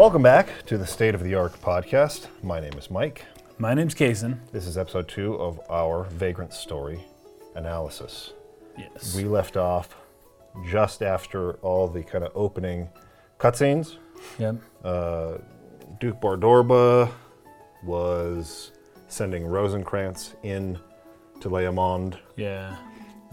Welcome 0.00 0.22
back 0.22 0.64
to 0.64 0.78
the 0.78 0.86
State 0.86 1.14
of 1.14 1.22
the 1.22 1.34
Ark 1.34 1.60
podcast. 1.60 2.28
My 2.42 2.58
name 2.58 2.72
is 2.78 2.90
Mike. 2.90 3.26
My 3.58 3.74
name's 3.74 3.94
Kason. 3.94 4.38
This 4.50 4.66
is 4.66 4.78
episode 4.78 5.08
two 5.08 5.34
of 5.34 5.60
our 5.68 6.04
Vagrant 6.04 6.54
Story 6.54 7.04
analysis. 7.54 8.32
Yes. 8.78 9.14
We 9.14 9.24
left 9.24 9.58
off 9.58 9.94
just 10.66 11.02
after 11.02 11.52
all 11.56 11.86
the 11.86 12.02
kind 12.02 12.24
of 12.24 12.32
opening 12.34 12.88
cutscenes. 13.38 13.98
yep. 14.38 14.56
Uh, 14.82 15.34
Duke 16.00 16.18
Bardorba 16.18 17.12
was 17.84 18.72
sending 19.06 19.44
Rosencrantz 19.44 20.34
in 20.42 20.78
to 21.40 21.50
Leá 21.50 21.74
Monde, 21.74 22.18
Yeah. 22.36 22.74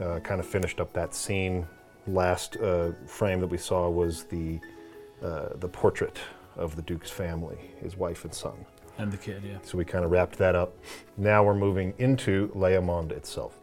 uh, 0.02 0.20
kind 0.20 0.42
of 0.42 0.46
finished 0.46 0.82
up 0.82 0.92
that 0.92 1.16
scene. 1.16 1.66
Last 2.08 2.58
uh, 2.58 2.92
frame 3.06 3.40
that 3.40 3.48
we 3.48 3.58
saw 3.58 3.90
was 3.90 4.26
the 4.26 4.60
uh, 5.24 5.56
the 5.56 5.70
portrait 5.70 6.20
of 6.58 6.76
the 6.76 6.82
Duke's 6.82 7.10
family, 7.10 7.58
his 7.82 7.96
wife 7.96 8.24
and 8.26 8.34
son. 8.34 8.66
And 8.98 9.12
the 9.12 9.18
kid, 9.18 9.44
yeah. 9.46 9.58
So 9.62 9.78
we 9.78 9.86
kind 9.86 10.04
of 10.04 10.12
wrapped 10.12 10.38
that 10.40 10.56
up. 10.56 10.74
Now 11.18 11.44
we're 11.44 11.54
moving 11.56 11.94
into 12.00 12.50
Leá 12.56 12.84
Monde 12.84 13.12
itself. 13.12 13.58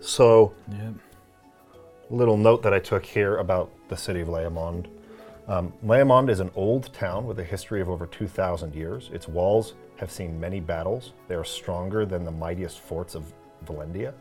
So, 0.00 0.54
Yep. 0.70 0.94
little 2.10 2.36
note 2.36 2.62
that 2.62 2.72
I 2.72 2.78
took 2.78 3.04
here 3.04 3.36
about 3.36 3.70
the 3.88 3.96
city 3.96 4.20
of 4.20 4.28
Leá 4.28 4.50
Monde. 4.50 4.88
Um, 5.46 5.72
Leá 5.84 6.06
Monde 6.06 6.30
is 6.30 6.40
an 6.40 6.50
old 6.54 6.92
town 6.92 7.26
with 7.26 7.38
a 7.38 7.44
history 7.44 7.80
of 7.80 7.88
over 7.88 8.06
2,000 8.06 8.74
years. 8.74 9.10
Its 9.12 9.28
walls 9.28 9.74
have 9.96 10.10
seen 10.10 10.38
many 10.38 10.60
battles. 10.60 11.12
They 11.26 11.34
are 11.34 11.44
stronger 11.44 12.06
than 12.06 12.24
the 12.24 12.30
mightiest 12.30 12.80
forts 12.80 13.14
of 13.14 13.32
Valendia. 13.64 14.14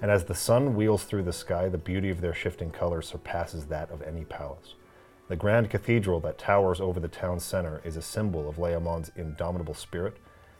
And 0.00 0.10
as 0.10 0.24
the 0.24 0.34
sun 0.34 0.74
wheels 0.74 1.04
through 1.04 1.22
the 1.22 1.32
sky, 1.32 1.68
the 1.68 1.78
beauty 1.78 2.10
of 2.10 2.20
their 2.20 2.34
shifting 2.34 2.70
colors 2.70 3.06
surpasses 3.08 3.66
that 3.66 3.90
of 3.90 4.02
any 4.02 4.24
palace. 4.24 4.74
The 5.26 5.36
grand 5.36 5.70
cathedral 5.70 6.20
that 6.20 6.36
towers 6.36 6.80
over 6.80 7.00
the 7.00 7.08
town 7.08 7.40
center 7.40 7.80
is 7.82 7.96
a 7.96 8.02
symbol 8.02 8.46
of 8.46 8.56
Leá 8.56 8.80
Monde's 8.80 9.10
indomitable 9.16 9.72
spirit 9.72 10.18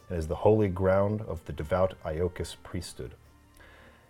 and 0.08 0.18
is 0.18 0.28
the 0.28 0.36
holy 0.36 0.68
ground 0.68 1.20
of 1.22 1.44
the 1.44 1.52
devout 1.52 1.94
Iocus 2.02 2.56
priesthood. 2.62 3.14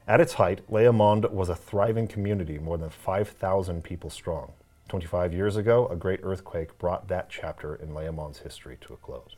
At 0.06 0.20
its 0.20 0.34
height, 0.34 0.60
Leá 0.70 0.94
Monde 0.94 1.25
was 1.32 1.48
a 1.48 1.56
thriving 1.56 2.06
community, 2.06 2.58
more 2.58 2.78
than 2.78 2.91
5,000 2.91 3.82
people 3.82 4.10
strong. 4.10 4.52
25 4.88 5.32
years 5.32 5.56
ago, 5.56 5.88
a 5.88 5.97
great 5.97 6.20
earthquake 6.22 6.78
brought 6.78 7.08
that 7.08 7.30
chapter 7.30 7.75
in 7.75 7.88
Leá 7.88 8.14
Monde's 8.14 8.41
history 8.41 8.77
to 8.82 8.92
a 8.92 8.97
close. 8.97 9.34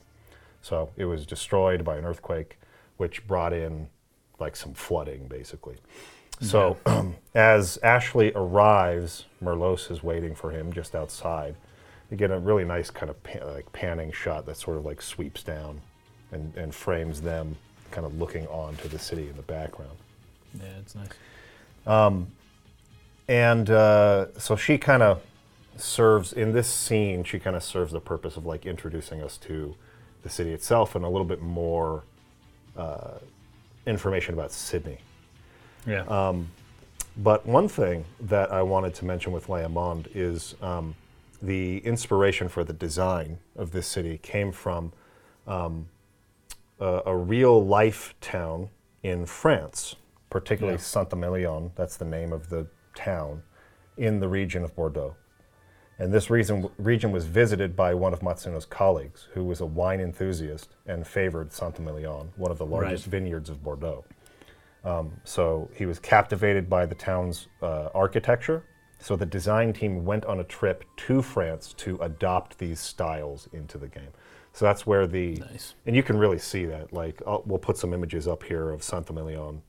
So 0.60 0.90
it 0.96 1.06
was 1.06 1.24
destroyed 1.24 1.82
by 1.82 1.96
an 1.96 2.04
earthquake, 2.04 2.58
which 2.98 3.26
brought 3.26 3.54
in 3.54 3.88
like 4.38 4.56
some 4.56 4.74
flooding, 4.74 5.28
basically. 5.28 5.76
So 6.40 6.76
as 7.34 7.78
Ashley 7.82 8.32
arrives, 8.34 9.24
Merlose 9.42 9.90
is 9.90 10.02
waiting 10.02 10.34
for 10.34 10.50
him 10.50 10.72
just 10.72 10.94
outside. 10.94 11.56
You 12.10 12.16
get 12.16 12.30
a 12.30 12.38
really 12.38 12.64
nice 12.64 12.90
kind 12.90 13.10
of 13.10 13.22
pa- 13.22 13.44
like 13.44 13.70
panning 13.72 14.12
shot 14.12 14.46
that 14.46 14.56
sort 14.56 14.76
of 14.76 14.84
like 14.84 15.02
sweeps 15.02 15.42
down 15.42 15.80
and, 16.32 16.54
and 16.56 16.74
frames 16.74 17.20
them 17.22 17.56
kind 17.90 18.06
of 18.06 18.18
looking 18.18 18.46
onto 18.48 18.88
the 18.88 18.98
city 18.98 19.28
in 19.28 19.36
the 19.36 19.42
background. 19.42 19.96
Yeah, 20.54 20.66
it's 20.80 20.94
nice. 20.94 21.08
And 23.28 23.70
uh, 23.70 24.26
so 24.38 24.56
she 24.56 24.78
kind 24.78 25.02
of 25.02 25.22
serves 25.76 26.32
in 26.32 26.52
this 26.52 26.68
scene. 26.68 27.24
She 27.24 27.38
kind 27.38 27.56
of 27.56 27.62
serves 27.62 27.92
the 27.92 28.00
purpose 28.00 28.36
of 28.36 28.46
like 28.46 28.66
introducing 28.66 29.22
us 29.22 29.36
to 29.38 29.74
the 30.22 30.30
city 30.30 30.52
itself 30.52 30.94
and 30.94 31.04
a 31.04 31.08
little 31.08 31.26
bit 31.26 31.42
more 31.42 32.04
uh, 32.76 33.18
information 33.86 34.34
about 34.34 34.52
Sydney. 34.52 34.98
Yeah. 35.86 36.32
But 37.18 37.46
one 37.46 37.66
thing 37.68 38.04
that 38.20 38.52
I 38.52 38.62
wanted 38.62 38.94
to 38.96 39.06
mention 39.06 39.32
with 39.32 39.46
Leá 39.46 39.70
Monde 39.70 40.08
is 40.14 40.54
um, 40.60 40.94
the 41.40 41.78
inspiration 41.78 42.48
for 42.48 42.62
the 42.62 42.74
design 42.74 43.38
of 43.56 43.70
this 43.70 43.86
city 43.86 44.18
came 44.22 44.52
from 44.52 44.92
um, 45.46 45.88
a, 46.78 47.00
a 47.06 47.16
real 47.16 47.64
life 47.64 48.14
town 48.20 48.68
in 49.02 49.24
France, 49.24 49.96
particularly 50.28 50.76
Yeah. 50.76 50.82
Saint-Emilion. 50.82 51.70
That's 51.74 51.96
the 51.96 52.04
name 52.04 52.34
of 52.34 52.50
the 52.50 52.66
town 52.94 53.42
in 53.96 54.20
the 54.20 54.28
region 54.28 54.62
of 54.62 54.76
Bordeaux. 54.76 55.16
And 55.98 56.12
this 56.12 56.28
region, 56.28 56.68
region 56.76 57.12
was 57.12 57.24
visited 57.24 57.74
by 57.74 57.94
one 57.94 58.12
of 58.12 58.20
Matsuno's 58.20 58.66
colleagues, 58.66 59.28
who 59.32 59.42
was 59.42 59.62
a 59.62 59.66
wine 59.66 60.00
enthusiast 60.00 60.68
and 60.84 61.06
favored 61.06 61.50
Saint-Emilion, 61.50 62.32
one 62.36 62.50
of 62.50 62.58
the 62.58 62.66
largest 62.66 63.06
Right. 63.06 63.10
vineyards 63.12 63.48
of 63.48 63.62
Bordeaux. 63.64 64.04
Um, 64.86 65.12
so 65.24 65.68
he 65.74 65.84
was 65.84 65.98
captivated 65.98 66.70
by 66.70 66.86
the 66.86 66.94
town's 66.94 67.48
uh, 67.60 67.88
architecture. 67.92 68.62
So 69.00 69.16
the 69.16 69.26
design 69.26 69.72
team 69.72 70.04
went 70.04 70.24
on 70.24 70.40
a 70.40 70.44
trip 70.44 70.84
to 70.98 71.20
France 71.20 71.74
to 71.78 71.96
adopt 72.00 72.58
these 72.58 72.80
styles 72.80 73.48
into 73.52 73.78
the 73.78 73.88
game. 73.88 74.08
So 74.52 74.64
that's 74.64 74.86
where 74.86 75.06
the 75.06 75.34
Nice. 75.36 75.74
and 75.84 75.94
you 75.94 76.02
can 76.02 76.16
really 76.16 76.38
see 76.38 76.64
that. 76.66 76.92
Like 76.92 77.20
I'll, 77.26 77.42
we'll 77.46 77.58
put 77.58 77.76
some 77.76 77.92
images 77.92 78.26
up 78.26 78.42
here 78.42 78.70
of 78.70 78.82
Saint-Emilion, 78.82 79.60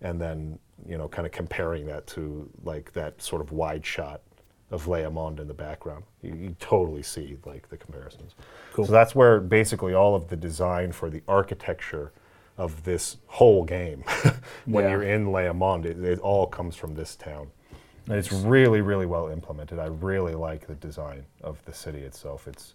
and 0.00 0.20
then 0.20 0.58
you 0.88 0.98
know, 0.98 1.08
kind 1.08 1.24
of 1.24 1.32
comparing 1.32 1.86
that 1.86 2.06
to 2.08 2.50
like 2.64 2.92
that 2.94 3.22
sort 3.22 3.42
of 3.42 3.52
wide 3.52 3.86
shot 3.86 4.22
of 4.70 4.86
Leá 4.86 5.12
Monde 5.12 5.38
in 5.40 5.46
the 5.46 5.54
background. 5.54 6.04
You, 6.22 6.34
you 6.34 6.56
totally 6.58 7.02
see 7.02 7.36
like 7.44 7.68
the 7.68 7.76
comparisons. 7.76 8.34
Cool. 8.72 8.86
So 8.86 8.92
that's 8.92 9.14
where 9.14 9.40
basically 9.40 9.94
all 9.94 10.16
of 10.16 10.26
the 10.28 10.36
design 10.36 10.90
for 10.90 11.10
the 11.10 11.22
architecture 11.28 12.12
of 12.56 12.84
this 12.84 13.16
whole 13.26 13.64
game, 13.64 14.04
when 14.66 14.84
Yeah. 14.84 14.90
you're 14.92 15.02
in 15.02 15.26
Leá 15.26 15.54
Monde, 15.54 15.86
it, 15.86 15.98
it 16.04 16.18
all 16.20 16.46
comes 16.46 16.76
from 16.76 16.94
this 16.94 17.16
town. 17.16 17.48
And 18.06 18.16
it's 18.16 18.30
really, 18.32 18.80
really 18.82 19.06
well 19.06 19.28
implemented. 19.28 19.78
I 19.78 19.86
really 19.86 20.34
like 20.34 20.66
the 20.66 20.74
design 20.74 21.24
of 21.42 21.64
the 21.64 21.72
city 21.72 22.00
itself. 22.00 22.46
It's 22.46 22.74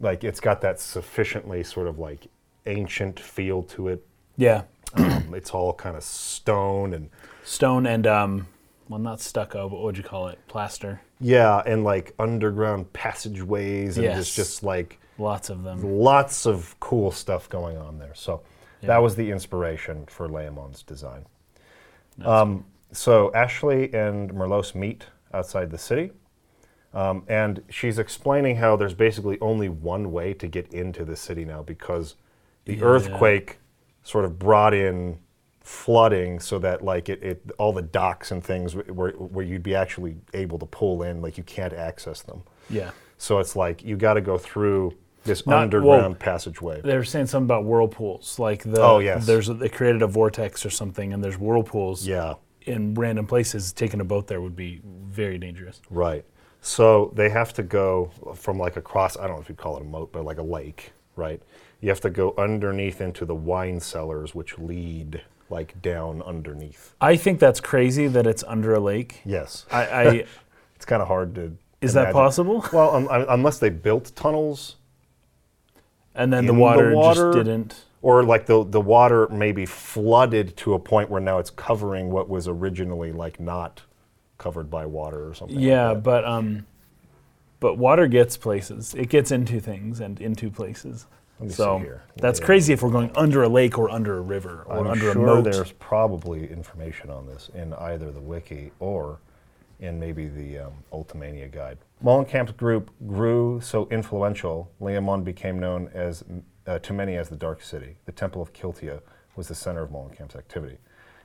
like 0.00 0.22
it's 0.22 0.38
got 0.40 0.60
that 0.60 0.78
sufficiently 0.78 1.62
sort 1.64 1.86
of 1.88 1.98
like 1.98 2.26
ancient 2.66 3.18
feel 3.18 3.62
to 3.64 3.88
it. 3.88 4.06
yeah. 4.36 4.62
Um, 4.94 5.30
it's 5.34 5.50
all 5.52 5.72
kind 5.72 5.96
of 5.96 6.02
stone 6.02 6.94
and 6.94 7.10
Stone 7.44 7.86
and, 7.86 8.06
um, 8.06 8.46
well, 8.88 8.98
not 9.00 9.20
stucco, 9.20 9.68
but 9.68 9.76
what 9.76 9.84
would 9.84 9.96
you 9.96 10.02
call 10.04 10.28
it? 10.28 10.38
Plaster. 10.48 11.00
yeah, 11.20 11.62
and 11.64 11.84
like 11.84 12.12
underground 12.18 12.92
passageways 12.92 13.96
and 13.96 14.04
Yes. 14.04 14.16
just 14.18 14.36
just 14.36 14.62
like 14.62 14.98
Lots 15.16 15.48
of 15.48 15.62
them. 15.62 15.80
lots 16.00 16.44
of 16.46 16.74
cool 16.80 17.10
stuff 17.10 17.48
going 17.48 17.76
on 17.78 17.98
there. 17.98 18.14
So 18.14 18.40
Yeah. 18.80 18.88
that 18.88 18.98
was 19.02 19.16
the 19.16 19.30
inspiration 19.30 20.06
for 20.06 20.28
Leá 20.28 20.52
Monde's 20.54 20.82
design. 20.82 21.26
That's 22.18 22.28
Um, 22.28 22.64
so 22.92 23.32
Ashley 23.34 23.92
and 23.94 24.32
Merlose 24.32 24.74
meet 24.74 25.06
outside 25.32 25.70
the 25.70 25.78
city. 25.78 26.12
Um, 26.92 27.22
and 27.28 27.62
she's 27.68 27.98
explaining 28.00 28.56
how 28.56 28.74
there's 28.76 28.94
basically 28.94 29.38
only 29.40 29.68
one 29.68 30.10
way 30.10 30.34
to 30.34 30.48
get 30.48 30.72
into 30.72 31.04
the 31.04 31.14
city 31.14 31.44
now 31.44 31.62
because 31.62 32.16
the 32.64 32.74
Yeah. 32.74 32.84
earthquake 32.84 33.58
sort 34.02 34.24
of 34.24 34.38
brought 34.38 34.74
in 34.74 35.18
flooding 35.60 36.40
so 36.40 36.58
that 36.58 36.82
like 36.82 37.08
it, 37.08 37.22
it 37.22 37.42
all 37.58 37.72
the 37.72 37.82
docks 37.82 38.30
and 38.32 38.42
things 38.42 38.74
where, 38.74 39.12
where 39.12 39.44
you'd 39.44 39.62
be 39.62 39.74
actually 39.74 40.16
able 40.34 40.58
to 40.58 40.66
pull 40.66 41.02
in 41.02 41.20
like 41.22 41.36
you 41.38 41.44
can't 41.44 41.72
access 41.74 42.22
them 42.22 42.42
Yeah. 42.70 42.90
so 43.18 43.38
it's 43.38 43.54
like 43.54 43.84
you 43.84 43.96
got 43.96 44.14
to 44.14 44.20
go 44.20 44.36
through 44.38 44.94
this 45.24 45.46
Not- 45.46 45.62
underground 45.62 46.14
whoa. 46.14 46.18
passageway 46.18 46.80
They 46.80 46.96
were 46.96 47.04
saying 47.04 47.26
something 47.26 47.46
about 47.46 47.64
whirlpools. 47.64 48.38
Like 48.38 48.62
the, 48.64 48.80
Oh, 48.82 48.98
yes. 48.98 49.26
there's 49.26 49.48
a, 49.48 49.54
they 49.54 49.68
created 49.68 50.02
a 50.02 50.06
vortex 50.06 50.64
or 50.64 50.70
something, 50.70 51.12
and 51.12 51.22
there's 51.22 51.38
whirlpools 51.38 52.06
yeah 52.06 52.34
in 52.62 52.94
random 52.94 53.26
places. 53.26 53.72
Taking 53.72 54.00
a 54.00 54.04
boat 54.04 54.26
there 54.26 54.40
would 54.40 54.56
be 54.56 54.80
very 54.84 55.38
dangerous. 55.38 55.80
Right. 55.90 56.24
So 56.62 57.10
they 57.14 57.30
have 57.30 57.52
to 57.54 57.62
go 57.62 58.10
from 58.34 58.58
like 58.58 58.76
across, 58.76 59.16
I 59.16 59.26
don't 59.26 59.36
know 59.36 59.42
if 59.42 59.48
you'd 59.48 59.56
call 59.58 59.76
it 59.78 59.82
a 59.82 59.84
moat, 59.86 60.12
but 60.12 60.24
like 60.24 60.38
a 60.38 60.42
lake, 60.42 60.92
right? 61.16 61.40
You 61.80 61.88
have 61.88 62.00
to 62.02 62.10
go 62.10 62.34
underneath 62.36 63.00
into 63.00 63.24
the 63.24 63.34
wine 63.34 63.80
cellars, 63.80 64.34
which 64.34 64.58
lead 64.58 65.22
like 65.48 65.80
down 65.82 66.20
underneath. 66.22 66.94
I 67.00 67.16
think 67.16 67.40
that's 67.40 67.60
crazy 67.60 68.06
that 68.08 68.26
it's 68.26 68.44
under 68.46 68.74
a 68.74 68.80
lake. 68.80 69.22
Yes. 69.24 69.64
I, 69.70 69.84
I 69.86 70.04
It's 70.76 70.84
kind 70.86 71.00
of 71.02 71.08
hard 71.08 71.34
to. 71.34 71.56
is 71.82 71.92
that 71.94 72.12
possible? 72.12 72.64
Well, 72.72 72.94
um, 72.94 73.08
un- 73.08 73.26
unless 73.28 73.58
they 73.58 73.68
built 73.70 74.12
tunnels 74.14 74.76
And 76.14 76.32
then 76.32 76.46
the 76.46 76.54
water, 76.54 76.94
water, 76.94 77.32
just 77.32 77.44
didn't. 77.46 77.84
or 78.02 78.22
like 78.24 78.46
the, 78.46 78.64
the 78.64 78.80
water 78.80 79.28
maybe 79.28 79.64
flooded 79.66 80.56
to 80.58 80.74
a 80.74 80.78
point 80.78 81.08
where 81.10 81.20
now 81.20 81.38
it's 81.38 81.50
covering 81.50 82.10
what 82.10 82.28
was 82.28 82.48
originally 82.48 83.12
like 83.12 83.38
not 83.40 83.82
covered 84.38 84.70
by 84.70 84.86
water 84.86 85.28
or 85.28 85.34
something. 85.34 85.58
Yeah, 85.60 85.94
that. 85.94 86.02
but 86.02 86.24
um, 86.24 86.66
but 87.60 87.76
water 87.76 88.06
gets 88.08 88.36
places. 88.36 88.94
It 88.94 89.08
gets 89.08 89.30
into 89.30 89.60
things 89.60 90.00
and 90.00 90.20
into 90.20 90.50
places. 90.50 91.06
Let 91.38 91.44
me 91.46 91.50
see 91.50 91.56
so 91.56 91.78
here. 91.78 92.02
that's 92.16 92.38
Yeah. 92.40 92.46
crazy 92.46 92.72
if 92.72 92.82
we're 92.82 92.90
going 92.90 93.10
under 93.14 93.42
a 93.44 93.48
lake 93.48 93.78
or 93.78 93.88
under 93.90 94.18
a 94.18 94.20
river 94.20 94.64
or 94.66 94.80
I'm 94.80 94.86
under 94.88 95.12
sure 95.12 95.22
a 95.22 95.26
moat. 95.36 95.44
there's 95.44 95.72
probably 95.72 96.50
information 96.50 97.08
on 97.10 97.26
this 97.26 97.50
in 97.54 97.72
either 97.74 98.10
the 98.10 98.20
wiki 98.20 98.72
or 98.78 99.18
in 99.78 99.98
maybe 99.98 100.28
the 100.28 100.58
um, 100.58 100.72
Ultimania 100.92 101.50
guide. 101.50 101.78
Müllenkamp's 102.02 102.52
group 102.52 102.90
grew 103.06 103.60
so 103.60 103.86
influential, 103.90 104.70
Leá 104.80 105.02
Monde 105.02 105.22
became 105.22 105.58
known 105.58 105.90
as 105.92 106.24
uh, 106.66 106.78
to 106.78 106.94
many 106.94 107.16
as 107.16 107.28
the 107.28 107.36
Dark 107.36 107.62
City. 107.62 107.96
The 108.06 108.12
Temple 108.12 108.40
of 108.40 108.54
Kiltia 108.54 109.02
was 109.36 109.48
the 109.48 109.54
center 109.54 109.82
of 109.82 109.90
Müllenkamp's 109.90 110.34
activity. 110.34 110.78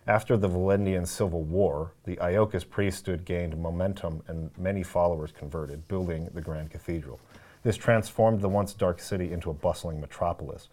After 0.06 0.36
the 0.36 0.50
Valendian 0.50 1.08
Civil 1.08 1.44
War, 1.44 1.94
the 2.04 2.18
Iocus 2.18 2.66
priesthood 2.70 3.24
gained 3.24 3.58
momentum 3.58 4.22
and 4.28 4.52
many 4.58 4.84
followers 4.84 5.32
converted, 5.32 5.88
building 5.88 6.30
the 6.34 6.42
Grand 6.42 6.72
Cathedral. 6.72 7.22
This 7.64 7.78
transformed 7.78 8.42
the 8.42 8.50
once 8.50 8.74
dark 8.74 9.00
city 9.00 9.32
into 9.32 9.50
a 9.50 9.54
bustling 9.54 10.02
metropolis. 10.02 10.68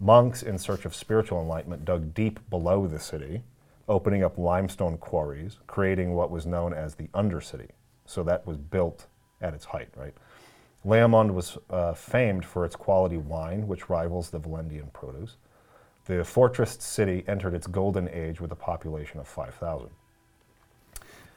Monks, 0.00 0.42
in 0.42 0.58
search 0.58 0.84
of 0.84 0.96
spiritual 0.96 1.40
enlightenment, 1.40 1.84
dug 1.84 2.12
deep 2.12 2.40
below 2.50 2.88
the 2.88 2.98
city, 2.98 3.44
opening 3.88 4.24
up 4.24 4.36
limestone 4.36 4.98
quarries, 4.98 5.60
creating 5.68 6.12
what 6.12 6.32
was 6.32 6.44
known 6.44 6.74
as 6.74 6.96
the 6.96 7.06
Undercity. 7.14 7.70
So 8.04 8.24
that 8.24 8.46
was 8.46 8.56
built 8.58 9.06
at 9.40 9.54
its 9.54 9.64
height, 9.64 9.88
right? 9.96 10.14
Leá 10.84 11.08
Monde 11.08 11.34
was 11.34 11.56
uh, 11.70 11.94
famed 11.94 12.44
for 12.44 12.64
its 12.64 12.76
quality 12.76 13.16
wine, 13.16 13.66
which 13.66 13.88
rivals 13.88 14.30
the 14.30 14.38
Valendian 14.38 14.92
produce. 14.92 15.36
The 16.06 16.22
fortress 16.24 16.72
city 16.80 17.24
entered 17.26 17.54
its 17.54 17.66
golden 17.66 18.08
age 18.10 18.40
with 18.40 18.52
a 18.52 18.56
population 18.56 19.18
of 19.18 19.26
5,000. 19.26 19.88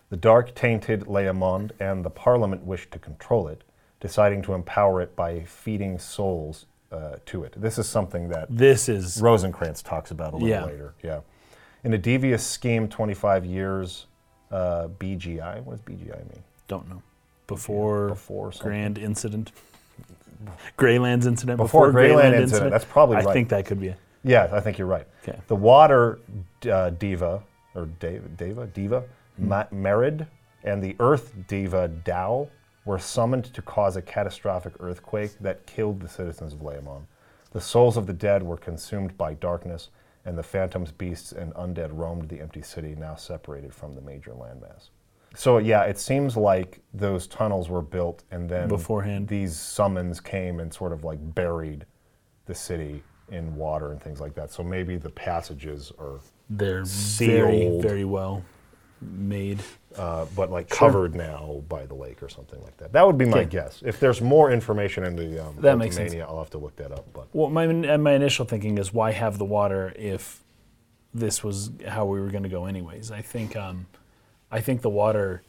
The 0.09 0.17
dark 0.17 0.53
tainted 0.55 1.01
Leá 1.05 1.33
Monde 1.33 1.73
and 1.79 2.03
the 2.03 2.09
parliament 2.09 2.63
wished 2.65 2.91
to 2.91 2.99
control 2.99 3.47
it, 3.47 3.63
deciding 3.99 4.41
to 4.43 4.53
empower 4.53 5.01
it 5.01 5.15
by 5.15 5.41
feeding 5.45 5.97
souls 5.97 6.65
uh, 6.91 7.15
to 7.25 7.43
it. 7.43 7.53
This 7.59 7.77
is 7.77 7.87
something 7.87 8.29
that 8.29 8.47
This 8.49 8.87
is 8.89 9.21
Rosencrantz 9.21 9.81
talks 9.81 10.11
about 10.11 10.33
a 10.33 10.37
little 10.37 10.49
Yeah. 10.49 10.65
later. 10.65 10.93
Yeah. 11.03 11.21
In 11.83 11.93
a 11.93 11.97
devious 11.97 12.45
scheme, 12.45 12.87
25 12.87 13.45
years, 13.45 14.07
uh, 14.51 14.87
BGI. 14.99 15.61
What 15.63 15.73
does 15.73 15.81
BGI 15.81 16.19
mean? 16.29 16.43
don't 16.67 16.89
know 16.89 17.01
before, 17.47 18.09
Before 18.09 18.51
something. 18.51 18.69
Grand 18.69 18.97
Incident, 18.97 19.51
Graylands 20.77 21.25
Incident. 21.25 21.57
Before 21.57 21.91
Grayland 21.91 22.35
incident, 22.35 22.71
that's 22.71 22.85
probably 22.85 23.17
I 23.17 23.21
right. 23.21 23.33
think 23.33 23.49
that 23.49 23.65
could 23.65 23.79
be. 23.79 23.89
A, 23.89 23.97
Yeah, 24.23 24.49
I 24.51 24.59
think 24.59 24.77
you're 24.77 24.87
right. 24.87 25.07
Okay. 25.27 25.39
The 25.47 25.55
water 25.55 26.19
uh, 26.69 26.91
diva, 26.91 27.41
or 27.75 27.85
Deva, 27.99 28.27
Deva, 28.29 28.67
Diva, 28.67 29.03
Ma- 29.37 29.65
Marid, 29.73 30.27
and 30.63 30.83
the 30.83 30.95
earth 30.99 31.33
diva, 31.47 31.89
Dao 32.05 32.49
were 32.85 32.99
summoned 32.99 33.45
to 33.53 33.61
cause 33.61 33.95
a 33.97 34.01
catastrophic 34.01 34.73
earthquake 34.79 35.37
that 35.39 35.65
killed 35.65 35.99
the 35.99 36.07
citizens 36.07 36.53
of 36.53 36.59
Leá 36.59 36.81
Monde. 36.83 37.05
The 37.51 37.61
souls 37.61 37.97
of 37.97 38.07
the 38.07 38.13
dead 38.13 38.43
were 38.43 38.57
consumed 38.57 39.17
by 39.17 39.33
darkness, 39.33 39.89
and 40.25 40.37
the 40.37 40.43
phantoms, 40.43 40.91
beasts, 40.91 41.31
and 41.31 41.53
undead 41.55 41.89
roamed 41.91 42.29
the 42.29 42.39
empty 42.39 42.61
city, 42.61 42.95
now 42.97 43.15
separated 43.15 43.73
from 43.73 43.95
the 43.95 44.01
major 44.01 44.31
landmass. 44.31 44.89
So 45.37 45.59
yeah, 45.59 45.83
it 45.83 45.99
seems 45.99 46.35
like 46.35 46.79
those 46.95 47.27
tunnels 47.27 47.69
were 47.69 47.83
built, 47.83 48.23
and 48.31 48.49
then 48.49 48.67
Beforehand. 48.67 49.27
these 49.27 49.55
summons 49.55 50.19
came 50.19 50.59
and 50.59 50.73
sort 50.73 50.91
of 50.91 51.03
like 51.03 51.19
buried 51.35 51.85
the 52.47 52.55
city 52.55 53.03
in 53.29 53.55
water 53.55 53.91
and 53.91 54.01
things 54.01 54.19
like 54.19 54.33
that. 54.33 54.51
So 54.51 54.63
maybe 54.63 54.97
the 54.97 55.11
passages 55.11 55.91
are, 55.99 56.19
they're 56.49 56.83
very 56.85 57.59
Sealed. 57.59 57.83
very 57.83 58.03
well 58.03 58.43
made. 58.99 59.59
uh, 59.95 60.25
but 60.35 60.49
like 60.49 60.69
Sure. 60.69 60.89
covered 60.89 61.13
now 61.13 61.61
by 61.69 61.85
the 61.85 61.93
lake 61.93 62.23
or 62.23 62.29
something 62.29 62.59
like 62.63 62.75
that. 62.77 62.91
That 62.93 63.05
would 63.05 63.17
be 63.17 63.25
my 63.25 63.43
guess. 63.43 63.83
If 63.85 63.99
there's 63.99 64.21
more 64.21 64.51
information 64.51 65.03
in 65.03 65.15
the 65.15 65.45
um, 65.45 65.55
That 65.59 65.77
makes 65.77 65.95
sense. 65.95 66.15
I'll 66.15 66.39
have 66.39 66.49
to 66.51 66.57
look 66.57 66.75
that 66.77 66.91
up. 66.91 67.05
But 67.13 67.27
Well, 67.31 67.49
my 67.51 67.67
my 67.97 68.13
initial 68.13 68.45
thinking 68.45 68.79
is 68.79 68.91
why 68.91 69.11
have 69.11 69.37
the 69.37 69.45
water 69.45 69.93
if 69.95 70.43
this 71.13 71.43
was 71.43 71.69
how 71.87 72.05
we 72.05 72.19
were 72.19 72.29
going 72.31 72.43
to 72.43 72.49
go 72.49 72.65
anyways. 72.65 73.11
I 73.11 73.21
think 73.21 73.55
um, 73.55 73.85
I 74.51 74.61
think 74.61 74.81
the 74.81 74.89
water. 74.89 75.43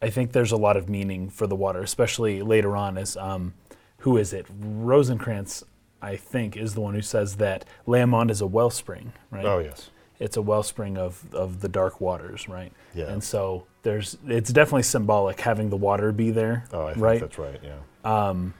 I 0.00 0.10
think 0.10 0.32
there's 0.32 0.52
a 0.52 0.56
lot 0.56 0.76
of 0.76 0.88
meaning 0.88 1.28
for 1.28 1.46
the 1.46 1.56
water, 1.56 1.80
especially 1.80 2.40
later 2.42 2.76
on. 2.76 2.96
As 2.96 3.16
um, 3.16 3.54
who 3.98 4.16
is 4.16 4.32
it? 4.32 4.46
Rosencrantz, 4.60 5.64
I 6.00 6.16
think, 6.16 6.56
is 6.56 6.74
the 6.74 6.80
one 6.80 6.94
who 6.94 7.02
says 7.02 7.36
that 7.36 7.64
Leá 7.86 8.08
Monde 8.08 8.30
is 8.30 8.40
a 8.40 8.46
wellspring, 8.46 9.12
right? 9.30 9.44
oh 9.44 9.58
yes, 9.58 9.90
It's 10.20 10.36
a 10.36 10.42
wellspring 10.42 10.96
of 10.96 11.34
of 11.34 11.60
the 11.60 11.68
dark 11.68 12.00
waters, 12.00 12.48
right? 12.48 12.72
Yeah. 12.94 13.06
And 13.06 13.22
so 13.22 13.66
there's 13.82 14.16
it's 14.26 14.52
definitely 14.52 14.84
symbolic 14.84 15.40
having 15.40 15.68
the 15.70 15.76
water 15.76 16.12
be 16.12 16.30
there, 16.30 16.64
oh 16.72 16.86
I 16.86 16.92
think 16.92 17.04
right? 17.04 17.20
that's 17.20 17.38
right. 17.38 17.60
Yeah, 17.62 17.78
Um, 18.04 18.54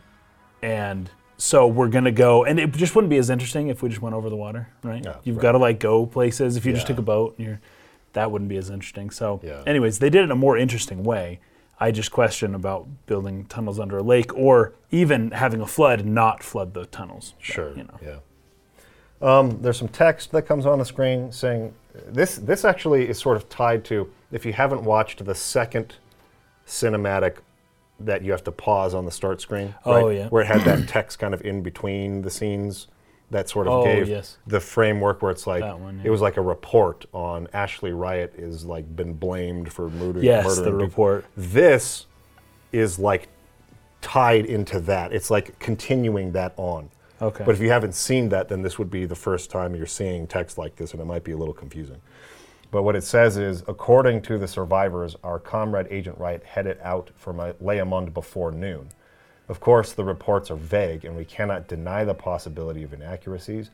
and 0.62 1.08
so 1.37 1.67
we're 1.69 1.88
gonna 1.88 2.11
go 2.11 2.44
and 2.44 2.58
it 2.58 2.73
just 2.73 2.94
wouldn't 2.96 3.11
be 3.11 3.17
as 3.17 3.31
interesting 3.31 3.69
if 3.69 3.81
we 3.82 3.88
just 3.88 4.02
went 4.02 4.14
over 4.17 4.29
the 4.29 4.34
water 4.37 4.69
right 4.82 5.05
Yeah, 5.05 5.17
you've 5.23 5.37
right. 5.37 5.43
got 5.43 5.52
to 5.52 5.58
like 5.58 5.79
go 5.79 6.05
places 6.05 6.56
if 6.56 6.67
you 6.67 6.73
just 6.73 6.84
Yeah. 6.84 6.88
took 6.94 6.99
a 6.99 7.02
boat 7.02 7.37
and 7.38 7.46
you're 7.46 7.61
that 8.12 8.31
wouldn't 8.31 8.49
be 8.49 8.56
as 8.56 8.70
interesting 8.70 9.10
so 9.10 9.40
Yeah. 9.43 9.62
anyways 9.66 9.99
they 9.99 10.10
did 10.10 10.20
it 10.20 10.25
in 10.25 10.31
a 10.31 10.37
more 10.37 10.56
interesting 10.56 11.02
way 11.05 11.40
i 11.81 11.90
just 11.90 12.10
question 12.10 12.55
about 12.55 12.87
building 13.06 13.44
tunnels 13.46 13.78
under 13.78 13.99
a 13.99 14.02
lake 14.02 14.34
or 14.37 14.72
even 14.90 15.31
having 15.32 15.60
a 15.60 15.66
flood 15.66 16.05
not 16.05 16.43
flood 16.43 16.75
the 16.75 16.87
tunnels 16.87 17.34
But, 17.38 17.44
sure. 17.44 17.76
you 17.76 17.84
know 17.84 17.99
Yeah. 18.02 18.19
Um, 19.20 19.60
there's 19.62 19.76
some 19.76 19.88
text 19.88 20.31
that 20.31 20.43
comes 20.43 20.64
on 20.64 20.78
the 20.78 20.84
screen 20.84 21.32
saying 21.32 21.75
this. 22.06 22.37
This 22.37 22.64
actually 22.64 23.08
is 23.08 23.19
sort 23.19 23.37
of 23.37 23.49
tied 23.49 23.84
to 23.87 24.08
if 24.31 24.46
you 24.46 24.52
haven't 24.52 24.84
watched 24.84 25.25
the 25.25 25.34
second 25.34 25.96
cinematic 26.66 27.38
that 27.99 28.22
you 28.22 28.31
have 28.31 28.44
to 28.44 28.52
pause 28.52 28.94
on 28.94 29.05
the 29.05 29.10
start 29.10 29.40
screen. 29.40 29.75
Oh, 29.84 30.06
right? 30.06 30.16
yeah. 30.16 30.28
Where 30.28 30.43
it 30.43 30.46
had 30.46 30.60
that 30.62 30.87
text 30.88 31.19
kind 31.19 31.34
of 31.34 31.43
in 31.44 31.62
between 31.62 32.22
the 32.22 32.31
scenes 32.31 32.87
that 33.30 33.48
sort 33.48 33.66
of 33.66 33.72
Oh, 33.75 33.84
gave 33.84 34.08
yes. 34.08 34.38
the 34.46 34.60
framework 34.60 35.20
where 35.20 35.30
it's 35.30 35.46
like 35.46 35.62
one, 35.62 36.00
it 36.02 36.10
was 36.10 36.20
like 36.20 36.36
a 36.38 36.40
report 36.42 37.04
on 37.12 37.46
Ashley 37.52 37.92
Riot 37.92 38.34
is 38.38 38.64
like 38.64 38.94
been 38.96 39.12
blamed 39.14 39.72
for 39.72 39.90
murder. 39.90 40.22
yes 40.22 40.44
murdering 40.46 40.64
the 40.64 40.70
people. 40.70 40.86
report 40.86 41.25
This 41.36 42.06
is 42.72 42.98
like 42.98 43.28
tied 44.00 44.46
into 44.46 44.80
that. 44.80 45.12
It's 45.12 45.30
like 45.30 45.58
continuing 45.58 46.32
that 46.32 46.54
on. 46.56 46.88
okay 47.20 47.44
But 47.44 47.54
if 47.54 47.60
you 47.60 47.69
haven't 47.70 47.94
seen 47.94 48.28
that, 48.30 48.48
then 48.48 48.62
this 48.62 48.78
would 48.78 48.90
be 48.90 49.04
the 49.04 49.14
first 49.16 49.50
time 49.50 49.74
you're 49.74 49.86
seeing 49.86 50.26
text 50.26 50.56
like 50.56 50.76
this, 50.76 50.92
and 50.92 51.00
it 51.02 51.04
might 51.04 51.24
be 51.24 51.32
a 51.32 51.36
little 51.36 51.54
confusing. 51.54 52.00
But 52.70 52.82
what 52.82 52.96
it 52.96 53.02
says 53.02 53.36
is, 53.38 53.62
according 53.66 54.22
to 54.22 54.36
the 54.38 54.46
survivors, 54.46 55.16
our 55.24 55.38
comrade 55.38 55.86
Agent 55.90 56.19
Wright 56.19 56.42
headed 56.44 56.78
out 56.82 57.10
for 57.16 57.32
Ma- 57.32 57.52
Leá 57.62 57.86
Monde 57.86 58.12
before 58.12 58.52
noon. 58.52 58.88
Of 59.48 59.60
course, 59.60 59.92
the 59.92 60.04
reports 60.04 60.50
are 60.50 60.56
vague, 60.56 61.04
and 61.04 61.16
we 61.16 61.24
cannot 61.24 61.68
deny 61.68 62.04
the 62.04 62.14
possibility 62.14 62.82
of 62.82 62.92
inaccuracies. 62.92 63.70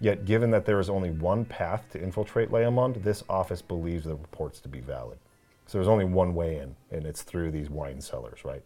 Yet, 0.00 0.24
given 0.24 0.50
that 0.50 0.66
there 0.66 0.80
is 0.80 0.90
only 0.90 1.10
one 1.10 1.44
path 1.44 1.84
to 1.92 2.02
infiltrate 2.02 2.50
Leá 2.50 2.72
Monde, 2.72 2.96
this 2.96 3.22
office 3.28 3.62
believes 3.62 4.04
the 4.04 4.16
reports 4.16 4.58
to 4.60 4.68
be 4.68 4.80
valid. 4.80 5.18
So 5.66 5.78
there's 5.78 5.88
only 5.88 6.04
one 6.04 6.34
way 6.34 6.56
in, 6.58 6.74
and 6.90 7.06
it's 7.06 7.22
through 7.22 7.52
these 7.52 7.70
wine 7.70 8.00
cellars, 8.00 8.44
right? 8.44 8.62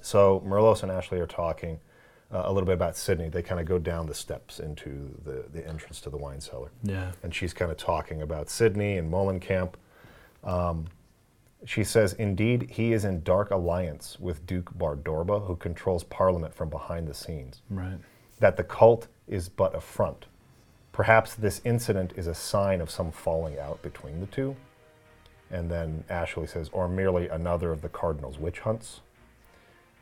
So 0.00 0.42
Merlose 0.46 0.82
and 0.82 0.90
Ashley 0.90 1.20
are 1.20 1.26
talking 1.26 1.80
uh, 2.32 2.42
a 2.46 2.52
little 2.52 2.66
bit 2.66 2.74
about 2.74 2.96
Sydney. 2.96 3.28
They 3.28 3.42
kind 3.42 3.60
of 3.60 3.66
go 3.66 3.78
down 3.78 4.06
the 4.06 4.14
steps 4.14 4.58
into 4.58 5.10
the, 5.24 5.44
the 5.52 5.66
entrance 5.66 6.00
to 6.02 6.10
the 6.10 6.16
wine 6.16 6.40
cellar. 6.40 6.70
yeah 6.82 7.12
And 7.22 7.34
she's 7.34 7.52
kind 7.52 7.70
of 7.70 7.76
talking 7.76 8.22
about 8.22 8.48
Sydney 8.48 8.98
and 8.98 9.12
Müllenkamp. 9.12 9.74
Um, 10.44 10.86
she 11.66 11.82
says, 11.82 12.12
Indeed, 12.12 12.70
he 12.70 12.92
is 12.92 13.04
in 13.04 13.24
dark 13.24 13.50
alliance 13.50 14.18
with 14.20 14.46
Duke 14.46 14.72
Bardorba, 14.78 15.46
who 15.46 15.56
controls 15.56 16.04
Parliament 16.04 16.54
from 16.54 16.70
behind 16.70 17.08
the 17.08 17.14
scenes. 17.14 17.60
right 17.68 17.98
That 18.38 18.56
the 18.56 18.62
cult 18.62 19.08
is 19.26 19.48
but 19.48 19.74
a 19.74 19.80
front. 19.80 20.26
Perhaps 20.92 21.34
this 21.34 21.60
incident 21.64 22.12
is 22.14 22.28
a 22.28 22.34
sign 22.34 22.80
of 22.80 22.88
some 22.88 23.10
falling 23.10 23.58
out 23.58 23.82
between 23.82 24.20
the 24.20 24.26
two. 24.26 24.54
And 25.50 25.68
then 25.68 26.04
Ashley 26.08 26.46
says, 26.46 26.70
or 26.72 26.88
merely 26.88 27.28
another 27.28 27.72
of 27.72 27.82
the 27.82 27.88
Cardinal's 27.88 28.38
witch 28.38 28.60
hunts. 28.60 29.00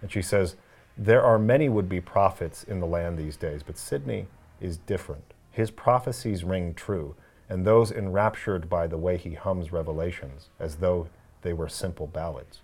And 0.02 0.12
she 0.12 0.20
says, 0.20 0.56
There 0.98 1.22
are 1.22 1.38
many 1.38 1.70
would 1.70 1.88
be 1.88 2.00
prophets 2.00 2.62
in 2.62 2.78
the 2.78 2.86
land 2.86 3.16
these 3.16 3.38
days, 3.38 3.62
but 3.62 3.78
Sydney 3.78 4.26
is 4.60 4.76
different. 4.76 5.32
His 5.50 5.70
prophecies 5.70 6.44
ring 6.44 6.74
true, 6.74 7.14
and 7.48 7.66
those 7.66 7.90
enraptured 7.90 8.68
by 8.68 8.86
the 8.86 8.98
way 8.98 9.16
he 9.16 9.32
hums 9.32 9.72
revelations, 9.72 10.50
as 10.60 10.76
though 10.76 11.08
they 11.44 11.52
were 11.52 11.68
simple 11.68 12.08
ballads. 12.08 12.60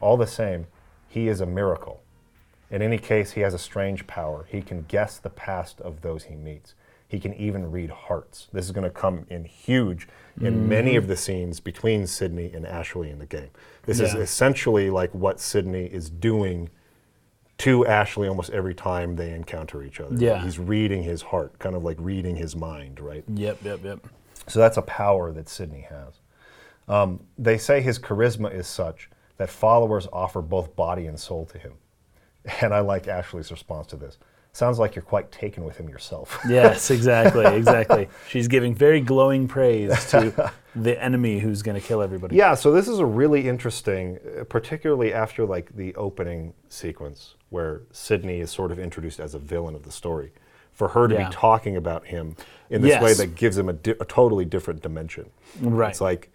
All 0.00 0.16
the 0.16 0.26
same, 0.26 0.66
he 1.08 1.28
is 1.28 1.42
a 1.42 1.46
miracle. 1.46 2.02
In 2.70 2.80
any 2.80 2.96
case, 2.96 3.32
he 3.32 3.40
has 3.42 3.52
a 3.52 3.58
strange 3.58 4.06
power. 4.06 4.46
He 4.48 4.62
can 4.62 4.86
guess 4.88 5.18
the 5.18 5.28
past 5.28 5.80
of 5.80 6.00
those 6.00 6.24
he 6.24 6.36
meets. 6.36 6.74
He 7.06 7.18
can 7.18 7.34
even 7.34 7.72
read 7.72 7.90
hearts. 7.90 8.46
This 8.52 8.64
is 8.64 8.70
going 8.70 8.84
to 8.84 8.90
come 8.90 9.26
in 9.28 9.44
huge 9.44 10.06
in 10.40 10.68
many 10.68 10.94
of 10.94 11.08
the 11.08 11.16
scenes 11.16 11.58
between 11.58 12.06
Sydney 12.06 12.52
and 12.54 12.64
Ashley 12.64 13.10
in 13.10 13.18
the 13.18 13.26
game. 13.26 13.50
This 13.84 13.98
is 13.98 14.14
essentially 14.14 14.90
like 14.90 15.12
what 15.12 15.40
Sydney 15.40 15.86
is 15.86 16.08
doing 16.08 16.70
to 17.58 17.84
Ashley 17.84 18.28
almost 18.28 18.50
every 18.50 18.74
time 18.74 19.16
they 19.16 19.32
encounter 19.32 19.82
each 19.82 20.00
other. 20.00 20.14
Yeah. 20.16 20.42
He's 20.42 20.60
reading 20.60 21.02
his 21.02 21.20
heart, 21.20 21.58
kind 21.58 21.74
of 21.74 21.82
like 21.82 21.96
reading 21.98 22.36
his 22.36 22.54
mind, 22.54 23.00
right? 23.00 23.24
yep 23.34 23.58
yep 23.64 23.84
yep 23.84 24.06
So 24.46 24.60
that's 24.60 24.76
a 24.76 24.82
power 24.82 25.32
that 25.32 25.48
Sydney 25.48 25.82
has. 25.90 26.20
Um, 26.90 27.20
they 27.38 27.56
say 27.56 27.80
his 27.80 27.98
charisma 27.98 28.52
is 28.52 28.66
such 28.66 29.08
that 29.36 29.48
followers 29.48 30.08
offer 30.12 30.42
both 30.42 30.74
body 30.76 31.06
and 31.06 31.18
soul 31.18 31.46
to 31.46 31.58
him. 31.58 31.72
And 32.62 32.72
I 32.74 32.80
like 32.80 33.06
Ashley's 33.06 33.50
response 33.50 33.86
to 33.88 33.96
this. 33.96 34.18
Sounds 34.52 34.78
like 34.78 34.96
you're 34.96 35.02
quite 35.04 35.30
taken 35.30 35.64
with 35.64 35.76
him 35.76 35.88
yourself. 35.88 36.38
Yes, 36.48 36.90
exactly, 36.90 37.44
exactly. 37.46 38.08
She's 38.28 38.48
giving 38.48 38.74
very 38.74 39.00
glowing 39.00 39.46
praise 39.46 39.92
to 40.10 40.50
the 40.74 41.00
enemy 41.02 41.38
who's 41.38 41.62
going 41.62 41.80
to 41.80 41.86
kill 41.86 42.02
everybody. 42.02 42.34
yeah, 42.36 42.54
so 42.54 42.72
this 42.72 42.88
is 42.88 42.98
a 42.98 43.04
really 43.06 43.46
interesting, 43.48 44.18
uh, 44.40 44.44
particularly 44.44 45.12
after 45.12 45.44
like 45.44 45.74
the 45.76 45.94
opening 45.94 46.54
sequence 46.68 47.36
where 47.50 47.82
Sydney 47.92 48.40
is 48.40 48.50
sort 48.50 48.72
of 48.72 48.78
introduced 48.78 49.20
as 49.20 49.34
a 49.34 49.38
villain 49.38 49.74
of 49.76 49.84
the 49.84 49.92
story. 49.92 50.32
For 50.72 50.88
her 50.88 51.06
to 51.08 51.14
Yeah. 51.14 51.28
be 51.28 51.34
talking 51.34 51.76
about 51.76 52.06
him 52.06 52.36
in 52.70 52.80
this 52.80 53.00
way 53.02 53.12
that 53.14 53.34
gives 53.34 53.56
him 53.58 53.68
a, 53.68 53.74
di- 53.74 53.94
a 54.00 54.04
totally 54.06 54.46
different 54.46 54.80
dimension. 54.82 55.28
Right. 55.60 55.90
It's 55.90 56.00
like 56.00 56.32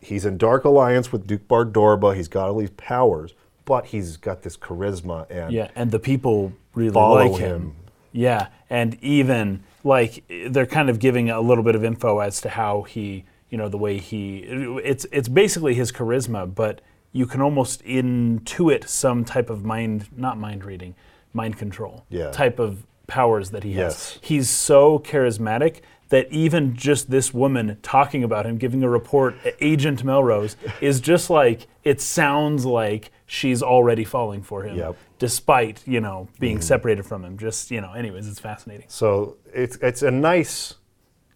he's 0.00 0.24
in 0.24 0.38
dark 0.38 0.64
alliance 0.64 1.12
with 1.12 1.26
Duke 1.26 1.46
Bardorba. 1.48 2.14
He's 2.16 2.28
got 2.28 2.48
all 2.48 2.58
these 2.58 2.70
powers, 2.70 3.34
but 3.64 3.86
he's 3.86 4.16
got 4.16 4.42
this 4.42 4.56
charisma 4.56 5.26
and 5.30 5.52
Yeah, 5.52 5.68
and 5.74 5.90
the 5.90 5.98
people 5.98 6.52
really 6.74 6.92
Follow 6.92 7.30
like 7.30 7.40
him. 7.40 7.60
him. 7.62 7.76
Yeah, 8.12 8.48
and 8.70 8.96
even 9.02 9.62
like 9.84 10.24
they're 10.48 10.66
kind 10.66 10.88
of 10.90 10.98
giving 10.98 11.30
a 11.30 11.40
little 11.40 11.62
bit 11.64 11.74
of 11.74 11.84
info 11.84 12.18
as 12.20 12.40
to 12.42 12.48
how 12.48 12.82
he, 12.82 13.24
you 13.50 13.58
know, 13.58 13.68
the 13.68 13.76
way 13.78 13.98
he 13.98 14.38
it's 14.82 15.06
it's 15.12 15.28
basically 15.28 15.74
his 15.74 15.92
charisma, 15.92 16.52
but 16.52 16.80
you 17.12 17.26
can 17.26 17.40
almost 17.40 17.82
intuit 17.84 18.88
some 18.88 19.24
type 19.24 19.48
of 19.50 19.64
mind 19.64 20.08
not 20.16 20.38
mind 20.38 20.64
reading, 20.64 20.94
mind 21.32 21.56
control 21.58 22.04
Yeah. 22.08 22.30
type 22.30 22.58
of 22.58 22.86
powers 23.06 23.50
that 23.50 23.62
he 23.64 23.72
has. 23.74 23.92
Yes. 23.94 24.18
He's 24.22 24.50
so 24.50 24.98
charismatic 24.98 25.80
that 26.08 26.30
even 26.30 26.76
just 26.76 27.10
this 27.10 27.34
woman 27.34 27.78
talking 27.82 28.22
about 28.22 28.46
him, 28.46 28.58
giving 28.58 28.82
a 28.84 28.88
report, 28.88 29.34
Agent 29.60 30.04
Melrose, 30.04 30.56
is 30.80 31.00
just 31.00 31.30
like 31.30 31.66
it 31.84 32.00
sounds 32.00 32.64
like 32.64 33.10
she's 33.26 33.62
already 33.62 34.04
falling 34.04 34.42
for 34.42 34.62
him, 34.62 34.76
Yep. 34.76 34.96
despite 35.18 35.82
you 35.86 36.00
know 36.00 36.28
being 36.38 36.60
separated 36.60 37.04
from 37.06 37.24
him. 37.24 37.36
Just 37.38 37.70
you 37.70 37.80
know, 37.80 37.92
anyways, 37.92 38.28
it's 38.28 38.38
fascinating. 38.40 38.86
So 38.88 39.36
it's 39.52 39.76
it's 39.78 40.02
a 40.02 40.10
nice 40.10 40.74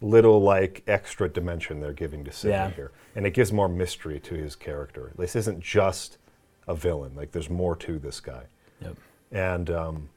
little 0.01 0.41
like 0.41 0.83
extra 0.87 1.29
dimension 1.29 1.81
they're 1.81 1.93
giving 1.93 2.25
to 2.25 2.33
Sydney 2.33 2.53
Yeah. 2.53 2.71
here, 2.71 2.93
and 3.17 3.27
it 3.27 3.35
gives 3.35 3.53
more 3.53 3.69
mystery 3.69 4.21
to 4.21 4.35
his 4.35 4.55
character. 4.57 5.13
This 5.19 5.35
isn't 5.37 5.61
just 5.61 6.17
a 6.69 6.75
villain; 6.77 7.13
like 7.17 7.33
there's 7.33 7.51
more 7.51 7.75
to 7.77 7.99
this 7.99 8.21
guy, 8.21 8.45
Yep. 8.83 8.97
and 9.33 9.69
um, 9.71 10.09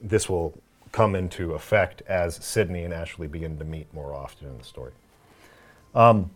this 0.00 0.28
will 0.28 0.58
come 0.94 1.16
into 1.16 1.54
effect 1.54 2.02
as 2.06 2.36
Sydney 2.36 2.84
and 2.84 2.94
Ashley 2.94 3.26
begin 3.26 3.58
to 3.58 3.64
meet 3.64 3.92
more 3.92 4.14
often 4.14 4.46
in 4.46 4.56
the 4.56 4.62
story. 4.62 4.92
Um, 5.92 6.30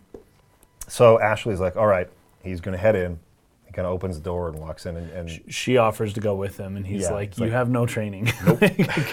so 0.85 1.17
Ashley's 1.17 1.61
like, 1.61 1.77
"All 1.77 1.87
right, 1.87 2.09
he's 2.43 2.59
going 2.59 2.73
to 2.73 2.77
head 2.77 2.97
in." 2.97 3.19
He 3.65 3.71
kind 3.71 3.85
of 3.85 3.93
opens 3.93 4.17
the 4.17 4.23
door 4.23 4.49
and 4.49 4.59
walks 4.59 4.85
in, 4.85 4.97
and, 4.97 5.09
and 5.11 5.41
She 5.47 5.77
offers 5.77 6.11
to 6.13 6.19
go 6.19 6.35
with 6.35 6.57
him, 6.57 6.75
and 6.75 6.85
he's 6.85 7.03
Yeah, 7.03 7.11
like, 7.11 7.37
"You 7.37 7.45
like- 7.45 7.53
have 7.53 7.69
no 7.69 7.85
training. 7.85 8.25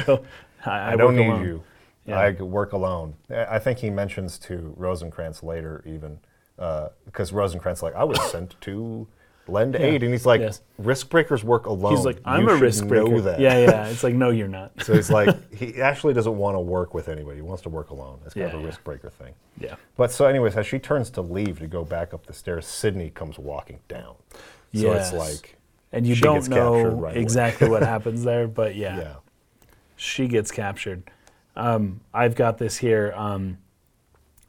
Go. 0.06 0.24
I, 0.66 0.94
I, 0.94 0.96
don't 0.96 1.14
work 1.14 1.16
need 1.16 1.28
alone." 1.28 1.44
you. 1.44 1.62
Yeah. 2.06 2.18
I 2.18 2.30
work 2.32 2.72
alone. 2.72 3.14
I 3.30 3.44
I 3.44 3.58
think 3.60 3.78
he 3.78 3.88
mentions 3.88 4.38
to 4.40 4.74
Rosencrantz 4.76 5.44
later, 5.44 5.82
even 5.86 6.18
because 7.04 7.32
Rosencrantz 7.32 7.84
like 7.84 7.94
I 7.94 8.02
was 8.02 8.20
sent 8.32 8.60
to 8.62 9.06
lend 9.48 9.76
aid, 9.76 10.02
and 10.02 10.12
he's 10.12 10.26
like, 10.26 10.40
Yes. 10.40 10.60
risk 10.78 11.08
breakers 11.10 11.42
work 11.44 11.66
alone. 11.66 11.94
He's 11.96 12.04
like, 12.04 12.20
"I'm 12.24 12.42
You 12.44 12.50
a 12.50 12.56
risk 12.58 12.86
breaker." 12.86 13.36
Yeah, 13.38 13.58
yeah. 13.58 13.86
It's 13.88 14.02
like, 14.02 14.14
no, 14.14 14.30
you're 14.30 14.48
not. 14.48 14.72
So 14.82 14.94
he's 14.94 15.10
like, 15.10 15.28
he 15.54 15.80
actually 15.80 16.14
doesn't 16.14 16.36
want 16.36 16.56
to 16.56 16.60
work 16.60 16.94
with 16.94 17.08
anybody. 17.08 17.36
He 17.36 17.42
wants 17.42 17.62
to 17.62 17.68
work 17.68 17.90
alone. 17.90 18.18
It's 18.24 18.34
kind 18.34 18.46
Yeah, 18.48 18.52
of 18.54 18.58
a 18.58 18.60
yeah. 18.62 18.66
risk 18.66 18.84
breaker 18.84 19.10
thing. 19.10 19.34
yeah. 19.58 19.76
But 19.96 20.10
so, 20.12 20.26
anyways, 20.26 20.56
as 20.56 20.66
she 20.66 20.78
turns 20.78 21.10
to 21.10 21.22
leave 21.22 21.58
to 21.60 21.66
go 21.66 21.84
back 21.84 22.12
up 22.14 22.26
the 22.26 22.32
stairs, 22.32 22.66
Sydney 22.66 23.10
comes 23.10 23.38
walking 23.38 23.78
down. 23.88 24.14
So 24.32 24.38
Yes. 24.72 25.12
it's 25.12 25.16
like, 25.18 25.56
And 25.92 26.06
you 26.06 26.16
don't 26.16 26.48
know 26.48 26.84
right 26.84 27.16
exactly 27.16 27.68
what 27.68 27.82
happens 27.94 28.24
there, 28.24 28.48
but 28.48 28.74
yeah. 28.74 28.98
yeah, 28.98 29.14
she 29.96 30.26
gets 30.28 30.50
captured. 30.50 31.04
Um, 31.54 32.00
I've 32.12 32.34
got 32.34 32.58
this 32.58 32.78
here. 32.78 33.14
Um, 33.16 33.58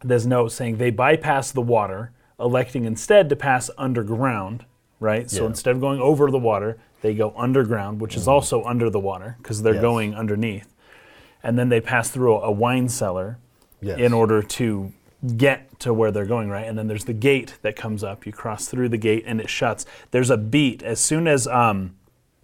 there's 0.03 0.27
note 0.27 0.49
saying 0.51 0.77
they 0.77 0.89
bypass 0.91 1.51
the 1.51 1.61
water, 1.61 2.11
electing 2.39 2.85
instead 2.85 3.29
to 3.29 3.35
pass 3.35 3.69
underground. 3.77 4.65
Right. 4.99 5.29
So 5.29 5.43
Yeah. 5.43 5.49
instead 5.49 5.75
of 5.75 5.81
going 5.81 5.99
over 6.01 6.31
the 6.31 6.39
water, 6.39 6.77
they 7.01 7.13
go 7.13 7.33
underground, 7.37 8.01
which 8.01 8.15
is 8.15 8.27
also 8.27 8.63
under 8.63 8.89
the 8.89 8.99
water 8.99 9.35
because 9.37 9.61
they're 9.61 9.73
Yes. 9.75 9.81
going 9.81 10.15
underneath. 10.15 10.73
And 11.43 11.57
then 11.57 11.69
they 11.69 11.79
pass 11.79 12.09
through 12.09 12.35
a, 12.35 12.39
a 12.47 12.51
wine 12.51 12.89
cellar 12.89 13.37
yes. 13.79 13.99
in 13.99 14.13
order 14.13 14.41
to 14.41 14.91
get 15.35 15.79
to 15.79 15.93
where 15.93 16.11
they're 16.11 16.25
going, 16.25 16.49
right? 16.49 16.67
And 16.67 16.77
then 16.77 16.87
there's 16.87 17.05
the 17.05 17.13
gate 17.13 17.55
that 17.61 17.75
comes 17.75 18.03
up. 18.03 18.25
You 18.25 18.31
cross 18.31 18.67
through 18.67 18.89
the 18.89 18.97
gate 18.97 19.23
and 19.27 19.39
it 19.39 19.49
shuts. 19.49 19.85
There's 20.11 20.29
a 20.29 20.37
beat. 20.37 20.81
As 20.81 20.99
soon 20.99 21.27
as 21.27 21.47
um, 21.47 21.95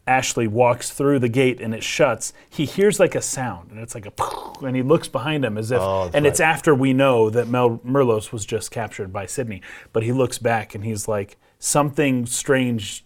Ashley 0.06 0.48
walks 0.48 0.92
through 0.92 1.20
the 1.20 1.30
gate 1.30 1.60
and 1.62 1.74
it 1.74 1.84
shuts, 1.84 2.34
he 2.50 2.66
hears 2.66 3.00
like 3.00 3.16
a 3.16 3.22
sound 3.22 3.72
and 3.72 3.80
it's 3.80 3.96
like 3.96 4.06
a 4.06 4.14
and 4.66 4.76
he 4.76 4.82
looks 4.84 5.08
behind 5.08 5.44
him 5.44 5.58
as 5.58 5.72
if 5.72 5.80
Oh, 5.82 6.10
and 6.14 6.26
it's 6.28 6.40
after 6.40 6.76
we 6.76 6.94
know 6.94 7.30
that 7.30 7.48
Mel 7.48 7.80
Merlose 7.86 8.32
was 8.32 8.46
just 8.46 8.70
captured 8.70 9.12
by 9.12 9.26
Sydney. 9.26 9.62
But 9.92 10.04
he 10.04 10.12
looks 10.12 10.38
back 10.38 10.76
and 10.76 10.84
he's 10.84 11.08
like 11.08 11.38
something 11.64 12.26
strange 12.26 13.06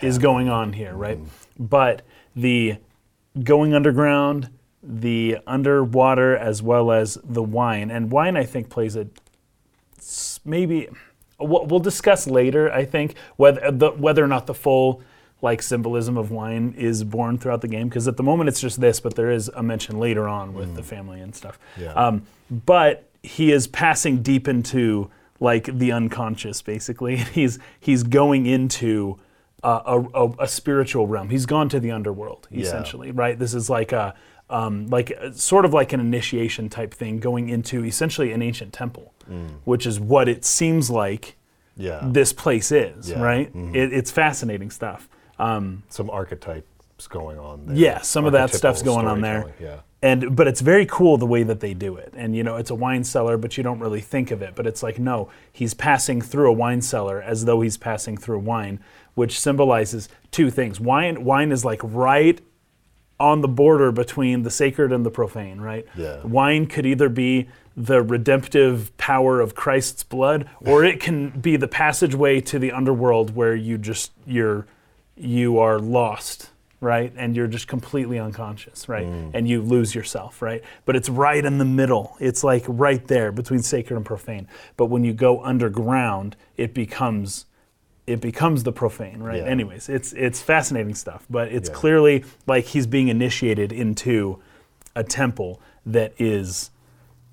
is 0.00 0.16
going 0.16 0.48
on 0.48 0.72
here, 0.72 0.94
right? 0.94 1.18
Mm-hmm. 1.18 1.64
But 1.64 2.00
the 2.34 2.78
going 3.42 3.74
underground, 3.74 4.48
the 4.82 5.38
underwater, 5.46 6.34
as 6.34 6.62
well 6.62 6.90
as 6.90 7.18
the 7.22 7.42
wine, 7.42 7.90
and 7.90 8.10
wine, 8.10 8.34
I 8.36 8.44
think, 8.44 8.70
plays 8.70 8.96
a 8.96 9.08
maybe. 10.44 10.88
We'll, 11.38 11.66
we'll 11.66 11.80
discuss 11.80 12.26
later. 12.26 12.72
I 12.72 12.84
think 12.84 13.14
whether 13.36 13.70
the, 13.70 13.90
whether 13.90 14.24
or 14.24 14.28
not 14.28 14.46
the 14.46 14.54
full 14.54 15.02
like 15.42 15.60
symbolism 15.60 16.16
of 16.16 16.30
wine 16.30 16.72
is 16.78 17.04
born 17.04 17.36
throughout 17.36 17.60
the 17.60 17.68
game, 17.68 17.88
because 17.88 18.08
at 18.08 18.16
the 18.16 18.22
moment 18.22 18.48
it's 18.48 18.60
just 18.60 18.80
this, 18.80 19.00
but 19.00 19.16
there 19.16 19.30
is 19.30 19.48
a 19.48 19.62
mention 19.62 19.98
later 19.98 20.28
on 20.28 20.54
with 20.54 20.76
the 20.76 20.82
family 20.82 21.20
and 21.20 21.34
stuff. 21.34 21.58
Yeah. 21.76 21.92
Um, 21.92 22.22
but 22.48 23.08
he 23.22 23.50
is 23.52 23.66
passing 23.66 24.22
deep 24.22 24.46
into 24.48 25.10
like 25.42 25.64
the 25.66 25.92
unconscious, 25.92 26.62
basically. 26.62 27.16
He's 27.34 27.58
he's 27.80 28.02
going 28.04 28.46
into 28.46 29.18
uh, 29.62 29.80
a, 29.84 30.00
a, 30.00 30.30
a 30.44 30.48
spiritual 30.48 31.06
realm. 31.06 31.28
He's 31.30 31.46
gone 31.46 31.68
to 31.70 31.80
the 31.80 31.90
underworld, 31.90 32.48
essentially, 32.52 33.10
right? 33.10 33.38
This 33.38 33.52
is 33.52 33.68
like 33.68 33.92
a 33.92 34.14
um, 34.50 34.86
like 34.88 35.12
sort 35.32 35.64
of 35.64 35.72
like 35.72 35.92
an 35.92 36.00
initiation 36.00 36.68
type 36.68 36.94
thing, 36.94 37.18
going 37.18 37.48
into 37.48 37.84
essentially 37.84 38.32
an 38.32 38.42
ancient 38.42 38.72
temple, 38.72 39.12
which 39.64 39.86
is 39.86 39.98
what 39.98 40.28
it 40.28 40.44
seems 40.44 40.90
like 40.90 41.36
yeah. 41.76 42.00
this 42.04 42.32
place 42.32 42.70
is, 42.70 43.10
Yeah. 43.10 43.22
right? 43.22 43.50
It, 43.54 43.92
it's 43.92 44.10
fascinating 44.10 44.70
stuff. 44.70 45.08
Um, 45.38 45.82
Some 45.88 46.10
archetypes 46.10 47.06
going 47.08 47.38
on 47.38 47.66
there. 47.66 47.76
yeah, 47.76 48.00
some 48.02 48.26
of 48.26 48.32
that 48.32 48.54
stuff's 48.54 48.82
going 48.82 49.06
on 49.06 49.20
there. 49.22 49.54
Yeah. 49.60 49.80
And 50.02 50.34
but 50.34 50.48
it's 50.48 50.60
very 50.60 50.84
cool 50.84 51.16
the 51.16 51.26
way 51.26 51.44
that 51.44 51.60
they 51.60 51.74
do 51.74 51.96
it. 51.96 52.12
And 52.16 52.34
you 52.36 52.42
know 52.42 52.56
it's 52.56 52.70
a 52.70 52.74
wine 52.74 53.04
cellar 53.04 53.36
but 53.36 53.56
you 53.56 53.62
don't 53.62 53.78
really 53.78 54.00
think 54.00 54.30
of 54.30 54.42
it. 54.42 54.54
But 54.54 54.66
it's 54.66 54.82
like 54.82 54.98
no 54.98 55.30
he's 55.50 55.74
passing 55.74 56.20
through 56.20 56.50
a 56.50 56.52
wine 56.52 56.82
cellar 56.82 57.22
as 57.22 57.44
though 57.44 57.60
he's 57.60 57.76
passing 57.76 58.16
through 58.16 58.40
wine 58.40 58.80
which 59.14 59.38
symbolizes 59.38 60.08
two 60.30 60.50
things. 60.50 60.80
Wine 60.80 61.24
wine 61.24 61.52
is 61.52 61.64
like 61.64 61.80
right 61.84 62.40
on 63.20 63.40
the 63.40 63.48
border 63.48 63.92
between 63.92 64.42
the 64.42 64.50
sacred 64.50 64.92
and 64.92 65.06
the 65.06 65.10
profane 65.10 65.60
right? 65.60 65.86
Yeah. 65.96 66.22
wine 66.24 66.66
could 66.66 66.84
either 66.84 67.08
be 67.08 67.48
the 67.76 68.02
redemptive 68.02 68.94
power 68.98 69.40
of 69.40 69.54
Christ's 69.54 70.02
blood 70.02 70.48
or 70.60 70.84
it 70.84 71.00
can 71.00 71.30
be 71.30 71.56
the 71.56 71.68
passageway 71.68 72.40
to 72.40 72.58
the 72.58 72.72
underworld 72.72 73.34
where 73.36 73.54
you 73.54 73.78
just 73.78 74.10
you're 74.26 74.66
you 75.14 75.58
are 75.58 75.78
lost 75.78 76.51
right? 76.82 77.12
And 77.16 77.34
you're 77.36 77.46
just 77.46 77.68
completely 77.68 78.18
unconscious 78.18 78.88
right? 78.88 79.06
Mm. 79.06 79.30
And 79.32 79.48
you 79.48 79.62
lose 79.62 79.94
yourself 79.94 80.42
right? 80.42 80.62
But 80.84 80.96
it's 80.96 81.08
right 81.08 81.42
in 81.44 81.56
the 81.58 81.64
middle. 81.64 82.16
It's 82.20 82.42
like 82.44 82.64
right 82.68 83.06
there 83.06 83.32
between 83.32 83.62
sacred 83.62 83.96
and 83.96 84.04
profane. 84.04 84.48
But 84.76 84.86
when 84.86 85.04
you 85.04 85.12
go 85.14 85.42
underground 85.42 86.36
it 86.58 86.74
becomes 86.74 87.46
it 88.06 88.20
becomes 88.20 88.64
the 88.64 88.72
profane 88.72 89.22
right? 89.22 89.38
Yeah. 89.38 89.44
anyways 89.44 89.88
it's 89.88 90.12
it's 90.14 90.42
fascinating 90.42 90.94
stuff 90.96 91.24
but 91.30 91.48
it's 91.52 91.68
Yeah. 91.68 91.74
clearly 91.76 92.24
like 92.48 92.64
he's 92.64 92.86
being 92.88 93.06
initiated 93.08 93.70
into 93.72 94.40
a 94.96 95.04
temple 95.04 95.60
that 95.86 96.12
is 96.18 96.70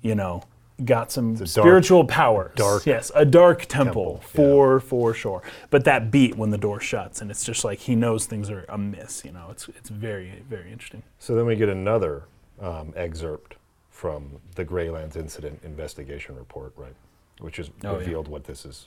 you 0.00 0.14
know 0.14 0.44
got 0.84 1.10
some 1.12 1.34
dark- 1.34 1.48
spiritual 1.48 2.04
powers 2.04 2.52
dark 2.56 2.86
yes 2.86 3.10
a 3.14 3.24
dark 3.24 3.66
temple, 3.66 4.04
temple, 4.04 4.20
yeah. 4.22 4.26
for 4.36 4.80
for 4.80 5.14
sure 5.14 5.42
but 5.70 5.84
that 5.84 6.10
beat 6.10 6.36
when 6.36 6.50
the 6.50 6.58
door 6.58 6.80
shuts 6.80 7.20
and 7.20 7.30
it's 7.30 7.44
just 7.44 7.64
like 7.64 7.78
he 7.78 7.94
knows 7.94 8.26
things 8.26 8.50
are 8.50 8.64
amiss 8.68 9.24
you 9.24 9.32
know 9.32 9.46
it's 9.50 9.68
it's 9.76 9.88
very 9.90 10.42
very 10.48 10.70
interesting 10.72 11.02
So 11.18 11.34
then 11.34 11.46
we 11.46 11.56
get 11.56 11.68
another 11.68 12.24
um, 12.60 12.92
excerpt 12.96 13.56
from 13.90 14.38
the 14.54 14.64
Graylands 14.64 15.16
Incident 15.16 15.60
Investigation 15.62 16.34
Report, 16.36 16.72
right? 16.76 16.94
Which 17.40 17.58
is 17.58 17.68
Oh, 17.84 17.92
yeah. 17.92 17.98
revealed 17.98 18.28
what 18.28 18.44
this 18.44 18.64
is 18.64 18.86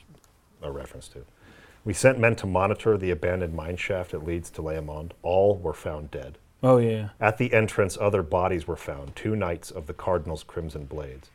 a 0.62 0.72
reference 0.72 1.08
to. 1.10 1.24
We 1.86 1.94
sent 1.94 2.18
men 2.18 2.36
to 2.38 2.48
monitor 2.48 2.98
the 2.98 3.12
abandoned 3.12 3.54
mine 3.54 3.78
shaft 3.78 4.12
that 4.12 4.24
leads 4.26 4.50
to 4.52 4.62
Leá 4.64 4.84
Monde. 4.84 5.14
All 5.22 5.58
were 5.58 5.74
found 5.74 6.10
dead. 6.12 6.38
oh 6.64 6.78
yeah 6.78 7.10
At 7.20 7.38
the 7.38 7.54
entrance, 7.54 7.98
other 8.00 8.24
bodies 8.24 8.68
were 8.68 8.76
found, 8.76 9.16
two 9.16 9.36
knights 9.36 9.70
of 9.70 9.86
the 9.86 9.94
Cardinal's 9.94 10.44
crimson 10.44 10.86
blades. 10.86 11.30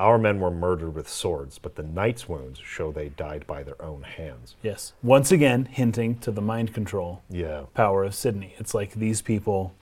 Our 0.00 0.18
men 0.18 0.40
were 0.40 0.50
murdered 0.50 0.94
with 0.94 1.08
swords, 1.08 1.58
but 1.58 1.74
the 1.76 1.82
knights' 1.82 2.28
wounds 2.28 2.58
show 2.58 2.90
they 2.90 3.10
died 3.10 3.46
by 3.46 3.62
their 3.62 3.80
own 3.82 4.02
hands. 4.02 4.56
yes 4.62 4.92
once 5.02 5.30
again 5.30 5.66
hinting 5.66 6.18
to 6.20 6.30
the 6.30 6.40
mind 6.42 6.72
control 6.74 7.22
Yeah. 7.28 7.64
power 7.74 8.04
of 8.04 8.14
Sydney. 8.14 8.54
It's 8.58 8.74
like 8.74 8.94
these 8.94 9.20
people 9.22 9.74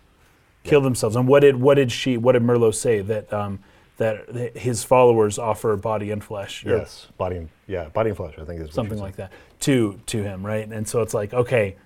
kill 0.64 0.80
themselves. 0.80 1.14
And 1.16 1.26
what 1.28 1.40
did 1.40 1.56
what 1.60 1.74
did 1.74 1.90
she 1.92 2.16
what 2.16 2.32
did 2.32 2.42
Merlot 2.42 2.74
say 2.74 3.00
that 3.00 3.32
um, 3.32 3.60
that 3.98 4.32
th- 4.32 4.54
his 4.54 4.84
followers 4.84 5.38
offer 5.38 5.76
body 5.76 6.10
and 6.10 6.22
flesh 6.22 6.64
or 6.66 6.76
Yes. 6.78 7.06
Body 7.16 7.36
and 7.36 7.48
yeah, 7.66 7.88
body 7.88 8.10
and 8.10 8.16
flesh. 8.16 8.34
I 8.38 8.44
think 8.44 8.56
is 8.60 8.66
what 8.66 8.68
she 8.70 8.74
something 8.74 8.98
said. 8.98 9.04
like 9.04 9.16
that 9.16 9.32
to 9.60 10.00
to 10.06 10.22
him, 10.22 10.44
right? 10.44 10.66
And 10.68 10.86
so 10.88 11.02
it's 11.02 11.14
like 11.14 11.32
okay, 11.34 11.76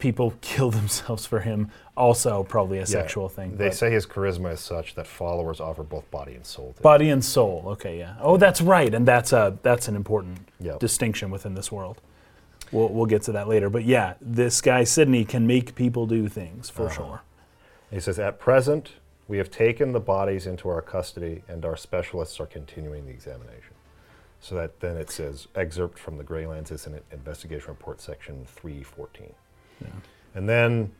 people 0.00 0.34
kill 0.40 0.70
themselves 0.70 1.26
for 1.26 1.40
him. 1.40 1.70
Also, 1.96 2.42
probably 2.42 2.78
a 2.78 2.80
Yeah. 2.80 2.86
sexual 2.86 3.28
thing. 3.28 3.56
They 3.56 3.70
say 3.70 3.90
his 3.90 4.06
charisma 4.06 4.52
is 4.52 4.60
such 4.60 4.94
that 4.96 5.06
followers 5.06 5.60
offer 5.60 5.82
both 5.84 6.10
body 6.10 6.34
and 6.34 6.44
soul. 6.44 6.72
To 6.72 6.78
him. 6.78 6.82
body 6.82 7.10
and 7.10 7.24
soul. 7.24 7.64
Okay, 7.68 7.98
yeah. 7.98 8.14
Oh, 8.20 8.36
that's 8.36 8.60
right, 8.60 8.92
and 8.92 9.06
that's 9.06 9.32
a 9.32 9.56
that's 9.62 9.86
an 9.86 9.94
important 9.96 10.48
Yep. 10.60 10.80
distinction 10.80 11.30
within 11.30 11.54
this 11.54 11.70
world. 11.70 12.00
we'll 12.72 12.88
we'll 12.88 13.06
get 13.06 13.22
to 13.22 13.32
that 13.32 13.48
later. 13.48 13.68
But 13.68 13.84
yeah, 13.84 14.14
this 14.20 14.60
guy 14.60 14.84
Sydney 14.84 15.24
can 15.24 15.46
make 15.46 15.74
people 15.74 16.06
do 16.06 16.28
things 16.28 16.70
for 16.70 16.86
Uh-huh. 16.86 16.94
sure. 16.94 17.20
He 17.90 17.98
says, 18.00 18.18
At 18.20 18.38
present, 18.38 18.92
we 19.26 19.38
have 19.38 19.50
taken 19.50 19.90
the 19.92 19.98
bodies 20.00 20.46
into 20.46 20.68
our 20.68 20.80
custody 20.80 21.42
and 21.48 21.64
our 21.64 21.76
specialists 21.76 22.38
are 22.40 22.46
continuing 22.46 23.06
the 23.06 23.10
examination. 23.12 23.74
So 24.40 24.54
that 24.54 24.78
then 24.80 24.96
it 24.96 25.10
says, 25.10 25.48
excerpt 25.54 25.98
from 25.98 26.16
the 26.16 26.24
Graylands 26.24 26.70
Incident 26.70 27.02
Investigation 27.12 27.68
Report, 27.68 28.00
section 28.00 28.46
314. 28.46 29.34
Yeah. 29.80 29.88
And 30.34 30.48
then 30.48 30.92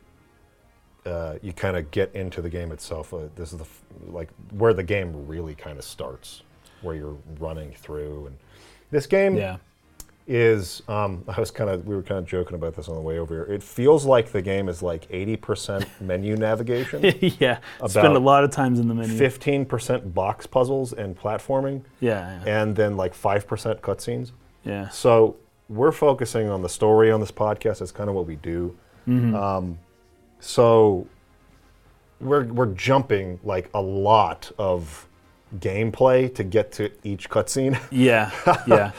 uh, 1.05 1.35
you 1.41 1.53
kind 1.53 1.77
of 1.77 1.89
get 1.91 2.13
into 2.13 2.41
the 2.41 2.49
game 2.49 2.71
itself. 2.71 3.13
Uh, 3.13 3.21
this 3.35 3.51
is 3.53 3.57
the 3.57 3.63
f- 3.63 3.83
like 4.07 4.29
where 4.51 4.73
the 4.73 4.83
game 4.83 5.27
really 5.27 5.55
kind 5.55 5.77
of 5.79 5.83
starts, 5.83 6.43
where 6.81 6.95
you're 6.95 7.17
running 7.39 7.71
through. 7.71 8.27
And 8.27 8.37
this 8.91 9.07
game 9.07 9.35
Yeah. 9.35 9.57
is 10.27 10.83
um, 10.87 11.23
I 11.27 11.39
was 11.39 11.49
kind 11.49 11.69
of 11.69 11.87
we 11.87 11.95
were 11.95 12.03
kind 12.03 12.19
of 12.19 12.25
joking 12.25 12.53
about 12.55 12.75
this 12.75 12.87
on 12.87 12.95
the 12.95 13.01
way 13.01 13.17
over 13.17 13.33
here. 13.45 13.53
It 13.55 13.63
feels 13.63 14.05
like 14.05 14.31
the 14.31 14.41
game 14.43 14.69
is 14.69 14.83
like 14.83 15.09
80% 15.09 15.87
menu 16.01 16.35
navigation, 16.35 17.01
yeah. 17.39 17.59
Spend 17.87 18.15
a 18.15 18.19
lot 18.19 18.43
of 18.43 18.51
times 18.51 18.79
in 18.79 18.87
the 18.87 18.93
menu. 18.93 19.17
15% 19.17 20.13
box 20.13 20.45
puzzles 20.45 20.93
and 20.93 21.17
platforming, 21.17 21.81
Yeah. 21.99 22.41
Yeah. 22.45 22.61
and 22.61 22.75
then 22.75 22.95
like 22.95 23.13
5% 23.15 23.79
cutscenes. 23.79 24.31
yeah. 24.63 24.89
So 24.89 25.37
we're 25.71 25.91
focusing 25.91 26.49
on 26.49 26.61
the 26.61 26.69
story 26.69 27.11
on 27.11 27.19
this 27.19 27.31
podcast. 27.31 27.79
That's 27.79 27.91
kind 27.91 28.09
of 28.09 28.15
what 28.15 28.27
we 28.27 28.35
do. 28.35 28.75
Um, 29.07 29.77
so 30.39 31.07
we're 32.19 32.45
we're 32.45 32.73
jumping 32.73 33.39
like 33.43 33.69
a 33.73 33.81
lot 33.81 34.51
of 34.57 35.07
gameplay 35.59 36.33
to 36.35 36.43
get 36.43 36.71
to 36.73 36.91
each 37.03 37.29
cutscene. 37.29 37.79
Yeah, 37.91 38.31
yeah. 38.67 38.91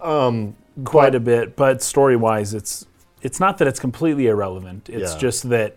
um, 0.00 0.56
Quite 0.84 1.14
a 1.14 1.20
bit, 1.20 1.56
but 1.56 1.82
story-wise, 1.82 2.54
it's 2.54 2.86
it's 3.22 3.38
not 3.40 3.58
that 3.58 3.68
it's 3.68 3.80
completely 3.80 4.28
irrelevant. 4.28 4.88
It's 4.88 5.12
Yeah. 5.14 5.18
just 5.18 5.48
that 5.50 5.76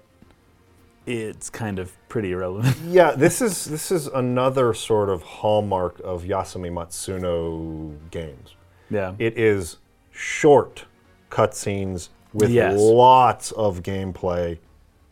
it's 1.05 1.49
kind 1.49 1.79
of 1.79 1.91
pretty 2.07 2.31
irrelevant. 2.31 2.77
yeah, 2.87 3.11
this 3.11 3.41
is 3.41 3.65
this 3.65 3.91
is 3.91 4.07
another 4.07 4.73
sort 4.73 5.09
of 5.09 5.23
hallmark 5.23 5.99
of 6.03 6.23
Yasumi 6.23 6.71
Matsuno 6.71 7.95
games. 8.11 8.55
yeah, 8.89 9.13
It 9.19 9.37
is 9.37 9.77
short 10.13 10.85
cutscenes 11.29 12.07
with 12.33 12.49
Yes. 12.49 12.79
lots 12.79 13.51
of 13.51 13.83
gameplay 13.83 14.57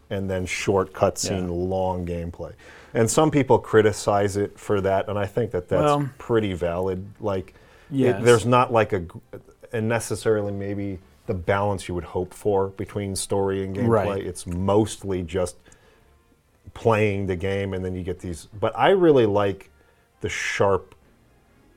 and 0.10 0.30
then 0.30 0.46
short 0.46 0.94
cutscene, 0.94 1.44
Yeah. 1.48 1.50
long 1.54 2.06
gameplay. 2.06 2.54
And 2.94 3.10
some 3.10 3.32
people 3.32 3.58
criticize 3.60 4.38
it 4.38 4.58
for 4.60 4.82
that, 4.82 5.08
and 5.10 5.18
I 5.18 5.26
think 5.26 5.52
that 5.52 5.68
that's 5.68 5.84
Well, 5.84 6.10
pretty 6.18 6.54
valid. 6.54 7.06
Like, 7.20 7.54
it- 7.94 8.24
there's 8.24 8.46
not 8.46 8.72
like 8.72 8.94
a, 8.94 9.04
and 9.74 9.88
necessarily 9.90 10.52
maybe 10.52 11.00
the 11.28 11.34
balance 11.34 11.88
you 11.88 11.96
would 11.96 12.04
hope 12.04 12.34
for 12.34 12.68
between 12.70 13.16
story 13.16 13.64
and 13.64 13.76
gameplay. 13.76 13.88
Right. 13.88 14.26
It's 14.26 14.46
mostly 14.46 15.22
just 15.24 15.56
playing 16.74 17.28
the 17.28 17.36
game, 17.36 17.74
and 17.74 17.84
then 17.84 17.96
you 17.96 18.04
get 18.04 18.20
these. 18.20 18.48
But 18.60 18.78
I 18.78 18.90
really 18.90 19.26
like 19.26 19.70
the 20.22 20.30
sharp 20.30 20.94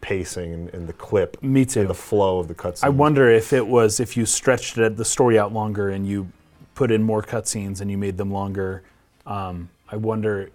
pacing 0.04 0.52
and, 0.52 0.68
and 0.74 0.86
the 0.86 0.92
clip 0.92 1.42
Me 1.42 1.64
too. 1.64 1.80
and 1.80 1.88
the 1.88 1.94
flow 1.94 2.38
of 2.38 2.46
the 2.46 2.54
cutscenes. 2.54 2.84
I 2.84 2.90
wonder 2.90 3.30
if 3.30 3.54
it 3.54 3.66
was 3.66 4.00
if 4.00 4.18
you 4.18 4.26
stretched 4.26 4.76
it, 4.76 4.98
the 4.98 5.04
story 5.04 5.38
out 5.38 5.50
longer 5.54 5.88
and 5.88 6.06
you 6.06 6.28
put 6.74 6.90
in 6.90 7.02
more 7.02 7.22
cutscenes 7.22 7.80
and 7.80 7.90
you 7.90 7.96
made 7.96 8.18
them 8.18 8.30
longer. 8.30 8.82
Um, 9.26 9.70
I 9.90 9.96
wonder 9.96 10.50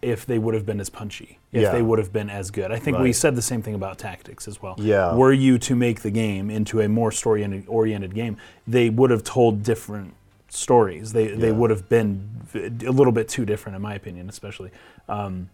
if 0.00 0.24
they 0.26 0.38
would 0.38 0.54
have 0.54 0.64
been 0.64 0.78
as 0.78 0.88
punchy, 0.88 1.40
if 1.50 1.62
Yeah. 1.62 1.72
they 1.72 1.82
would 1.82 1.98
have 1.98 2.12
been 2.12 2.30
as 2.30 2.52
good. 2.52 2.70
I 2.70 2.78
think 2.78 2.98
we 2.98 3.12
said 3.12 3.34
the 3.34 3.42
same 3.42 3.62
thing 3.62 3.74
about 3.74 3.98
tactics 3.98 4.46
as 4.46 4.62
well. 4.62 4.76
Yeah. 4.78 5.12
Were 5.16 5.32
you 5.32 5.58
to 5.58 5.74
make 5.74 6.02
the 6.02 6.12
game 6.12 6.48
into 6.48 6.80
a 6.80 6.88
more 6.88 7.10
story 7.10 7.42
oriented 7.66 8.14
game, 8.14 8.36
they 8.68 8.90
would 8.90 9.10
have 9.10 9.24
told 9.24 9.64
different 9.64 10.14
stories. 10.48 11.12
They 11.12 11.26
they 11.26 11.50
would 11.50 11.70
have 11.70 11.88
been 11.88 12.30
a 12.54 12.92
little 12.92 13.12
bit 13.12 13.28
too 13.28 13.44
different, 13.44 13.74
in 13.74 13.82
my 13.82 13.94
opinion, 13.96 14.28
especially. 14.28 14.70
Um, 15.08 15.50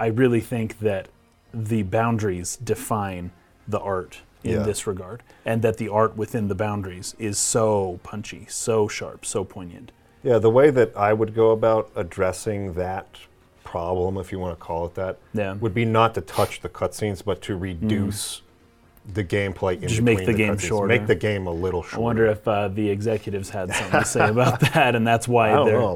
I 0.00 0.06
really 0.06 0.40
think 0.40 0.78
that 0.78 1.08
the 1.64 1.82
boundaries 1.82 2.56
define 2.56 3.30
the 3.66 3.80
art 3.80 4.20
in 4.44 4.52
Yeah. 4.52 4.58
this 4.62 4.86
regard, 4.86 5.22
and 5.44 5.62
that 5.62 5.78
the 5.78 5.88
art 5.88 6.16
within 6.16 6.48
the 6.48 6.54
boundaries 6.54 7.16
is 7.18 7.38
so 7.38 7.98
punchy, 8.02 8.46
so 8.48 8.86
sharp, 8.86 9.24
so 9.24 9.42
poignant. 9.42 9.90
Yeah, 10.22 10.38
the 10.38 10.50
way 10.50 10.70
that 10.70 10.96
I 10.96 11.12
would 11.12 11.34
go 11.34 11.50
about 11.50 11.90
addressing 11.96 12.74
that 12.74 13.06
problem, 13.64 14.16
if 14.18 14.30
you 14.30 14.38
want 14.38 14.56
to 14.58 14.62
call 14.64 14.86
it 14.86 14.94
that, 14.94 15.18
Yeah. 15.34 15.54
would 15.54 15.74
be 15.74 15.84
not 15.84 16.14
to 16.14 16.20
touch 16.20 16.60
the 16.60 16.68
cutscenes, 16.68 17.24
but 17.24 17.40
to 17.42 17.56
reduce 17.56 18.42
the 19.12 19.24
gameplay 19.24 19.74
in 19.76 19.82
Mm. 19.82 19.88
Just 19.88 20.02
make 20.02 20.18
between 20.18 20.36
the 20.36 20.42
game 20.44 20.58
shorter. 20.58 20.88
Make 20.88 21.06
the 21.06 21.14
game 21.14 21.46
a 21.46 21.52
little 21.52 21.82
shorter. 21.82 21.96
I 21.96 22.04
wonder 22.04 22.26
if 22.26 22.46
uh, 22.46 22.68
the 22.68 22.90
executives 22.90 23.50
had 23.50 23.72
something 23.72 24.00
to 24.00 24.06
say 24.06 24.28
about 24.36 24.60
that, 24.60 24.94
and 24.96 25.06
that's 25.06 25.26
why 25.28 25.50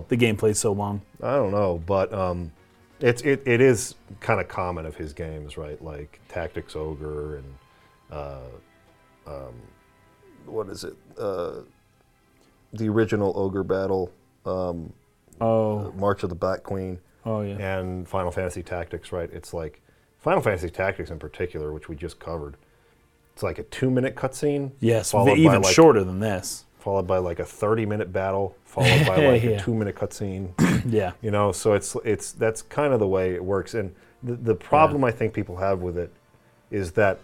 the 0.09 0.16
gameplay's 0.16 0.59
so 0.61 0.73
long. 0.73 1.03
I 1.23 1.35
don't 1.35 1.51
know, 1.51 1.83
but 1.87 2.12
um, 2.14 2.53
it's 3.01 3.23
it, 3.23 3.43
it 3.47 3.61
is 3.61 3.95
kind 4.21 4.41
of 4.41 4.49
common 4.49 4.87
of 4.87 4.97
his 4.97 5.13
games, 5.13 5.57
right? 5.57 5.83
Like 5.83 6.21
Tactics 6.29 6.77
Ogre 6.77 7.37
and 7.37 7.55
uh, 8.11 8.39
um, 9.27 9.55
what 10.47 10.69
is 10.69 10.85
it? 10.85 10.95
Uh, 11.19 11.61
the 12.73 12.89
original 12.89 13.33
Ogre 13.37 13.65
Battle, 13.65 14.13
Oh, 14.47 15.93
March 15.97 16.23
of 16.23 16.29
the 16.29 16.35
Black 16.35 16.63
Queen. 16.63 16.99
oh 17.25 17.41
yeah. 17.43 17.79
and 17.79 18.07
Final 18.09 18.31
Fantasy 18.31 18.63
Tactics, 18.63 19.11
right? 19.13 19.31
It's 19.33 19.55
like 19.55 19.81
Final 20.19 20.43
Fantasy 20.43 20.69
Tactics 20.71 21.11
in 21.11 21.19
particular, 21.19 21.73
which 21.73 21.89
we 21.89 21.97
just 21.97 22.19
covered. 22.19 22.57
It's 23.33 23.43
like 23.43 23.59
a 23.59 23.63
two-minute 23.65 24.17
cutscene, 24.17 24.73
Yes, 24.81 25.15
even 25.15 25.63
like, 25.63 25.73
shorter 25.75 26.05
than 26.05 26.21
this. 26.21 26.67
Followed 26.81 27.07
by 27.07 27.19
like 27.19 27.38
a 27.38 27.45
thirty-minute 27.45 28.12
battle, 28.12 28.57
followed 28.64 29.07
by 29.07 29.16
like 29.27 29.43
Yeah. 29.45 29.51
a 29.51 29.61
two-minute 29.61 29.95
cutscene. 29.97 30.51
Yeah, 30.90 31.12
You 31.21 31.31
know, 31.31 31.53
so 31.53 31.75
it's 31.75 31.95
it's 32.05 32.33
that's 32.33 32.62
kind 32.62 32.95
of 32.95 33.01
the 33.01 33.07
way 33.07 33.35
it 33.35 33.45
works. 33.45 33.75
And 33.75 33.95
the, 34.23 34.35
the 34.35 34.55
problem 34.55 35.05
I 35.05 35.11
think 35.11 35.35
people 35.35 35.57
have 35.57 35.81
with 35.81 35.99
it 35.99 36.11
is 36.71 36.93
that 36.93 37.19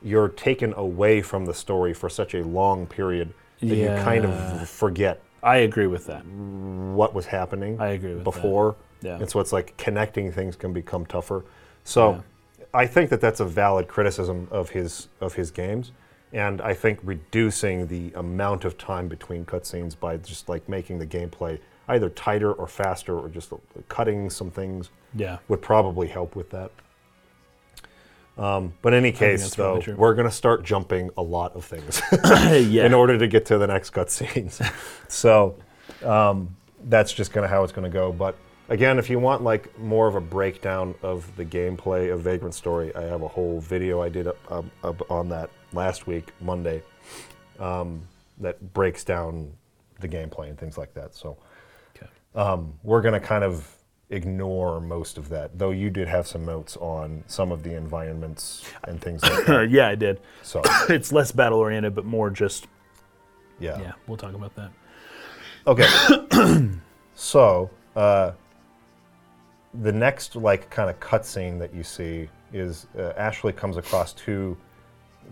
you're 0.00 0.28
taken 0.28 0.72
away 0.74 1.20
from 1.22 1.44
the 1.44 1.54
story 1.54 1.92
for 1.92 2.08
such 2.08 2.34
a 2.34 2.44
long 2.44 2.86
period 2.86 3.32
that 3.60 3.74
you 3.74 3.88
kind 4.04 4.24
of 4.24 4.68
forget 4.68 5.20
I 5.42 5.56
agree 5.58 5.86
with 5.88 6.06
that. 6.06 6.24
what 6.26 7.14
was 7.14 7.26
happening 7.26 7.80
I 7.80 7.88
agree 7.88 8.10
with 8.14 8.18
that. 8.18 8.24
before. 8.24 8.76
Yeah. 9.02 9.16
And 9.16 9.28
so 9.28 9.40
it's 9.40 9.52
like 9.52 9.76
connecting 9.76 10.30
things 10.30 10.54
can 10.56 10.72
become 10.72 11.04
tougher. 11.06 11.44
So 11.82 12.22
I 12.72 12.86
think 12.86 13.10
that 13.10 13.20
that's 13.20 13.40
a 13.40 13.44
valid 13.44 13.88
criticism 13.88 14.46
of 14.52 14.70
his 14.70 15.08
of 15.20 15.34
his 15.34 15.50
games. 15.50 15.90
And 16.34 16.60
I 16.60 16.74
think 16.74 16.98
reducing 17.04 17.86
the 17.86 18.12
amount 18.16 18.64
of 18.64 18.76
time 18.76 19.06
between 19.06 19.44
cutscenes 19.44 19.98
by 19.98 20.16
just 20.16 20.48
like 20.48 20.68
making 20.68 20.98
the 20.98 21.06
gameplay 21.06 21.60
either 21.86 22.10
tighter 22.10 22.52
or 22.52 22.66
faster 22.66 23.16
or 23.16 23.28
just 23.28 23.52
cutting 23.88 24.28
some 24.28 24.50
things 24.50 24.90
Yeah, 25.14 25.38
would 25.46 25.62
probably 25.62 26.08
help 26.08 26.34
with 26.34 26.50
that. 26.50 26.72
Um, 28.36 28.74
but 28.82 28.92
in 28.92 28.98
any 28.98 29.12
case, 29.12 29.54
though, 29.54 29.80
we're 29.96 30.14
going 30.14 30.28
to 30.28 30.34
start 30.34 30.64
jumping 30.64 31.08
a 31.16 31.22
lot 31.22 31.54
of 31.54 31.64
things. 31.64 32.02
yeah. 32.68 32.84
in 32.84 32.92
order 32.92 33.16
to 33.16 33.28
get 33.28 33.46
to 33.46 33.58
the 33.58 33.68
next 33.68 33.92
cutscenes. 33.92 34.60
so 35.08 35.56
um, 36.02 36.56
that's 36.86 37.12
just 37.12 37.32
kind 37.32 37.44
of 37.44 37.50
how 37.50 37.62
it's 37.62 37.72
going 37.72 37.88
to 37.88 37.96
go. 37.96 38.12
But 38.12 38.36
again, 38.68 38.98
if 38.98 39.10
you 39.10 39.18
want 39.18 39.42
like 39.42 39.76
more 39.78 40.06
of 40.08 40.14
a 40.14 40.20
breakdown 40.20 40.94
of 41.02 41.34
the 41.36 41.44
gameplay 41.44 42.12
of 42.12 42.20
Vagrant 42.22 42.54
Story, 42.54 42.94
I 42.94 43.02
have 43.02 43.22
a 43.22 43.28
whole 43.28 43.60
video 43.60 44.00
I 44.02 44.08
did 44.08 44.26
up, 44.26 44.38
up, 44.50 44.64
up 44.82 45.10
on 45.10 45.28
that 45.30 45.50
last 45.72 46.06
week, 46.06 46.32
Monday, 46.40 46.82
um, 47.58 48.02
that 48.38 48.72
breaks 48.72 49.04
down 49.04 49.52
the 50.00 50.08
gameplay 50.08 50.48
and 50.48 50.58
things 50.58 50.76
like 50.78 50.92
that. 50.94 51.14
So 51.14 51.36
Okay. 51.96 52.06
um, 52.34 52.74
we're 52.82 53.00
going 53.02 53.14
to 53.14 53.20
kind 53.26 53.44
of 53.44 53.70
ignore 54.10 54.80
most 54.80 55.18
of 55.18 55.28
that, 55.30 55.56
though 55.58 55.70
you 55.70 55.88
did 55.90 56.06
have 56.08 56.26
some 56.26 56.44
notes 56.44 56.76
on 56.76 57.22
some 57.26 57.50
of 57.52 57.62
the 57.62 57.74
environments 57.76 58.64
and 58.84 59.00
things 59.00 59.22
like 59.22 59.46
that. 59.46 59.70
yeah, 59.70 59.88
I 59.88 59.94
did. 59.94 60.20
So 60.42 60.62
It's 60.88 61.12
less 61.12 61.32
battle 61.32 61.58
oriented, 61.58 61.94
but 61.94 62.04
more 62.04 62.30
just 62.30 62.66
yeah. 63.60 63.80
yeah. 63.80 63.92
We'll 64.08 64.16
talk 64.16 64.34
about 64.34 64.52
that. 64.56 64.70
Okay. 65.66 66.70
so, 67.14 67.70
uh, 67.94 68.32
the 69.82 69.92
next 69.92 70.36
like 70.36 70.70
kind 70.70 70.88
of 70.88 70.98
cutscene 71.00 71.58
that 71.58 71.74
you 71.74 71.82
see 71.82 72.28
is 72.52 72.86
uh, 72.98 73.12
Ashley 73.16 73.52
comes 73.52 73.76
across 73.76 74.12
two 74.12 74.56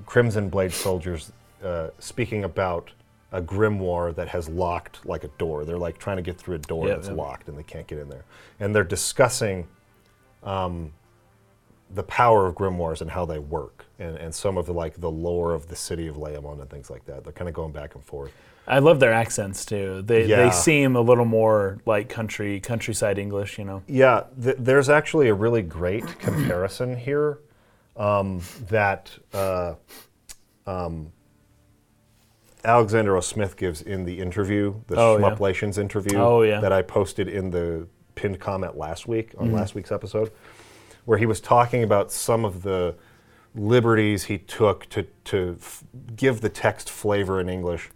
Crimson 0.06 0.48
Blade 0.48 0.72
soldiers 0.72 1.32
uh, 1.62 1.88
speaking 1.98 2.44
about 2.44 2.90
a 3.30 3.40
grimoire 3.40 4.14
that 4.14 4.28
has 4.28 4.48
locked 4.48 5.06
like 5.06 5.24
a 5.24 5.28
door. 5.38 5.64
They're 5.64 5.78
like 5.78 5.98
trying 5.98 6.16
to 6.16 6.22
get 6.22 6.36
through 6.38 6.56
a 6.56 6.58
door 6.58 6.88
Yeah, 6.88 6.94
that's 6.96 7.08
yeah. 7.08 7.14
locked 7.14 7.48
and 7.48 7.56
they 7.56 7.62
can't 7.62 7.86
get 7.86 7.98
in 7.98 8.08
there. 8.08 8.24
And 8.60 8.74
they're 8.74 8.84
discussing 8.84 9.66
um, 10.42 10.92
the 11.94 12.02
power 12.02 12.46
of 12.46 12.54
grimoires 12.54 13.00
and 13.00 13.10
how 13.10 13.24
they 13.24 13.38
work 13.38 13.86
and, 13.98 14.16
and 14.16 14.34
some 14.34 14.58
of 14.58 14.66
the 14.66 14.74
like 14.74 15.00
the 15.00 15.10
lore 15.10 15.54
of 15.54 15.68
the 15.68 15.76
city 15.76 16.08
of 16.08 16.16
Leá 16.16 16.42
Monde 16.42 16.60
and 16.60 16.70
things 16.70 16.90
like 16.90 17.04
that. 17.06 17.24
They're 17.24 17.32
kind 17.32 17.48
of 17.48 17.54
going 17.54 17.72
back 17.72 17.94
and 17.94 18.04
forth. 18.04 18.32
I 18.66 18.78
love 18.78 19.00
their 19.00 19.12
accents 19.12 19.64
too. 19.64 20.02
They 20.02 20.26
Yeah. 20.26 20.44
they 20.44 20.50
seem 20.50 20.94
a 20.96 21.00
little 21.00 21.24
more 21.24 21.78
like 21.84 22.08
country 22.08 22.60
countryside 22.60 23.18
English, 23.18 23.58
you 23.58 23.64
know. 23.64 23.82
Yeah, 23.88 24.24
th- 24.42 24.56
there's 24.58 24.88
actually 24.88 25.28
a 25.28 25.34
really 25.34 25.62
great 25.62 26.06
comparison 26.20 26.96
here 26.96 27.38
um, 27.96 28.40
that 28.68 29.10
uh, 29.34 29.74
um, 30.66 31.12
Alexander 32.64 33.16
O. 33.16 33.20
Smith 33.20 33.56
gives 33.56 33.82
in 33.82 34.04
the 34.04 34.20
interview, 34.20 34.74
the 34.86 34.96
Oh, 34.96 35.18
yeah. 35.18 35.24
Shmuplations 35.30 35.78
interview 35.78 36.18
Oh, 36.18 36.42
yeah. 36.42 36.60
that 36.60 36.72
I 36.72 36.82
posted 36.82 37.28
in 37.28 37.50
the 37.50 37.88
pinned 38.14 38.38
comment 38.38 38.76
last 38.76 39.08
week 39.08 39.30
Mm-hmm. 39.32 39.42
on 39.42 39.52
last 39.52 39.74
week's 39.74 39.90
episode, 39.90 40.30
where 41.04 41.18
he 41.18 41.26
was 41.26 41.40
talking 41.40 41.82
about 41.82 42.12
some 42.12 42.44
of 42.44 42.62
the 42.62 42.94
liberties 43.54 44.24
he 44.24 44.38
took 44.38 44.88
to, 44.90 45.02
to 45.24 45.56
f- 45.60 45.82
give 46.14 46.40
the 46.40 46.48
text 46.48 46.88
flavor 46.88 47.40
in 47.40 47.48
English 47.48 47.90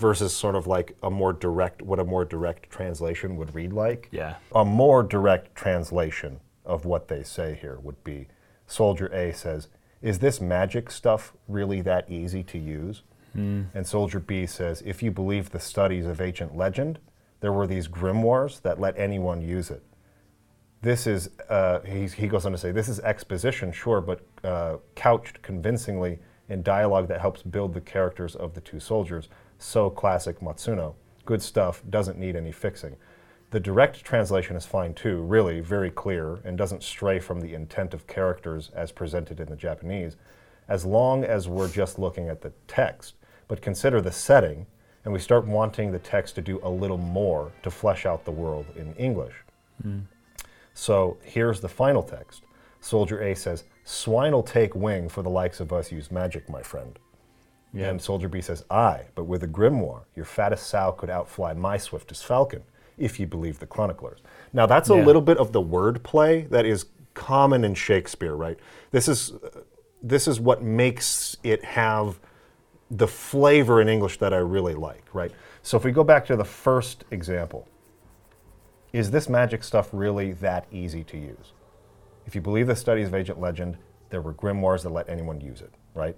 versus 0.00 0.34
sort 0.34 0.56
of 0.56 0.66
like 0.66 0.96
a 1.02 1.10
more 1.10 1.32
direct, 1.32 1.82
what 1.82 2.00
a 2.00 2.04
more 2.04 2.24
direct 2.24 2.70
translation 2.70 3.36
would 3.36 3.54
read 3.54 3.72
like. 3.72 4.08
Yeah. 4.10 4.36
A 4.54 4.64
more 4.64 5.02
direct 5.02 5.54
translation 5.54 6.40
of 6.64 6.86
what 6.86 7.08
they 7.08 7.22
say 7.22 7.58
here 7.60 7.78
would 7.80 8.02
be 8.02 8.26
Soldier 8.66 9.06
A 9.14 9.32
says, 9.32 9.68
Is 10.00 10.18
this 10.18 10.40
magic 10.40 10.90
stuff 10.90 11.34
really 11.46 11.82
that 11.82 12.10
easy 12.10 12.42
to 12.44 12.58
use? 12.58 13.02
And 13.74 13.86
Soldier 13.86 14.18
B 14.18 14.46
says, 14.46 14.82
If 14.84 15.02
you 15.02 15.10
believe 15.10 15.50
the 15.50 15.60
studies 15.60 16.06
of 16.06 16.20
ancient 16.20 16.56
legend, 16.56 16.98
there 17.40 17.52
were 17.52 17.66
these 17.66 17.86
grimoires 17.86 18.60
that 18.62 18.80
let 18.80 18.98
anyone 18.98 19.42
use 19.42 19.70
it. 19.70 19.82
This 20.82 21.06
is, 21.06 21.28
uh, 21.50 21.80
he 21.80 22.26
goes 22.26 22.46
on 22.46 22.52
to 22.52 22.58
say, 22.58 22.72
this 22.72 22.88
is 22.88 23.00
exposition, 23.00 23.70
sure, 23.70 24.00
but 24.00 24.26
uh, 24.42 24.76
couched 24.94 25.42
convincingly 25.42 26.18
in 26.48 26.62
dialogue 26.62 27.06
that 27.08 27.20
helps 27.20 27.42
build 27.42 27.74
the 27.74 27.80
characters 27.80 28.34
of 28.34 28.54
the 28.54 28.60
two 28.60 28.80
soldiers. 28.80 29.28
So 29.60 29.90
classic 29.90 30.40
Matsuno. 30.40 30.94
Good 31.26 31.42
stuff, 31.42 31.82
doesn't 31.88 32.18
need 32.18 32.34
any 32.34 32.50
fixing. 32.50 32.96
The 33.50 33.60
direct 33.60 34.02
translation 34.02 34.56
is 34.56 34.64
fine 34.64 34.94
too, 34.94 35.20
really, 35.20 35.60
very 35.60 35.90
clear, 35.90 36.38
and 36.44 36.56
doesn't 36.56 36.82
stray 36.82 37.18
from 37.20 37.40
the 37.40 37.52
intent 37.52 37.92
of 37.92 38.06
characters 38.06 38.70
as 38.74 38.90
presented 38.90 39.38
in 39.38 39.50
the 39.50 39.56
Japanese, 39.56 40.16
as 40.66 40.86
long 40.86 41.24
as 41.24 41.46
we're 41.46 41.68
just 41.68 41.98
looking 41.98 42.28
at 42.28 42.40
the 42.40 42.52
text. 42.68 43.16
But 43.48 43.60
consider 43.60 44.00
the 44.00 44.12
setting, 44.12 44.66
and 45.04 45.12
we 45.12 45.18
start 45.18 45.46
wanting 45.46 45.92
the 45.92 45.98
text 45.98 46.36
to 46.36 46.42
do 46.42 46.58
a 46.62 46.70
little 46.70 46.98
more 46.98 47.52
to 47.62 47.70
flesh 47.70 48.06
out 48.06 48.24
the 48.24 48.30
world 48.30 48.66
in 48.76 48.94
English. 48.94 49.34
Hmm. 49.82 50.00
So 50.72 51.18
here's 51.22 51.60
the 51.60 51.68
final 51.68 52.02
text. 52.02 52.44
Soldier 52.80 53.22
A 53.22 53.34
says, 53.34 53.64
Swine'll 53.84 54.42
take 54.42 54.74
wing 54.74 55.10
for 55.10 55.22
the 55.22 55.28
likes 55.28 55.60
of 55.60 55.70
us 55.70 55.92
use 55.92 56.10
magic, 56.10 56.48
my 56.48 56.62
friend. 56.62 56.98
And 57.74 58.02
Soldier 58.02 58.28
B 58.28 58.40
says, 58.40 58.64
Aye, 58.70 59.04
but 59.14 59.24
with 59.24 59.42
a 59.44 59.48
grimoire, 59.48 60.02
your 60.16 60.24
fattest 60.24 60.66
sow 60.66 60.92
could 60.92 61.08
outfly 61.10 61.54
my 61.54 61.76
swiftest 61.76 62.24
falcon, 62.26 62.62
if 62.98 63.20
you 63.20 63.26
believe 63.26 63.58
the 63.60 63.66
chroniclers. 63.66 64.20
Now 64.52 64.66
that's 64.66 64.90
a 64.90 64.96
Yeah. 64.96 65.04
little 65.04 65.22
bit 65.22 65.38
of 65.38 65.52
the 65.52 65.62
wordplay 65.62 66.48
that 66.50 66.66
is 66.66 66.86
common 67.14 67.64
in 67.64 67.74
Shakespeare, 67.74 68.34
right? 68.34 68.58
This 68.90 69.08
is 69.08 69.34
this 70.02 70.26
is 70.26 70.40
what 70.40 70.62
makes 70.62 71.36
it 71.42 71.62
have 71.62 72.18
the 72.90 73.06
flavor 73.06 73.80
in 73.80 73.88
English 73.88 74.18
that 74.18 74.32
I 74.32 74.38
really 74.38 74.74
like, 74.74 75.04
right? 75.12 75.30
So 75.62 75.76
if 75.76 75.84
we 75.84 75.92
go 75.92 76.02
back 76.02 76.24
to 76.26 76.36
the 76.36 76.44
first 76.44 77.04
example, 77.10 77.68
is 78.92 79.10
this 79.10 79.28
magic 79.28 79.62
stuff 79.62 79.90
really 79.92 80.32
that 80.32 80.66
easy 80.72 81.04
to 81.04 81.18
use? 81.18 81.52
If 82.26 82.34
you 82.34 82.40
believe 82.40 82.66
the 82.66 82.74
studies 82.76 83.08
of 83.08 83.14
ancient 83.14 83.40
legend, 83.40 83.76
there 84.08 84.22
were 84.22 84.32
grimoires 84.34 84.82
that 84.82 84.90
let 84.90 85.08
anyone 85.08 85.40
use 85.40 85.60
it, 85.60 85.72
right? 85.94 86.16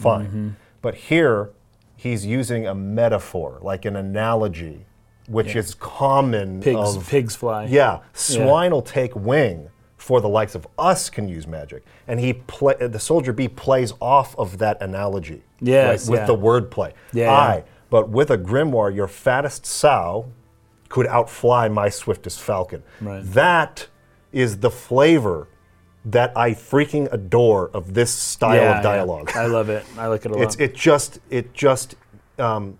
Fine. 0.00 0.26
Mm-hmm. 0.26 0.48
But 0.82 0.94
here, 0.94 1.50
he's 1.96 2.24
using 2.24 2.66
a 2.66 2.74
metaphor, 2.74 3.58
like 3.60 3.84
an 3.84 3.96
analogy, 3.96 4.86
which 5.28 5.54
is 5.54 5.74
common. 5.74 6.60
Pigs, 6.60 6.96
of, 6.96 7.08
pigs 7.08 7.36
fly. 7.36 7.66
yeah, 7.66 8.00
swine 8.12 8.72
will 8.72 8.82
take 8.82 9.14
wing 9.14 9.68
for 9.96 10.20
the 10.22 10.28
likes 10.28 10.54
of 10.54 10.66
us 10.78 11.10
can 11.10 11.28
use 11.28 11.46
magic, 11.46 11.84
and 12.08 12.18
he 12.18 12.32
play, 12.32 12.74
the 12.74 12.98
soldier 12.98 13.34
B 13.34 13.48
plays 13.48 13.92
off 14.00 14.34
of 14.38 14.56
that 14.58 14.80
analogy. 14.80 15.42
Yes, 15.60 16.08
with 16.08 16.20
yeah. 16.20 16.26
the 16.26 16.36
wordplay. 16.36 16.94
Yeah, 17.12 17.56
yeah. 17.56 17.62
but 17.90 18.08
with 18.08 18.30
a 18.30 18.38
grimoire, 18.38 18.94
your 18.94 19.08
fattest 19.08 19.66
sow 19.66 20.32
could 20.88 21.06
outfly 21.06 21.68
my 21.68 21.90
swiftest 21.90 22.40
falcon. 22.40 22.82
Right. 23.00 23.22
That 23.22 23.88
is 24.32 24.58
the 24.58 24.70
flavor 24.70 25.48
that 26.04 26.36
I 26.36 26.52
freaking 26.52 27.12
adore 27.12 27.70
of 27.74 27.94
this 27.94 28.10
style 28.12 28.56
Yeah, 28.56 28.70
of 28.70 28.76
yeah. 28.76 28.82
dialogue. 28.82 29.30
I 29.34 29.46
love 29.46 29.68
it. 29.68 29.84
I 29.98 30.06
like 30.06 30.24
it 30.24 30.30
a 30.30 30.34
lot. 30.34 30.42
It's 30.42 30.56
it 30.56 30.74
just 30.74 31.18
it 31.28 31.52
just 31.52 31.94
um, 32.38 32.78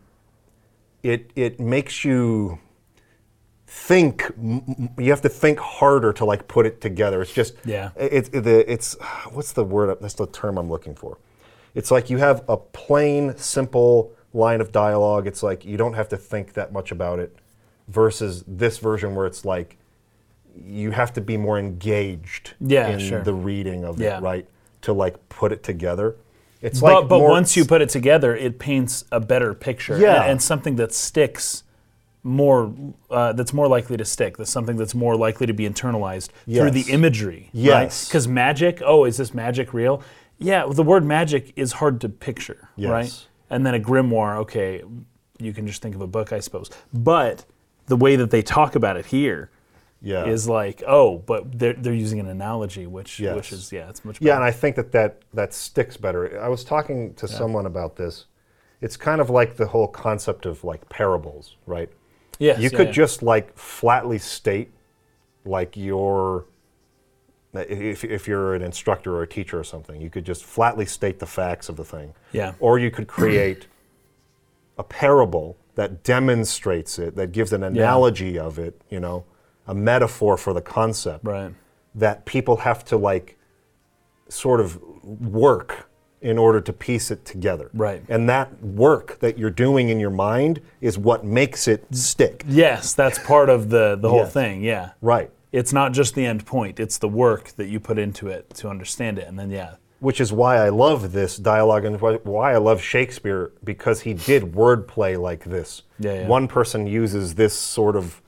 it 1.02 1.30
it 1.36 1.60
makes 1.60 2.04
you 2.04 2.58
think. 3.66 4.30
You 4.98 5.10
have 5.10 5.20
to 5.22 5.28
think 5.28 5.58
harder 5.58 6.12
to 6.14 6.24
like 6.24 6.48
put 6.48 6.66
it 6.66 6.80
together. 6.80 7.20
It's 7.22 7.32
just 7.32 7.54
Yeah. 7.64 7.90
It's 7.96 8.28
it, 8.30 8.40
the 8.40 8.70
it's 8.70 8.94
what's 9.32 9.52
the 9.52 9.64
word? 9.64 9.96
That's 10.00 10.14
the 10.14 10.26
term 10.26 10.58
I'm 10.58 10.70
looking 10.70 10.94
for. 10.94 11.18
It's 11.74 11.90
like 11.90 12.10
you 12.10 12.16
have 12.18 12.42
a 12.48 12.56
plain, 12.56 13.36
simple 13.36 14.12
line 14.32 14.60
of 14.60 14.72
dialogue. 14.72 15.26
It's 15.26 15.42
like 15.42 15.64
you 15.64 15.76
don't 15.76 15.94
have 15.94 16.08
to 16.08 16.16
think 16.16 16.54
that 16.54 16.72
much 16.72 16.90
about 16.90 17.18
it, 17.18 17.36
versus 17.88 18.44
this 18.46 18.78
version 18.78 19.14
where 19.14 19.26
it's 19.26 19.44
like 19.44 19.76
you 20.56 20.90
have 20.90 21.12
to 21.14 21.20
be 21.20 21.36
more 21.36 21.58
engaged 21.58 22.54
Yeah, 22.60 22.88
in 22.88 22.98
sure. 22.98 23.22
the 23.22 23.34
reading 23.34 23.84
of 23.84 24.00
Yeah. 24.00 24.18
it, 24.18 24.22
right? 24.22 24.46
To 24.82 24.92
like 24.92 25.28
put 25.28 25.52
it 25.52 25.62
together. 25.62 26.16
It's 26.62 26.80
but 26.80 27.00
like 27.00 27.08
but 27.08 27.20
once 27.20 27.56
you 27.56 27.64
put 27.64 27.80
it 27.80 27.88
together, 27.88 28.36
it 28.36 28.58
paints 28.58 29.04
a 29.10 29.20
better 29.20 29.54
picture. 29.54 29.98
Yeah. 29.98 30.22
And, 30.22 30.32
and 30.32 30.42
something 30.42 30.76
that 30.76 30.92
sticks 30.92 31.64
more, 32.22 32.72
uh, 33.10 33.32
that's 33.32 33.54
more 33.54 33.66
likely 33.66 33.96
to 33.96 34.04
stick. 34.04 34.36
That's 34.36 34.50
something 34.50 34.76
that's 34.76 34.94
more 34.94 35.16
likely 35.16 35.46
to 35.46 35.54
be 35.54 35.68
internalized 35.68 36.28
through 36.44 36.70
the 36.70 36.84
imagery. 36.92 37.48
Yes. 37.52 38.06
Because 38.08 38.28
magic, 38.28 38.82
oh, 38.84 39.04
is 39.04 39.16
this 39.16 39.32
magic 39.32 39.72
real? 39.72 40.02
Yeah, 40.38 40.66
the 40.70 40.82
word 40.82 41.04
magic 41.04 41.52
is 41.56 41.72
hard 41.72 42.00
to 42.02 42.08
picture, 42.08 42.68
right? 42.78 43.26
And 43.48 43.66
then 43.66 43.74
a 43.74 43.80
grimoire, 43.80 44.36
okay, 44.38 44.82
you 45.38 45.52
can 45.52 45.66
just 45.66 45.82
think 45.82 45.94
of 45.94 46.00
a 46.00 46.06
book, 46.06 46.32
I 46.32 46.40
suppose. 46.40 46.70
But 46.92 47.44
the 47.86 47.96
way 47.96 48.16
that 48.16 48.30
they 48.30 48.42
talk 48.42 48.74
about 48.74 48.96
it 48.96 49.06
here 49.06 49.50
yeah. 50.02 50.26
is 50.26 50.48
like, 50.48 50.82
oh, 50.86 51.18
but 51.18 51.58
they're, 51.58 51.74
they're 51.74 51.94
using 51.94 52.20
an 52.20 52.28
analogy, 52.28 52.86
which 52.86 53.20
Yes. 53.20 53.36
which 53.36 53.52
is 53.52 53.72
yeah, 53.72 53.88
it's 53.88 54.04
much 54.04 54.20
Yeah, 54.20 54.36
and 54.36 54.44
I 54.44 54.50
think 54.50 54.76
that 54.76 54.92
that, 54.92 55.22
that 55.34 55.52
sticks 55.54 55.96
better. 55.96 56.40
I 56.40 56.48
was 56.48 56.64
talking 56.64 57.14
to 57.14 57.28
someone 57.28 57.66
about 57.66 57.96
this. 57.96 58.26
It's 58.80 58.96
kind 58.96 59.20
of 59.20 59.28
like 59.28 59.56
the 59.56 59.66
whole 59.66 59.88
concept 59.88 60.46
of 60.46 60.64
like 60.64 60.88
parables, 60.88 61.56
right? 61.66 61.90
yes, 62.40 62.58
you 62.58 62.70
yeah, 62.70 62.76
could 62.76 62.86
yeah. 62.88 62.92
just 62.92 63.22
like 63.22 63.56
flatly 63.56 64.18
state 64.18 64.70
like 65.44 65.76
your 65.76 66.46
if, 67.52 68.04
if 68.04 68.28
you're 68.28 68.54
an 68.54 68.62
instructor 68.62 69.16
or 69.16 69.22
a 69.22 69.26
teacher 69.26 69.58
or 69.58 69.64
something, 69.64 70.00
you 70.00 70.08
could 70.08 70.24
just 70.24 70.44
flatly 70.44 70.86
state 70.86 71.18
the 71.18 71.26
facts 71.26 71.68
of 71.68 71.76
the 71.76 71.84
thing. 71.84 72.14
Yeah. 72.32 72.54
Or 72.60 72.78
you 72.78 72.92
could 72.92 73.08
create 73.08 73.66
a 74.78 74.84
parable 74.84 75.56
that 75.74 76.04
demonstrates 76.04 76.98
it, 76.98 77.16
that 77.16 77.32
gives 77.32 77.52
an 77.52 77.64
analogy 77.64 78.38
of 78.38 78.58
it, 78.58 78.80
you 78.88 79.00
know, 79.00 79.24
a 79.70 79.74
metaphor 79.74 80.36
for 80.36 80.52
the 80.52 80.60
concept 80.60 81.24
right. 81.24 81.54
that 81.94 82.24
people 82.26 82.56
have 82.58 82.84
to 82.84 82.96
like 82.96 83.38
sort 84.28 84.60
of 84.60 84.82
work 85.02 85.88
in 86.20 86.36
order 86.36 86.60
to 86.60 86.72
piece 86.72 87.10
it 87.10 87.24
together. 87.24 87.70
Right. 87.72 88.02
And 88.08 88.28
that 88.28 88.62
work 88.62 89.20
that 89.20 89.38
you're 89.38 89.48
doing 89.48 89.88
in 89.88 89.98
your 90.00 90.10
mind 90.10 90.60
is 90.80 90.98
what 90.98 91.24
makes 91.24 91.66
it 91.68 91.86
stick. 91.94 92.44
Yes, 92.48 92.92
that's 92.94 93.18
part 93.20 93.48
of 93.48 93.70
the 93.70 93.96
the 93.98 94.08
whole 94.10 94.18
Yes. 94.24 94.32
thing. 94.32 94.62
Yeah, 94.62 94.90
Right. 95.00 95.30
it's 95.52 95.72
not 95.72 95.92
just 95.92 96.14
the 96.16 96.26
end 96.26 96.44
point; 96.44 96.78
it's 96.80 96.98
the 96.98 97.08
work 97.08 97.52
that 97.56 97.68
you 97.68 97.78
put 97.80 97.96
into 97.96 98.26
it 98.26 98.50
to 98.56 98.68
understand 98.68 99.18
it, 99.18 99.28
and 99.28 99.38
then 99.38 99.50
yeah, 99.50 99.76
Which 100.00 100.20
is 100.20 100.32
why 100.32 100.56
I 100.56 100.70
love 100.70 101.12
this 101.12 101.36
dialogue 101.36 101.84
and 101.84 102.00
why- 102.00 102.54
I 102.54 102.56
love 102.56 102.80
Shakespeare 102.82 103.52
because 103.62 104.00
he 104.00 104.14
did 104.14 104.54
wordplay 104.54 105.20
like 105.20 105.44
this. 105.44 105.82
Yeah, 105.98 106.14
yeah. 106.22 106.26
One 106.26 106.48
person 106.48 106.86
uses 106.86 107.34
this 107.34 107.52
sort 107.54 107.96
of 107.96 108.20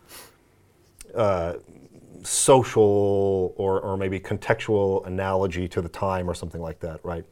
uh, 1.14 1.54
social 2.22 3.52
or, 3.56 3.80
or 3.80 3.96
maybe 3.96 4.18
contextual 4.20 5.06
analogy 5.06 5.68
to 5.68 5.80
the 5.82 5.88
time 5.88 6.28
or 6.28 6.34
something 6.34 6.60
like 6.60 6.80
that, 6.80 7.00
right? 7.04 7.24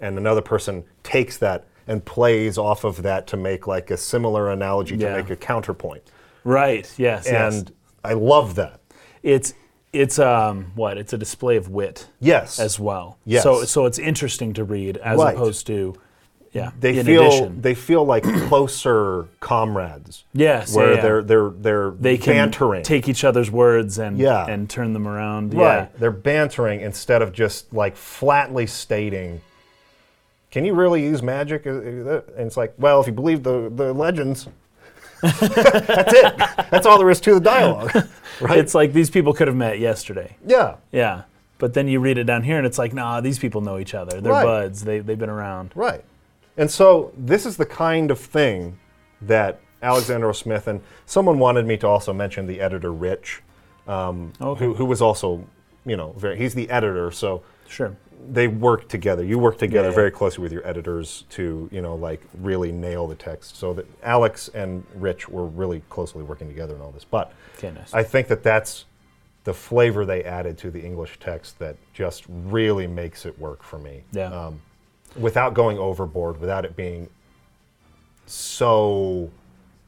And 0.00 0.18
another 0.18 0.40
person 0.42 0.84
takes 1.02 1.38
that 1.38 1.66
and 1.88 2.04
plays 2.04 2.58
off 2.58 2.84
of 2.84 3.02
that 3.02 3.26
to 3.28 3.36
make 3.36 3.66
like 3.66 3.90
a 3.90 3.96
similar 3.96 4.50
analogy 4.50 4.96
Yeah. 4.96 5.10
to 5.16 5.22
make 5.22 5.30
a 5.30 5.36
counterpoint. 5.36 6.02
right. 6.44 6.92
Yes, 6.96 7.26
yes. 7.26 7.54
And 7.60 7.72
I 8.04 8.14
love 8.14 8.54
that. 8.56 8.80
it's 9.22 9.54
it's 9.92 10.18
um 10.18 10.72
what 10.74 10.96
it's 10.96 11.12
a 11.12 11.18
display 11.18 11.56
of 11.56 11.68
wit 11.68 12.08
Yes. 12.18 12.58
as 12.58 12.80
well. 12.80 13.18
Yes. 13.24 13.42
So 13.42 13.64
so 13.64 13.86
it's 13.86 13.98
interesting 13.98 14.52
to 14.54 14.64
read 14.64 14.96
as 14.98 15.18
Right. 15.18 15.34
opposed 15.34 15.66
to 15.68 15.94
yeah. 16.52 16.70
they 16.80 16.98
in 16.98 17.06
feel 17.06 17.26
addition. 17.26 17.60
they 17.60 17.74
feel 17.74 18.04
like 18.04 18.22
closer 18.48 19.26
comrades. 19.40 20.24
Yes, 20.32 20.74
where 20.74 20.90
yeah, 20.90 20.94
yeah. 20.96 21.02
they're 21.02 21.22
they're 21.22 21.50
they're 21.50 21.90
they 21.92 22.18
can 22.18 22.34
bantering. 22.34 22.82
take 22.82 23.08
each 23.08 23.24
other's 23.24 23.50
words 23.50 23.98
and 23.98 24.18
Yeah. 24.18 24.46
and 24.46 24.68
turn 24.68 24.92
them 24.92 25.06
around. 25.08 25.54
right. 25.54 25.76
Yeah. 25.78 25.86
They're 25.98 26.10
bantering 26.10 26.80
instead 26.80 27.22
of 27.22 27.32
just 27.32 27.72
like 27.72 27.96
flatly 27.96 28.66
stating. 28.66 29.40
Can 30.50 30.64
you 30.66 30.74
really 30.74 31.02
use 31.02 31.22
magic? 31.22 31.64
And 31.64 32.06
it's 32.36 32.58
like, 32.58 32.74
well, 32.76 33.00
if 33.00 33.06
you 33.06 33.12
believe 33.14 33.42
the, 33.42 33.72
the 33.74 33.94
legends, 33.94 34.48
that's 35.22 35.40
it. 35.42 36.36
That's 36.70 36.84
all 36.86 36.98
there 36.98 37.08
is 37.10 37.20
to 37.22 37.34
the 37.34 37.40
dialogue, 37.40 37.90
right? 38.40 38.58
It's 38.58 38.74
like 38.74 38.92
these 38.92 39.08
people 39.08 39.32
could 39.32 39.48
have 39.48 39.56
met 39.56 39.78
yesterday. 39.78 40.36
yeah, 40.46 40.76
Yeah. 40.90 41.22
But 41.58 41.74
then 41.74 41.86
you 41.86 42.00
read 42.00 42.18
it 42.18 42.24
down 42.24 42.42
here 42.42 42.58
and 42.58 42.66
it's 42.66 42.76
like, 42.76 42.92
nah, 42.92 43.20
these 43.20 43.38
people 43.38 43.60
know 43.60 43.78
each 43.78 43.94
other. 43.94 44.20
They're 44.20 44.32
Right. 44.32 44.44
buds. 44.44 44.82
They, 44.84 44.98
they've 44.98 45.18
been 45.18 45.30
around. 45.30 45.70
right. 45.76 46.02
And 46.56 46.70
so 46.70 47.12
this 47.16 47.46
is 47.46 47.56
the 47.56 47.66
kind 47.66 48.10
of 48.10 48.18
thing 48.18 48.78
that 49.22 49.60
Alexander 49.82 50.28
O. 50.28 50.32
Smith 50.32 50.68
and 50.68 50.80
someone 51.06 51.38
wanted 51.38 51.66
me 51.66 51.76
to 51.78 51.86
also 51.88 52.12
mention 52.12 52.46
the 52.46 52.60
editor 52.60 52.92
Rich, 52.92 53.42
um, 53.88 54.32
Okay. 54.40 54.64
who, 54.64 54.74
who 54.74 54.84
was 54.84 55.00
also, 55.02 55.44
you 55.84 55.96
know, 55.96 56.12
very, 56.16 56.36
he's 56.36 56.54
the 56.54 56.70
editor, 56.70 57.10
so 57.10 57.42
Sure. 57.66 57.96
they 58.30 58.46
work 58.48 58.88
together. 58.88 59.24
You 59.24 59.38
work 59.38 59.58
together 59.58 59.88
Yeah. 59.88 59.94
very 59.94 60.10
closely 60.10 60.42
with 60.42 60.52
your 60.52 60.64
editors 60.66 61.24
to, 61.30 61.68
you 61.72 61.80
know, 61.82 61.96
like 61.96 62.20
really 62.40 62.70
nail 62.70 63.06
the 63.08 63.14
text. 63.16 63.56
So 63.56 63.72
that 63.74 63.86
Alex 64.04 64.48
and 64.54 64.84
Rich 64.94 65.28
were 65.28 65.46
really 65.46 65.82
closely 65.88 66.22
working 66.22 66.48
together 66.48 66.74
in 66.76 66.80
all 66.80 66.90
this. 66.92 67.04
But 67.04 67.32
nice. 67.62 67.92
I 67.92 68.02
think 68.04 68.28
that 68.28 68.42
that's 68.42 68.84
the 69.44 69.54
flavor 69.54 70.04
they 70.04 70.22
added 70.22 70.56
to 70.58 70.70
the 70.70 70.80
English 70.80 71.18
text 71.18 71.58
that 71.58 71.76
just 71.92 72.24
really 72.28 72.86
makes 72.86 73.26
it 73.26 73.36
work 73.40 73.64
for 73.64 73.78
me. 73.78 74.04
Yeah. 74.12 74.26
Um, 74.26 74.60
without 75.16 75.54
going 75.54 75.78
overboard, 75.78 76.40
without 76.40 76.64
it 76.64 76.76
being 76.76 77.08
so 78.26 79.30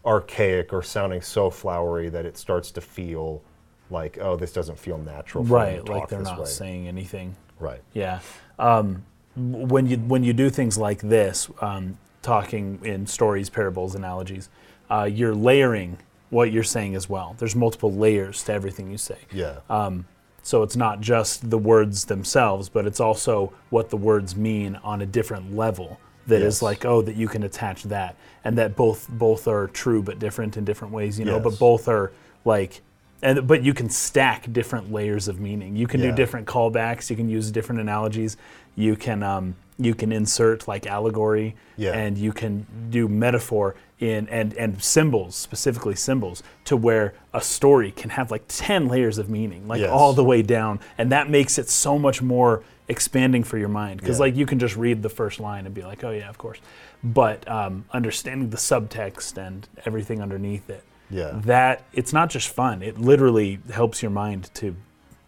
archaic 0.05 0.73
or 0.73 0.83
sounding 0.83 1.23
so 1.23 1.51
flowery 1.51 2.09
that 2.09 2.27
it 2.27 2.37
starts 2.37 2.71
to 2.73 2.81
feel 2.81 3.43
like, 3.91 4.19
oh, 4.21 4.37
this 4.37 4.53
doesn't 4.53 4.79
feel 4.79 4.99
natural. 4.99 5.45
Right, 5.45 5.87
like 5.89 6.09
they're 6.09 6.21
not 6.21 6.41
way. 6.41 6.47
saying 6.47 6.89
anything. 6.89 7.37
Right. 7.59 7.81
Yeah. 7.93 8.21
Um, 8.59 9.05
when 9.37 9.87
you 9.87 9.97
when 9.97 10.23
you 10.23 10.33
do 10.33 10.51
things 10.51 10.79
like 10.79 11.01
this, 11.01 11.49
um, 11.61 11.99
talking 12.23 12.81
in 12.85 13.07
stories, 13.07 13.51
parables, 13.51 13.95
analogies, 13.95 14.49
uh, 14.91 15.05
you're 15.05 15.35
layering 15.35 15.99
what 16.31 16.53
you're 16.53 16.63
saying 16.63 16.95
as 16.95 17.09
well. 17.09 17.35
There's 17.39 17.55
multiple 17.57 17.93
layers 17.93 18.43
to 18.45 18.53
everything 18.53 18.91
you 18.91 18.99
say. 18.99 19.19
Yeah. 19.33 19.61
Um, 19.71 20.07
so 20.45 20.63
it's 20.63 20.77
not 20.77 21.01
just 21.01 21.51
the 21.51 21.59
words 21.59 22.05
themselves, 22.05 22.69
but 22.69 22.87
it's 22.87 23.01
also 23.01 23.53
what 23.71 23.91
the 23.91 23.97
words 23.97 24.37
mean 24.37 24.77
on 24.85 25.01
a 25.03 25.07
different 25.07 25.57
level. 25.57 25.99
That 26.29 26.37
is 26.43 26.57
Yes. 26.57 26.63
like, 26.63 26.85
oh, 26.85 27.03
that 27.03 27.17
you 27.17 27.27
can 27.29 27.43
attach 27.43 27.83
that, 27.85 28.15
and 28.45 28.57
that 28.59 28.77
both 28.77 29.09
both 29.09 29.49
are 29.49 29.67
true 29.67 30.03
but 30.03 30.19
different 30.19 30.57
in 30.57 30.65
different 30.65 30.95
ways. 30.95 31.19
You 31.19 31.25
know, 31.25 31.41
but 31.41 31.59
both 31.59 31.89
are 31.89 32.13
like, 32.45 32.81
and 33.23 33.47
but 33.47 33.63
you 33.63 33.75
can 33.75 33.89
stack 33.91 34.51
different 34.53 34.93
layers 34.93 35.29
of 35.29 35.41
meaning. 35.41 35.77
You 35.77 35.87
can 35.87 36.01
Yeah. 36.01 36.11
do 36.11 36.17
different 36.17 36.47
callbacks. 36.47 37.11
You 37.11 37.17
can 37.17 37.29
use 37.29 37.51
different 37.51 37.81
analogies. 37.81 38.37
You 38.77 38.97
can 38.97 39.23
um, 39.23 39.57
you 39.79 39.95
can 39.95 40.13
insert 40.13 40.69
like 40.69 40.87
allegory, 40.87 41.57
Yeah. 41.77 41.93
and 41.93 42.17
you 42.17 42.33
can 42.33 42.67
do 42.91 43.09
metaphor 43.09 43.75
in 44.01 44.29
and 44.29 44.53
and 44.55 44.83
symbols 44.83 45.37
specifically 45.37 45.95
symbols 45.95 46.43
to 46.65 46.77
where 46.77 47.15
a 47.33 47.41
story 47.41 47.93
can 47.93 48.11
have 48.11 48.31
like 48.31 48.43
10 48.49 48.89
layers 48.89 49.19
of 49.19 49.31
meaning 49.31 49.69
like 49.69 49.81
Yes. 49.81 49.91
all 49.91 50.13
the 50.13 50.25
way 50.25 50.43
down 50.43 50.81
and 50.99 51.13
that 51.13 51.31
makes 51.31 51.59
it 51.59 51.69
so 51.71 51.97
much 51.99 52.21
more 52.21 52.63
expanding 52.89 53.45
for 53.45 53.57
your 53.57 53.69
mind 53.69 54.01
because 54.01 54.17
Yeah. 54.19 54.23
like 54.27 54.37
you 54.37 54.47
can 54.47 54.59
just 54.59 54.77
read 54.77 55.03
the 55.03 55.09
first 55.09 55.39
line 55.39 55.65
and 55.65 55.75
be 55.75 55.83
like 55.83 56.03
oh 56.03 56.11
yeah 56.11 56.29
of 56.29 56.37
course 56.39 56.59
but 57.05 57.47
um, 57.49 57.85
understanding 57.93 58.51
the 58.51 58.57
subtext 58.57 59.37
and 59.39 59.69
everything 59.87 60.21
underneath 60.21 60.69
it 60.69 60.83
Yeah. 61.09 61.31
that 61.45 61.85
it's 61.93 62.13
not 62.13 62.31
just 62.31 62.49
fun 62.49 62.83
it 62.83 62.99
literally 63.01 63.61
helps 63.73 64.03
your 64.03 64.11
mind 64.11 64.51
to 64.55 64.75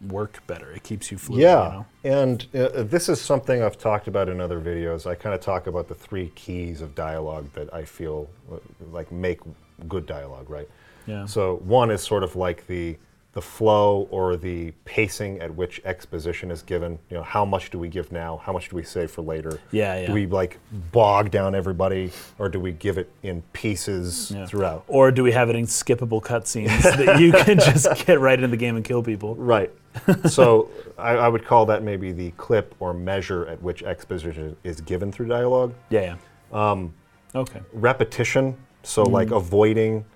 work 0.08 0.46
better 0.46 0.70
it 0.72 0.82
keeps 0.82 1.10
you 1.10 1.16
fluid 1.18 1.40
Yeah, 1.40 1.64
you 1.64 1.72
know? 1.72 1.86
and 2.22 2.46
uh, 2.54 2.82
this 2.82 3.08
is 3.08 3.20
something 3.20 3.62
I've 3.62 3.78
talked 3.78 4.08
about 4.08 4.28
in 4.28 4.40
other 4.40 4.60
videos. 4.60 5.06
I 5.06 5.14
kind 5.14 5.34
of 5.34 5.40
talk 5.40 5.66
about 5.66 5.88
the 5.88 5.94
three 5.94 6.30
keys 6.34 6.82
of 6.82 6.94
dialogue 6.94 7.50
that 7.54 7.72
I 7.72 7.84
feel 7.84 8.28
uh, 8.52 8.56
like 8.92 9.10
make 9.10 9.40
good 9.88 10.04
dialogue, 10.06 10.50
right? 10.50 10.68
Yeah. 11.06 11.24
So 11.24 11.56
one 11.64 11.90
is 11.90 12.02
sort 12.02 12.22
of 12.24 12.36
like 12.36 12.66
the 12.66 12.96
the 13.36 13.42
flow 13.42 14.08
or 14.10 14.34
the 14.34 14.70
pacing 14.86 15.38
at 15.40 15.54
which 15.54 15.78
exposition 15.84 16.50
is 16.50 16.62
given. 16.62 16.98
You 17.10 17.18
know, 17.18 17.22
how 17.22 17.44
much 17.44 17.68
do 17.68 17.78
we 17.78 17.86
give 17.88 18.10
now? 18.10 18.38
How 18.42 18.50
much 18.50 18.70
do 18.70 18.76
we 18.76 18.82
save 18.82 19.10
for 19.10 19.20
later? 19.20 19.60
Yeah, 19.72 20.00
yeah. 20.00 20.06
Do 20.06 20.14
we 20.14 20.24
like 20.24 20.58
bog 20.90 21.30
down 21.30 21.54
everybody, 21.54 22.12
or 22.38 22.48
do 22.48 22.58
we 22.58 22.72
give 22.72 22.96
it 22.96 23.10
in 23.22 23.42
pieces 23.52 24.30
Yeah. 24.34 24.46
throughout? 24.46 24.84
Or 24.88 25.10
do 25.12 25.22
we 25.22 25.32
have 25.32 25.50
it 25.50 25.56
in 25.56 25.66
skippable 25.66 26.22
cutscenes 26.22 26.80
that 27.04 27.20
you 27.20 27.30
can 27.30 27.58
just 27.58 27.86
get 28.06 28.20
right 28.20 28.38
into 28.38 28.48
the 28.48 28.56
game 28.56 28.74
and 28.74 28.82
kill 28.82 29.02
people? 29.02 29.34
Right. 29.34 29.70
so 30.24 30.70
I, 30.96 31.10
I 31.16 31.28
would 31.28 31.44
call 31.44 31.66
that 31.66 31.82
maybe 31.82 32.12
the 32.12 32.30
clip 32.38 32.74
or 32.80 32.94
measure 32.94 33.46
at 33.48 33.60
which 33.62 33.82
exposition 33.82 34.56
is 34.64 34.80
given 34.80 35.12
through 35.12 35.26
dialogue. 35.26 35.74
Yeah, 35.90 36.16
yeah. 36.54 36.70
Um, 36.70 36.94
okay. 37.34 37.60
Repetition, 37.74 38.56
so 38.82 39.02
like 39.02 39.30
avoiding 39.30 40.06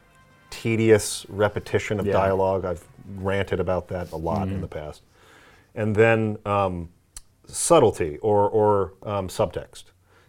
tedious 0.50 1.24
repetition 1.28 2.00
of 2.00 2.06
Yeah. 2.06 2.12
dialogue. 2.14 2.64
I've 2.64 2.82
ranted 3.16 3.60
about 3.60 3.88
that 3.88 4.12
a 4.12 4.16
lot 4.16 4.48
in 4.48 4.60
the 4.60 4.68
past. 4.68 5.02
And 5.74 5.94
then 5.94 6.38
um, 6.44 6.88
subtlety 7.46 8.18
or, 8.18 8.48
or 8.48 8.92
um, 9.02 9.28
subtext 9.28 9.84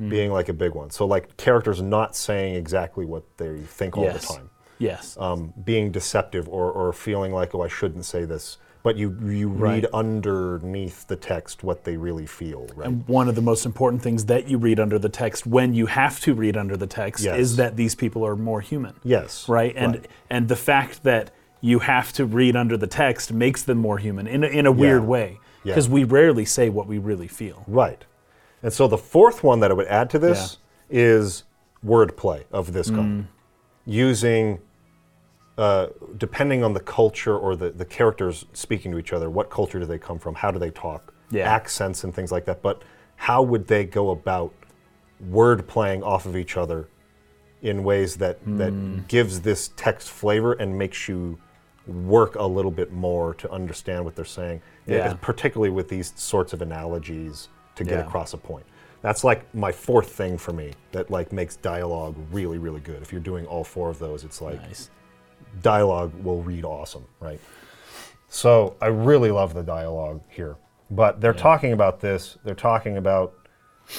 being 0.09 0.31
like 0.31 0.49
a 0.49 0.53
big 0.53 0.73
one. 0.73 0.89
So 0.89 1.05
like 1.05 1.37
characters 1.37 1.79
not 1.79 2.15
saying 2.15 2.55
exactly 2.55 3.05
what 3.05 3.23
they 3.37 3.59
think 3.59 3.97
all 3.97 4.03
yes. 4.05 4.27
the 4.27 4.33
time. 4.33 4.49
Yes. 4.79 5.15
um, 5.19 5.53
being 5.63 5.91
deceptive 5.91 6.49
or, 6.49 6.71
or 6.71 6.91
feeling 6.91 7.31
like, 7.31 7.53
oh, 7.53 7.61
I 7.61 7.67
shouldn't 7.67 8.03
say 8.05 8.25
this, 8.25 8.57
but 8.81 8.95
you 8.97 9.15
you 9.23 9.47
read 9.47 9.83
Right. 9.83 9.93
underneath 9.93 11.05
the 11.07 11.15
text 11.15 11.63
what 11.63 11.83
they 11.83 11.97
really 11.97 12.25
feel, 12.25 12.67
right? 12.75 12.87
And 12.87 13.07
one 13.07 13.29
of 13.29 13.35
the 13.35 13.43
most 13.43 13.63
important 13.67 14.01
things 14.01 14.25
that 14.25 14.47
you 14.47 14.57
read 14.57 14.79
under 14.79 14.97
the 14.97 15.07
text 15.09 15.45
when 15.45 15.75
you 15.75 15.85
have 15.85 16.19
to 16.21 16.33
read 16.33 16.57
under 16.57 16.75
the 16.75 16.87
text 16.87 17.23
Yes. 17.23 17.37
is 17.37 17.55
that 17.57 17.75
these 17.75 17.93
people 17.93 18.25
are 18.25 18.35
more 18.35 18.59
human. 18.61 18.95
yes, 19.03 19.47
Right? 19.47 19.73
And 19.75 20.07
and 20.31 20.47
the 20.47 20.55
fact 20.55 21.03
that 21.03 21.29
you 21.61 21.79
have 21.79 22.11
to 22.13 22.25
read 22.25 22.55
under 22.55 22.75
the 22.75 22.87
text 22.87 23.31
makes 23.31 23.61
them 23.63 23.77
more 23.77 23.97
human 23.99 24.27
in 24.27 24.43
a, 24.43 24.47
in 24.47 24.65
a 24.65 24.71
weird 24.71 25.05
way 25.05 25.39
Yeah. 25.63 25.71
because 25.73 25.87
we 25.87 26.03
rarely 26.03 26.43
say 26.45 26.69
what 26.69 26.87
we 26.87 26.97
really 26.97 27.27
feel. 27.27 27.63
right. 27.67 28.03
And 28.63 28.71
so 28.71 28.87
the 28.87 28.97
fourth 28.97 29.43
one 29.43 29.59
that 29.61 29.71
I 29.71 29.73
would 29.73 29.87
add 29.87 30.09
to 30.11 30.19
this 30.19 30.57
is 30.89 31.43
wordplay 31.85 32.43
of 32.51 32.73
this 32.73 32.89
Mm. 32.91 32.95
kind, 32.95 33.27
using. 33.85 34.59
Uh, 35.57 35.87
depending 36.17 36.63
on 36.63 36.73
the 36.73 36.79
culture 36.79 37.37
or 37.37 37.55
the, 37.55 37.69
the 37.71 37.85
characters 37.85 38.45
speaking 38.53 38.89
to 38.91 38.97
each 38.97 39.13
other, 39.13 39.29
what 39.29 39.49
culture 39.51 39.77
do 39.79 39.85
they 39.85 39.99
come 39.99 40.17
from? 40.17 40.33
How 40.33 40.49
do 40.49 40.57
they 40.57 40.71
talk? 40.71 41.13
Yeah. 41.29 41.47
Accents 41.51 42.03
and 42.03 42.15
things 42.15 42.31
like 42.31 42.45
that. 42.45 42.61
But 42.63 42.81
how 43.17 43.43
would 43.43 43.67
they 43.67 43.83
go 43.83 44.09
about 44.11 44.53
word 45.29 45.67
playing 45.67 46.01
off 46.03 46.25
of 46.25 46.35
each 46.35 46.57
other 46.57 46.87
in 47.61 47.83
ways 47.83 48.15
that, 48.17 48.37
Hmm. 48.39 48.57
that 48.57 49.07
gives 49.07 49.41
this 49.41 49.69
text 49.75 50.09
flavor 50.09 50.53
and 50.53 50.77
makes 50.79 51.07
you 51.07 51.37
work 51.87 52.35
a 52.35 52.43
little 52.45 52.71
bit 52.71 52.91
more 52.91 53.33
to 53.35 53.51
understand 53.51 54.05
what 54.05 54.15
they're 54.15 54.25
saying, 54.25 54.61
Yeah. 54.85 54.95
Eh, 54.97 55.13
particularly 55.21 55.71
with 55.71 55.89
these 55.89 56.13
sorts 56.15 56.53
of 56.53 56.61
analogies 56.61 57.49
to 57.75 57.83
get 57.83 57.93
Yeah. 57.99 58.05
across 58.05 58.33
a 58.33 58.37
point. 58.37 58.65
That's 59.01 59.23
like 59.23 59.51
my 59.55 59.71
fourth 59.71 60.09
thing 60.11 60.37
for 60.37 60.53
me 60.53 60.73
that 60.91 61.09
like 61.09 61.31
makes 61.31 61.55
dialogue 61.55 62.15
really, 62.31 62.59
really 62.59 62.81
good. 62.81 63.01
If 63.01 63.11
you're 63.11 63.21
doing 63.21 63.45
all 63.47 63.63
four 63.63 63.89
of 63.89 63.97
those, 63.97 64.23
it's 64.23 64.41
like 64.41 64.61
Nice. 64.61 64.91
dialogue 65.63 66.13
will 66.23 66.43
read 66.43 66.65
awesome, 66.65 67.05
right? 67.19 67.39
So 68.27 68.75
I 68.81 68.87
really 68.87 69.31
love 69.31 69.53
the 69.53 69.63
dialogue 69.63 70.21
here. 70.29 70.55
But 70.91 71.19
they're 71.21 71.33
talking 71.33 71.73
about 71.73 71.99
this. 71.99 72.37
They're 72.43 72.53
talking 72.55 72.97
about 72.97 73.33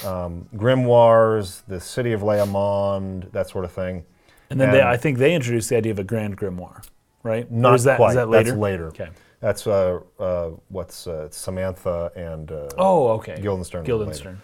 um, 0.06 0.48
grimoires, 0.54 1.62
the 1.66 1.80
city 1.80 2.12
of 2.12 2.22
Leá 2.22 2.48
Monde, 2.48 3.28
that 3.32 3.48
sort 3.48 3.64
of 3.64 3.72
thing. 3.72 4.04
And 4.50 4.60
then 4.60 4.70
they, 4.70 4.82
I 4.82 4.96
think 4.96 5.18
they 5.18 5.34
introduced 5.34 5.68
the 5.68 5.76
idea 5.76 5.92
of 5.92 5.98
a 5.98 6.04
grand 6.04 6.36
grimoire, 6.38 6.82
right? 7.22 7.50
Not 7.50 7.74
is 7.74 7.84
that, 7.84 7.96
quite. 7.96 8.10
Is 8.10 8.14
that 8.16 8.28
later? 8.28 8.50
That's 8.50 8.58
later. 8.60 8.86
Okay. 8.88 9.08
That's 9.40 9.66
uh, 9.66 10.00
uh, 10.20 10.50
what's 10.68 11.06
uh, 11.06 11.28
Samantha 11.30 12.12
and 12.14 12.50
uh, 12.52 12.68
Oh, 12.78 13.08
okay. 13.14 13.40
Guildenstern. 13.40 13.84
Guildenstern. 13.84 14.40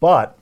But 0.00 0.36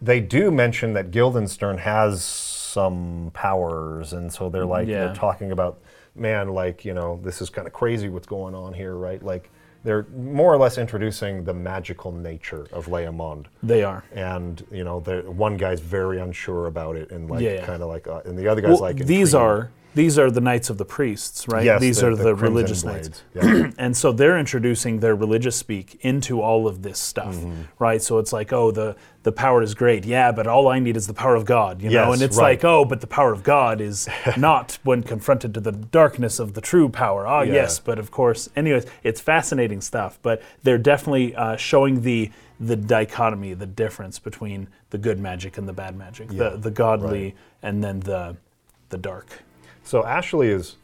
they 0.00 0.20
do 0.20 0.50
mention 0.50 0.92
that 0.94 1.10
Guildenstern 1.10 1.78
has 1.78 2.24
some 2.24 3.30
powers, 3.34 4.12
and 4.12 4.32
so 4.32 4.48
they're 4.48 4.64
like 4.64 4.86
Yeah. 4.86 5.06
they're 5.06 5.14
talking 5.14 5.50
about, 5.50 5.80
man, 6.14 6.50
like 6.50 6.84
you 6.84 6.94
know, 6.94 7.18
this 7.22 7.42
is 7.42 7.50
kind 7.50 7.66
of 7.66 7.72
crazy 7.72 8.08
what's 8.08 8.26
going 8.26 8.54
on 8.54 8.72
here, 8.72 8.94
right? 8.94 9.22
Like 9.22 9.50
they're 9.82 10.06
more 10.16 10.52
or 10.52 10.58
less 10.58 10.78
introducing 10.78 11.42
the 11.42 11.54
magical 11.54 12.12
nature 12.12 12.66
of 12.72 12.86
Leá 12.86 13.12
Monde. 13.14 13.48
They 13.62 13.82
are. 13.82 14.04
And 14.12 14.64
you 14.70 14.84
know, 14.84 15.00
the 15.00 15.22
one 15.22 15.56
guy's 15.56 15.80
very 15.80 16.20
unsure 16.20 16.66
about 16.66 16.96
it, 16.96 17.10
and 17.10 17.28
like 17.28 17.40
Yeah, 17.42 17.54
yeah. 17.54 17.66
kind 17.66 17.82
of 17.82 17.88
like, 17.88 18.06
uh, 18.06 18.20
and 18.24 18.38
the 18.38 18.46
other 18.46 18.60
guy's 18.60 18.70
Well, 18.72 18.80
like, 18.80 18.98
these 18.98 19.34
are 19.34 19.70
these 19.94 20.18
are 20.18 20.30
the 20.30 20.40
knights 20.40 20.70
of 20.70 20.78
the 20.78 20.84
priests, 20.84 21.48
right? 21.48 21.64
yes, 21.64 21.80
these 21.80 22.02
are 22.02 22.14
the, 22.14 22.22
Crimson 22.34 22.44
religious 22.44 22.82
Blades. 22.82 23.08
knights. 23.34 23.46
Yeah. 23.46 23.70
and 23.78 23.96
so 23.96 24.12
they're 24.12 24.38
introducing 24.38 25.00
their 25.00 25.16
religious 25.16 25.56
speak 25.56 25.98
into 26.02 26.40
all 26.40 26.66
of 26.68 26.82
this 26.82 26.98
stuff, 26.98 27.34
Mm-hmm. 27.34 27.62
right? 27.78 28.00
So 28.00 28.18
it's 28.18 28.32
like, 28.32 28.52
oh, 28.52 28.70
the 28.70 28.96
the 29.22 29.32
power 29.32 29.60
is 29.62 29.74
great, 29.74 30.06
yeah, 30.06 30.32
but 30.32 30.46
all 30.46 30.68
I 30.68 30.78
need 30.78 30.96
is 30.96 31.06
the 31.06 31.12
power 31.12 31.34
of 31.34 31.44
God, 31.44 31.82
you 31.82 31.90
know. 31.90 32.12
And 32.12 32.22
it's 32.22 32.38
right. 32.38 32.50
like, 32.52 32.64
oh, 32.64 32.86
but 32.86 33.02
the 33.02 33.06
power 33.06 33.32
of 33.32 33.42
God 33.42 33.80
is 33.82 34.08
not 34.38 34.78
when 34.82 35.02
confronted 35.02 35.52
to 35.54 35.60
the 35.60 35.72
darkness 35.72 36.38
of 36.38 36.54
the 36.54 36.60
true 36.62 36.88
power. 36.88 37.26
Ah, 37.26 37.42
Yeah. 37.42 37.52
yes, 37.54 37.78
but 37.78 37.98
of 37.98 38.10
course, 38.10 38.48
anyways, 38.56 38.86
it's 39.02 39.20
fascinating 39.20 39.82
stuff. 39.82 40.18
But 40.22 40.40
they're 40.62 40.78
definitely 40.78 41.34
uh, 41.34 41.56
showing 41.56 42.00
the 42.02 42.30
the 42.58 42.76
dichotomy, 42.76 43.54
the 43.54 43.66
difference 43.66 44.18
between 44.18 44.68
the 44.90 44.98
good 44.98 45.18
magic 45.18 45.58
and 45.58 45.66
the 45.68 45.72
bad 45.72 45.96
magic, 45.96 46.30
Yeah, 46.30 46.50
the 46.50 46.56
the 46.58 46.70
godly 46.70 47.24
right. 47.24 47.34
and 47.62 47.82
then 47.84 48.00
the 48.00 48.36
the 48.90 48.98
dark. 48.98 49.42
So 49.90 50.04
Ashley 50.04 50.46
is 50.50 50.76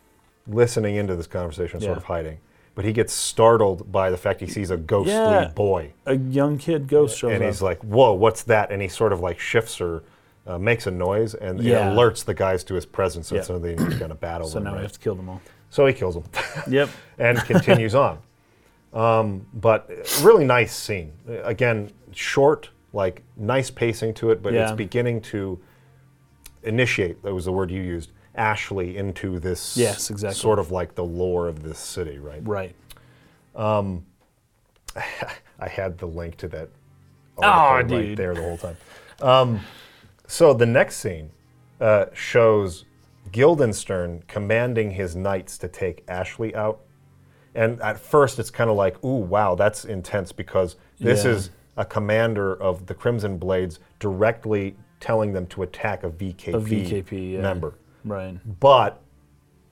listening 0.48 0.96
into 0.96 1.14
this 1.14 1.28
conversation, 1.28 1.78
sort 1.80 1.92
Yeah. 1.92 1.96
of 1.98 2.02
hiding, 2.04 2.38
but 2.74 2.84
he 2.84 2.92
gets 2.92 3.12
startled 3.12 3.92
by 3.92 4.10
the 4.10 4.16
fact 4.16 4.40
he 4.40 4.48
sees 4.48 4.72
a 4.72 4.76
ghostly 4.76 5.12
Yeah. 5.12 5.52
boy. 5.54 5.92
A 6.06 6.16
young 6.16 6.58
kid 6.58 6.88
ghost 6.88 7.16
shows 7.16 7.30
and 7.32 7.40
up. 7.40 7.46
he's 7.46 7.62
like, 7.62 7.80
"Whoa, 7.84 8.12
what's 8.14 8.42
that?" 8.42 8.72
And 8.72 8.82
he 8.82 8.88
sort 8.88 9.12
of 9.12 9.20
like 9.20 9.38
shifts 9.38 9.80
or 9.80 10.02
uh, 10.44 10.58
makes 10.58 10.88
a 10.88 10.90
noise, 10.90 11.34
and 11.34 11.60
Yeah. 11.60 11.88
it 11.88 11.94
alerts 11.94 12.24
the 12.24 12.34
guys 12.34 12.62
to 12.64 12.74
his 12.74 12.84
presence, 12.86 13.30
and 13.30 13.38
Yeah. 13.38 13.42
so 13.44 13.58
they're 13.60 13.74
going 13.76 14.08
to 14.08 14.14
battle. 14.16 14.48
so 14.48 14.58
him, 14.58 14.64
now 14.64 14.70
we 14.70 14.76
right? 14.78 14.82
have 14.82 14.92
to 14.92 14.98
kill 14.98 15.14
them 15.16 15.28
all. 15.28 15.40
So 15.70 15.86
he 15.86 15.92
kills 15.92 16.16
him 16.16 16.24
Yep. 16.68 16.88
and 17.18 17.38
continues 17.38 17.94
on. 17.94 18.18
Um, 18.94 19.46
but 19.52 19.90
really 20.22 20.44
nice 20.44 20.74
scene. 20.74 21.12
Again, 21.44 21.90
short, 22.12 22.70
like 22.94 23.22
nice 23.36 23.70
pacing 23.70 24.14
to 24.14 24.30
it, 24.30 24.42
but 24.42 24.54
it's 24.54 24.72
beginning 24.72 25.20
to 25.32 25.58
initiate. 26.62 27.22
That 27.22 27.34
was 27.34 27.44
the 27.44 27.52
word 27.52 27.70
you 27.70 27.82
used. 27.82 28.10
Ashley 28.36 28.96
into 28.96 29.38
this 29.38 29.76
Yes, 29.76 30.10
exactly. 30.10 30.38
sort 30.38 30.58
of 30.58 30.70
like 30.70 30.94
the 30.94 31.04
lore 31.04 31.48
of 31.48 31.62
this 31.62 31.78
city, 31.78 32.18
right? 32.18 32.40
Right. 32.46 32.74
I 35.58 35.68
had 35.68 35.98
the 35.98 36.06
link 36.06 36.36
to 36.38 36.48
that 36.48 36.68
article 37.38 37.96
right 37.98 38.06
dude. 38.06 38.18
there 38.18 38.34
the 38.34 38.42
whole 38.42 38.56
time. 38.58 38.76
Um, 39.20 39.60
so 40.26 40.52
the 40.54 40.66
next 40.66 40.96
scene 40.96 41.30
uh, 41.80 42.06
shows 42.12 42.84
Guildenstern 43.32 44.22
commanding 44.28 44.90
his 44.90 45.16
knights 45.16 45.58
to 45.58 45.68
take 45.68 46.04
Ashley 46.08 46.54
out. 46.54 46.80
And 47.54 47.80
at 47.80 47.98
first, 47.98 48.38
it's 48.38 48.50
kind 48.50 48.68
of 48.68 48.76
like, 48.76 49.02
ooh, 49.04 49.16
wow, 49.16 49.54
that's 49.54 49.84
intense 49.84 50.30
because 50.32 50.76
this 51.00 51.24
Yeah. 51.24 51.30
is 51.32 51.50
a 51.78 51.84
commander 51.84 52.54
of 52.62 52.86
the 52.86 52.94
Crimson 52.94 53.38
Blades 53.38 53.78
directly 53.98 54.76
telling 55.00 55.32
them 55.32 55.46
to 55.48 55.62
attack 55.62 56.04
a 56.04 56.10
VKP, 56.10 56.54
A 56.54 56.60
VKP, 56.60 57.32
yeah. 57.34 57.40
member. 57.40 57.74
Right. 58.06 58.38
But 58.60 59.02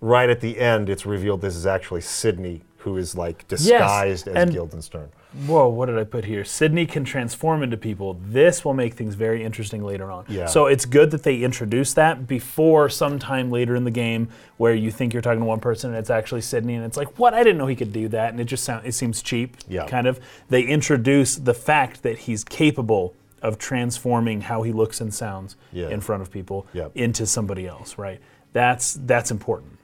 right 0.00 0.28
at 0.28 0.40
the 0.40 0.58
end, 0.60 0.90
it's 0.90 1.06
revealed 1.06 1.40
this 1.40 1.56
is 1.56 1.64
actually 1.66 2.02
Sydney, 2.02 2.62
who 2.78 2.96
is 2.98 3.16
like 3.16 3.48
disguised 3.48 4.28
as 4.28 4.34
and- 4.34 4.52
Guildenstern. 4.52 5.10
Whoa, 5.46 5.68
what 5.68 5.86
did 5.86 5.98
I 5.98 6.04
put 6.04 6.24
here? 6.26 6.44
Sydney 6.44 6.86
can 6.86 7.04
transform 7.04 7.64
into 7.64 7.76
people. 7.76 8.20
This 8.24 8.64
will 8.64 8.72
make 8.72 8.94
things 8.94 9.16
very 9.16 9.42
interesting 9.42 9.82
later 9.82 10.08
on. 10.08 10.24
Yeah. 10.28 10.46
So 10.46 10.66
it's 10.66 10.84
good 10.84 11.10
that 11.10 11.24
they 11.24 11.38
introduce 11.42 11.92
that 11.94 12.28
before 12.28 12.88
sometime 12.88 13.50
later 13.50 13.74
in 13.74 13.82
the 13.82 13.90
game 13.90 14.28
where 14.58 14.74
you 14.74 14.92
think 14.92 15.12
you're 15.12 15.22
talking 15.22 15.40
to 15.40 15.44
one 15.44 15.58
person 15.58 15.90
and 15.90 15.98
it's 15.98 16.08
actually 16.08 16.40
Sydney 16.40 16.76
and 16.76 16.84
it's 16.84 16.96
like, 16.96 17.18
what? 17.18 17.34
I 17.34 17.38
didn't 17.42 17.58
know 17.58 17.66
he 17.66 17.74
could 17.74 17.92
do 17.92 18.06
that. 18.10 18.30
And 18.30 18.38
it 18.38 18.44
just 18.44 18.62
sound, 18.62 18.86
it 18.86 18.92
seems 18.92 19.22
cheap. 19.22 19.56
Yeah. 19.68 19.86
Kind 19.88 20.06
of. 20.06 20.20
They 20.50 20.62
introduce 20.62 21.34
the 21.34 21.54
fact 21.54 22.04
that 22.04 22.16
he's 22.18 22.44
capable 22.44 23.16
of 23.44 23.58
transforming 23.58 24.40
how 24.40 24.62
he 24.62 24.72
looks 24.72 25.00
and 25.00 25.12
sounds 25.14 25.56
Yeah. 25.72 25.90
in 25.90 26.00
front 26.00 26.22
of 26.22 26.30
people 26.32 26.66
Yep. 26.72 26.92
into 26.96 27.26
somebody 27.26 27.66
else, 27.68 27.96
right? 27.98 28.20
That's 28.52 28.94
that's 29.06 29.30
important. 29.30 29.78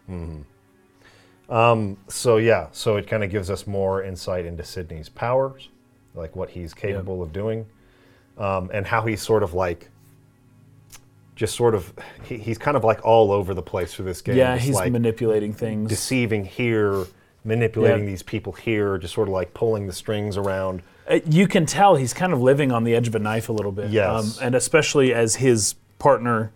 So 2.09 2.37
yeah, 2.39 2.69
so 2.73 2.97
it 2.97 3.07
kind 3.07 3.25
of 3.25 3.31
gives 3.31 3.51
us 3.51 3.67
more 3.67 4.03
insight 4.03 4.47
into 4.47 4.65
Sydney's 4.65 5.09
powers, 5.09 5.69
like 6.15 6.35
what 6.37 6.51
he's 6.51 6.75
capable 6.75 7.23
of 7.23 7.33
doing, 7.33 7.67
um, 8.39 8.71
and 8.73 8.87
how 8.87 9.03
he's 9.03 9.21
sort 9.23 9.43
of 9.43 9.55
like, 9.55 9.89
just 11.37 11.55
sort 11.57 11.75
of, 11.75 11.93
he, 12.25 12.37
he's 12.39 12.59
kind 12.59 12.77
of 12.77 12.85
like 12.85 13.05
all 13.05 13.33
over 13.33 13.55
the 13.55 13.63
place 13.63 13.93
for 13.95 14.03
this 14.03 14.21
game. 14.23 14.37
Yeah, 14.37 14.55
just 14.57 14.67
he's 14.67 14.75
like 14.77 14.93
manipulating 14.93 15.53
things. 15.53 15.89
deceiving 15.89 16.45
here, 16.45 17.05
manipulating 17.45 18.05
Yeah. 18.05 18.11
these 18.11 18.23
people 18.23 18.53
here, 18.53 18.99
just 18.99 19.15
sort 19.15 19.29
of 19.29 19.33
like 19.35 19.53
pulling 19.55 19.87
the 19.87 19.93
strings 19.93 20.37
around. 20.37 20.83
Uh, 21.09 21.21
you 21.27 21.47
can 21.49 21.67
tell 21.67 21.97
he's 21.97 22.15
kind 22.15 22.33
of 22.33 22.41
living 22.41 22.73
on 22.73 22.85
the 22.85 22.95
edge 22.95 23.09
of 23.09 23.15
a 23.15 23.19
knife 23.19 23.49
a 23.49 23.53
little 23.53 23.73
bit. 23.73 23.91
Um, 24.19 24.33
and 24.41 24.55
especially 24.55 25.13
as 25.13 25.37
his 25.37 25.75
partner, 25.99 26.53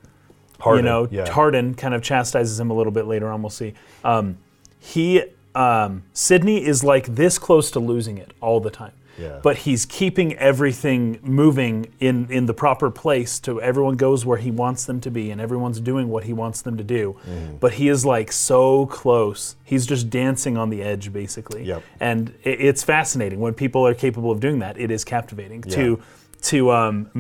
Hardin, 0.61 0.85
you 0.85 0.91
know, 0.91 1.09
yeah. 1.11 1.31
Hardin 1.31 1.75
kind 1.75 1.95
of 1.95 2.03
chastises 2.03 2.59
him 2.59 2.71
a 2.71 2.75
little 2.75 2.93
bit 2.93 3.07
later 3.07 3.31
on. 3.31 3.43
We'll 3.43 3.51
see. 3.51 3.75
Um, 4.05 4.39
he, 4.79 5.23
um, 5.55 6.05
Sydney 6.13 6.65
is 6.65 6.85
like 6.85 7.07
this 7.15 7.39
close 7.39 7.71
to 7.73 7.81
losing 7.81 8.19
it 8.19 8.33
all 8.41 8.61
the 8.61 8.71
time. 8.71 8.93
Yeah. 9.19 9.41
But 9.43 9.59
he's 9.59 9.87
keeping 9.87 10.35
everything 10.35 11.19
moving 11.23 11.93
in, 12.01 12.27
in 12.31 12.47
the 12.47 12.55
proper 12.55 12.91
place 12.91 13.39
to 13.41 13.61
everyone 13.61 13.97
goes 13.97 14.25
where 14.27 14.39
he 14.39 14.51
wants 14.51 14.85
them 14.87 15.01
to 15.03 15.11
be 15.11 15.31
and 15.31 15.41
everyone's 15.41 15.81
doing 15.81 16.09
what 16.09 16.25
he 16.25 16.33
wants 16.33 16.63
them 16.63 16.77
to 16.77 16.85
do. 16.85 17.17
Mm-hmm. 17.29 17.57
But 17.57 17.75
he 17.75 17.89
is 17.89 18.05
like 18.05 18.33
so 18.33 18.87
close. 18.87 19.57
He's 19.65 19.87
just 19.87 20.11
dancing 20.11 20.57
on 20.57 20.71
the 20.71 20.83
edge 20.83 21.13
basically. 21.13 21.65
Yep. 21.65 21.83
And 22.01 22.35
i- 22.45 22.49
it's 22.49 22.83
fascinating 22.83 23.41
when 23.41 23.55
people 23.55 23.87
are 23.87 23.95
capable 23.95 24.31
of 24.31 24.41
doing 24.41 24.59
that. 24.61 24.79
It 24.79 24.91
is 24.91 25.05
captivating. 25.05 25.65
Yeah. 25.67 25.75
To 25.77 26.03
to 26.43 26.71
um, 26.73 27.11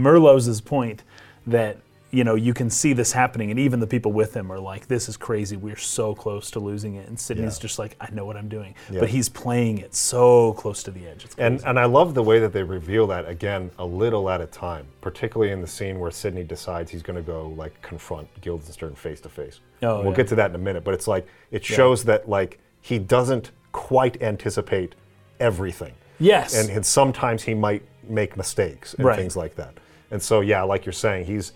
point 0.60 1.02
that 1.46 1.78
you 2.14 2.22
know 2.24 2.34
you 2.36 2.54
can 2.54 2.70
see 2.70 2.92
this 2.92 3.12
happening, 3.12 3.50
and 3.50 3.58
even 3.58 3.80
the 3.80 3.86
people 3.86 4.12
with 4.12 4.34
him 4.34 4.50
are 4.52 4.58
like, 4.60 4.86
"This 4.86 5.08
is 5.08 5.16
crazy. 5.16 5.56
We're 5.56 5.76
so 5.76 6.14
close 6.14 6.50
to 6.52 6.60
losing 6.60 6.94
it." 6.94 7.08
And 7.08 7.18
Sydney's 7.18 7.56
Yeah. 7.58 7.62
just 7.62 7.78
like, 7.78 7.96
"I 8.00 8.08
know 8.12 8.24
what 8.24 8.36
I'm 8.36 8.48
doing," 8.48 8.74
Yeah. 8.90 9.00
but 9.00 9.08
he's 9.08 9.28
playing 9.28 9.78
it 9.78 9.94
so 9.94 10.52
close 10.54 10.82
to 10.84 10.90
the 10.90 11.06
edge. 11.08 11.24
It's 11.24 11.34
And 11.36 11.60
and 11.66 11.78
I 11.78 11.86
love 11.86 12.14
the 12.14 12.22
way 12.22 12.38
that 12.38 12.52
they 12.52 12.62
reveal 12.62 13.06
that 13.08 13.28
again 13.28 13.70
a 13.78 13.84
little 13.84 14.30
at 14.30 14.40
a 14.40 14.46
time, 14.46 14.86
particularly 15.00 15.52
in 15.52 15.60
the 15.60 15.66
scene 15.66 15.98
where 15.98 16.10
Sydney 16.12 16.44
decides 16.44 16.90
he's 16.90 17.02
going 17.02 17.16
to 17.16 17.22
go 17.22 17.52
like 17.56 17.80
confront 17.82 18.28
Guildenstern 18.40 18.94
face 18.94 19.20
to 19.22 19.28
face. 19.28 19.60
Oh, 19.82 20.00
we'll 20.00 20.10
yeah. 20.10 20.16
get 20.16 20.28
to 20.28 20.34
that 20.36 20.50
in 20.50 20.54
a 20.54 20.58
minute, 20.58 20.84
but 20.84 20.94
it's 20.94 21.08
like 21.08 21.26
it 21.50 21.64
shows 21.64 22.04
that 22.04 22.28
like 22.28 22.58
he 22.80 22.98
doesn't 22.98 23.50
quite 23.72 24.22
anticipate 24.22 24.94
everything. 25.40 25.94
yes, 26.20 26.54
And, 26.54 26.70
and 26.70 26.86
sometimes 26.86 27.42
he 27.42 27.54
might 27.54 27.82
make 28.08 28.36
mistakes 28.36 28.94
and 28.94 29.04
Right. 29.04 29.18
things 29.18 29.36
like 29.36 29.56
that. 29.56 29.74
And 30.12 30.22
so 30.22 30.40
yeah, 30.42 30.62
like 30.62 30.86
you're 30.86 30.92
saying, 30.92 31.24
he's 31.26 31.52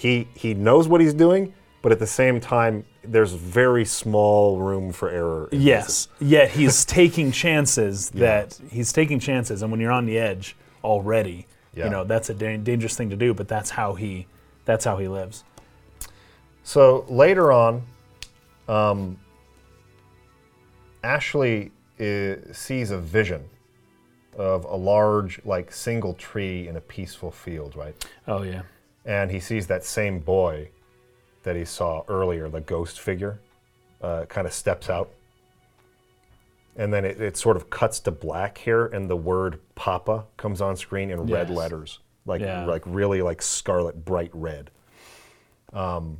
he 0.00 0.26
he 0.34 0.54
knows 0.54 0.88
what 0.88 1.02
he's 1.02 1.12
doing, 1.12 1.52
but 1.82 1.92
at 1.92 1.98
the 1.98 2.06
same 2.06 2.40
time 2.40 2.84
there's 3.04 3.32
very 3.34 3.84
small 3.84 4.58
room 4.58 4.92
for 4.92 5.10
error. 5.10 5.48
in 5.52 5.60
yes. 5.60 6.08
Yet 6.20 6.50
he's 6.52 6.86
taking 6.86 7.30
chances 7.44 8.08
that 8.10 8.58
he's 8.70 8.92
taking 8.94 9.20
chances, 9.20 9.60
and 9.62 9.70
when 9.70 9.78
you're 9.78 9.92
on 9.92 10.06
the 10.06 10.18
edge 10.18 10.56
already, 10.82 11.46
Yeah. 11.74 11.84
you 11.84 11.90
know 11.90 12.04
that's 12.04 12.30
a 12.30 12.34
da- 12.34 12.56
dangerous 12.56 12.96
thing 12.96 13.10
to 13.10 13.16
do. 13.16 13.34
But 13.34 13.46
that's 13.48 13.68
how 13.70 13.92
he 13.94 14.26
that's 14.64 14.86
how 14.86 14.96
he 14.96 15.06
lives. 15.06 15.44
So 16.62 17.04
later 17.08 17.52
on, 17.52 17.82
um, 18.68 19.18
Ashley 21.04 21.72
i 21.98 22.36
sees 22.52 22.90
a 22.90 22.98
vision 22.98 23.42
of 24.38 24.64
a 24.64 24.76
large, 24.76 25.40
like, 25.44 25.70
single 25.72 26.14
tree 26.14 26.68
in 26.68 26.76
a 26.76 26.80
peaceful 26.80 27.30
field, 27.30 27.76
right? 27.76 27.94
Oh 28.26 28.42
yeah. 28.42 28.62
And 29.04 29.30
he 29.30 29.40
sees 29.40 29.66
that 29.68 29.84
same 29.84 30.18
boy 30.18 30.70
that 31.42 31.56
he 31.56 31.64
saw 31.64 32.02
earlier, 32.08 32.48
the 32.48 32.60
ghost 32.60 33.00
figure, 33.00 33.40
uh, 34.02 34.26
kind 34.26 34.46
of 34.46 34.52
steps 34.52 34.90
out. 34.90 35.10
And 36.76 36.92
then 36.92 37.04
it, 37.04 37.20
it 37.20 37.36
sort 37.36 37.56
of 37.56 37.70
cuts 37.70 38.00
to 38.00 38.10
black 38.10 38.58
here, 38.58 38.86
and 38.86 39.08
the 39.10 39.16
word 39.16 39.60
"Papa" 39.74 40.24
comes 40.36 40.60
on 40.60 40.76
screen 40.76 41.10
in 41.10 41.20
red 41.26 41.48
Yes. 41.48 41.56
letters, 41.56 41.98
like 42.26 42.40
Yeah. 42.40 42.64
like 42.64 42.82
really 42.86 43.22
like 43.22 43.42
scarlet, 43.42 44.04
bright 44.04 44.30
red. 44.32 44.70
Um, 45.72 46.18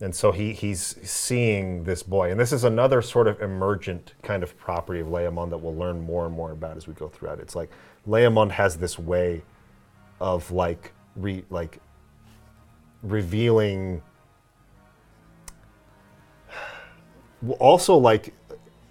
and 0.00 0.14
so 0.14 0.30
he 0.30 0.52
he's 0.52 0.80
seeing 1.08 1.84
this 1.84 2.02
boy, 2.02 2.30
and 2.30 2.38
this 2.38 2.52
is 2.52 2.64
another 2.64 3.00
sort 3.00 3.26
of 3.28 3.40
emergent 3.40 4.12
kind 4.22 4.42
of 4.42 4.56
property 4.58 5.00
of 5.00 5.06
Leá 5.06 5.32
Monde 5.32 5.52
that 5.52 5.58
we'll 5.58 5.74
learn 5.74 6.00
more 6.02 6.26
and 6.26 6.34
more 6.34 6.50
about 6.52 6.76
as 6.76 6.86
we 6.86 6.92
go 6.94 7.08
throughout. 7.08 7.40
It's 7.40 7.56
like 7.56 7.70
Leá 8.06 8.30
Monde 8.30 8.52
has 8.52 8.76
this 8.76 8.98
way 8.98 9.42
of 10.20 10.50
like 10.50 10.92
re 11.16 11.44
like 11.50 11.78
revealing 13.02 14.02
also 17.58 17.96
like 17.96 18.32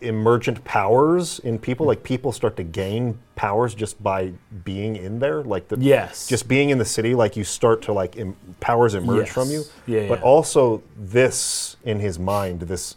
emergent 0.02 0.64
powers 0.64 1.40
in 1.40 1.58
people 1.58 1.86
like 1.86 2.04
people 2.04 2.32
start 2.32 2.56
to 2.58 2.64
gain 2.64 3.18
powers 3.36 3.74
just 3.74 4.02
by 4.04 4.32
being 4.64 4.96
in 4.96 5.20
there 5.20 5.42
like 5.42 5.68
the 5.68 5.78
Yes. 5.80 6.28
just 6.28 6.48
being 6.48 6.70
in 6.70 6.78
the 6.78 6.86
city 6.86 7.16
like 7.16 7.36
you 7.36 7.44
start 7.44 7.82
to 7.84 7.94
like 7.94 8.16
Im- 8.18 8.36
powers 8.60 8.94
emerge 8.94 9.26
Yes. 9.28 9.34
from 9.34 9.50
you 9.50 9.64
Yeah, 9.88 10.08
but 10.08 10.20
yeah. 10.20 10.26
also 10.26 10.84
this 10.98 11.78
in 11.84 12.00
his 12.00 12.20
mind 12.20 12.62
this 12.62 12.96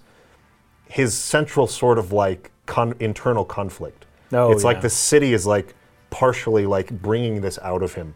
his 0.86 1.14
central 1.16 1.66
sort 1.66 1.98
of 1.98 2.12
like 2.12 2.50
con- 2.66 2.94
internal 3.00 3.44
conflict 3.44 4.04
Oh, 4.32 4.52
it's 4.52 4.64
like 4.64 4.82
the 4.82 4.90
city 4.90 5.32
is 5.32 5.46
like 5.46 5.74
partially 6.10 6.66
like 6.66 6.90
bringing 6.90 7.40
this 7.40 7.58
out 7.62 7.82
of 7.82 7.94
him 7.94 8.14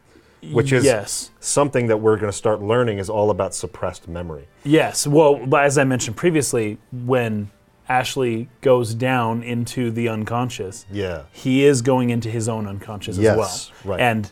which 0.50 0.72
is 0.72 0.84
Yes. 0.84 1.30
something 1.40 1.86
that 1.86 1.98
we're 1.98 2.16
going 2.16 2.30
to 2.30 2.36
start 2.36 2.60
learning 2.62 2.98
is 2.98 3.08
all 3.08 3.30
about 3.30 3.54
suppressed 3.54 4.08
memory 4.08 4.48
Yes. 4.64 5.06
Well, 5.06 5.40
as 5.56 5.78
I 5.78 5.84
mentioned 5.84 6.16
previously, 6.16 6.78
when 6.92 7.50
Ashley 7.88 8.48
goes 8.60 8.94
down 8.94 9.42
into 9.42 9.90
the 9.90 10.08
unconscious, 10.08 10.86
yeah 10.90 11.22
he 11.32 11.64
is 11.64 11.82
going 11.82 12.10
into 12.10 12.28
his 12.30 12.48
own 12.48 12.66
unconscious 12.66 13.18
Yes, 13.18 13.32
as 13.32 13.38
well. 13.84 13.92
right. 13.92 14.00
And 14.00 14.30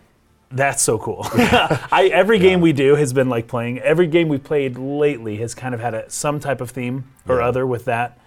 that's 0.53 0.83
so 0.83 0.99
cool. 0.99 1.21
I, 1.33 2.11
every 2.13 2.39
game 2.41 2.61
we 2.61 2.73
do 2.73 2.97
has 2.97 3.13
been 3.13 3.29
like 3.29 3.47
playing. 3.47 3.79
Every 3.81 4.07
game 4.09 4.29
we've 4.29 4.43
played 4.43 4.77
lately 4.79 5.37
has 5.37 5.55
kind 5.55 5.75
of 5.75 5.81
had 5.81 5.95
a, 5.95 6.11
some 6.11 6.41
type 6.41 6.61
of 6.61 6.71
theme 6.71 7.05
or 7.29 7.39
Yeah. 7.39 7.47
other 7.47 7.67
with 7.67 7.85
that. 7.85 8.19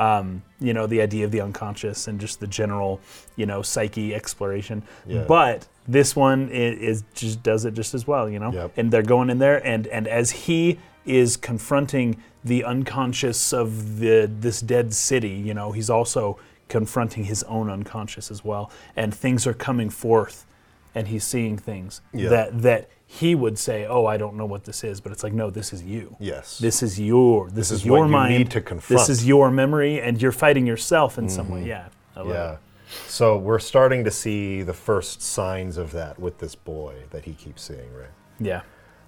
Um, 0.00 0.42
you 0.60 0.72
know, 0.72 0.86
the 0.86 1.02
idea 1.02 1.24
of 1.26 1.30
the 1.30 1.42
unconscious 1.42 2.08
and 2.08 2.18
just 2.18 2.40
the 2.40 2.46
general, 2.46 3.00
you 3.36 3.44
know, 3.46 3.60
psyche 3.62 4.14
exploration. 4.14 4.82
Yeah. 5.06 5.24
But 5.28 5.68
this 5.86 6.16
one 6.16 6.48
is, 6.48 6.78
is 6.78 7.04
just 7.14 7.42
does 7.42 7.64
it 7.66 7.74
just 7.74 7.92
as 7.94 8.06
well. 8.06 8.26
You 8.28 8.38
know, 8.38 8.52
Yep. 8.52 8.72
and 8.78 8.90
they're 8.90 9.02
going 9.16 9.28
in 9.30 9.38
there, 9.38 9.58
and 9.66 9.86
and 9.88 10.08
as 10.08 10.30
he 10.30 10.78
is 11.04 11.36
confronting 11.36 12.16
the 12.44 12.64
unconscious 12.64 13.52
of 13.52 13.98
the 14.00 14.30
this 14.40 14.60
dead 14.62 14.94
city, 14.94 15.30
you 15.48 15.52
know, 15.54 15.72
he's 15.72 15.90
also 15.90 16.38
confronting 16.68 17.24
his 17.24 17.42
own 17.44 17.68
unconscious 17.68 18.30
as 18.30 18.42
well, 18.44 18.70
and 18.96 19.14
things 19.14 19.46
are 19.46 19.54
coming 19.54 19.90
forth, 19.90 20.46
and 20.94 21.08
he's 21.08 21.24
seeing 21.24 21.58
things 21.58 22.00
Yeah. 22.14 22.30
that 22.30 22.62
that 22.62 22.88
he 23.12 23.34
would 23.34 23.58
say, 23.58 23.86
"Oh, 23.86 24.06
I 24.06 24.16
don't 24.16 24.36
know 24.36 24.46
what 24.46 24.62
this 24.62 24.84
is," 24.84 25.00
but 25.00 25.10
it's 25.10 25.24
like, 25.24 25.32
no, 25.32 25.50
this 25.50 25.72
is 25.72 25.82
you. 25.82 26.16
Yes. 26.20 26.58
This 26.58 26.80
is 26.80 27.00
your. 27.00 27.50
This, 27.50 27.72
is, 27.72 27.80
is 27.80 27.84
your 27.84 28.06
you 28.06 28.12
mind. 28.12 28.38
need 28.38 28.50
to 28.52 28.60
This 28.88 29.08
is 29.08 29.26
your 29.26 29.50
memory, 29.50 30.00
and 30.00 30.22
you're 30.22 30.30
fighting 30.30 30.64
yourself 30.64 31.18
in 31.18 31.28
some 31.28 31.48
way. 31.48 31.66
Yeah. 31.66 31.88
I 32.14 32.20
love 32.20 32.28
yeah. 32.28 32.52
it. 32.52 32.58
So 33.08 33.36
we're 33.36 33.58
starting 33.58 34.04
to 34.04 34.12
see 34.12 34.62
the 34.62 34.72
first 34.72 35.22
signs 35.22 35.76
of 35.76 35.90
that 35.90 36.20
with 36.20 36.38
this 36.38 36.54
boy 36.54 36.94
that 37.10 37.24
he 37.24 37.34
keeps 37.34 37.62
seeing, 37.62 37.92
right? 37.92 38.10
Yeah. 38.38 38.62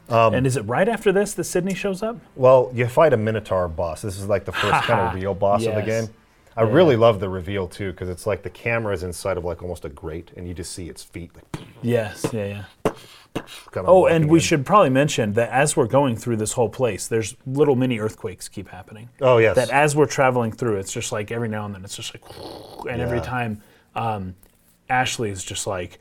Um, 0.08 0.34
and 0.34 0.48
is 0.48 0.56
it 0.56 0.62
right 0.62 0.88
after 0.88 1.12
this 1.12 1.34
that 1.34 1.44
Sydney 1.44 1.74
shows 1.74 2.02
up? 2.02 2.16
Well, 2.34 2.72
you 2.74 2.88
fight 2.88 3.12
a 3.12 3.16
Minotaur 3.16 3.68
boss. 3.68 4.02
This 4.02 4.18
is 4.18 4.26
like 4.26 4.44
the 4.44 4.52
first 4.52 4.84
kind 4.86 5.00
of 5.00 5.14
real 5.14 5.34
boss 5.34 5.64
of 5.64 5.76
the 5.76 5.82
game. 5.82 6.08
I 6.56 6.62
really 6.62 6.96
love 6.96 7.20
the 7.20 7.28
reveal 7.28 7.68
too, 7.68 7.92
because 7.92 8.08
it's 8.08 8.26
like 8.26 8.42
the 8.42 8.50
camera 8.50 8.92
is 8.94 9.04
inside 9.04 9.36
of 9.36 9.44
like 9.44 9.62
almost 9.62 9.84
a 9.84 9.88
grate, 9.88 10.32
and 10.36 10.46
you 10.46 10.54
just 10.54 10.72
see 10.72 10.88
its 10.88 11.04
feet. 11.04 11.30
Like, 11.34 11.64
Yes. 11.82 12.26
Yeah. 12.32 12.46
Yeah. 12.46 12.64
Kind 13.34 13.86
of 13.86 13.88
Oh, 13.88 14.06
and 14.06 14.28
we 14.28 14.38
in. 14.38 14.42
should 14.42 14.66
probably 14.66 14.90
mention 14.90 15.32
that 15.34 15.48
as 15.50 15.76
we're 15.76 15.86
going 15.86 16.16
through 16.16 16.36
this 16.36 16.52
whole 16.52 16.68
place, 16.68 17.06
there's 17.08 17.34
little 17.46 17.76
mini 17.76 17.98
earthquakes 17.98 18.48
keep 18.48 18.68
happening. 18.68 19.08
Oh 19.20 19.38
yes. 19.38 19.56
That 19.56 19.70
as 19.70 19.96
we're 19.96 20.06
traveling 20.06 20.52
through, 20.52 20.76
it's 20.76 20.92
just 20.92 21.12
like 21.12 21.30
every 21.32 21.48
now 21.48 21.64
and 21.64 21.74
then 21.74 21.84
it's 21.84 21.96
just 21.96 22.14
like, 22.14 22.22
and 22.90 23.00
every 23.00 23.20
time 23.20 23.62
um, 23.94 24.34
Ashley 24.88 25.30
is 25.30 25.42
just 25.42 25.66
like, 25.66 25.98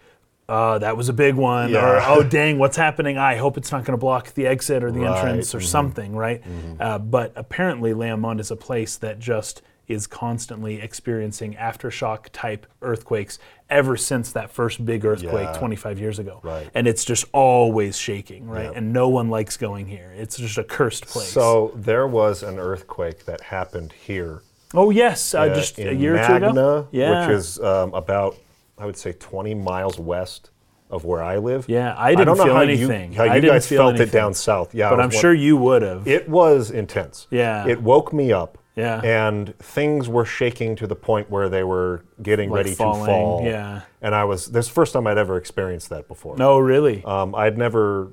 uh, 0.50 0.78
that 0.80 0.98
was 0.98 1.08
a 1.08 1.14
big 1.14 1.36
one, 1.36 1.70
Yeah. 1.72 1.86
or 1.86 2.02
oh 2.02 2.24
dang, 2.30 2.60
what's 2.60 2.76
happening? 2.76 3.18
I 3.18 3.38
hope 3.38 3.58
it's 3.58 3.72
not 3.72 3.86
going 3.86 3.94
to 3.98 4.02
block 4.02 4.34
the 4.34 4.46
exit 4.48 4.84
or 4.84 4.92
the 4.92 5.02
Right, 5.02 5.16
entrance 5.18 5.56
or 5.56 5.60
mhm. 5.60 5.66
something, 5.66 6.16
right? 6.16 6.42
Uh, 6.80 7.00
but 7.00 7.32
apparently, 7.38 7.94
Leá 7.94 8.20
Monde 8.20 8.42
is 8.42 8.52
a 8.52 8.58
place 8.58 8.98
that 8.98 9.20
just 9.20 9.62
is 9.88 10.08
constantly 10.08 10.82
experiencing 10.82 11.54
aftershock 11.56 12.26
type 12.34 12.66
earthquakes 12.82 13.40
ever 13.72 13.98
since 13.98 14.34
that 14.34 14.52
first 14.52 14.86
big 14.86 15.06
earthquake 15.06 15.48
Yeah. 15.54 15.58
25 15.58 16.00
years 16.00 16.20
ago. 16.20 16.40
Right. 16.44 16.70
And 16.76 16.88
it's 16.88 17.04
just 17.06 17.26
always 17.34 17.98
shaking, 17.98 18.48
right? 18.48 18.66
Yeah. 18.66 18.72
And 18.76 18.94
no 18.94 19.10
one 19.10 19.30
likes 19.30 19.58
going 19.58 19.88
here. 19.88 20.14
It's 20.16 20.38
just 20.38 20.58
a 20.58 20.64
cursed 20.64 21.08
place. 21.08 21.30
So 21.30 21.72
there 21.76 22.06
was 22.08 22.44
an 22.44 22.60
earthquake 22.60 23.26
that 23.26 23.42
happened 23.42 23.94
here 23.94 24.44
oh 24.74 24.90
yes, 24.90 25.34
uh, 25.34 25.50
just 25.50 25.78
a 25.80 25.94
year 25.94 26.16
or 26.16 26.28
two 26.28 26.46
ago. 26.46 26.88
Yeah. 26.92 27.28
which 27.28 27.36
is 27.38 27.60
um, 27.60 27.94
about 27.94 28.38
I 28.78 28.86
would 28.86 28.98
say 28.98 29.14
20 29.14 29.54
miles 29.56 30.00
west 30.00 30.50
of 30.90 31.06
where 31.06 31.24
I 31.24 31.38
live. 31.38 31.66
Yeah, 31.70 31.96
I 31.98 32.12
didn't 32.12 32.28
don't 32.28 32.38
know 32.38 32.44
feel 32.46 32.54
how 32.56 32.62
anything. 32.62 33.12
You, 33.14 33.18
how 33.18 33.24
I 33.26 33.36
you 33.36 33.42
didn't 33.42 33.56
guys 33.56 33.68
feel 33.68 33.80
felt 33.90 34.00
it 34.00 34.12
down 34.12 34.34
south. 34.34 34.74
Yeah, 34.76 34.90
but 34.90 35.00
I'm 35.00 35.10
one- 35.10 35.20
sure 35.22 35.34
you 35.34 35.56
would 35.58 35.82
have. 35.84 36.08
It 36.08 36.28
was 36.28 36.72
intense. 36.72 37.28
Yeah. 37.30 37.68
It 37.68 37.82
woke 37.82 38.12
me 38.12 38.34
up. 38.34 38.58
Yeah. 38.76 39.02
And 39.02 39.58
things 39.60 40.08
were 40.08 40.24
shaking 40.26 40.76
to 40.78 40.88
the 40.88 40.96
point 40.96 41.30
where 41.30 41.50
they 41.50 41.64
were 41.64 42.04
getting 42.22 42.50
Like 42.50 42.58
ready 42.58 42.74
falling, 42.76 43.02
to 43.02 43.06
fall. 43.06 43.42
yeah. 43.44 43.82
And 44.02 44.16
I 44.16 44.24
was 44.24 44.48
this 44.48 44.68
the 44.68 44.74
first 44.74 44.94
time 44.94 45.08
I'd 45.08 45.18
ever 45.18 45.38
experienced 45.38 45.90
that 45.90 46.08
before. 46.08 46.38
no, 46.38 46.58
really. 46.58 47.04
Um, 47.04 47.36
I'd 47.36 47.58
never 47.58 48.12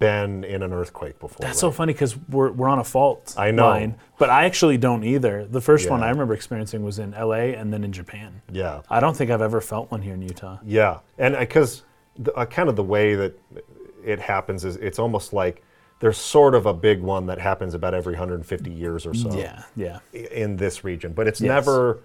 been 0.00 0.42
in 0.42 0.62
an 0.64 0.72
earthquake 0.72 1.18
before. 1.20 1.38
That's 1.38 1.56
right? 1.56 1.60
so 1.60 1.70
funny 1.70 1.92
because 1.92 2.16
we're, 2.28 2.50
we're 2.50 2.68
on 2.68 2.80
a 2.80 2.84
fault 2.84 3.34
I 3.36 3.52
know. 3.52 3.68
line, 3.68 3.94
but 4.18 4.30
I 4.30 4.44
actually 4.44 4.78
don't 4.78 5.04
either. 5.04 5.46
The 5.46 5.60
first 5.60 5.88
one 5.88 6.02
I 6.02 6.08
remember 6.10 6.34
experiencing 6.34 6.82
was 6.82 6.98
in 6.98 7.12
LA 7.12 7.54
and 7.54 7.72
then 7.72 7.84
in 7.84 7.92
Japan. 7.92 8.42
Yeah. 8.50 8.82
I 8.90 8.98
don't 8.98 9.16
think 9.16 9.30
I've 9.30 9.42
ever 9.42 9.60
felt 9.60 9.92
one 9.92 10.02
here 10.02 10.14
in 10.14 10.22
Utah. 10.22 10.58
Yeah, 10.64 10.98
and 11.18 11.36
because 11.38 11.84
uh, 12.34 12.46
kind 12.46 12.68
of 12.68 12.74
the 12.74 12.82
way 12.82 13.14
that 13.14 13.38
it 14.04 14.18
happens 14.18 14.64
is 14.64 14.74
it's 14.76 14.98
almost 14.98 15.32
like 15.32 15.62
there's 16.00 16.18
sort 16.18 16.54
of 16.54 16.66
a 16.66 16.74
big 16.74 17.00
one 17.00 17.26
that 17.26 17.38
happens 17.38 17.74
about 17.74 17.94
every 17.94 18.12
150 18.14 18.70
years 18.70 19.06
or 19.06 19.14
so 19.14 19.34
Yeah, 19.36 19.62
yeah. 19.76 19.98
in 20.12 20.56
this 20.56 20.84
region, 20.84 21.12
but 21.12 21.26
it's 21.26 21.40
Yes. 21.40 21.48
never 21.48 22.00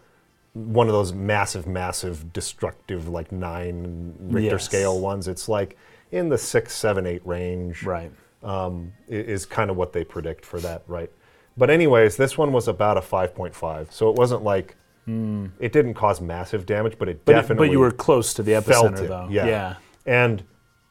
one 0.53 0.87
of 0.87 0.93
those 0.93 1.13
massive, 1.13 1.65
massive, 1.67 2.33
destructive 2.33 3.07
like 3.07 3.31
nine 3.31 4.13
Richter 4.19 4.51
Yes. 4.55 4.63
scale 4.65 4.99
ones. 4.99 5.27
It's 5.27 5.47
like 5.49 5.77
in 6.11 6.29
the 6.29 6.37
six, 6.37 6.73
seven, 6.73 7.05
eight 7.05 7.21
range. 7.25 7.83
Right. 7.83 8.11
um, 8.43 8.91
is 9.07 9.45
kind 9.45 9.69
of 9.69 9.77
what 9.77 9.93
they 9.93 10.03
predict 10.03 10.43
for 10.45 10.59
that, 10.61 10.81
right? 10.87 11.11
But 11.57 11.69
anyways, 11.69 12.17
this 12.17 12.39
one 12.39 12.51
was 12.51 12.67
about 12.67 12.97
a 12.97 13.01
5.5, 13.01 13.91
so 13.91 14.09
it 14.09 14.15
wasn't 14.15 14.43
like 14.43 14.75
it 15.07 15.71
didn't 15.71 15.93
cause 15.93 16.19
massive 16.21 16.65
damage, 16.65 16.97
but 16.97 17.07
it. 17.07 17.23
But, 17.23 17.33
it- 17.33 17.35
definitely 17.41 17.67
but 17.67 17.71
you 17.71 17.79
were 17.79 17.91
close 17.91 18.33
to 18.35 18.41
the 18.43 18.53
epicenter, 18.53 19.07
though. 19.07 19.27
Yeah. 19.29 19.45
yeah. 19.45 19.75
and 20.07 20.43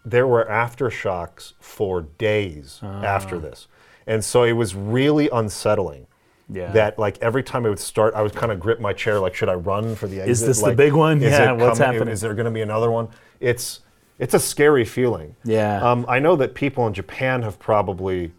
there 0.04 0.26
were 0.26 0.44
aftershocks 0.44 1.52
for 1.60 2.02
days 2.02 2.80
after 2.82 3.36
Ah. 3.36 3.40
this, 3.40 3.68
and 4.06 4.24
so 4.24 4.42
it 4.44 4.52
was 4.52 4.74
really 4.74 5.28
unsettling. 5.32 6.06
Yeah. 6.52 6.72
That 6.72 6.98
like 6.98 7.16
every 7.22 7.44
time 7.44 7.64
it 7.64 7.68
would 7.68 7.78
start, 7.78 8.12
I 8.14 8.22
would 8.22 8.34
kind 8.34 8.50
of 8.50 8.58
grip 8.58 8.80
my 8.80 8.92
chair, 8.92 9.20
like, 9.20 9.34
should 9.36 9.48
I 9.48 9.54
run 9.54 9.94
for 9.94 10.08
the 10.08 10.16
exit? 10.20 10.30
Is 10.30 10.44
this 10.46 10.62
the 10.62 10.72
big 10.74 10.92
one? 10.94 11.20
Yeah, 11.20 11.52
what's 11.52 11.78
coming? 11.78 11.94
happening? 11.94 12.12
Is 12.12 12.20
there 12.20 12.34
going 12.34 12.46
to 12.46 12.50
be 12.50 12.60
another 12.62 12.90
one? 12.90 13.08
It's 13.38 13.80
it's 14.18 14.34
a 14.34 14.38
scary 14.40 14.84
feeling. 14.84 15.36
Yeah. 15.44 15.80
Um, 15.80 16.04
I 16.08 16.18
know 16.18 16.34
that 16.36 16.54
people 16.54 16.86
in 16.88 16.92
Japan 16.92 17.42
have 17.42 17.58
probably 17.60 18.32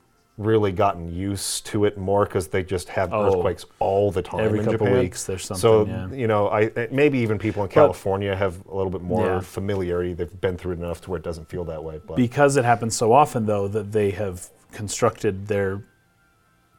really 0.43 0.71
gotten 0.71 1.13
used 1.13 1.65
to 1.67 1.85
it 1.85 1.97
more 1.97 2.25
because 2.25 2.47
they 2.47 2.63
just 2.63 2.89
have 2.89 3.13
Oh. 3.13 3.25
earthquakes 3.27 3.65
all 3.79 4.11
the 4.11 4.21
time 4.21 4.39
Every 4.41 4.59
in 4.59 4.65
couple 4.65 4.87
Japan. 4.87 4.99
weeks 4.99 5.23
there's 5.25 5.45
So 5.45 5.55
something, 5.55 5.87
yeah. 6.13 6.15
you 6.21 6.27
know, 6.27 6.47
I 6.47 6.65
uh, 6.67 6.87
maybe 6.91 7.19
even 7.19 7.37
people 7.37 7.63
in 7.63 7.69
California 7.69 8.35
have 8.35 8.65
a 8.67 8.75
little 8.75 8.91
bit 8.91 9.01
more 9.01 9.25
Yeah. 9.25 9.39
familiarity. 9.41 10.13
They've 10.13 10.41
been 10.41 10.57
through 10.57 10.73
it 10.73 10.79
enough 10.79 11.01
to 11.01 11.09
where 11.11 11.17
it 11.17 11.23
doesn't 11.23 11.47
feel 11.49 11.63
that 11.65 11.83
way. 11.83 11.99
But 12.05 12.15
because 12.17 12.57
it 12.57 12.65
happens 12.65 12.95
so 12.95 13.13
often 13.13 13.45
though 13.45 13.67
that 13.67 13.91
they 13.91 14.11
have 14.11 14.49
constructed 14.71 15.47
their 15.47 15.83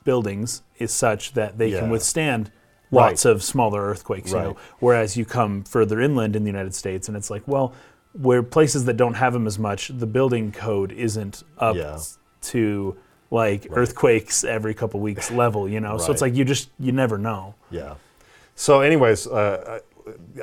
buildings 0.05 0.63
is 0.79 0.93
such 0.93 1.35
that 1.35 1.59
they 1.59 1.71
can 1.71 1.85
Yeah. 1.87 1.91
withstand 1.91 2.51
Right. 2.91 3.03
lots 3.11 3.25
of 3.25 3.43
smaller 3.43 3.81
earthquakes 3.83 4.33
you 4.33 4.39
know 4.39 4.57
whereas 4.81 5.17
you 5.17 5.25
come 5.25 5.63
further 5.63 6.01
inland 6.01 6.37
in 6.37 6.43
the 6.43 6.51
United 6.51 6.75
States 6.75 7.09
and 7.09 7.17
it's 7.17 7.31
like 7.31 7.43
well 7.47 7.73
where 8.13 8.43
places 8.43 8.85
that 8.85 8.99
don't 8.99 9.15
have 9.15 9.33
them 9.33 9.47
as 9.47 9.59
much 9.59 9.91
the 9.95 10.07
building 10.07 10.53
code 10.53 10.93
isn't 10.93 11.43
up 11.59 11.77
Yeah. 11.77 11.99
to 12.43 12.97
like 13.33 13.67
earthquakes 13.71 14.45
every 14.45 14.75
couple 14.75 15.01
weeks 15.01 15.31
level 15.31 15.67
you 15.69 15.81
know 15.81 15.97
so 15.99 16.13
it's 16.13 16.21
like 16.21 16.35
you 16.37 16.45
just 16.45 16.69
you 16.79 16.93
never 16.93 17.17
know 17.19 17.55
Yeah. 17.71 17.95
So, 18.55 18.83
anyways, 18.83 19.27
uh, 19.27 19.81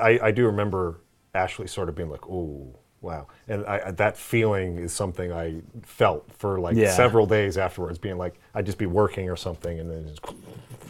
I, 0.02 0.20
I 0.24 0.32
do 0.32 0.48
remember 0.48 0.98
Ashley 1.36 1.68
sort 1.68 1.90
of 1.90 1.96
being 1.96 2.10
like, 2.10 2.26
"Ooh, 2.28 2.74
wow," 3.02 3.28
and 3.48 3.64
I, 3.68 3.92
that 3.92 4.18
feeling 4.18 4.78
is 4.80 4.92
something 4.92 5.32
I 5.32 5.62
felt 5.84 6.26
for 6.40 6.60
like 6.60 6.76
Yeah. 6.76 6.92
several 6.92 7.28
days 7.28 7.56
afterwards, 7.56 8.00
being 8.00 8.18
like, 8.18 8.40
I'd 8.56 8.66
just 8.66 8.80
be 8.80 8.88
working 8.88 9.30
or 9.30 9.36
something, 9.36 9.80
and 9.80 9.88
then 9.92 10.08
just 10.08 10.22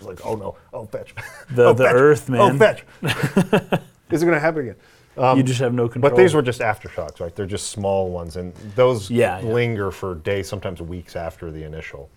like, 0.02 0.26
"Oh 0.26 0.36
no, 0.36 0.56
oh 0.72 0.86
fetch, 0.86 1.14
The- 1.52 1.66
oh, 1.70 1.74
the 1.74 1.84
fetch. 1.84 1.94
earth, 1.94 2.30
oh 2.30 2.54
man. 2.54 2.58
fetch." 2.58 2.86
is 4.12 4.24
it 4.24 4.26
gonna 4.26 4.40
happen 4.40 4.62
again? 4.62 4.76
You 5.20 5.44
just 5.44 5.60
have 5.60 5.74
no 5.74 5.88
control 5.90 6.12
Um, 6.12 6.16
But 6.16 6.22
these 6.22 6.34
were 6.34 6.42
just 6.42 6.62
aftershocks, 6.62 7.20
right? 7.20 7.36
They're 7.36 7.46
just 7.46 7.70
small 7.72 8.10
ones, 8.10 8.36
and 8.38 8.54
those 8.76 9.10
Yeah, 9.12 9.40
yeah. 9.40 9.52
linger 9.54 9.92
for 9.92 10.16
days, 10.16 10.48
sometimes 10.48 10.82
weeks 10.82 11.16
after 11.16 11.52
the 11.52 11.64
initial 11.64 12.10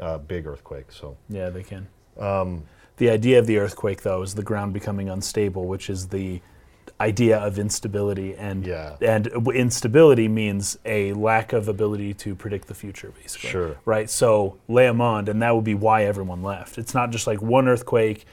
uh, 0.00 0.18
big 0.18 0.46
earthquake. 0.46 0.90
So, 0.90 1.16
Yeah, 1.28 1.50
they 1.50 1.62
can. 1.62 1.86
Um, 2.18 2.64
the 2.96 3.10
idea 3.10 3.38
of 3.38 3.46
the 3.46 3.58
earthquake, 3.58 4.02
though, 4.02 4.22
is 4.22 4.34
the 4.34 4.42
ground 4.42 4.72
becoming 4.72 5.08
unstable, 5.08 5.66
which 5.66 5.88
is 5.90 6.08
the 6.08 6.40
idea 7.00 7.38
of 7.38 7.58
instability, 7.58 8.34
and 8.34 8.66
Yeah. 8.66 8.96
and 9.00 9.26
instability 9.54 10.28
means 10.28 10.78
a 10.84 11.12
lack 11.14 11.52
of 11.54 11.68
ability 11.68 12.12
to 12.14 12.34
predict 12.34 12.68
the 12.68 12.74
future, 12.74 13.12
basically. 13.22 13.48
Sure. 13.50 13.76
Right. 13.86 14.10
So 14.10 14.56
Leá 14.68 14.94
Monde, 14.94 15.28
and 15.30 15.40
that 15.40 15.54
would 15.54 15.64
be 15.64 15.74
why 15.74 16.04
everyone 16.04 16.42
left. 16.42 16.76
It's 16.78 16.92
not 16.94 17.10
just 17.10 17.26
like 17.26 17.40
one 17.40 17.68
earthquake, 17.68 18.26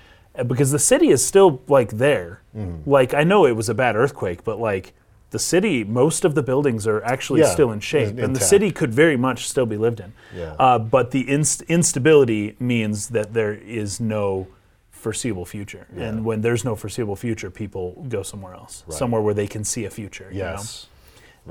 because 0.45 0.71
the 0.71 0.79
city 0.79 1.09
is 1.09 1.25
still 1.25 1.61
like 1.67 1.91
there. 1.91 2.41
Mm-hmm. 2.55 2.89
Like 2.89 3.13
I 3.13 3.23
know 3.23 3.45
it 3.45 3.55
was 3.55 3.69
a 3.69 3.73
bad 3.73 3.95
earthquake, 3.95 4.43
but 4.43 4.59
like. 4.59 4.93
The 5.29 5.39
city, 5.39 5.83
most 5.83 6.23
of 6.23 6.35
the 6.35 6.41
buildings 6.41 6.87
are 6.87 7.03
actually 7.03 7.41
Yeah, 7.41 7.47
still 7.51 7.73
in 7.73 7.81
shape, 7.81 8.17
and 8.17 8.33
the 8.33 8.39
city 8.39 8.71
could 8.71 8.93
very 8.93 9.17
much 9.17 9.45
still 9.49 9.65
be 9.65 9.75
lived 9.75 9.99
in. 9.99 10.13
Yeah. 10.33 10.55
Uh, 10.57 10.79
but 10.79 11.11
the 11.11 11.29
inst- 11.29 11.63
instability 11.63 12.55
means 12.61 13.09
that 13.09 13.33
there 13.33 13.53
is 13.53 13.99
no 13.99 14.47
foreseeable 14.89 15.43
future. 15.45 15.85
And 15.97 16.23
when 16.23 16.39
there's 16.39 16.63
no 16.63 16.77
foreseeable 16.77 17.17
future, 17.17 17.51
people 17.51 18.05
go 18.07 18.23
somewhere 18.23 18.53
else, 18.53 18.85
somewhere 18.87 19.21
where 19.21 19.33
they 19.33 19.47
can 19.47 19.65
see 19.65 19.83
a 19.83 19.89
future. 19.89 20.29
you 20.31 20.39
know? 20.43 20.51
yes, 20.51 20.87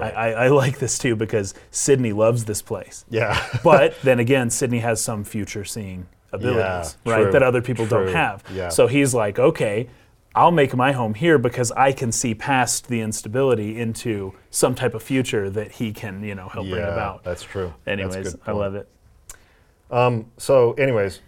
I, 0.00 0.10
I, 0.10 0.30
I 0.44 0.48
like 0.48 0.78
this 0.78 0.98
too 0.98 1.14
because 1.14 1.52
Sydney 1.70 2.14
loves 2.14 2.46
this 2.46 2.62
place. 2.62 3.04
yeah. 3.10 3.46
But 3.62 3.94
then 4.02 4.18
again, 4.20 4.48
Sydney 4.48 4.78
has 4.78 5.02
some 5.02 5.22
future 5.22 5.66
seeing 5.66 6.06
abilities, 6.32 6.96
right, 7.06 7.22
true, 7.22 7.32
that 7.32 7.42
other 7.42 7.62
people 7.62 7.86
don't 7.86 8.08
have. 8.08 8.42
yeah. 8.52 8.68
So 8.68 8.86
he's 8.86 9.14
like, 9.14 9.38
okay, 9.38 9.88
I'll 10.34 10.50
make 10.50 10.74
my 10.76 10.92
home 10.92 11.14
here 11.14 11.38
because 11.38 11.72
I 11.72 11.92
can 11.92 12.12
see 12.12 12.34
past 12.34 12.88
the 12.88 13.00
instability 13.00 13.78
into 13.78 14.34
some 14.50 14.74
type 14.74 14.94
of 14.94 15.02
future 15.02 15.48
that 15.50 15.72
he 15.72 15.92
can, 15.92 16.22
you 16.22 16.34
know, 16.34 16.48
help 16.48 16.68
bring 16.68 16.82
about. 16.82 17.24
that's 17.24 17.42
true. 17.42 17.72
Anyways, 17.86 18.34
good 18.34 18.40
I 18.46 18.52
love 18.52 18.74
it. 18.74 18.88
Um, 19.90 20.26
So, 20.36 20.72
anyways, 20.74 21.20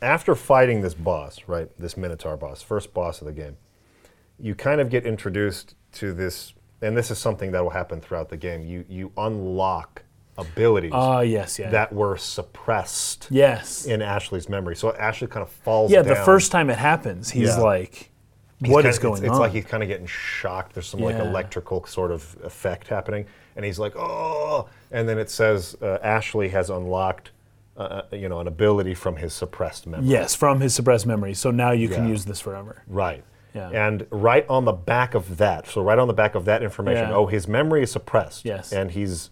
after 0.00 0.34
fighting 0.34 0.80
this 0.80 0.94
boss, 0.94 1.40
right, 1.46 1.68
this 1.78 1.96
Minotaur 1.96 2.36
boss, 2.36 2.62
first 2.62 2.94
boss 2.94 3.20
of 3.20 3.26
the 3.26 3.32
game, 3.32 3.56
you 4.38 4.54
kind 4.54 4.80
of 4.80 4.88
get 4.88 5.04
introduced 5.04 5.74
to 5.92 6.14
this, 6.14 6.54
and 6.80 6.96
this 6.96 7.10
is 7.10 7.18
something 7.18 7.50
that 7.52 7.62
will 7.62 7.70
happen 7.70 8.00
throughout 8.00 8.30
the 8.30 8.36
game. 8.38 8.64
You 8.64 8.86
you 8.88 9.12
unlock 9.18 10.02
abilities 10.40 10.92
Oh, 10.94 11.20
yes, 11.20 11.58
yeah. 11.58 11.70
that 11.70 11.92
were 11.92 12.16
suppressed 12.16 13.28
yes. 13.30 13.84
in 13.86 14.02
Ashley's 14.02 14.48
memory. 14.48 14.76
So 14.76 14.94
Ashley 14.94 15.26
kind 15.28 15.42
of 15.42 15.50
falls 15.50 15.90
Yeah, 15.90 16.02
down. 16.02 16.08
the 16.08 16.24
first 16.24 16.50
time 16.52 16.70
it 16.70 16.78
happens, 16.78 17.30
he's 17.30 17.48
Yeah. 17.56 17.62
like, 17.62 18.10
he's 18.62 18.70
What 18.70 18.82
kinda- 18.82 18.88
is 18.90 18.98
going 18.98 19.22
it's, 19.24 19.30
it's 19.30 19.38
like 19.38 19.52
he's 19.52 19.64
kind 19.64 19.82
of 19.82 19.88
getting 19.88 20.06
shocked. 20.06 20.74
There's 20.74 20.86
some 20.88 21.00
like 21.00 21.16
Yeah. 21.16 21.28
electrical 21.28 21.84
sort 21.86 22.10
of 22.10 22.36
effect 22.44 22.88
happening, 22.88 23.26
and 23.56 23.64
he's 23.64 23.78
like, 23.78 23.94
"Oh!" 23.96 24.68
And 24.90 25.08
then 25.08 25.18
it 25.18 25.30
says 25.30 25.76
uh, 25.82 25.98
Ashley 26.02 26.48
has 26.50 26.68
unlocked, 26.70 27.30
uh, 27.76 28.02
you 28.12 28.28
know, 28.28 28.40
an 28.40 28.46
ability 28.48 28.94
from 28.94 29.16
his 29.16 29.32
suppressed 29.32 29.86
memory. 29.86 30.06
Yes, 30.08 30.34
from 30.34 30.60
his 30.60 30.74
suppressed 30.74 31.06
memory. 31.06 31.34
So 31.34 31.50
now 31.50 31.70
you 31.70 31.88
can 31.88 32.04
Yeah. 32.04 32.10
use 32.10 32.24
this 32.26 32.40
forever. 32.40 32.82
Right. 32.86 33.24
Yeah. 33.54 33.68
And 33.70 34.06
right 34.10 34.46
on 34.48 34.64
the 34.64 34.72
back 34.72 35.14
of 35.14 35.38
that, 35.38 35.66
so 35.66 35.80
right 35.82 35.98
on 35.98 36.06
the 36.06 36.14
back 36.14 36.34
of 36.36 36.44
that 36.44 36.62
information, 36.62 37.08
Yeah. 37.08 37.14
oh, 37.16 37.26
his 37.26 37.48
memory 37.48 37.82
is 37.82 37.90
suppressed. 37.90 38.44
Yes. 38.44 38.72
And 38.72 38.92
he's 38.92 39.30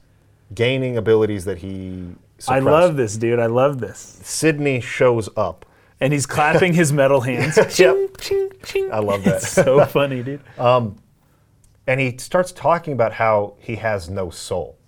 gaining 0.55 0.97
abilities 0.97 1.45
that 1.45 1.59
he 1.59 2.15
I 2.47 2.61
love 2.61 2.97
this, 2.97 3.17
dude. 3.17 3.39
I 3.39 3.47
love 3.47 3.81
this. 3.81 4.21
Sydney 4.23 4.81
shows 4.81 5.29
up. 5.37 5.65
And 6.01 6.13
he's 6.13 6.27
clapping 6.27 6.75
his 6.75 6.93
metal 6.93 7.21
hands. 7.21 7.57
Yep. 7.79 8.19
Ching, 8.21 8.51
ching. 8.65 8.93
I 8.93 9.01
love 9.01 9.25
that. 9.25 9.37
It's 9.37 9.51
so 9.51 9.85
funny, 9.87 10.23
dude. 10.23 10.41
and 10.59 12.01
he 12.01 12.17
starts 12.19 12.53
talking 12.53 12.93
about 12.93 13.13
how 13.13 13.55
he 13.59 13.75
has 13.77 14.09
no 14.09 14.31
soul. 14.31 14.79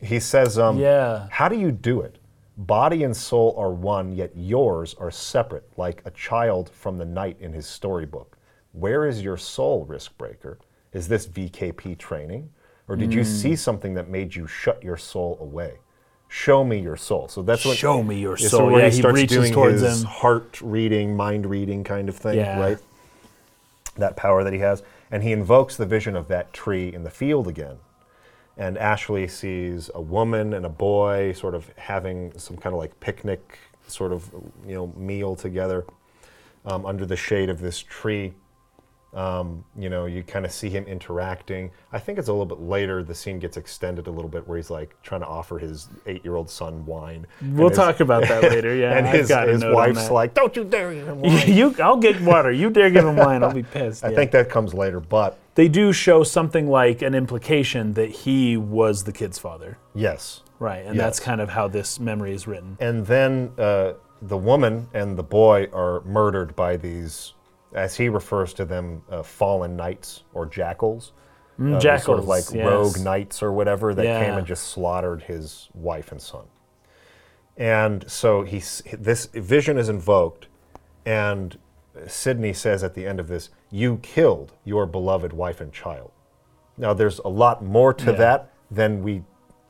He 0.00 0.20
says, 0.20 0.58
um, 0.58 0.78
Yeah. 0.78 1.28
How 1.30 1.48
do 1.48 1.58
you 1.58 1.70
do 1.72 2.02
it? 2.02 2.18
Body 2.58 3.04
and 3.04 3.16
soul 3.16 3.54
are 3.56 3.72
one, 3.72 4.12
yet 4.12 4.30
yours 4.36 4.94
are 4.98 5.10
separate, 5.10 5.66
like 5.78 6.02
a 6.04 6.10
child 6.10 6.68
from 6.70 6.98
the 6.98 7.04
night 7.06 7.38
in 7.40 7.52
his 7.52 7.66
storybook. 7.66 8.36
Where 8.72 9.06
is 9.06 9.22
your 9.22 9.38
soul, 9.38 9.86
risk 9.86 10.16
breaker? 10.18 10.58
Is 10.92 11.08
this 11.08 11.26
VKP 11.26 11.96
training? 11.96 12.50
Or 12.88 12.96
did 12.96 13.14
you 13.14 13.24
see 13.24 13.56
something 13.56 13.94
that 13.94 14.08
made 14.08 14.34
you 14.34 14.46
shut 14.46 14.82
your 14.82 14.96
soul 14.96 15.38
away? 15.40 15.78
Show 16.28 16.64
me 16.64 16.78
your 16.80 16.96
soul. 16.96 17.28
So 17.28 17.42
that's 17.42 17.64
what 17.64 17.76
Show 17.76 18.02
me 18.02 18.18
your 18.18 18.36
soul. 18.36 18.48
So 18.48 18.66
where 18.66 18.80
Yeah, 18.82 18.88
he 18.88 18.96
he 18.96 19.00
starts 19.02 19.16
reaches 19.16 19.36
doing 19.36 19.52
towards 19.52 19.80
his 19.82 20.00
him. 20.02 20.06
heart 20.08 20.60
reading, 20.62 21.16
mind 21.16 21.46
reading 21.46 21.84
kind 21.84 22.08
of 22.08 22.16
thing, 22.16 22.36
Yeah. 22.38 22.58
right? 22.60 22.78
that 23.96 24.16
power 24.16 24.42
that 24.42 24.52
he 24.54 24.58
has. 24.60 24.82
And 25.10 25.22
he 25.22 25.32
invokes 25.32 25.76
the 25.76 25.84
vision 25.84 26.16
of 26.16 26.28
that 26.28 26.52
tree 26.54 26.92
in 26.92 27.04
the 27.04 27.10
field 27.10 27.46
again. 27.46 27.76
And 28.56 28.78
Ashley 28.78 29.28
sees 29.28 29.90
a 29.94 30.00
woman 30.00 30.54
and 30.54 30.64
a 30.64 30.70
boy 30.70 31.32
sort 31.32 31.54
of 31.54 31.70
having 31.76 32.32
some 32.38 32.56
kind 32.56 32.74
of 32.74 32.78
like 32.78 32.98
picnic 33.00 33.58
sort 33.86 34.12
of 34.12 34.30
you 34.66 34.74
know 34.74 34.86
meal 34.96 35.36
together 35.36 35.84
um, 36.64 36.86
under 36.86 37.04
the 37.04 37.16
shade 37.16 37.50
of 37.50 37.60
this 37.60 37.80
tree. 37.80 38.32
Um, 39.14 39.62
you 39.76 39.90
know, 39.90 40.06
you 40.06 40.22
kind 40.22 40.46
of 40.46 40.52
see 40.52 40.70
him 40.70 40.84
interacting. 40.86 41.70
I 41.92 41.98
think 41.98 42.18
it's 42.18 42.28
a 42.28 42.32
little 42.32 42.46
bit 42.46 42.60
later. 42.60 43.02
The 43.02 43.14
scene 43.14 43.38
gets 43.38 43.58
extended 43.58 44.06
a 44.06 44.10
little 44.10 44.30
bit, 44.30 44.48
where 44.48 44.56
he's 44.56 44.70
like 44.70 44.96
trying 45.02 45.20
to 45.20 45.26
offer 45.26 45.58
his 45.58 45.88
eight-year-old 46.06 46.48
son 46.48 46.86
wine. 46.86 47.26
We'll 47.52 47.68
his- 47.68 47.76
talk 47.76 48.00
about 48.00 48.22
that 48.28 48.42
later. 48.50 48.74
Yeah, 48.74 48.96
and 48.96 49.06
his, 49.06 49.28
his 49.28 49.62
wife's 49.64 50.10
like, 50.10 50.32
"Don't 50.32 50.56
you 50.56 50.64
dare 50.64 50.94
give 50.94 51.08
him 51.08 51.20
wine." 51.22 51.52
you, 51.52 51.74
I'll 51.82 51.98
get 51.98 52.20
water. 52.22 52.50
You 52.50 52.70
dare 52.70 52.88
give 52.90 53.04
him 53.04 53.16
wine, 53.16 53.42
I'll 53.42 53.52
be 53.52 53.62
pissed. 53.76 54.02
I 54.04 54.08
Yeah. 54.10 54.16
think 54.16 54.30
that 54.30 54.48
comes 54.48 54.72
later, 54.72 54.98
but 55.00 55.38
they 55.56 55.68
do 55.68 55.92
show 55.92 56.22
something 56.22 56.66
like 56.70 57.02
an 57.02 57.14
implication 57.14 57.92
that 57.92 58.08
he 58.10 58.56
was 58.56 59.04
the 59.04 59.12
kid's 59.12 59.38
father, 59.38 59.76
yes, 59.94 60.42
right? 60.58 60.86
And 60.86 60.96
Yes. 60.96 61.04
that's 61.04 61.20
kind 61.20 61.42
of 61.42 61.50
how 61.50 61.68
this 61.68 62.00
memory 62.00 62.32
is 62.32 62.46
written. 62.46 62.78
And 62.80 63.04
then 63.06 63.52
uh, 63.58 63.92
the 64.22 64.38
woman 64.38 64.88
and 64.94 65.18
the 65.18 65.22
boy 65.22 65.68
are 65.74 66.00
murdered 66.06 66.56
by 66.56 66.78
these, 66.78 67.34
as 67.74 67.96
he 67.96 68.08
refers 68.08 68.52
to 68.54 68.64
them, 68.64 69.02
uh, 69.10 69.22
fallen 69.22 69.76
knights 69.76 70.24
or 70.34 70.46
jackals. 70.46 71.12
Uh, 71.60 71.78
these 71.78 72.02
sort 72.02 72.18
of 72.18 72.26
like 72.26 72.44
Mm, 72.44 72.56
yes. 72.56 72.66
rogue 72.66 73.00
knights 73.00 73.42
or 73.42 73.52
whatever 73.52 73.94
that 73.94 74.02
came 74.02 74.34
and 74.38 74.46
just 74.46 74.64
slaughtered 74.68 75.22
his 75.22 75.68
wife 75.74 76.10
and 76.10 76.20
son. 76.20 76.44
And 77.56 78.10
so 78.10 78.42
he's, 78.42 78.82
this 78.92 79.26
vision 79.26 79.76
is 79.78 79.88
invoked, 79.88 80.46
and 81.04 81.58
Sydney 82.06 82.52
says 82.54 82.82
at 82.82 82.94
the 82.94 83.06
end 83.06 83.20
of 83.20 83.28
this, 83.28 83.50
You 83.70 83.98
killed 84.02 84.52
your 84.64 84.86
beloved 84.86 85.32
wife 85.32 85.60
and 85.60 85.72
child. 85.72 86.10
Now, 86.78 86.94
there's 86.94 87.18
a 87.20 87.28
lot 87.28 87.62
more 87.62 87.92
to 87.94 88.10
Yeah. 88.12 88.16
that 88.18 88.50
than 88.70 89.02
we, 89.02 89.22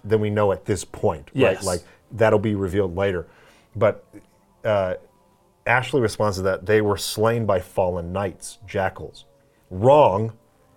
than 0.04 0.20
we 0.20 0.30
know 0.30 0.52
at 0.52 0.64
this 0.64 0.84
point, 0.84 1.30
Yes. 1.34 1.56
right? 1.56 1.64
Like, 1.64 1.80
that'll 2.12 2.38
be 2.38 2.54
revealed 2.54 2.96
later. 2.96 3.26
But 3.74 4.04
uh, 4.64 4.94
Ashley 5.66 6.00
responds 6.00 6.36
to 6.38 6.42
that 6.42 6.66
they 6.66 6.80
were 6.80 6.96
slain 6.96 7.46
by 7.46 7.60
fallen 7.60 8.12
knights, 8.12 8.58
jackals. 8.66 9.24
Wrong. 9.70 10.32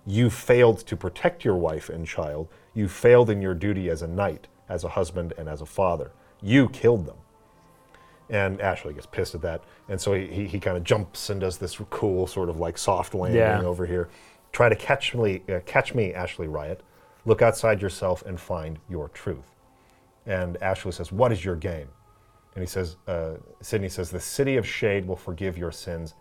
You 0.06 0.30
failed 0.30 0.78
to 0.86 0.96
protect 0.96 1.44
your 1.44 1.56
wife 1.56 1.88
and 1.88 2.06
child. 2.06 2.48
You 2.74 2.86
failed 2.88 3.28
in 3.30 3.42
your 3.42 3.54
duty 3.54 3.90
as 3.90 4.02
a 4.02 4.06
knight, 4.06 4.46
as 4.68 4.84
a 4.84 4.88
husband, 4.88 5.32
and 5.36 5.48
as 5.48 5.60
a 5.60 5.66
father. 5.66 6.12
You 6.40 6.68
killed 6.68 7.06
them. 7.06 7.16
And 8.30 8.60
Ashley 8.60 8.94
gets 8.94 9.06
pissed 9.06 9.34
at 9.34 9.42
that. 9.42 9.62
And 9.88 10.00
so 10.00 10.14
he, 10.14 10.26
he, 10.26 10.46
he 10.46 10.60
kind 10.60 10.76
of 10.76 10.84
jumps 10.84 11.30
and 11.30 11.40
does 11.40 11.58
this 11.58 11.80
cool 11.90 12.26
sort 12.26 12.48
of 12.48 12.58
like 12.60 12.78
soft 12.78 13.14
landing 13.14 13.38
Yeah. 13.40 13.62
over 13.62 13.86
here. 13.86 14.08
Try 14.52 14.68
to 14.68 14.76
catch 14.76 15.14
me, 15.14 15.42
uh, 15.48 15.60
catch 15.66 15.94
me, 15.94 16.14
Ashley 16.14 16.46
Riot. 16.48 16.82
Look 17.24 17.42
outside 17.42 17.82
yourself 17.82 18.22
and 18.24 18.38
find 18.38 18.78
your 18.88 19.08
truth. 19.08 19.54
And 20.26 20.56
Ashley 20.62 20.92
says, 20.92 21.10
What 21.12 21.32
is 21.32 21.44
your 21.44 21.56
game? 21.56 21.88
And 22.56 22.62
he 22.62 22.66
says, 22.66 22.96
uh, 23.06 23.34
Sydney 23.60 23.90
says, 23.90 24.10
The 24.10 24.18
city 24.18 24.56
of 24.56 24.66
shade 24.66 25.06
will 25.06 25.16
forgive 25.16 25.58
your 25.58 25.70
sins, 25.70 26.14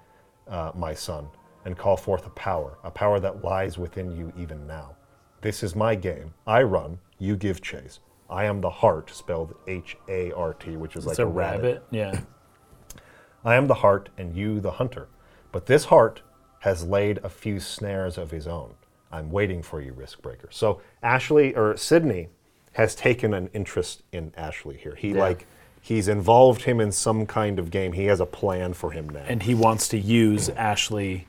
uh, 0.49 0.71
my 0.75 0.93
son, 0.93 1.27
and 1.63 1.77
call 1.77 1.95
forth 1.95 2.25
a 2.27 2.29
power, 2.31 2.77
a 2.83 2.91
power 2.91 3.21
that 3.21 3.41
lies 3.43 3.77
within 3.77 4.11
you 4.11 4.33
even 4.37 4.67
now. 4.67 4.97
This 5.39 5.63
is 5.63 5.75
my 5.77 5.95
game. 5.95 6.33
I 6.45 6.63
run, 6.63 6.99
you 7.19 7.37
give 7.37 7.61
chase. 7.61 7.99
I 8.29 8.43
am 8.45 8.59
the 8.59 8.69
heart, 8.69 9.09
spelled 9.11 9.55
H 9.65 9.95
A 10.09 10.33
R 10.33 10.53
T, 10.53 10.75
which 10.75 10.97
is 10.97 11.05
like 11.05 11.19
a 11.19 11.23
a 11.23 11.25
rabbit. 11.25 11.63
rabbit. 11.63 11.83
Yeah. 11.91 12.19
I 13.45 13.55
am 13.55 13.67
the 13.67 13.75
heart, 13.75 14.09
and 14.17 14.35
you 14.35 14.59
the 14.59 14.71
hunter. 14.71 15.07
But 15.53 15.67
this 15.67 15.85
heart 15.85 16.21
has 16.59 16.83
laid 16.85 17.19
a 17.19 17.29
few 17.29 17.59
snares 17.61 18.17
of 18.17 18.31
his 18.31 18.45
own. 18.45 18.73
I'm 19.11 19.31
waiting 19.31 19.61
for 19.61 19.79
you, 19.79 19.93
risk 19.93 20.21
breaker. 20.21 20.49
So 20.51 20.81
Ashley 21.01 21.55
or 21.55 21.77
Sydney 21.77 22.27
has 22.73 22.93
taken 22.93 23.33
an 23.33 23.49
interest 23.53 24.03
in 24.11 24.33
Ashley 24.35 24.75
here. 24.75 24.95
He 24.95 25.11
Yeah. 25.13 25.19
like 25.21 25.47
he's 25.85 26.07
involved 26.07 26.63
him 26.63 26.81
in 26.81 26.91
some 26.91 27.27
kind 27.27 27.59
of 27.59 27.69
game. 27.69 27.93
He 27.93 28.05
has 28.05 28.19
a 28.19 28.25
plan 28.25 28.73
for 28.73 28.89
him 28.89 29.07
now. 29.07 29.21
And 29.27 29.43
he 29.43 29.53
wants 29.53 29.87
to 29.89 29.99
use 29.99 30.49
Ashley, 30.49 31.27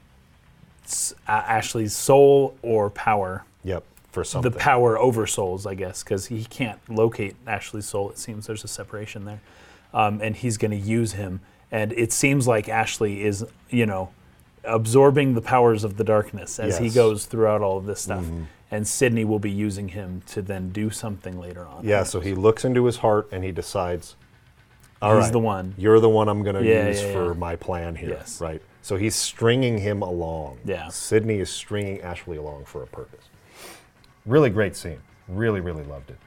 uh, 1.28 1.30
Ashley's 1.30 1.92
soul 1.92 2.56
or 2.62 2.88
power, 2.88 3.44
yep, 3.62 3.84
for 4.12 4.24
something. 4.24 4.50
the 4.50 4.58
power 4.58 4.98
over 4.98 5.26
souls, 5.26 5.66
I 5.66 5.74
guess, 5.74 6.02
because 6.02 6.26
he 6.26 6.44
can't 6.44 6.80
locate 6.88 7.36
Ashley's 7.46 7.84
soul. 7.84 8.08
It 8.08 8.16
seems 8.18 8.46
there's 8.46 8.64
a 8.64 8.68
separation 8.68 9.26
there, 9.26 9.42
um, 9.92 10.22
and 10.22 10.34
he's 10.34 10.56
going 10.56 10.70
to 10.70 10.76
use 10.78 11.12
him. 11.12 11.40
And 11.70 11.92
it 11.92 12.10
seems 12.10 12.48
like 12.48 12.66
Ashley 12.70 13.24
is, 13.24 13.44
you 13.68 13.84
know, 13.84 14.08
absorbing 14.64 15.34
the 15.34 15.42
powers 15.42 15.84
of 15.84 15.98
the 15.98 16.04
darkness 16.04 16.58
as 16.58 16.78
he 16.78 16.88
goes 16.88 17.26
throughout 17.26 17.60
all 17.60 17.76
of 17.76 17.84
this 17.84 18.00
stuff. 18.00 18.24
And 18.70 18.88
Sydney 18.88 19.24
will 19.26 19.38
be 19.38 19.50
using 19.50 19.88
him 19.88 20.22
to 20.28 20.40
then 20.42 20.70
do 20.70 20.90
something 20.90 21.38
later 21.38 21.64
on. 21.66 21.84
yeah, 21.84 22.02
so 22.02 22.18
he 22.20 22.34
looks 22.34 22.64
into 22.64 22.86
his 22.86 22.96
heart 22.96 23.28
and 23.30 23.44
he 23.44 23.52
decides, 23.52 24.16
"All 25.06 25.14
right, 25.14 25.22
He's 25.22 25.32
the 25.32 25.38
one. 25.38 25.74
You're 25.78 26.00
the 26.00 26.08
one 26.08 26.28
I'm 26.28 26.42
going 26.42 26.56
to 26.56 26.64
Yeah, 26.64 26.88
use 26.88 27.02
yeah, 27.02 27.12
for 27.12 27.26
yeah. 27.28 27.32
my 27.38 27.56
plan 27.56 27.94
here." 27.94 28.10
Yes. 28.10 28.40
Right. 28.40 28.60
So 28.82 28.96
he's 28.96 29.14
stringing 29.14 29.78
him 29.78 30.02
along. 30.02 30.58
Yeah. 30.64 30.88
Sydney 30.88 31.38
is 31.38 31.50
stringing 31.50 32.00
Ashley 32.02 32.36
along 32.36 32.66
for 32.66 32.82
a 32.82 32.86
purpose. 32.86 33.24
Really 34.24 34.50
great 34.50 34.76
scene. 34.76 35.00
Really, 35.28 35.60
really 35.60 35.84
loved 35.84 36.10
it. 36.10 36.18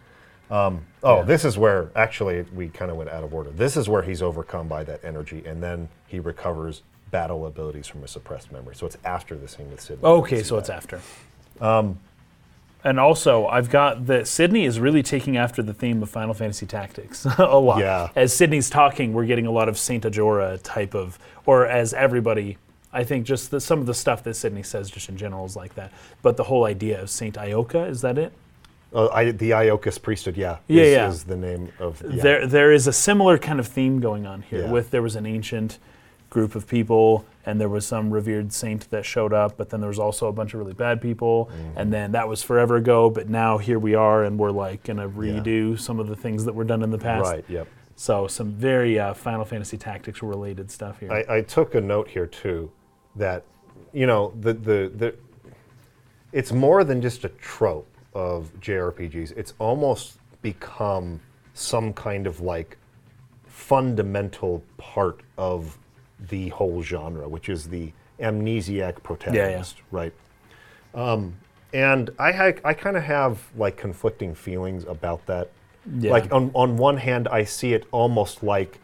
Um, 0.51 0.85
oh, 1.03 1.23
this 1.23 1.45
is 1.45 1.57
where 1.57 1.91
actually 1.95 2.41
we 2.55 2.69
kind 2.69 2.89
of 2.89 2.97
went 2.97 3.09
out 3.09 3.23
of 3.23 3.33
order. 3.33 3.51
This 3.51 3.77
is 3.77 3.87
where 3.87 4.01
he's 4.01 4.21
overcome 4.21 4.67
by 4.67 4.83
that 4.85 5.03
energy, 5.05 5.43
and 5.45 5.61
then 5.61 5.89
he 6.07 6.19
recovers 6.19 6.81
battle 7.11 7.45
abilities 7.45 7.87
from 7.87 8.01
his 8.01 8.11
suppressed 8.11 8.51
memory. 8.51 8.75
So 8.75 8.85
it's 8.85 8.97
after 9.05 9.35
the 9.35 9.47
scene 9.47 9.69
with 9.69 9.79
Sydney. 9.81 10.03
Okay, 10.05 10.43
so 10.43 10.57
it's 10.57 10.69
after. 10.69 11.01
And 12.83 12.99
also, 12.99 13.45
I've 13.47 13.69
got 13.69 14.05
that 14.07 14.27
Sydney 14.27 14.63
is 14.63 14.79
really 14.79 15.03
taking 15.03 15.35
after 15.35 15.61
the 15.61 15.73
theme 15.73 16.01
of 16.01 16.09
Final 16.09 16.33
Fantasy 16.33 16.65
Tactics 16.65 17.25
a 17.37 17.57
lot. 17.57 17.79
Yeah. 17.79 18.09
As 18.15 18.33
Sydney's 18.33 18.69
talking, 18.69 19.13
we're 19.13 19.25
getting 19.25 19.45
a 19.45 19.51
lot 19.51 19.67
of 19.67 19.77
Saint 19.77 20.05
Ajora 20.05 20.59
type 20.63 20.95
of, 20.95 21.19
or 21.45 21.67
as 21.67 21.93
everybody, 21.93 22.57
I 22.93 23.03
think 23.03 23.25
just 23.25 23.51
the, 23.51 23.59
some 23.59 23.79
of 23.79 23.85
the 23.85 23.93
stuff 23.93 24.23
that 24.23 24.35
Sydney 24.35 24.63
says 24.63 24.89
just 24.89 25.09
in 25.09 25.17
general 25.17 25.45
is 25.45 25.55
like 25.57 25.75
that. 25.75 25.91
But 26.21 26.37
the 26.37 26.43
whole 26.45 26.65
idea 26.65 27.01
of 27.01 27.09
Saint 27.09 27.35
Ioka, 27.35 27.89
is 27.89 28.01
that 28.01 28.17
it? 28.17 28.31
Uh, 28.93 29.07
I, 29.09 29.31
the 29.31 29.51
Iocus 29.51 30.01
priesthood, 30.01 30.35
yeah, 30.37 30.57
Yeah, 30.67 30.83
is, 30.83 30.91
yeah. 30.93 31.09
is 31.09 31.23
the 31.25 31.35
name 31.35 31.69
of 31.79 32.01
yeah. 32.09 32.23
There, 32.23 32.47
there 32.47 32.71
is 32.71 32.87
a 32.87 32.93
similar 32.93 33.37
kind 33.37 33.59
of 33.59 33.67
theme 33.67 33.99
going 33.99 34.25
on 34.25 34.41
here. 34.41 34.63
Yeah. 34.63 34.71
With 34.71 34.89
there 34.89 35.01
was 35.01 35.15
an 35.15 35.25
ancient 35.25 35.77
group 36.29 36.55
of 36.55 36.67
people, 36.67 37.25
and 37.49 37.59
there 37.59 37.69
was 37.69 37.85
some 37.85 38.11
revered 38.11 38.53
saint 38.53 38.89
that 38.91 39.05
showed 39.05 39.33
up, 39.33 39.57
but 39.57 39.69
then 39.69 39.79
there 39.81 39.87
was 39.89 39.99
also 39.99 40.27
a 40.27 40.31
bunch 40.31 40.53
of 40.53 40.59
really 40.59 40.73
bad 40.73 41.01
people, 41.01 41.49
Mm-hmm. 41.51 41.77
and 41.79 41.91
then 41.93 42.11
that 42.11 42.27
was 42.27 42.43
forever 42.43 42.75
ago. 42.75 43.09
But 43.09 43.27
now 43.29 43.57
here 43.57 43.79
we 43.79 43.95
are, 43.95 44.23
and 44.23 44.37
we're 44.37 44.51
like 44.51 44.83
gonna 44.83 45.09
redo 45.09 45.79
some 45.79 45.99
of 45.99 46.07
the 46.07 46.15
things 46.15 46.45
that 46.45 46.53
were 46.53 46.63
done 46.63 46.83
in 46.83 46.91
the 46.91 46.97
past. 46.97 47.29
Right. 47.31 47.45
Yep. 47.49 47.67
So 47.95 48.27
some 48.27 48.51
very 48.53 48.97
uh, 48.99 49.13
Final 49.13 49.43
Fantasy 49.45 49.77
Tactics 49.77 50.21
related 50.23 50.71
stuff 50.71 50.99
here. 50.99 51.11
I, 51.11 51.37
I 51.37 51.41
took 51.41 51.75
a 51.75 51.81
note 51.81 52.07
here 52.07 52.27
too 52.27 52.71
that 53.15 53.43
you 53.91 54.05
know 54.05 54.31
the, 54.39 54.53
the 54.53 54.91
the 54.95 55.15
it's 56.31 56.51
more 56.51 56.83
than 56.83 57.01
just 57.01 57.25
a 57.25 57.29
trope 57.29 57.87
of 58.13 58.51
JRPGs. 58.61 59.33
It's 59.35 59.53
almost 59.59 60.19
become 60.41 61.19
some 61.53 61.91
kind 61.93 62.27
of 62.27 62.39
like 62.39 62.77
fundamental 63.45 64.63
part 64.77 65.21
of 65.37 65.77
the 66.27 66.49
whole 66.49 66.81
genre, 66.81 67.27
which 67.27 67.49
is 67.49 67.69
the 67.69 67.91
amnesiac 68.19 69.01
protagonist, 69.03 69.77
right? 69.91 70.13
Um, 70.93 71.35
and 71.73 72.09
I 72.19 72.31
ha- 72.31 72.59
I 72.65 72.73
kind 72.73 72.97
of 72.97 73.03
have 73.03 73.47
like 73.55 73.77
conflicting 73.77 74.35
feelings 74.35 74.83
about 74.85 75.25
that. 75.27 75.51
Yeah. 75.99 76.11
Like 76.11 76.31
on 76.31 76.51
on 76.53 76.77
one 76.77 76.97
hand, 76.97 77.27
I 77.27 77.43
see 77.43 77.73
it 77.73 77.85
almost 77.91 78.43
like 78.43 78.79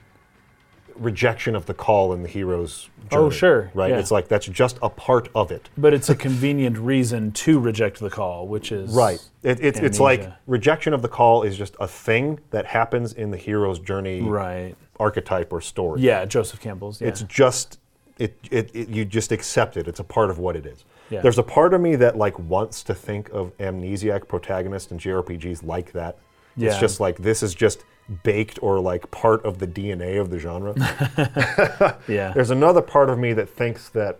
rejection 0.97 1.55
of 1.55 1.65
the 1.65 1.73
call 1.73 2.13
in 2.13 2.23
the 2.23 2.29
hero's 2.29 2.89
oh, 3.05 3.09
journey. 3.09 3.25
Oh, 3.25 3.29
sure, 3.29 3.71
right? 3.73 3.91
yeah. 3.91 3.99
It's 3.99 4.11
like 4.11 4.27
that's 4.27 4.45
just 4.47 4.77
a 4.81 4.89
part 4.89 5.29
of 5.35 5.51
it. 5.51 5.69
but 5.77 5.93
it's 5.93 6.09
a 6.09 6.15
convenient 6.15 6.77
reason 6.77 7.31
to 7.31 7.59
reject 7.59 7.99
the 7.99 8.09
call, 8.09 8.47
which 8.47 8.71
is 8.71 8.91
Right. 8.91 9.19
It, 9.43 9.59
it, 9.63 9.83
it's 9.83 9.99
like 9.99 10.31
rejection 10.47 10.93
of 10.93 11.01
the 11.01 11.07
call 11.07 11.43
is 11.43 11.57
just 11.57 11.75
a 11.79 11.87
thing 11.87 12.39
that 12.51 12.65
happens 12.65 13.13
in 13.13 13.31
the 13.31 13.37
hero's 13.37 13.79
journey 13.79 14.21
Right. 14.21 14.75
archetype 14.99 15.51
or 15.53 15.61
story. 15.61 16.01
Yeah, 16.01 16.25
Joseph 16.25 16.59
Campbell's. 16.59 17.01
Yeah. 17.01 17.09
It's 17.09 17.21
just 17.23 17.79
it, 18.17 18.37
it, 18.49 18.71
it 18.73 18.89
you 18.89 19.05
just 19.05 19.31
accept 19.31 19.77
it. 19.77 19.87
It's 19.87 19.99
a 19.99 20.03
part 20.03 20.29
of 20.29 20.39
what 20.39 20.55
it 20.55 20.65
is. 20.65 20.85
Yeah. 21.09 21.21
There's 21.21 21.37
a 21.37 21.43
part 21.43 21.73
of 21.73 21.81
me 21.81 21.95
that 21.97 22.17
like 22.17 22.37
wants 22.39 22.81
to 22.83 22.95
think 22.95 23.29
of 23.29 23.55
amnesiac 23.57 24.27
protagonists 24.27 24.91
in 24.91 24.97
JRPGs 24.97 25.63
like 25.63 25.91
that. 25.91 26.17
It's 26.57 26.79
just 26.79 26.99
like 27.01 27.17
this 27.17 27.43
is 27.43 27.53
just 27.53 27.83
baked 28.23 28.59
or 28.61 28.79
like 28.79 29.09
part 29.11 29.43
of 29.45 29.59
the 29.59 29.67
DNA 29.67 30.19
of 30.19 30.29
the 30.29 30.39
genre. 30.39 30.73
yeah. 32.07 32.31
There's 32.33 32.51
another 32.51 32.81
part 32.81 33.09
of 33.09 33.17
me 33.17 33.33
that 33.33 33.49
thinks 33.49 33.89
that 33.89 34.19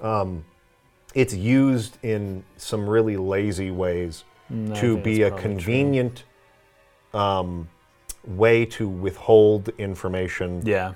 um, 0.00 0.44
it's 1.14 1.34
used 1.34 1.98
in 2.02 2.44
some 2.56 2.88
really 2.88 3.16
lazy 3.16 3.70
ways 3.70 4.24
Mm, 4.52 4.76
I 4.76 4.80
to 4.80 4.96
be 4.98 5.22
a 5.22 5.30
convenient 5.30 6.24
um, 7.12 7.68
way 8.26 8.66
to 8.66 8.88
withhold 8.88 9.70
information 9.78 10.62
Yeah. 10.64 10.94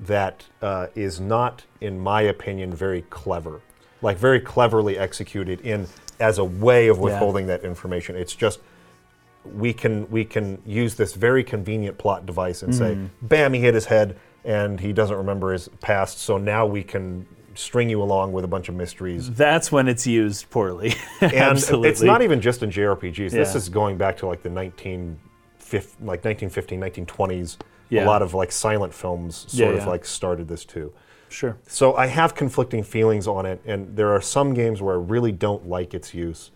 that 0.00 0.44
uh, 0.62 0.88
is 0.94 1.20
not, 1.20 1.64
in 1.80 1.98
my 1.98 2.22
opinion, 2.22 2.74
very 2.74 3.02
clever. 3.02 3.60
Like 4.02 4.16
very 4.16 4.40
cleverly 4.40 4.98
executed 4.98 5.60
in 5.60 5.86
as 6.20 6.38
a 6.38 6.44
way 6.44 6.88
of 6.88 6.98
withholding 6.98 7.46
that 7.46 7.62
information. 7.64 8.16
It's 8.16 8.34
just 8.34 8.58
we 9.44 9.72
can 9.72 10.10
we 10.10 10.24
can 10.24 10.60
use 10.66 10.94
this 10.96 11.14
very 11.14 11.42
convenient 11.44 11.96
plot 11.98 12.26
device 12.26 12.62
and 12.62 12.72
Mm-hmm. 12.72 13.04
say, 13.06 13.10
bam, 13.22 13.52
he 13.54 13.60
hit 13.60 13.74
his 13.74 13.86
head 13.86 14.16
and 14.44 14.78
he 14.80 14.92
doesn't 14.92 15.16
remember 15.16 15.52
his 15.52 15.68
past. 15.80 16.18
So 16.20 16.36
now 16.38 16.66
we 16.66 16.82
can 16.82 17.26
string 17.54 17.88
you 17.90 18.00
along 18.02 18.32
with 18.32 18.44
a 18.44 18.48
bunch 18.48 18.68
of 18.68 18.74
mysteries. 18.74 19.30
That's 19.32 19.72
when 19.72 19.88
it's 19.88 20.06
used 20.06 20.48
poorly. 20.50 20.94
And 21.20 21.32
Absolutely. 21.34 21.88
it's 21.88 22.02
not 22.02 22.22
even 22.22 22.40
just 22.40 22.62
in 22.62 22.70
JRPGs. 22.70 23.30
This 23.32 23.50
Yeah. 23.52 23.56
is 23.56 23.68
going 23.68 23.96
back 23.98 24.16
to 24.18 24.26
like 24.26 24.42
the 24.42 24.50
1950, 24.50 26.04
like 26.04 26.24
1915, 26.24 26.80
1920s. 27.06 27.56
Yeah. 27.90 28.04
A 28.04 28.06
lot 28.06 28.22
of 28.22 28.34
like 28.34 28.52
silent 28.52 28.92
films 28.94 29.46
sort 29.48 29.70
Yeah, 29.72 29.78
of 29.78 29.84
yeah. 29.84 29.88
like 29.88 30.04
started 30.04 30.46
this 30.48 30.64
too. 30.64 30.92
Sure. 31.30 31.56
So 31.66 31.94
I 31.94 32.06
have 32.06 32.34
conflicting 32.34 32.82
feelings 32.82 33.26
on 33.26 33.44
it, 33.46 33.60
and 33.66 33.96
there 33.96 34.10
are 34.14 34.20
some 34.20 34.54
games 34.54 34.80
where 34.80 34.94
I 34.94 34.98
really 34.98 35.32
don't 35.32 35.68
like 35.68 35.94
its 35.94 36.14
use, 36.14 36.50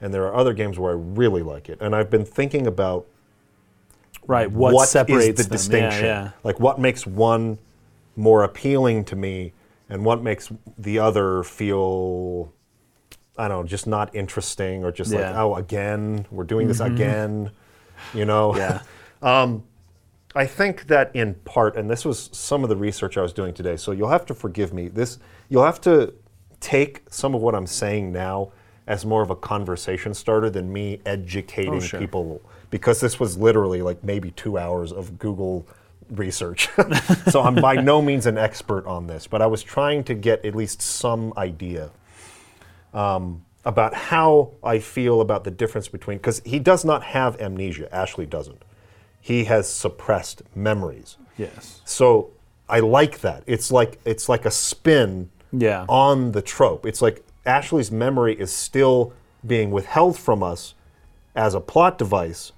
and 0.00 0.12
there 0.12 0.24
are 0.26 0.34
other 0.34 0.52
games 0.52 0.78
where 0.78 0.92
I 0.92 0.94
really 0.96 1.42
like 1.42 1.68
it. 1.68 1.78
And 1.80 1.94
I've 1.94 2.10
been 2.10 2.24
thinking 2.24 2.66
about 2.66 3.06
Right. 4.26 4.50
What, 4.50 4.74
what 4.74 4.84
is 4.84 4.90
separates 4.90 5.42
the 5.42 5.48
them? 5.48 5.52
distinction, 5.56 6.04
Yeah, 6.04 6.22
yeah. 6.24 6.30
like 6.42 6.58
what 6.58 6.80
makes 6.80 7.06
one 7.06 7.58
more 8.16 8.42
appealing 8.42 9.04
to 9.04 9.16
me, 9.16 9.52
and 9.88 10.04
what 10.04 10.20
makes 10.22 10.50
the 10.78 10.98
other 10.98 11.44
feel, 11.44 12.52
I 13.38 13.46
don't 13.46 13.62
know, 13.62 13.68
just 13.68 13.86
not 13.86 14.12
interesting, 14.14 14.84
or 14.84 14.90
just 14.90 15.12
like, 15.12 15.20
Yeah. 15.20 15.30
Mm-hmm. 15.30 15.38
oh, 15.38 15.54
again, 15.54 16.26
we're 16.30 16.44
doing 16.44 16.66
this 16.66 16.80
again, 16.80 17.50
you 18.14 18.24
know? 18.24 18.56
Yeah. 18.56 18.82
um, 19.22 19.62
I 20.34 20.44
think 20.44 20.88
that 20.88 21.14
in 21.14 21.34
part, 21.44 21.76
and 21.76 21.88
this 21.88 22.04
was 22.04 22.28
some 22.32 22.62
of 22.62 22.68
the 22.68 22.76
research 22.76 23.16
I 23.16 23.22
was 23.22 23.32
doing 23.32 23.54
today, 23.54 23.76
so 23.76 23.92
you'll 23.92 24.10
have 24.10 24.26
to 24.26 24.34
forgive 24.34 24.72
me. 24.72 24.88
This 24.88 25.18
you'll 25.48 25.64
have 25.64 25.80
to 25.82 26.12
take 26.60 27.02
some 27.08 27.34
of 27.34 27.40
what 27.40 27.54
I'm 27.54 27.66
saying 27.66 28.12
now 28.12 28.52
as 28.86 29.04
more 29.04 29.22
of 29.22 29.30
a 29.30 29.36
conversation 29.36 30.14
starter 30.14 30.48
than 30.50 30.72
me 30.72 31.00
educating 31.04 31.74
Oh, 31.74 31.80
sure. 31.80 31.98
people, 32.00 32.40
because 32.70 33.00
this 33.00 33.18
was 33.18 33.36
literally 33.36 33.82
like 33.82 34.02
maybe 34.04 34.30
two 34.32 34.58
hours 34.58 34.92
of 34.92 35.18
Google 35.18 35.66
research. 36.10 36.68
so 37.30 37.42
I'm 37.42 37.56
by 37.56 37.74
no 37.76 38.00
means 38.00 38.26
an 38.26 38.38
expert 38.38 38.86
on 38.86 39.06
this, 39.08 39.26
but 39.26 39.42
I 39.42 39.46
was 39.46 39.62
trying 39.62 40.04
to 40.04 40.14
get 40.14 40.44
at 40.44 40.54
least 40.54 40.80
some 40.80 41.32
idea 41.36 41.90
um, 42.94 43.44
about 43.64 43.94
how 43.94 44.52
I 44.62 44.78
feel 44.78 45.20
about 45.20 45.44
the 45.44 45.50
difference 45.50 45.88
between 45.88 46.18
because 46.18 46.40
he 46.44 46.58
does 46.60 46.84
not 46.84 47.02
have 47.02 47.40
amnesia. 47.40 47.92
Ashley 47.94 48.26
doesn't. 48.26 48.62
He 49.20 49.44
has 49.44 49.68
suppressed 49.68 50.42
memories. 50.54 51.16
Yes. 51.36 51.80
So 51.84 52.30
I 52.68 52.78
like 52.80 53.20
that. 53.20 53.42
It's 53.46 53.72
like 53.72 53.98
it's 54.04 54.28
like 54.28 54.44
a 54.46 54.50
spin 54.52 55.30
Yeah. 55.52 55.84
on 55.88 56.30
the 56.32 56.42
trope. 56.42 56.86
It's 56.86 57.02
like 57.02 57.24
Ashley's 57.46 57.90
memory 57.92 58.34
is 58.38 58.52
still 58.52 59.12
being 59.46 59.70
withheld 59.70 60.18
from 60.18 60.42
us 60.42 60.74
as 61.34 61.54
a 61.54 61.60
plot 61.60 61.98
device, 61.98 62.52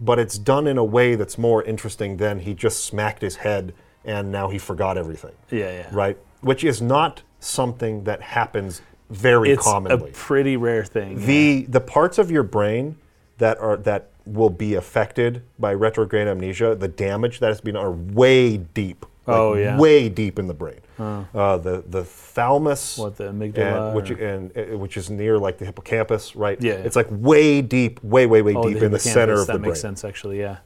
but 0.00 0.18
it's 0.18 0.36
done 0.38 0.66
in 0.66 0.76
a 0.78 0.84
way 0.84 1.14
that's 1.14 1.38
more 1.38 1.62
interesting 1.62 2.16
than 2.18 2.40
he 2.40 2.52
just 2.54 2.84
smacked 2.84 3.22
his 3.22 3.36
head 3.36 3.72
and 4.04 4.30
now 4.30 4.48
he 4.48 4.58
forgot 4.58 4.98
everything. 4.98 5.32
Yeah, 5.50 5.70
yeah. 5.72 5.88
Right? 5.90 6.18
Which 6.42 6.62
is 6.64 6.82
not 6.82 7.22
something 7.40 8.04
that 8.04 8.20
happens 8.20 8.82
very 9.10 9.50
It's 9.50 9.62
commonly. 9.64 10.10
a 10.10 10.12
pretty 10.12 10.56
rare 10.56 10.84
thing. 10.84 11.20
yeah. 11.20 11.26
the 11.26 11.62
the 11.68 11.80
parts 11.80 12.18
of 12.18 12.30
your 12.30 12.42
brain 12.42 12.96
that 13.38 13.58
are 13.58 13.76
that 13.78 14.10
will 14.26 14.50
be 14.50 14.74
affected 14.74 15.42
by 15.58 15.72
retrograde 15.74 16.26
amnesia, 16.26 16.74
the 16.74 16.88
damage 16.88 17.40
that 17.40 17.48
has 17.48 17.60
been 17.60 17.76
are 17.76 17.92
way 17.92 18.56
deep. 18.56 19.04
like 19.26 19.36
Oh, 19.36 19.54
yeah. 19.54 19.78
way 19.78 20.08
deep 20.08 20.38
in 20.38 20.46
the 20.48 20.54
brain. 20.54 20.80
Uh, 20.98 21.56
the 21.58 21.82
the 21.88 22.04
thalamus, 22.04 22.98
What, 22.98 23.16
the 23.16 23.24
amygdala 23.24 23.86
and, 23.88 23.96
which 23.96 24.10
and 24.10 24.56
uh, 24.56 24.78
which 24.78 24.96
is 24.96 25.10
near 25.10 25.38
like 25.38 25.58
the 25.58 25.64
hippocampus, 25.64 26.36
right? 26.36 26.60
Yeah. 26.62 26.74
it's 26.74 26.96
like 26.96 27.08
way 27.10 27.62
deep, 27.62 28.02
way 28.04 28.26
way 28.26 28.42
way 28.42 28.54
Oh, 28.54 28.68
deep 28.68 28.82
in 28.82 28.92
the 28.92 28.98
center 28.98 29.32
of 29.34 29.46
the 29.46 29.52
brain. 29.54 29.62
that 29.62 29.68
makes 29.68 29.80
sense, 29.80 30.04
actually. 30.04 30.38
Yeah. 30.38 30.58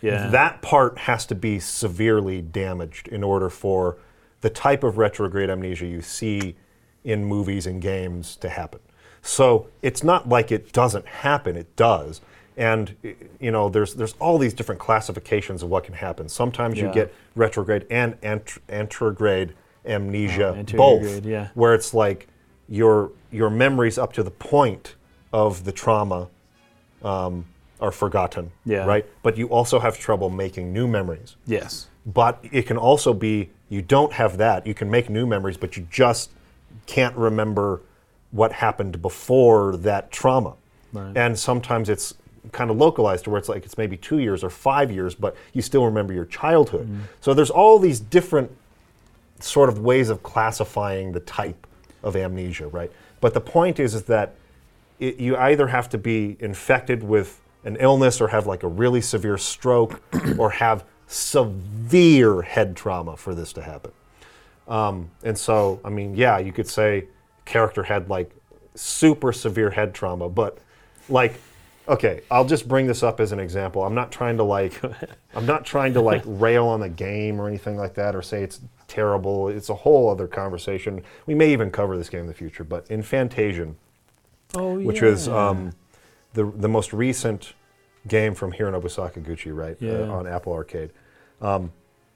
Yeah. 0.00 0.28
That 0.28 0.62
part 0.62 0.98
has 0.98 1.26
to 1.26 1.34
be 1.34 1.58
severely 1.60 2.42
damaged 2.42 3.06
in 3.08 3.22
order 3.22 3.48
for 3.48 3.98
the 4.40 4.50
type 4.50 4.82
of 4.82 4.98
retrograde 4.98 5.48
amnesia 5.48 5.86
you 5.86 6.02
see 6.02 6.56
in 7.04 7.24
movies 7.24 7.66
and 7.66 7.80
games 7.80 8.36
to 8.36 8.48
happen. 8.48 8.80
So 9.22 9.68
it's 9.82 10.02
not 10.02 10.28
like 10.28 10.50
it 10.50 10.72
doesn't 10.72 11.06
happen, 11.06 11.56
it 11.56 11.74
does. 11.76 12.20
And 12.56 12.96
you 13.40 13.50
know, 13.50 13.68
there's 13.68 13.94
there's 13.94 14.14
all 14.18 14.38
these 14.38 14.52
different 14.54 14.80
classifications 14.80 15.62
of 15.62 15.70
what 15.70 15.84
can 15.84 15.94
happen. 15.94 16.28
Sometimes 16.28 16.78
you 16.78 16.90
get 16.92 17.14
retrograde 17.34 17.86
and 17.90 18.16
ant- 18.22 18.58
anterograde 18.68 19.52
amnesia 19.86 20.54
Oh, 20.74 20.76
both, 21.00 21.24
yeah. 21.24 21.48
where 21.54 21.74
it's 21.74 21.92
like 21.94 22.28
your 22.68 23.10
your 23.30 23.50
memories 23.50 23.98
up 23.98 24.12
to 24.14 24.22
the 24.22 24.30
point 24.30 24.94
of 25.32 25.64
the 25.64 25.72
trauma 25.72 26.28
um, 27.02 27.44
are 27.80 27.90
forgotten, 27.90 28.52
Yeah. 28.64 28.84
right? 28.84 29.04
But 29.22 29.36
you 29.36 29.48
also 29.48 29.80
have 29.80 29.98
trouble 29.98 30.30
making 30.30 30.72
new 30.72 30.86
memories. 30.86 31.36
yes. 31.46 31.88
But 32.04 32.40
it 32.50 32.62
can 32.66 32.76
also 32.76 33.14
be 33.14 33.50
you 33.68 33.80
don't 33.80 34.12
have 34.12 34.36
that. 34.38 34.66
You 34.66 34.74
can 34.74 34.90
make 34.90 35.08
new 35.08 35.24
memories, 35.24 35.56
but 35.56 35.76
you 35.76 35.86
just 35.88 36.30
can't 36.86 37.14
remember 37.16 37.80
what 38.32 38.50
happened 38.52 39.00
before 39.00 39.76
that 39.76 40.10
trauma. 40.10 40.54
Right. 40.92 41.16
And 41.16 41.38
sometimes 41.38 41.88
it's 41.88 42.14
kind 42.50 42.70
of 42.72 42.76
localized 42.76 43.22
to 43.24 43.30
where 43.30 43.38
it's 43.38 43.48
like 43.48 43.64
it's 43.64 43.78
maybe 43.78 43.96
two 43.96 44.18
years 44.18 44.42
or 44.42 44.50
five 44.50 44.90
years, 44.90 45.14
but 45.14 45.36
you 45.52 45.62
still 45.62 45.84
remember 45.84 46.12
your 46.12 46.24
childhood. 46.24 46.86
Mm-hmm. 46.88 47.02
So 47.20 47.34
there's 47.34 47.50
all 47.50 47.78
these 47.78 48.00
different 48.00 48.50
sort 49.42 49.68
of 49.68 49.80
ways 49.80 50.08
of 50.08 50.22
classifying 50.22 51.12
the 51.12 51.20
type 51.20 51.66
of 52.02 52.16
amnesia, 52.16 52.68
right? 52.68 52.90
But 53.20 53.34
the 53.34 53.40
point 53.40 53.78
is, 53.78 53.94
is 53.94 54.04
that 54.04 54.34
it, 54.98 55.16
you 55.18 55.36
either 55.36 55.66
have 55.68 55.88
to 55.90 55.98
be 55.98 56.36
infected 56.40 57.02
with 57.02 57.40
an 57.64 57.76
illness 57.78 58.20
or 58.20 58.28
have 58.28 58.46
like 58.46 58.62
a 58.62 58.68
really 58.68 59.00
severe 59.00 59.38
stroke 59.38 60.02
or 60.38 60.50
have 60.50 60.84
severe 61.06 62.42
head 62.42 62.76
trauma 62.76 63.16
for 63.16 63.34
this 63.34 63.52
to 63.52 63.62
happen. 63.62 63.92
Um, 64.68 65.10
and 65.22 65.36
so, 65.36 65.80
I 65.84 65.90
mean, 65.90 66.16
yeah, 66.16 66.38
you 66.38 66.52
could 66.52 66.68
say 66.68 67.06
character 67.44 67.82
had 67.82 68.08
like 68.08 68.30
super 68.74 69.32
severe 69.32 69.70
head 69.70 69.94
trauma, 69.94 70.28
but 70.28 70.58
like, 71.08 71.40
okay, 71.88 72.20
I'll 72.30 72.44
just 72.44 72.68
bring 72.68 72.86
this 72.86 73.02
up 73.02 73.20
as 73.20 73.32
an 73.32 73.40
example. 73.40 73.84
I'm 73.84 73.94
not 73.94 74.12
trying 74.12 74.36
to 74.36 74.42
like, 74.44 74.80
I'm 75.34 75.46
not 75.46 75.64
trying 75.64 75.94
to 75.94 76.00
like 76.00 76.22
rail 76.26 76.66
on 76.66 76.80
the 76.80 76.88
game 76.88 77.40
or 77.40 77.48
anything 77.48 77.76
like 77.76 77.94
that 77.94 78.14
or 78.14 78.22
say 78.22 78.42
it's 78.42 78.60
terrible. 78.88 79.48
It's 79.48 79.68
a 79.68 79.74
whole 79.74 80.08
other 80.10 80.26
conversation. 80.26 81.02
We 81.26 81.34
may 81.34 81.52
even 81.52 81.70
cover 81.70 81.96
this 81.96 82.08
game 82.08 82.20
in 82.20 82.26
the 82.26 82.34
future, 82.34 82.64
but 82.64 82.90
in 82.90 83.02
Fantasian, 83.02 83.74
Oh, 84.54 84.78
which 84.78 85.02
is 85.02 85.28
um, 85.28 85.72
the 86.34 86.44
the 86.44 86.68
most 86.68 86.92
recent 86.92 87.54
game 88.06 88.34
from 88.34 88.52
Hironobu 88.52 88.84
Sakaguchi, 88.84 89.54
right, 89.56 89.76
Yeah. 89.80 89.92
uh, 89.92 90.12
on 90.12 90.26
Apple 90.26 90.52
Arcade. 90.52 90.90
Um, 91.40 91.72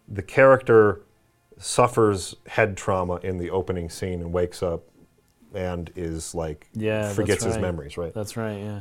the 0.08 0.22
character 0.22 1.00
suffers 1.58 2.34
head 2.46 2.76
trauma 2.76 3.16
in 3.22 3.38
the 3.38 3.48
opening 3.50 3.88
scene 3.88 4.20
and 4.20 4.32
wakes 4.32 4.62
up 4.62 4.82
and 5.54 5.90
is 5.96 6.34
like 6.34 6.66
Yeah, 6.74 7.10
forgets 7.12 7.42
his 7.44 7.56
memories, 7.56 7.96
right? 7.96 8.12
That's 8.12 8.36
right. 8.36 8.58
Yeah. 8.58 8.80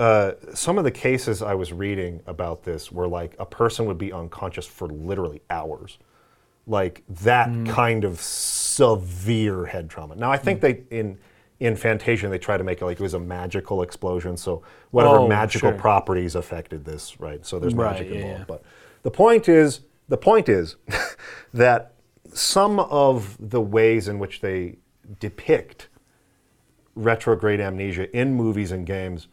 Uh, 0.00 0.32
some 0.54 0.78
of 0.78 0.84
the 0.84 0.90
cases 0.90 1.42
I 1.42 1.54
was 1.54 1.72
reading 1.72 2.20
about 2.26 2.62
this 2.64 2.90
were 2.90 3.06
like 3.06 3.36
a 3.38 3.44
person 3.44 3.84
would 3.86 3.98
be 3.98 4.12
unconscious 4.12 4.66
for 4.66 4.88
literally 4.88 5.42
hours, 5.50 5.98
like 6.66 7.02
that 7.08 7.48
Mm. 7.50 7.68
kind 7.68 8.04
of 8.04 8.18
severe 8.20 9.66
head 9.66 9.90
trauma. 9.90 10.16
Now 10.16 10.32
I 10.32 10.38
think 10.38 10.58
Mm. 10.58 10.62
they 10.62 10.96
in 10.98 11.18
in 11.60 11.76
Fantasia 11.76 12.26
they 12.28 12.38
try 12.38 12.56
to 12.56 12.64
make 12.64 12.80
it 12.80 12.86
like 12.86 12.98
it 12.98 13.02
was 13.02 13.12
a 13.12 13.18
magical 13.20 13.82
explosion, 13.82 14.38
so 14.38 14.62
whatever 14.90 15.18
Oh, 15.18 15.28
magical 15.28 15.70
sure. 15.72 15.78
properties 15.78 16.34
affected 16.34 16.86
this, 16.86 17.20
right? 17.20 17.44
So 17.44 17.58
there's 17.58 17.74
Right, 17.74 17.92
magic 17.92 18.08
yeah, 18.08 18.14
involved. 18.16 18.38
yeah. 18.40 18.44
But 18.48 18.62
the 19.02 19.10
point 19.10 19.46
is 19.50 19.80
the 20.08 20.16
point 20.16 20.48
is 20.48 20.76
that 21.52 21.92
some 22.32 22.80
of 22.80 23.36
the 23.38 23.60
ways 23.60 24.08
in 24.08 24.18
which 24.18 24.40
they 24.40 24.78
depict 25.18 25.88
retrograde 26.94 27.60
amnesia 27.60 28.06
in 28.16 28.34
movies 28.34 28.72
and 28.72 28.86
games 28.86 29.28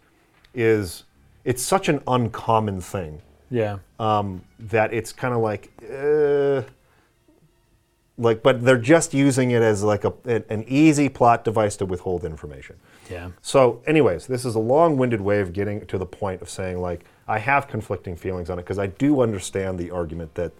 is 0.53 1.03
it's 1.45 1.63
such 1.63 1.87
an 1.89 2.01
uncommon 2.07 2.81
thing 2.81 3.21
Yeah. 3.49 3.77
um, 3.99 4.43
that 4.59 4.93
it's 4.93 5.13
kind 5.13 5.33
of 5.33 5.39
like, 5.41 5.71
uh, 5.91 6.63
like, 8.17 8.41
but 8.41 8.63
they're 8.65 8.77
just 8.79 9.13
using 9.13 9.51
it 9.51 9.61
as 9.61 9.83
like 9.83 10.03
a, 10.03 10.13
an 10.49 10.65
easy 10.67 11.07
plot 11.07 11.43
device 11.43 11.75
to 11.77 11.85
withhold 11.85 12.25
information. 12.25 12.75
Yeah. 13.09 13.29
So, 13.41 13.81
anyways, 13.85 14.27
this 14.27 14.43
is 14.43 14.55
a 14.55 14.59
long-winded 14.59 15.21
way 15.21 15.39
of 15.39 15.53
getting 15.53 15.85
to 15.85 15.97
the 15.97 16.05
point 16.05 16.41
of 16.41 16.49
saying 16.49 16.81
like 16.81 17.05
I 17.27 17.39
have 17.39 17.67
conflicting 17.67 18.15
feelings 18.15 18.49
on 18.49 18.57
it 18.59 18.63
because 18.63 18.79
I 18.79 18.87
do 18.87 19.21
understand 19.21 19.77
the 19.79 19.91
argument 19.91 20.33
that 20.35 20.51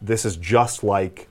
this 0.00 0.24
is 0.24 0.36
just 0.36 0.82
like 0.82 1.28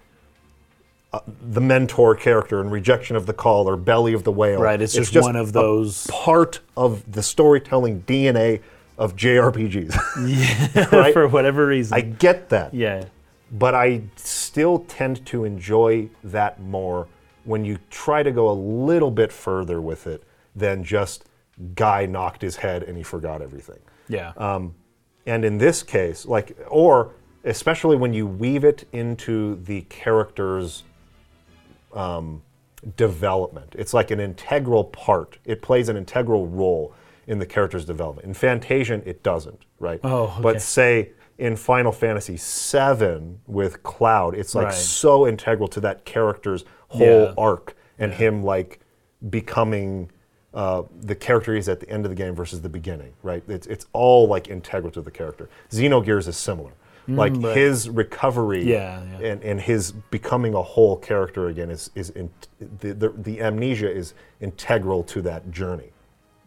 uh, 1.14 1.20
the 1.42 1.62
mentor 1.62 2.16
character 2.16 2.60
and 2.60 2.72
Rejection 2.72 3.16
of 3.16 3.26
the 3.26 3.34
Call 3.34 3.70
or 3.70 3.78
Belly 3.78 4.14
of 4.14 4.24
the 4.24 4.32
Whale. 4.32 4.60
Right, 4.60 4.82
it's 4.82 4.94
just 4.94 5.14
one 5.14 5.36
of 5.36 5.54
those- 5.54 6.08
part 6.08 6.60
of 6.76 7.10
the 7.12 7.24
storytelling 7.24 8.04
DNA 8.04 8.62
of 8.98 9.16
JRPGs. 9.16 9.96
right? 10.92 11.14
For 11.14 11.28
whatever 11.28 11.68
reason. 11.68 11.96
I 11.98 12.02
get 12.02 12.50
that 12.50 12.74
yeah. 12.74 13.06
but 13.52 13.76
I 13.76 14.02
still 14.16 14.80
tend 14.80 15.26
to 15.28 15.46
enjoy 15.46 16.10
that 16.24 16.60
more 16.60 17.08
when 17.46 17.64
you 17.64 17.78
try 17.90 18.24
to 18.24 18.32
go 18.32 18.50
a 18.50 18.58
little 18.58 19.12
bit 19.12 19.32
further 19.32 19.80
with 19.80 20.08
it 20.08 20.24
than 20.56 20.84
just 20.84 21.24
guy 21.76 22.06
knocked 22.06 22.42
his 22.42 22.58
head 22.58 22.84
and 22.84 22.98
he 22.98 23.04
forgot 23.04 23.42
everything. 23.42 23.80
Yeah. 24.10 24.34
Um, 24.36 24.76
and 25.26 25.46
in 25.46 25.58
this 25.58 25.84
case, 25.84 26.26
like, 26.26 26.58
or 26.68 27.12
especially 27.44 27.96
when 27.96 28.14
you 28.14 28.28
weave 28.28 28.64
it 28.64 28.88
into 28.92 29.56
the 29.64 29.82
character's 29.84 30.84
um, 31.98 32.42
development, 32.96 33.76
it's 33.78 33.94
like 33.94 34.12
an 34.12 34.20
integral 34.20 34.84
part. 34.86 35.38
It 35.46 35.62
plays 35.62 35.90
an 35.90 35.98
integral 35.98 36.48
role 36.48 36.94
in 37.26 37.40
the 37.40 37.46
character's 37.46 37.86
development. 37.86 38.28
In 38.28 38.34
Fantasian, 38.34 39.02
it 39.06 39.24
doesn't, 39.24 39.62
right? 39.80 40.00
Oh, 40.04 40.24
okay. 40.26 40.42
But 40.42 40.62
say 40.62 41.10
in 41.38 41.56
Final 41.56 41.92
Fantasy 41.92 42.38
VII 42.38 43.38
with 43.48 43.84
Cloud, 43.84 44.36
it's 44.36 44.56
like 44.56 44.66
Right. 44.68 44.74
so 44.74 45.28
integral 45.28 45.68
to 45.70 45.80
that 45.82 46.06
character's 46.06 46.64
whole 46.90 47.02
Yeah. 47.26 47.34
arc 47.38 47.76
and 48.00 48.14
him 48.14 48.44
like 48.44 48.80
becoming 49.30 50.12
uh, 50.54 50.84
the 51.02 51.14
character 51.14 51.54
he's 51.54 51.70
at 51.70 51.80
the 51.80 51.90
end 51.90 52.04
of 52.06 52.10
the 52.10 52.16
game 52.16 52.34
versus 52.34 52.62
the 52.62 52.70
beginning, 52.70 53.14
right? 53.22 53.44
It's, 53.48 53.68
it's 53.68 53.86
all 53.94 54.28
like 54.28 54.48
integral 54.48 54.92
to 54.94 55.02
the 55.02 55.12
character. 55.12 55.50
Xenogears 55.70 56.28
is 56.28 56.36
similar. 56.38 56.72
Mm, 57.08 57.16
like 57.16 57.34
right. 57.38 57.56
his 57.56 57.90
recovery 57.90 58.64
Yeah, 58.64 59.02
yeah. 59.04 59.28
And, 59.28 59.44
and 59.44 59.62
his 59.62 59.92
becoming 59.92 60.54
a 60.54 60.62
whole 60.62 60.98
character 60.98 61.48
again 61.48 61.72
is, 61.72 61.90
is 61.96 62.10
in, 62.12 62.30
the, 62.60 62.94
the, 62.94 63.10
the 63.10 63.42
amnesia 63.42 63.90
is 63.90 64.14
integral 64.42 65.04
to 65.04 65.22
that 65.22 65.50
journey. 65.52 65.92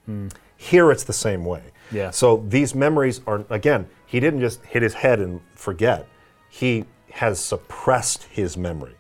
Hmm. 0.07 0.29
Here 0.57 0.91
it's 0.91 1.05
the 1.05 1.15
same 1.15 1.45
way. 1.45 1.63
Yeah. 1.91 2.11
So 2.11 2.45
these 2.49 2.75
memories 2.75 3.23
are, 3.27 3.45
again, 3.49 3.89
he 4.07 4.21
didn't 4.21 4.41
just 4.41 4.65
hit 4.67 4.83
his 4.83 4.95
head 4.95 5.19
and 5.19 5.41
forget. 5.55 6.07
He 6.51 6.85
has 7.13 7.41
suppressed 7.41 8.25
his 8.25 8.57
memory. 8.57 8.97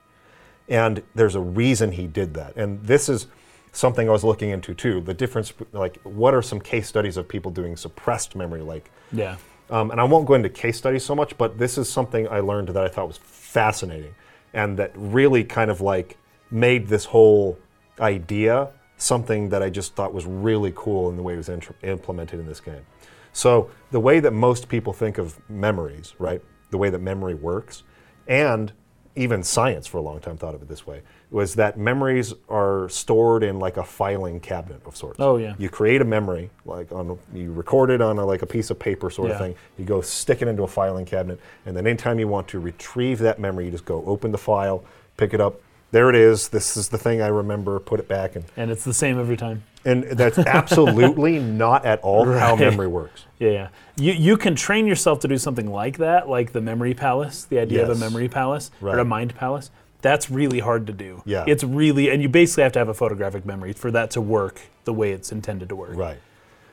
And 0.68 1.02
there's 1.14 1.34
a 1.34 1.40
reason 1.40 1.92
he 1.92 2.06
did 2.06 2.32
that. 2.34 2.56
And 2.56 2.82
this 2.82 3.08
is 3.08 3.26
something 3.72 4.08
I 4.08 4.12
was 4.12 4.24
looking 4.24 4.50
into 4.50 4.72
too. 4.72 5.00
The 5.00 5.14
difference, 5.14 5.52
like, 5.72 6.00
what 6.02 6.32
are 6.32 6.42
some 6.42 6.60
case 6.60 6.88
studies 6.88 7.16
of 7.16 7.28
people 7.28 7.50
doing 7.50 7.76
suppressed 7.76 8.34
memory? 8.34 8.62
Like, 8.62 8.90
yeah. 9.12 9.36
Um, 9.70 9.90
and 9.90 10.00
I 10.00 10.04
won't 10.04 10.26
go 10.26 10.34
into 10.34 10.48
case 10.48 10.76
studies 10.76 11.04
so 11.04 11.14
much, 11.14 11.38
but 11.38 11.58
this 11.58 11.78
is 11.78 11.88
something 11.88 12.28
I 12.28 12.40
learned 12.40 12.68
that 12.68 12.84
I 12.84 12.88
thought 12.88 13.06
was 13.06 13.18
fascinating 13.18 14.14
and 14.52 14.76
that 14.78 14.92
really 14.94 15.44
kind 15.44 15.70
of 15.70 15.80
like 15.80 16.16
made 16.50 16.88
this 16.88 17.04
whole 17.04 17.58
idea 18.00 18.70
something 18.96 19.48
that 19.48 19.62
I 19.62 19.70
just 19.70 19.94
thought 19.94 20.12
was 20.12 20.26
really 20.26 20.72
cool 20.74 21.08
in 21.08 21.16
the 21.16 21.22
way 21.22 21.34
it 21.34 21.38
was 21.38 21.48
intr- 21.48 21.74
implemented 21.82 22.38
in 22.40 22.46
this 22.46 22.60
game. 22.60 22.84
So, 23.32 23.70
the 23.92 24.00
way 24.00 24.20
that 24.20 24.32
most 24.32 24.68
people 24.68 24.92
think 24.92 25.16
of 25.16 25.38
memories, 25.48 26.14
right? 26.18 26.42
The 26.70 26.78
way 26.78 26.90
that 26.90 26.98
memory 26.98 27.34
works, 27.34 27.84
and 28.26 28.72
even 29.16 29.42
science 29.42 29.86
for 29.86 29.98
a 29.98 30.00
long 30.00 30.20
time 30.20 30.36
thought 30.36 30.54
of 30.54 30.62
it 30.62 30.68
this 30.68 30.86
way, 30.86 31.02
was 31.30 31.54
that 31.56 31.78
memories 31.78 32.32
are 32.48 32.88
stored 32.88 33.42
in 33.42 33.58
like 33.58 33.76
a 33.76 33.84
filing 33.84 34.40
cabinet 34.40 34.80
of 34.86 34.96
sorts. 34.96 35.18
Oh, 35.20 35.36
yeah. 35.36 35.54
You 35.58 35.68
create 35.68 36.00
a 36.00 36.04
memory, 36.04 36.50
like 36.64 36.92
on 36.92 37.18
you 37.34 37.52
record 37.52 37.90
it 37.90 38.00
on 38.00 38.18
a, 38.18 38.24
like 38.24 38.42
a 38.42 38.46
piece 38.46 38.70
of 38.70 38.78
paper 38.78 39.10
sort 39.10 39.30
of 39.30 39.38
thing. 39.38 39.54
You 39.78 39.84
go 39.84 40.00
stick 40.00 40.42
it 40.42 40.48
into 40.48 40.62
a 40.62 40.68
filing 40.68 41.04
cabinet, 41.04 41.40
and 41.66 41.76
then 41.76 41.86
anytime 41.86 42.18
you 42.18 42.28
want 42.28 42.48
to 42.48 42.60
retrieve 42.60 43.18
that 43.20 43.38
memory, 43.38 43.66
you 43.66 43.70
just 43.70 43.84
go 43.84 44.04
open 44.06 44.32
the 44.32 44.38
file, 44.38 44.84
pick 45.16 45.34
it 45.34 45.40
up. 45.40 45.60
There 45.92 46.08
it 46.08 46.14
is. 46.16 46.48
This 46.48 46.76
is 46.76 46.88
the 46.88 46.98
thing 46.98 47.20
I 47.20 47.26
remember. 47.28 47.78
Put 47.80 47.98
it 48.00 48.06
back, 48.08 48.36
and 48.36 48.44
And 48.56 48.70
it's 48.70 48.84
the 48.84 48.94
same 48.94 49.18
every 49.18 49.36
time. 49.36 49.64
and 49.84 50.04
that's 50.04 50.38
absolutely 50.38 51.38
not 51.64 51.84
at 51.84 52.00
all 52.00 52.24
how 52.26 52.50
Right. 52.52 52.60
memory 52.60 52.86
works. 52.86 53.24
Yeah, 53.38 53.50
yeah. 53.50 53.68
You 53.96 54.12
you 54.12 54.36
can 54.36 54.54
train 54.54 54.86
yourself 54.86 55.20
to 55.20 55.28
do 55.28 55.36
something 55.38 55.70
like 55.70 55.98
that, 55.98 56.28
like 56.28 56.52
the 56.52 56.60
memory 56.60 56.94
palace, 56.94 57.44
the 57.44 57.58
idea 57.58 57.82
of 57.82 57.88
Yes. 57.88 57.96
a 57.96 58.00
memory 58.00 58.28
palace 58.28 58.70
or 58.82 58.90
a 58.90 58.96
Right. 58.98 59.06
mind 59.06 59.34
palace. 59.34 59.70
That's 60.02 60.30
really 60.30 60.60
hard 60.60 60.86
to 60.86 60.92
do. 60.92 61.22
Yeah. 61.26 61.44
It's 61.46 61.64
really 61.64 62.08
and 62.10 62.22
you 62.22 62.28
basically 62.28 62.62
have 62.62 62.72
to 62.72 62.78
have 62.78 62.88
a 62.88 62.94
photographic 62.94 63.44
memory 63.44 63.72
for 63.72 63.90
that 63.90 64.10
to 64.12 64.20
work 64.20 64.60
the 64.84 64.92
way 64.94 65.10
it's 65.12 65.30
intended 65.32 65.68
to 65.70 65.76
work. 65.76 65.94
Right. 65.96 66.18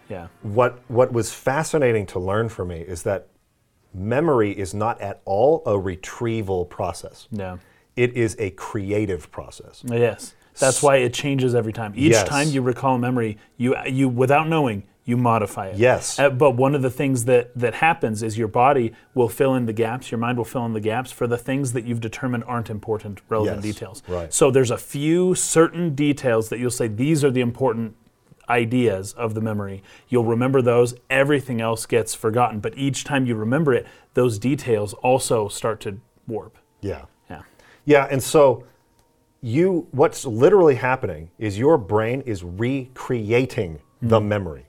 Yeah. 0.10 0.28
What 0.44 0.80
what 0.88 1.12
was 1.12 1.34
fascinating 1.34 2.06
to 2.08 2.20
learn 2.20 2.50
for 2.50 2.64
me 2.66 2.82
is 2.82 3.04
that 3.04 3.28
memory 3.94 4.52
is 4.52 4.74
not 4.74 5.02
at 5.02 5.22
all 5.26 5.64
a 5.66 5.78
retrieval 5.80 6.66
process. 6.66 7.28
Yeah. 7.32 7.58
It 7.98 8.14
is 8.16 8.36
a 8.40 8.52
creative 8.52 9.30
process. 9.32 9.84
Yes. 9.86 10.34
That's 10.60 10.82
why 10.82 10.98
it 10.98 11.14
changes 11.14 11.54
every 11.54 11.74
time. 11.74 11.94
Each 11.96 12.14
Yes. 12.14 12.28
time 12.28 12.48
you 12.50 12.62
recall 12.62 12.96
a 12.96 13.00
memory, 13.00 13.38
you 13.58 13.76
you 13.86 14.08
without 14.10 14.48
knowing, 14.48 14.84
you 15.06 15.16
modify 15.18 15.68
it. 15.68 15.78
Yes. 15.78 16.18
Uh, 16.20 16.30
but 16.30 16.52
one 16.56 16.74
of 16.74 16.82
the 16.82 16.90
things 16.90 17.26
that 17.26 17.52
that 17.56 17.76
happens 17.76 18.24
is 18.24 18.38
your 18.38 18.48
body 18.48 18.92
will 19.14 19.30
fill 19.30 19.54
in 19.56 19.66
the 19.68 19.74
gaps, 19.74 20.10
your 20.12 20.18
mind 20.18 20.38
will 20.38 20.46
fill 20.46 20.66
in 20.66 20.74
the 20.74 20.80
gaps 20.80 21.12
for 21.12 21.28
the 21.28 21.38
things 21.38 21.74
that 21.74 21.86
you've 21.86 22.02
determined 22.02 22.44
aren't 22.48 22.70
important, 22.72 23.22
relevant 23.30 23.64
Yes. 23.64 23.74
details. 23.76 24.04
Right. 24.08 24.34
So 24.34 24.50
there's 24.50 24.72
a 24.72 24.78
few 24.78 25.36
certain 25.36 25.94
details 25.96 26.50
that 26.50 26.58
you'll 26.60 26.72
say 26.72 26.88
these 26.88 27.24
are 27.24 27.32
the 27.32 27.42
important 27.42 27.96
ideas 28.50 29.14
of 29.14 29.34
the 29.34 29.42
memory. 29.42 29.84
You'll 30.08 30.26
remember 30.26 30.62
those, 30.62 30.96
everything 31.10 31.62
else 31.62 31.86
gets 31.86 32.16
forgotten, 32.16 32.60
but 32.62 32.78
each 32.78 33.04
time 33.04 33.26
you 33.26 33.36
remember 33.36 33.74
it, 33.74 33.86
those 34.14 34.40
details 34.40 34.94
also 34.96 35.48
start 35.50 35.80
to 35.82 35.98
warp. 36.28 36.58
Yeah. 36.82 37.04
Yeah. 37.88 38.08
And 38.12 38.22
so 38.22 38.66
you 39.42 39.88
what's 39.92 40.26
literally 40.26 40.76
happening 40.76 41.32
is 41.40 41.58
your 41.58 41.78
brain 41.78 42.22
is 42.22 42.44
recreating 42.44 43.80
the 44.02 44.20
hmm. 44.20 44.28
memory. 44.28 44.66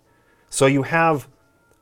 So 0.49 0.67
you 0.67 0.85
have 0.85 1.29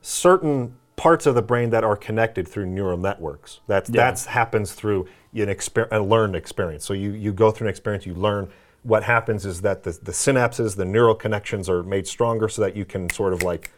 certain 0.01 0.75
parts 0.95 1.27
of 1.27 1.35
the 1.35 1.41
brain 1.41 1.69
that 1.69 1.83
are 1.83 1.95
connected 1.95 2.47
through 2.47 2.65
neural 2.65 2.97
networks. 2.97 3.59
That's 3.67 3.89
Yeah. 3.89 4.03
that's 4.03 4.25
happens 4.25 4.73
through 4.73 5.07
an 5.33 5.47
exper- 5.47 5.87
a 5.91 5.99
learned 5.99 6.35
experience. 6.35 6.83
So 6.83 6.93
you 6.93 7.11
you 7.11 7.31
go 7.31 7.51
through 7.51 7.67
an 7.67 7.69
experience, 7.69 8.05
you 8.05 8.15
learn 8.15 8.49
what 8.83 9.03
happens 9.03 9.45
is 9.45 9.61
that 9.61 9.83
the, 9.83 9.91
the 9.91 10.11
synapses, 10.11 10.75
the 10.75 10.85
neural 10.85 11.13
connections 11.13 11.69
are 11.69 11.83
made 11.83 12.07
stronger 12.07 12.47
so 12.47 12.61
that 12.61 12.75
you 12.75 12.85
can 12.85 13.09
sort 13.09 13.33
of 13.33 13.43
like 13.43 13.69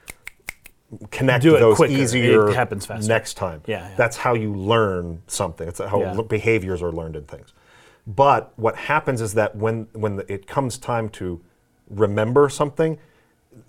connect 1.11 1.43
Do 1.43 1.55
it 1.55 1.59
those 1.59 1.75
quicker. 1.77 1.93
It 1.93 1.99
easier 1.99 2.51
happens 2.51 2.85
faster. 2.85 3.07
next 3.07 3.35
time. 3.35 3.61
Yeah, 3.67 3.87
yeah. 3.89 3.95
That's 3.95 4.17
how 4.17 4.33
you 4.33 4.53
learn 4.53 5.21
something. 5.27 5.67
It's 5.67 5.79
how 5.79 6.01
Yeah. 6.01 6.21
behaviors 6.27 6.81
are 6.81 6.91
learned 6.91 7.15
in 7.15 7.23
things. 7.25 7.53
But 8.07 8.51
what 8.55 8.75
happens 8.75 9.21
is 9.21 9.33
that 9.35 9.55
when 9.55 9.87
when 9.93 10.15
the, 10.17 10.31
it 10.33 10.47
comes 10.47 10.77
time 10.77 11.09
to 11.09 11.39
remember 11.89 12.49
something, 12.49 12.97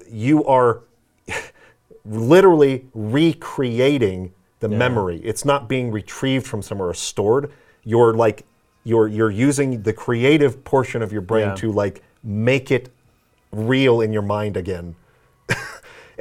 you 0.08 0.44
are 0.46 0.80
literally 2.04 2.86
recreating 2.94 4.32
the 4.60 4.68
memory. 4.68 5.20
It's 5.24 5.44
not 5.44 5.68
being 5.68 5.90
retrieved 5.90 6.46
from 6.46 6.62
somewhere 6.62 6.88
or 6.88 6.94
stored. 6.94 7.50
You're 7.84 8.14
like 8.14 8.44
you're 8.84 9.08
you're 9.08 9.30
using 9.30 9.82
the 9.82 9.92
creative 9.92 10.64
portion 10.64 11.02
of 11.02 11.12
your 11.12 11.22
brain 11.22 11.48
Yeah. 11.48 11.54
to 11.56 11.72
like 11.72 12.02
make 12.22 12.70
it 12.70 12.90
real 13.52 14.00
in 14.00 14.12
your 14.12 14.22
mind 14.22 14.56
again. 14.56 14.94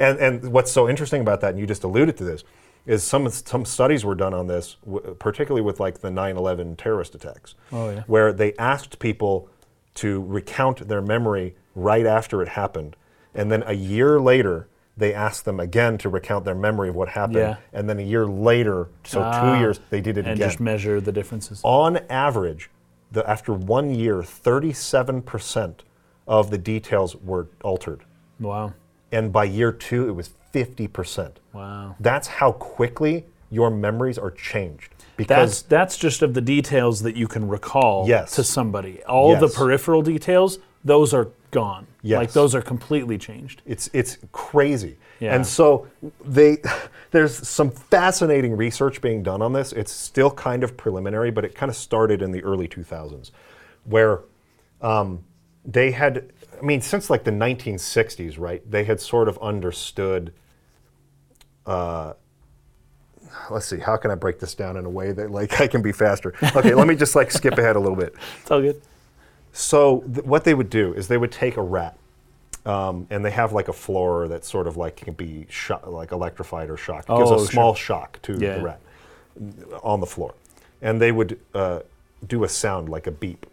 And 0.00 0.18
and 0.18 0.52
what's 0.52 0.72
so 0.72 0.88
interesting 0.88 1.20
about 1.20 1.40
that, 1.42 1.50
and 1.50 1.58
you 1.60 1.66
just 1.66 1.84
alluded 1.84 2.16
to 2.16 2.24
this, 2.24 2.42
is 2.86 3.04
some 3.04 3.28
some 3.30 3.64
studies 3.64 4.04
were 4.04 4.16
done 4.16 4.34
on 4.34 4.46
this, 4.48 4.76
w- 4.84 5.14
particularly 5.18 5.62
with 5.64 5.78
like 5.78 6.00
the 6.00 6.08
9/11 6.10 6.76
terrorist 6.76 7.14
attacks, 7.14 7.54
Oh, 7.70 7.90
yeah. 7.90 8.02
where 8.08 8.32
they 8.32 8.54
asked 8.58 8.98
people 8.98 9.48
to 9.94 10.22
recount 10.22 10.88
their 10.88 11.02
memory 11.02 11.54
right 11.74 12.06
after 12.06 12.42
it 12.42 12.48
happened, 12.48 12.96
and 13.34 13.52
then 13.52 13.62
a 13.66 13.74
year 13.74 14.18
later 14.20 14.66
they 14.96 15.14
asked 15.14 15.44
them 15.46 15.60
again 15.60 15.96
to 15.98 16.08
recount 16.10 16.44
their 16.44 16.54
memory 16.54 16.88
of 16.90 16.94
what 16.94 17.08
happened. 17.10 17.36
Yeah. 17.38 17.56
And 17.72 17.88
then 17.88 17.98
a 17.98 18.02
year 18.02 18.26
later, 18.26 18.88
so 19.04 19.22
Ah. 19.22 19.54
two 19.54 19.58
years, 19.60 19.80
they 19.88 20.00
did 20.02 20.18
it 20.18 20.26
and 20.26 20.34
again. 20.34 20.42
And 20.42 20.50
just 20.50 20.60
measure 20.60 21.00
the 21.00 21.12
differences. 21.12 21.60
On 21.64 21.96
average, 22.10 22.68
the, 23.10 23.28
after 23.28 23.52
one 23.54 23.94
year, 23.94 24.22
37% 24.22 25.84
of 26.26 26.50
the 26.50 26.58
details 26.58 27.16
were 27.16 27.46
altered. 27.62 28.02
Wow. 28.38 28.74
And 29.12 29.32
by 29.32 29.44
year 29.44 29.72
two, 29.72 30.08
it 30.08 30.12
was 30.12 30.30
50%. 30.54 31.32
Wow. 31.52 31.96
That's 32.00 32.28
how 32.28 32.52
quickly 32.52 33.24
your 33.50 33.70
memories 33.70 34.18
are 34.18 34.30
changed. 34.30 34.94
Because 35.16 35.62
that's 35.62 35.98
just 35.98 36.22
of 36.22 36.32
the 36.32 36.40
details 36.40 37.02
that 37.02 37.14
you 37.16 37.28
can 37.28 37.46
recall 37.46 38.08
Yes. 38.08 38.34
to 38.36 38.44
somebody. 38.44 39.02
All 39.04 39.36
the 39.36 39.48
peripheral 39.48 40.00
details, 40.00 40.58
those 40.82 41.12
are 41.12 41.28
gone. 41.50 41.86
Yes. 42.02 42.18
Like 42.18 42.32
those 42.32 42.54
are 42.54 42.62
completely 42.62 43.18
changed. 43.18 43.60
It's 43.66 43.90
it's 43.92 44.16
crazy. 44.32 44.96
Yeah. 45.18 45.34
And 45.34 45.46
so 45.46 45.88
they 46.24 46.62
there's 47.10 47.46
some 47.46 47.70
fascinating 47.70 48.56
research 48.56 49.02
being 49.02 49.22
done 49.22 49.42
on 49.42 49.52
this. 49.52 49.72
It's 49.72 49.92
still 49.92 50.30
kind 50.30 50.64
of 50.64 50.76
preliminary, 50.78 51.30
but 51.30 51.44
it 51.44 51.54
kind 51.54 51.68
of 51.68 51.76
started 51.76 52.22
in 52.22 52.30
the 52.30 52.42
early 52.42 52.68
2000s, 52.68 53.30
where 53.84 54.20
um, 54.80 55.22
they 55.64 55.90
had. 55.90 56.32
I 56.60 56.64
mean, 56.64 56.80
since 56.80 57.08
like 57.10 57.24
the 57.24 57.30
1960s, 57.30 58.38
right? 58.38 58.68
They 58.70 58.84
had 58.84 59.00
sort 59.00 59.28
of 59.28 59.38
understood. 59.38 60.32
Uh, 61.66 62.14
let's 63.50 63.66
see. 63.66 63.78
How 63.78 63.96
can 63.96 64.10
I 64.10 64.14
break 64.14 64.38
this 64.40 64.54
down 64.54 64.76
in 64.76 64.84
a 64.84 64.90
way 64.90 65.12
that 65.12 65.30
like 65.30 65.60
I 65.60 65.66
can 65.66 65.82
be 65.82 65.92
faster? 65.92 66.34
Okay, 66.56 66.74
let 66.74 66.86
me 66.86 66.94
just 66.94 67.14
like 67.16 67.30
skip 67.30 67.56
ahead 67.58 67.76
a 67.76 67.80
little 67.80 67.96
bit. 67.96 68.14
It's 68.42 68.50
all 68.50 68.60
good. 68.60 68.80
So 69.52 70.00
th- 70.12 70.24
what 70.26 70.44
they 70.44 70.54
would 70.54 70.70
do 70.70 70.92
is 70.94 71.08
they 71.08 71.18
would 71.18 71.32
take 71.32 71.56
a 71.56 71.62
rat, 71.62 71.96
um, 72.66 73.06
and 73.10 73.24
they 73.24 73.30
have 73.30 73.52
like 73.52 73.68
a 73.68 73.72
floor 73.72 74.28
that 74.28 74.44
sort 74.44 74.66
of 74.66 74.76
like 74.76 74.96
can 74.96 75.14
be 75.14 75.46
sho- 75.48 75.80
like 75.86 76.12
electrified 76.12 76.70
or 76.70 76.76
shocked. 76.76 77.08
It 77.10 77.16
gives 77.16 77.30
Oh, 77.30 77.34
a 77.34 77.38
sure. 77.38 77.46
small 77.46 77.74
shock 77.74 78.20
to 78.22 78.34
Yeah. 78.38 78.56
the 78.58 78.62
rat 78.62 78.80
on 79.82 80.00
the 80.00 80.06
floor, 80.06 80.34
and 80.82 81.00
they 81.00 81.10
would 81.12 81.38
uh, 81.54 81.80
do 82.26 82.44
a 82.44 82.48
sound 82.48 82.88
like 82.88 83.06
a 83.06 83.10
beep, 83.10 83.46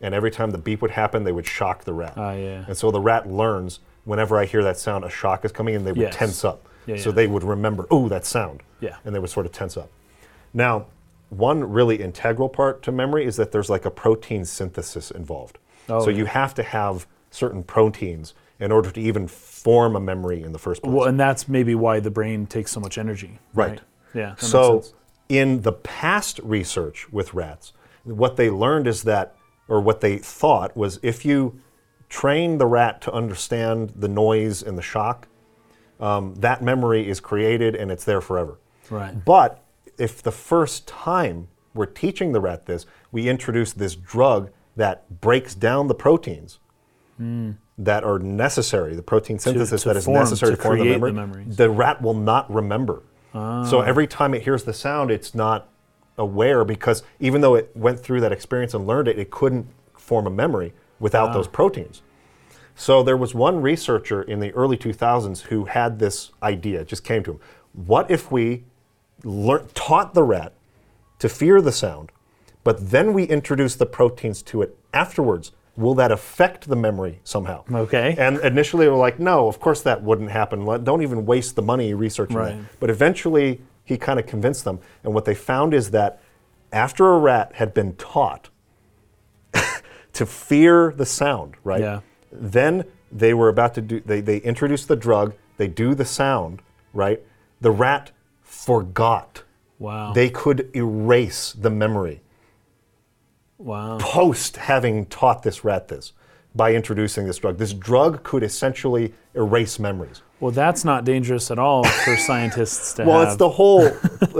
and 0.00 0.14
every 0.14 0.30
time 0.30 0.50
the 0.50 0.58
beep 0.58 0.82
would 0.82 0.90
happen, 0.92 1.24
they 1.24 1.32
would 1.32 1.46
shock 1.46 1.84
the 1.84 1.92
rat. 1.94 2.14
Ah, 2.16 2.32
yeah. 2.32 2.64
And 2.66 2.76
so 2.76 2.90
the 2.90 3.00
rat 3.00 3.28
learns 3.28 3.80
whenever 4.04 4.38
I 4.38 4.44
hear 4.44 4.62
that 4.62 4.78
sound, 4.78 5.04
a 5.04 5.10
shock 5.10 5.44
is 5.44 5.52
coming, 5.52 5.74
and 5.74 5.86
they 5.86 5.92
would 5.92 6.00
Yes. 6.00 6.16
tense 6.16 6.44
up. 6.44 6.66
Yeah, 6.86 6.96
so 6.96 7.08
yeah. 7.10 7.14
they 7.16 7.26
would 7.26 7.42
remember, 7.42 7.86
oh, 7.90 8.08
that 8.08 8.24
sound. 8.24 8.62
Yeah. 8.80 8.96
And 9.04 9.14
they 9.14 9.18
would 9.18 9.30
sort 9.30 9.46
of 9.46 9.52
tense 9.52 9.76
up. 9.76 9.90
Now, 10.54 10.86
one 11.30 11.64
really 11.64 11.96
integral 12.00 12.48
part 12.48 12.82
to 12.84 12.92
memory 12.92 13.24
is 13.24 13.36
that 13.36 13.50
there's 13.50 13.68
like 13.68 13.84
a 13.84 13.90
protein 13.90 14.44
synthesis 14.44 15.10
involved. 15.10 15.58
Oh, 15.88 16.04
so 16.04 16.10
yeah. 16.10 16.18
you 16.18 16.24
have 16.26 16.54
to 16.54 16.62
have 16.62 17.06
certain 17.30 17.64
proteins 17.64 18.34
in 18.60 18.70
order 18.70 18.90
to 18.90 19.00
even 19.00 19.26
form 19.26 19.96
a 19.96 20.00
memory 20.00 20.42
in 20.42 20.52
the 20.52 20.58
first 20.58 20.82
place. 20.82 20.94
Well, 20.94 21.08
and 21.08 21.18
that's 21.18 21.48
maybe 21.48 21.74
why 21.74 21.98
the 22.00 22.10
brain 22.10 22.46
takes 22.46 22.70
so 22.70 22.80
much 22.80 22.96
energy. 22.98 23.38
Right. 23.54 23.80
Yeah. 24.14 24.22
that 24.22 24.28
makes 24.30 24.46
so, 24.46 24.80
sense. 24.82 24.94
in 25.28 25.62
the 25.62 25.72
past 25.72 26.38
research 26.44 27.12
with 27.12 27.34
rats, 27.34 27.72
what 28.04 28.36
they 28.36 28.48
learned 28.48 28.86
is 28.86 29.02
that, 29.02 29.34
or 29.68 29.80
what 29.80 30.00
they 30.00 30.18
thought 30.18 30.76
was 30.76 30.98
if 31.02 31.24
you 31.24 31.60
train 32.08 32.58
the 32.58 32.66
rat 32.66 33.00
to 33.02 33.12
understand 33.12 33.92
the 33.96 34.08
noise 34.08 34.62
and 34.62 34.78
the 34.78 34.82
shock, 34.82 35.28
um, 36.00 36.34
that 36.36 36.62
memory 36.62 37.08
is 37.08 37.20
created 37.20 37.74
and 37.74 37.90
it's 37.90 38.04
there 38.04 38.20
forever. 38.20 38.58
Right. 38.90 39.24
But 39.24 39.62
if 39.98 40.22
the 40.22 40.32
first 40.32 40.86
time 40.86 41.48
we're 41.74 41.86
teaching 41.86 42.32
the 42.32 42.40
rat 42.40 42.66
this, 42.66 42.86
we 43.12 43.28
introduce 43.28 43.72
this 43.72 43.94
drug 43.94 44.50
that 44.76 45.20
breaks 45.20 45.54
down 45.54 45.88
the 45.88 45.94
proteins 45.94 46.58
that 47.78 48.04
are 48.04 48.18
necessary, 48.18 48.94
the 48.94 49.02
protein 49.02 49.38
synthesis 49.38 49.82
to 49.82 49.88
that 49.88 49.96
is 49.96 50.04
form- 50.04 50.18
necessary 50.18 50.52
to 50.52 50.56
to 50.56 50.62
form 50.62 50.78
the 50.78 50.84
create 50.84 51.00
the 51.00 51.12
memory, 51.12 51.44
the 51.48 51.70
rat 51.70 52.02
will 52.02 52.14
not 52.14 52.52
remember. 52.52 53.02
Ah. 53.34 53.64
So 53.64 53.80
every 53.80 54.06
time 54.06 54.34
it 54.34 54.42
hears 54.42 54.64
the 54.64 54.74
sound, 54.74 55.10
it's 55.10 55.34
not 55.34 55.70
aware 56.18 56.64
because 56.64 57.02
even 57.20 57.40
though 57.40 57.54
it 57.54 57.70
went 57.74 58.00
through 58.00 58.20
that 58.20 58.32
experience 58.32 58.74
and 58.74 58.86
learned 58.86 59.08
it, 59.08 59.18
it 59.18 59.30
couldn't 59.30 59.66
form 59.94 60.26
a 60.26 60.30
memory 60.30 60.72
without 60.98 61.32
those 61.32 61.46
ah. 61.46 61.50
proteins. 61.50 62.02
So 62.74 63.02
there 63.02 63.16
was 63.16 63.34
one 63.34 63.62
researcher 63.62 64.22
in 64.22 64.40
the 64.40 64.52
early 64.52 64.76
2000s 64.76 65.42
who 65.42 65.64
had 65.64 65.98
this 65.98 66.32
idea. 66.42 66.82
It 66.82 66.88
just 66.88 67.04
came 67.04 67.22
to 67.24 67.32
him. 67.32 67.40
What 67.72 68.10
if 68.10 68.30
we 68.30 68.64
lear- 69.24 69.66
taught 69.74 70.14
the 70.14 70.22
rat 70.22 70.52
to 71.18 71.28
fear 71.28 71.60
the 71.62 71.72
sound, 71.72 72.12
but 72.64 72.90
then 72.90 73.14
we 73.14 73.24
introduce 73.24 73.76
the 73.76 73.86
proteins 73.86 74.42
to 74.42 74.62
it 74.62 74.76
afterwards? 74.92 75.52
Will 75.76 75.94
that 75.94 76.10
affect 76.10 76.68
the 76.68 76.76
memory 76.76 77.20
somehow? 77.24 77.64
Okay. 77.70 78.14
And 78.18 78.38
initially, 78.38 78.86
they 78.86 78.90
were 78.90 78.96
like, 78.96 79.18
no, 79.18 79.46
of 79.46 79.60
course 79.60 79.82
that 79.82 80.02
wouldn't 80.02 80.30
happen. 80.30 80.64
Don't 80.84 81.02
even 81.02 81.26
waste 81.26 81.54
the 81.54 81.62
money 81.62 81.92
researching 81.92 82.36
Right. 82.36 82.56
that. 82.56 82.80
But 82.80 82.88
eventually, 82.90 83.60
he 83.86 83.96
kind 83.96 84.20
of 84.20 84.26
convinced 84.26 84.64
them. 84.64 84.80
And 85.02 85.14
what 85.14 85.24
they 85.24 85.34
found 85.34 85.72
is 85.72 85.92
that 85.92 86.20
after 86.72 87.14
a 87.14 87.18
rat 87.18 87.52
had 87.54 87.72
been 87.72 87.94
taught 87.94 88.50
to 90.12 90.26
fear 90.26 90.92
the 90.94 91.06
sound, 91.06 91.54
right? 91.64 91.80
Yeah. 91.80 92.00
Then 92.30 92.84
they 93.10 93.32
were 93.32 93.48
about 93.48 93.74
to 93.74 93.80
do, 93.80 94.00
they, 94.00 94.20
they 94.20 94.38
introduce 94.38 94.84
the 94.84 94.96
drug, 94.96 95.34
they 95.56 95.68
do 95.68 95.94
the 95.94 96.04
sound, 96.04 96.60
right? 96.92 97.22
The 97.60 97.70
rat 97.70 98.10
forgot. 98.42 99.44
Wow. 99.78 100.12
They 100.12 100.28
could 100.28 100.68
erase 100.74 101.52
the 101.52 101.70
memory 101.70 102.20
wow. 103.58 103.98
post 104.00 104.56
having 104.56 105.06
taught 105.06 105.42
this 105.42 105.64
rat 105.64 105.88
this 105.88 106.12
by 106.56 106.74
introducing 106.74 107.26
this 107.26 107.36
drug. 107.38 107.58
This 107.58 107.72
drug 107.74 108.22
could 108.22 108.42
essentially 108.42 109.12
erase 109.34 109.78
memories. 109.78 110.22
Well, 110.40 110.50
that's 110.50 110.84
not 110.84 111.04
dangerous 111.04 111.50
at 111.50 111.58
all 111.58 111.84
for 111.84 112.16
scientists 112.16 112.94
to 112.94 113.04
Well, 113.06 113.20
have. 113.20 113.28
it's 113.28 113.36
the 113.36 113.48
whole 113.48 113.86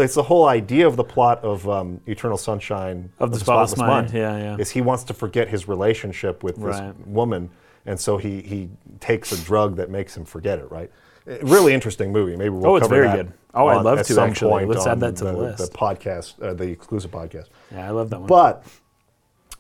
it's 0.01 0.15
the 0.15 0.23
whole 0.23 0.47
idea 0.47 0.87
of 0.87 0.97
the 0.97 1.05
plot 1.05 1.43
of 1.45 1.69
um, 1.69 2.01
Eternal 2.07 2.37
Sunshine 2.39 3.11
Of 3.19 3.33
the 3.33 3.39
Spotless 3.41 3.77
Mind, 3.77 4.11
yeah, 4.13 4.37
yeah. 4.39 4.57
Is 4.59 4.71
he 4.71 4.81
wants 4.81 5.05
to 5.05 5.15
forget 5.15 5.49
his 5.49 5.69
relationship 5.69 6.43
with 6.43 6.57
this 6.57 6.65
Right. 6.81 7.07
woman, 7.07 7.51
and 7.87 7.99
so 8.01 8.17
he 8.19 8.41
he 8.43 8.69
takes 9.01 9.33
a 9.33 9.45
drug 9.45 9.77
that 9.77 9.91
makes 9.91 10.17
him 10.17 10.25
forget 10.25 10.59
it. 10.59 10.71
Right. 10.71 10.91
Really 11.43 11.75
interesting 11.75 12.13
movie. 12.13 12.37
Maybe 12.37 12.51
we'll 12.51 12.67
Oh, 12.67 12.77
it's 12.77 12.89
very 12.89 13.07
that 13.09 13.17
good. 13.17 13.33
Oh, 13.55 13.67
I'd 13.69 13.83
love 13.83 13.99
at 13.99 14.07
to, 14.07 14.13
some 14.15 14.31
actually. 14.31 14.51
point 14.51 14.69
Let's 14.69 14.87
add 14.87 15.01
that 15.01 15.17
to 15.17 15.25
the 15.25 15.33
the 15.33 15.39
list. 15.39 15.73
podcast, 15.73 16.41
uh, 16.43 16.53
the 16.55 16.69
exclusive 16.71 17.11
podcast. 17.11 17.47
yeah, 17.73 17.89
I 17.89 17.91
love 17.91 18.11
that 18.11 18.21
one. 18.21 18.29
But 18.29 18.65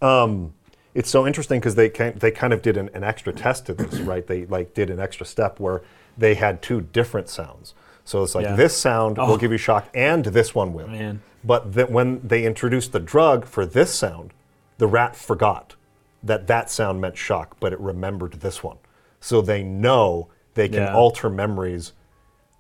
um, 0.07 0.53
it's 0.97 1.11
so 1.11 1.27
interesting 1.27 1.61
because 1.61 1.75
they 1.75 1.89
kind 1.89 2.19
they 2.19 2.31
kind 2.31 2.53
of 2.53 2.63
did 2.63 2.77
an, 2.77 2.89
an 2.95 3.05
extra 3.05 3.33
test 3.33 3.67
to 3.67 3.75
this, 3.75 4.01
right? 4.01 4.27
They 4.27 4.47
like 4.47 4.75
did 4.75 4.91
an 4.91 4.99
extra 4.99 5.27
step 5.27 5.61
where 5.61 5.83
they 6.19 6.35
had 6.35 6.63
two 6.63 6.81
different 6.81 7.29
sounds. 7.29 7.75
So 8.05 8.23
it's 8.23 8.35
like 8.35 8.45
Yeah. 8.45 8.57
this 8.57 8.77
sound 8.77 9.19
Oh. 9.19 9.27
will 9.29 9.37
give 9.37 9.53
you 9.53 9.59
shock, 9.59 9.89
and 9.95 10.25
this 10.25 10.55
one 10.55 10.73
will. 10.73 10.89
Man. 10.89 11.21
But 11.45 11.75
that 11.75 11.91
when 11.91 12.21
they 12.27 12.45
introduced 12.45 12.93
the 12.93 13.01
drug 13.01 13.45
for 13.45 13.67
this 13.67 13.95
sound, 13.95 14.33
the 14.79 14.87
rat 14.87 15.15
forgot 15.15 15.75
that 16.23 16.47
that 16.47 16.71
sound 16.71 17.01
meant 17.01 17.17
shock, 17.17 17.57
but 17.61 17.73
it 17.73 17.81
remembered 17.81 18.33
this 18.41 18.63
one. 18.65 18.79
So 19.21 19.41
they 19.41 19.63
know 19.63 20.29
they 20.55 20.69
can 20.69 20.83
Yeah. 20.85 20.95
alter 20.95 21.29
memories 21.31 21.93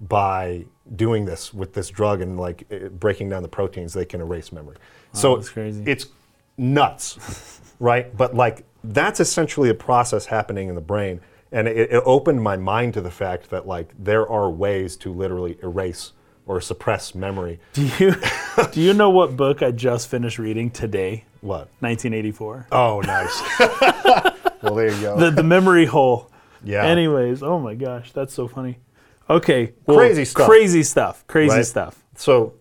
by 0.00 0.66
doing 0.94 1.24
this 1.24 1.54
with 1.54 1.72
this 1.72 1.88
drug 1.88 2.20
and 2.20 2.38
like 2.38 2.68
breaking 3.00 3.30
down 3.30 3.42
the 3.42 3.48
proteins. 3.48 3.94
They 3.94 4.04
can 4.04 4.20
erase 4.20 4.52
memory. 4.52 4.76
so 5.12 5.36
that's 5.36 5.48
crazy. 5.48 5.82
it's 5.86 6.06
nuts, 6.58 7.60
right? 7.78 8.14
But 8.16 8.34
like 8.34 8.64
that's 8.84 9.20
essentially 9.20 9.68
a 9.68 9.74
process 9.74 10.26
happening 10.26 10.68
in 10.68 10.74
the 10.74 10.80
brain, 10.80 11.20
and 11.52 11.66
it, 11.68 11.90
it 11.92 12.02
opened 12.06 12.42
my 12.42 12.56
mind 12.56 12.94
to 12.94 13.00
the 13.00 13.10
fact 13.10 13.50
that 13.50 13.66
like 13.66 13.92
there 13.98 14.28
are 14.28 14.50
ways 14.50 14.96
to 14.98 15.12
literally 15.12 15.58
erase 15.62 16.12
or 16.46 16.60
suppress 16.60 17.14
memory. 17.14 17.58
do 17.72 17.88
you 17.98 18.14
do 18.72 18.80
you 18.80 18.94
know 18.94 19.10
what 19.10 19.36
book 19.36 19.62
I 19.62 19.70
just 19.72 20.08
finished 20.08 20.38
reading 20.38 20.70
today? 20.70 21.24
What? 21.40 21.68
1984. 21.80 22.68
Oh, 22.72 23.00
nice. 23.00 23.42
well, 24.62 24.74
there 24.74 24.92
you 24.92 25.00
go. 25.00 25.16
The 25.18 25.30
the 25.30 25.42
memory 25.42 25.84
hole. 25.86 26.30
Yeah. 26.64 26.84
Anyways, 26.84 27.42
oh 27.42 27.58
my 27.60 27.74
gosh, 27.74 28.12
that's 28.12 28.32
so 28.34 28.48
funny. 28.48 28.78
Okay. 29.28 29.74
well, 29.86 29.98
Crazy 29.98 30.24
stuff. 30.24 30.46
Crazy 30.46 30.82
stuff. 30.82 31.26
Crazy 31.26 31.56
Right? 31.56 31.66
stuff. 31.66 32.04
so, 32.14 32.54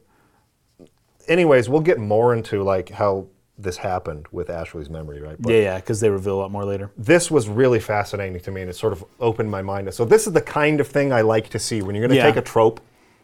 anyways, 1.28 1.70
we'll 1.70 1.82
get 1.82 2.00
more 2.00 2.34
into 2.34 2.64
like 2.64 2.90
how 2.90 3.28
this 3.58 3.78
happened 3.78 4.26
with 4.32 4.50
Ashley's 4.50 4.90
memory, 4.90 5.22
right? 5.22 5.38
But 5.40 5.54
Yeah, 5.54 5.60
yeah, 5.60 5.76
because 5.78 6.00
they 6.02 6.10
reveal 6.10 6.36
a 6.36 6.42
lot 6.42 6.52
more 6.52 6.66
later. 6.66 6.92
this 6.98 7.32
was 7.32 7.48
really 7.48 7.80
fascinating 7.80 8.40
to 8.42 8.52
me, 8.52 8.62
and 8.62 8.70
it 8.70 8.76
sort 8.76 8.92
of 8.94 9.06
opened 9.20 9.50
my 9.50 9.62
mind. 9.62 9.94
So 9.94 10.04
this 10.06 10.28
is 10.28 10.34
the 10.34 10.42
kind 10.42 10.80
of 10.82 10.88
thing 10.88 11.14
I 11.14 11.22
like 11.22 11.50
to 11.50 11.60
see 11.60 11.82
when 11.82 11.96
you're 11.96 12.02
going 12.06 12.10
to 12.18 12.18
Yeah. 12.18 12.26
take 12.26 12.36
a 12.36 12.42
trope 12.42 12.82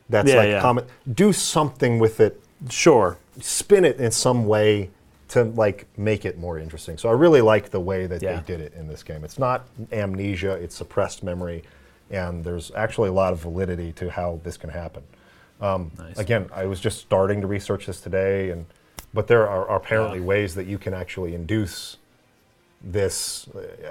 that's 0.09 0.29
Yeah, 0.29 0.36
like 0.38 0.49
yeah. 0.49 0.61
common, 0.61 0.86
do 1.13 1.34
something 1.34 1.99
with 1.99 2.19
it, 2.21 2.41
Sure. 2.69 3.17
spin 3.39 3.84
it 3.86 3.97
in 3.99 4.11
some 4.11 4.45
way 4.45 4.89
to 5.29 5.43
like 5.45 5.86
make 5.97 6.25
it 6.25 6.38
more 6.38 6.57
interesting. 6.59 6.97
So 6.97 7.09
I 7.09 7.13
really 7.13 7.41
like 7.41 7.69
the 7.71 7.79
way 7.79 8.05
that 8.05 8.19
they 8.21 8.41
did 8.45 8.59
it 8.61 8.73
in 8.73 8.88
this 8.88 9.03
game. 9.03 9.23
It's 9.23 9.39
not 9.39 9.65
amnesia; 9.91 10.51
it's 10.53 10.75
suppressed 10.75 11.23
memory, 11.23 11.63
and 12.09 12.43
there's 12.43 12.71
actually 12.75 13.09
a 13.09 13.13
lot 13.13 13.32
of 13.34 13.39
validity 13.39 13.91
to 13.93 14.09
how 14.09 14.39
this 14.43 14.57
can 14.57 14.69
happen. 14.69 15.03
Um, 15.61 15.91
Nice. 15.97 16.17
Again, 16.17 16.49
I 16.53 16.65
was 16.65 16.79
just 16.79 16.99
starting 16.99 17.39
to 17.41 17.47
research 17.47 17.86
this 17.86 18.01
today, 18.01 18.49
and 18.49 18.65
but 19.14 19.28
there 19.28 19.47
are, 19.47 19.68
are 19.68 19.78
apparently 19.78 20.20
ways 20.20 20.55
that 20.55 20.66
you 20.68 20.78
can 20.78 20.93
actually 20.93 21.34
induce 21.36 21.97
this. 22.84 23.47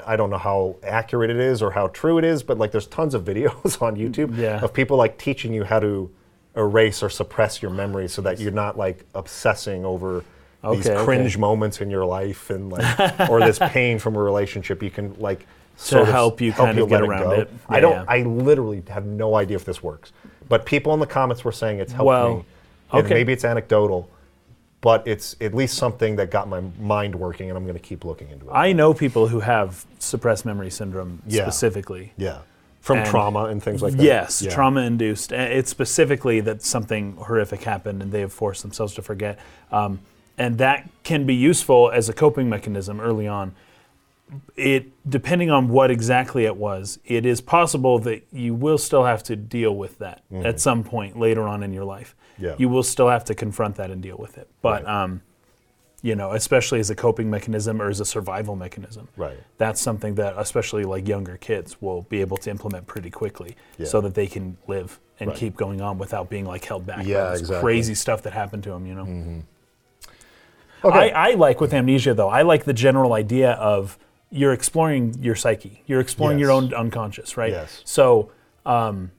I 0.07 0.17
don't 0.17 0.31
know 0.31 0.39
how 0.39 0.77
accurate 0.83 1.31
it 1.31 1.37
is 1.39 1.63
or 1.63 1.71
how 1.71 1.89
true 1.89 2.19
it 2.19 2.25
is, 2.25 2.43
but 2.43 2.59
like 2.59 2.73
there's 2.73 2.87
tons 2.87 3.15
of 3.15 3.25
videos 3.25 3.81
on 3.83 3.97
YouTube 3.97 4.37
Yeah. 4.37 4.61
of 4.61 4.73
people 4.73 4.97
like 4.97 5.19
teaching 5.19 5.53
you 5.53 5.65
how 5.65 5.81
to 5.81 6.11
erase 6.57 7.03
or 7.03 7.09
suppress 7.11 7.63
your 7.63 7.71
memory 7.71 8.09
so 8.09 8.23
that 8.23 8.41
you're 8.41 8.51
not 8.51 8.77
like 8.77 9.05
obsessing 9.15 9.85
over 9.85 10.25
these 10.63 10.87
Okay, 10.87 10.93
okay. 10.95 11.05
cringe 11.05 11.39
moments 11.39 11.81
in 11.81 11.89
your 11.91 12.05
life 12.05 12.51
and 12.51 12.71
like 12.71 13.21
or 13.31 13.41
this 13.41 13.59
pain 13.59 13.99
from 13.99 14.17
a 14.17 14.21
relationship. 14.23 14.83
You 14.83 14.91
can 14.91 15.15
like 15.19 15.47
sort 15.77 16.03
of 16.03 16.09
help 16.09 16.41
you 16.41 16.53
kind 16.53 16.79
of 16.79 16.89
get 16.89 17.01
around 17.03 17.23
go. 17.23 17.31
it. 17.33 17.51
I 17.69 17.79
don't. 17.81 17.93
yeah. 17.93 18.05
I 18.09 18.23
literally 18.23 18.83
have 18.89 19.07
no 19.07 19.37
idea 19.37 19.57
if 19.57 19.65
this 19.65 19.83
works, 19.83 20.13
but 20.49 20.67
people 20.67 20.93
in 20.93 21.01
the 21.01 21.07
comments 21.07 21.45
were 21.45 21.53
saying 21.53 21.79
it's 21.79 21.93
helped 21.93 22.07
Well, 22.09 22.37
me. 22.39 22.45
And 22.93 23.05
okay. 23.07 23.15
maybe 23.15 23.33
it's 23.33 23.45
anecdotal, 23.45 24.11
but 24.81 25.07
it's 25.07 25.37
at 25.41 25.55
least 25.55 25.77
something 25.77 26.17
that 26.17 26.31
got 26.31 26.49
my 26.49 26.61
mind 26.81 27.15
working, 27.15 27.49
and 27.51 27.57
I'm 27.57 27.65
going 27.65 27.77
to 27.77 27.81
keep 27.83 28.05
looking 28.05 28.29
into 28.31 28.47
it. 28.47 28.53
I 28.53 28.73
know 28.73 28.95
people 28.95 29.29
who 29.29 29.41
have 29.41 29.85
suppressed 29.99 30.45
memory 30.47 30.71
syndrome 30.71 31.23
Yeah. 31.27 31.43
specifically. 31.43 32.13
yeah, 32.17 32.39
from 32.81 32.99
And- 32.99 33.07
trauma 33.07 33.45
and 33.45 33.63
things 33.63 33.83
like 33.83 33.93
that. 33.95 34.03
Yes, 34.03 34.41
Yeah. 34.41 34.51
trauma 34.51 34.81
induced. 34.81 35.33
It's 35.33 35.71
specifically 35.71 36.41
that 36.41 36.63
something 36.63 37.17
horrific 37.17 37.63
happened 37.65 38.01
and 38.03 38.11
they 38.11 38.21
have 38.21 38.33
forced 38.33 38.63
themselves 38.63 38.95
to 38.95 39.03
forget. 39.03 39.39
Um, 39.71 40.01
and 40.39 40.57
that 40.57 40.89
can 41.03 41.27
be 41.27 41.35
useful 41.35 41.91
as 41.91 42.09
a 42.09 42.15
coping 42.15 42.49
mechanism 42.49 42.99
early 43.01 43.29
on. 43.29 43.53
It 44.57 44.87
depending 45.09 45.51
on 45.51 45.69
what 45.69 45.91
exactly 45.91 46.45
it 46.47 46.57
was, 46.57 46.99
it 47.05 47.27
is 47.27 47.41
possible 47.43 47.99
that 47.99 48.23
you 48.33 48.55
will 48.55 48.79
still 48.79 49.05
have 49.05 49.23
to 49.25 49.37
deal 49.37 49.75
with 49.75 49.99
that 49.99 50.23
at 50.45 50.61
some 50.61 50.85
point 50.85 51.19
later 51.19 51.43
on 51.49 51.63
in 51.63 51.73
your 51.75 51.85
life. 51.85 52.15
Mm-hmm. 52.41 52.45
Yeah. 52.47 52.55
You 52.59 52.69
will 52.69 52.83
still 52.83 53.09
have 53.09 53.25
to 53.27 53.35
confront 53.35 53.77
that 53.77 53.91
and 53.91 54.03
deal 54.03 54.17
with 54.17 54.39
it. 54.39 54.49
But 54.63 54.85
Right. 54.85 55.03
um, 55.05 55.23
you 56.03 56.15
know, 56.17 56.33
especially 56.33 56.81
as 56.81 56.89
a 56.89 56.95
coping 56.95 57.29
mechanism 57.29 57.83
or 57.83 57.89
as 57.91 58.01
a 58.01 58.07
survival 58.07 58.57
mechanism 58.57 59.09
Right. 59.19 59.37
that's 59.59 59.81
something 59.83 60.15
that 60.15 60.33
especially 60.39 60.85
like 60.85 61.07
younger 61.07 61.37
kids 61.37 61.77
will 61.83 62.03
be 62.03 62.23
able 62.23 62.39
to 62.39 62.49
implement 62.51 62.87
pretty 62.87 63.11
quickly 63.11 63.55
Yeah. 63.77 63.87
so 63.87 64.01
that 64.01 64.15
they 64.15 64.27
can 64.27 64.57
live 64.67 64.99
and 65.19 65.29
Right. 65.29 65.37
keep 65.39 65.57
going 65.59 65.83
on 65.83 65.99
without 65.99 66.31
being 66.31 66.47
like 66.47 66.65
held 66.65 66.87
back 66.87 67.05
Yeah, 67.05 67.25
by 67.25 67.31
this 67.33 67.41
exactly. 67.41 67.57
Mm-hmm. 67.57 67.65
crazy 67.67 67.95
stuff 67.95 68.23
that 68.23 68.33
happened 68.33 68.63
to 68.63 68.71
them 68.71 68.87
you 68.87 68.95
know 68.95 69.43
Okay. 70.83 71.13
I, 71.13 71.33
I 71.33 71.35
like 71.35 71.61
with 71.61 71.75
amnesia 71.75 72.15
though 72.15 72.31
i 72.31 72.41
like 72.41 72.65
the 72.65 72.73
general 72.73 73.13
idea 73.13 73.51
of 73.53 73.99
you're 74.31 74.55
exploring 74.55 75.15
your 75.21 75.35
psyche 75.35 75.83
you're 75.87 76.01
exploring 76.01 76.39
your 76.39 76.51
own 76.51 76.73
unconscious 76.73 77.37
right 77.37 77.53
Yes. 77.53 77.83
so 77.85 78.31
um, 78.65 79.11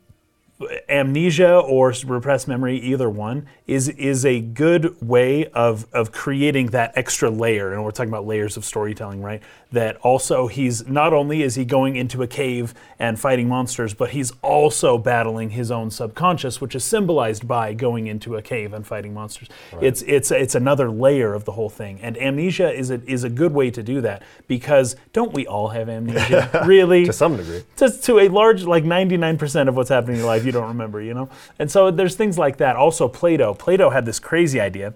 amnesia 0.90 1.58
or 1.58 1.94
repressed 2.06 2.48
memory, 2.48 2.78
either 2.80 3.10
one, 3.10 3.48
is 3.72 3.88
is 3.88 4.26
a 4.26 4.42
good 4.42 5.02
way 5.02 5.46
of 5.48 5.88
of 5.94 6.12
creating 6.12 6.68
that 6.68 6.92
extra 6.96 7.30
layer. 7.30 7.72
And 7.72 7.86
we're 7.86 7.92
talking 7.92 8.10
about 8.10 8.28
layers 8.28 8.58
of 8.58 8.66
storytelling, 8.66 9.22
right? 9.22 9.42
That 9.72 9.96
also 10.02 10.48
he's 10.48 10.86
not 10.88 11.14
only 11.14 11.42
is 11.42 11.56
he 11.56 11.64
going 11.64 11.96
into 11.96 12.22
a 12.22 12.28
cave 12.28 12.74
and 13.00 13.18
fighting 13.18 13.48
monsters, 13.48 13.94
but 13.94 14.10
he's 14.10 14.34
also 14.42 14.98
battling 14.98 15.52
his 15.52 15.72
own 15.72 15.90
subconscious, 15.90 16.60
which 16.60 16.76
is 16.76 16.84
symbolized 16.84 17.48
by 17.48 17.74
going 17.74 18.08
into 18.08 18.36
a 18.36 18.42
cave 18.42 18.74
and 18.74 18.86
fighting 18.86 19.14
monsters. 19.14 19.48
It's 19.80 20.02
it's 20.02 20.32
it's 20.32 20.54
another 20.54 20.92
layer 20.92 21.34
of 21.34 21.46
the 21.46 21.54
whole 21.54 21.70
thing. 21.70 21.98
And 22.02 22.18
amnesia 22.18 22.74
is 22.74 22.92
a 22.92 23.02
is 23.10 23.24
a 23.24 23.30
good 23.30 23.54
way 23.54 23.72
to 23.72 23.82
do 23.82 24.02
that 24.02 24.22
because 24.50 24.98
don't 25.14 25.32
we 25.32 25.48
all 25.48 25.70
have 25.70 25.88
amnesia? 25.88 26.50
really? 26.66 27.06
to 27.06 27.14
some 27.14 27.38
degree. 27.38 27.64
to, 27.78 27.90
to 27.90 28.20
a 28.20 28.28
large 28.28 28.64
like 28.64 28.84
99% 28.84 29.70
of 29.70 29.78
what's 29.78 29.90
happening 29.90 30.16
in 30.16 30.20
your 30.20 30.28
life 30.28 30.44
you 30.44 30.52
don't 30.52 30.68
remember 30.68 31.02
you 31.02 31.14
know 31.14 31.30
and 31.58 31.72
so 31.72 31.90
there's 31.90 32.16
things 32.16 32.38
like 32.38 32.58
that 32.58 32.76
also 32.76 33.08
plato 33.08 33.54
plato 33.62 33.92
had 33.92 34.06
this 34.06 34.20
crazy 34.20 34.60
idea 34.60 34.94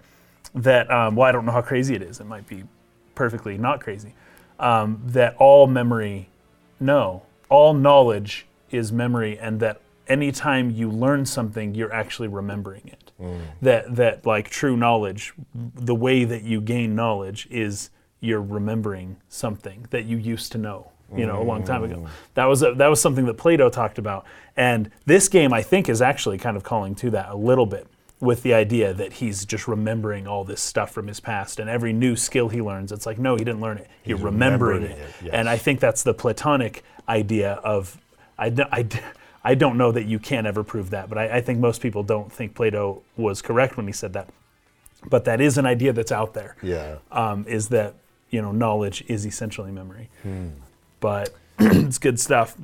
that 0.55 0.89
um, 0.91 1.15
well 1.15 1.27
i 1.29 1.31
don't 1.31 1.45
know 1.45 1.51
how 1.51 1.61
crazy 1.61 1.93
it 1.95 2.01
is. 2.01 2.19
It 2.19 2.25
might 2.25 2.47
be 2.47 2.63
perfectly 3.13 3.57
not 3.57 3.79
crazy. 3.79 4.13
Um, 4.59 5.01
that 5.05 5.35
all 5.37 5.67
memory 5.67 6.29
no 6.79 7.21
all 7.49 7.73
knowledge 7.73 8.47
is 8.71 8.91
memory 8.91 9.37
and 9.37 9.59
that 9.59 9.81
anytime 10.07 10.71
you 10.71 10.89
learn 10.89 11.25
something 11.25 11.75
you're 11.75 11.93
actually 11.93 12.27
remembering 12.27 12.81
it. 12.87 13.11
That 13.61 13.95
that 13.95 14.25
like 14.25 14.49
true 14.49 14.75
knowledge 14.75 15.33
the 15.53 15.95
way 15.95 16.25
that 16.25 16.43
you 16.43 16.59
gain 16.59 16.95
knowledge 16.95 17.47
is 17.51 17.91
you're 18.19 18.41
remembering 18.41 19.17
something 19.29 19.85
that 19.91 20.05
you 20.05 20.17
used 20.17 20.51
to 20.53 20.57
know 20.57 20.91
you 21.15 21.25
know 21.27 21.39
a 21.41 21.45
long 21.51 21.63
time 21.63 21.83
ago. 21.83 22.07
That 22.33 22.45
was 22.45 22.63
a, 22.63 22.73
that 22.73 22.87
was 22.87 22.99
something 22.99 23.25
that 23.27 23.35
plato 23.35 23.69
talked 23.69 23.99
about. 23.99 24.25
And 24.57 24.89
this 25.05 25.27
game 25.29 25.53
i 25.53 25.61
think 25.61 25.87
is 25.87 26.01
actually 26.01 26.37
kind 26.39 26.57
of 26.57 26.63
calling 26.63 26.95
to 26.95 27.11
that 27.11 27.29
a 27.29 27.35
little 27.35 27.67
bit 27.67 27.87
with 28.19 28.43
the 28.43 28.53
idea 28.53 28.93
that 28.93 29.13
he's 29.13 29.45
just 29.45 29.67
remembering 29.67 30.25
all 30.27 30.43
this 30.43 30.61
stuff 30.61 30.91
from 30.91 31.07
his 31.07 31.19
past 31.19 31.59
and 31.59 31.69
every 31.69 31.91
new 31.91 32.15
skill 32.15 32.49
he 32.49 32.61
learns 32.61 32.91
it's 32.91 33.05
like 33.05 33.19
no 33.19 33.35
he 33.35 33.43
didn't 33.43 33.59
learn 33.61 33.77
it 33.77 33.89
you're 34.05 34.17
remembering, 34.17 34.83
remembering 34.83 34.99
it, 34.99 35.09
it, 35.21 35.25
yes. 35.25 35.33
and 35.33 35.49
i 35.49 35.57
think 35.57 35.79
that's 35.81 36.01
the 36.03 36.13
platonic 36.13 36.83
idea 37.09 37.53
of 37.55 37.97
I, 38.39 38.53
I, 38.71 38.87
I 39.43 39.55
don't 39.55 39.77
know 39.77 39.91
that 39.91 40.05
you 40.05 40.17
can 40.17 40.45
ever 40.45 40.63
prove 40.63 40.91
that 40.91 41.09
but 41.09 41.17
I, 41.17 41.37
I 41.37 41.41
think 41.41 41.59
most 41.59 41.81
people 41.81 42.03
don't 42.03 42.31
think 42.31 42.55
plato 42.55 43.01
was 43.17 43.41
correct 43.41 43.75
when 43.77 43.85
he 43.85 43.93
said 43.93 44.13
that 44.13 44.29
but 45.09 45.25
that 45.25 45.41
is 45.41 45.57
an 45.57 45.65
idea 45.65 45.93
that's 45.93 46.11
out 46.11 46.33
there 46.33 46.55
Yeah. 46.63 46.95
um, 47.11 47.45
is 47.47 47.67
that 47.69 47.95
you 48.31 48.41
know 48.41 48.51
knowledge 48.51 49.03
is 49.07 49.25
essentially 49.25 49.71
memory. 49.71 50.09
Hmm. 50.23 50.49
But 50.99 51.33
it's 51.59 51.99
good 51.99 52.19
stuff. 52.19 52.55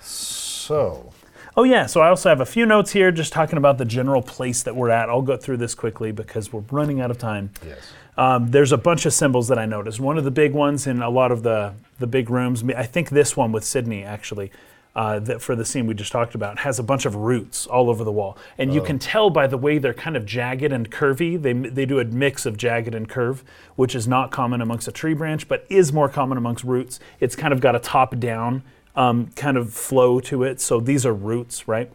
So, 0.00 1.12
Oh 1.56 1.64
yeah, 1.64 1.86
so 1.86 2.00
I 2.00 2.08
also 2.08 2.28
have 2.30 2.40
a 2.40 2.46
few 2.46 2.64
notes 2.64 2.92
here, 2.92 3.12
just 3.12 3.32
talking 3.32 3.58
about 3.58 3.76
the 3.76 3.84
general 3.84 4.22
place 4.22 4.62
that 4.62 4.74
we're 4.74 4.88
at. 4.90 5.10
I'll 5.10 5.22
go 5.22 5.36
through 5.36 5.58
this 5.58 5.74
quickly 5.74 6.10
because 6.10 6.52
we're 6.52 6.64
running 6.70 7.00
out 7.00 7.10
of 7.10 7.18
time. 7.18 7.50
yes. 7.64 7.92
Um, 8.16 8.48
there's 8.48 8.72
a 8.72 8.76
bunch 8.78 9.06
of 9.06 9.14
symbols 9.14 9.48
that 9.48 9.58
I 9.58 9.64
noticed. 9.64 9.98
One 9.98 10.18
of 10.18 10.24
the 10.24 10.30
big 10.30 10.52
ones 10.52 10.86
in 10.86 11.00
a 11.00 11.08
lot 11.08 11.32
of 11.32 11.42
the 11.42 11.74
the 11.98 12.06
big 12.06 12.28
rooms. 12.28 12.62
I 12.76 12.84
think 12.84 13.08
this 13.10 13.36
one 13.36 13.52
with 13.52 13.64
Sydney 13.64 14.04
actually. 14.04 14.50
Uh, 14.94 15.18
that 15.18 15.40
for 15.40 15.56
the 15.56 15.64
scene 15.64 15.86
we 15.86 15.94
just 15.94 16.12
talked 16.12 16.34
about 16.34 16.58
has 16.58 16.78
a 16.78 16.82
bunch 16.82 17.06
of 17.06 17.14
roots 17.14 17.66
all 17.66 17.88
over 17.88 18.04
the 18.04 18.12
wall, 18.12 18.36
and 18.58 18.74
you 18.74 18.82
can 18.82 18.98
tell 18.98 19.30
by 19.30 19.46
the 19.46 19.56
way 19.56 19.78
they're 19.78 19.94
kind 19.94 20.18
of 20.18 20.26
jagged 20.26 20.70
and 20.70 20.90
curvy. 20.90 21.40
They 21.40 21.54
they 21.54 21.86
do 21.86 21.98
a 21.98 22.04
mix 22.04 22.44
of 22.44 22.58
jagged 22.58 22.94
and 22.94 23.08
curve, 23.08 23.42
which 23.76 23.94
is 23.94 24.06
not 24.06 24.30
common 24.30 24.60
amongst 24.60 24.86
a 24.88 24.92
tree 24.92 25.14
branch, 25.14 25.48
but 25.48 25.64
is 25.70 25.94
more 25.94 26.10
common 26.10 26.36
amongst 26.36 26.62
roots. 26.64 27.00
It's 27.20 27.34
kind 27.34 27.54
of 27.54 27.62
got 27.62 27.74
a 27.74 27.78
top 27.78 28.18
down 28.18 28.64
um, 28.94 29.28
kind 29.36 29.56
of 29.56 29.72
flow 29.72 30.20
to 30.20 30.42
it. 30.42 30.60
So 30.60 30.80
these 30.80 31.06
are 31.06 31.14
roots, 31.14 31.66
right? 31.66 31.90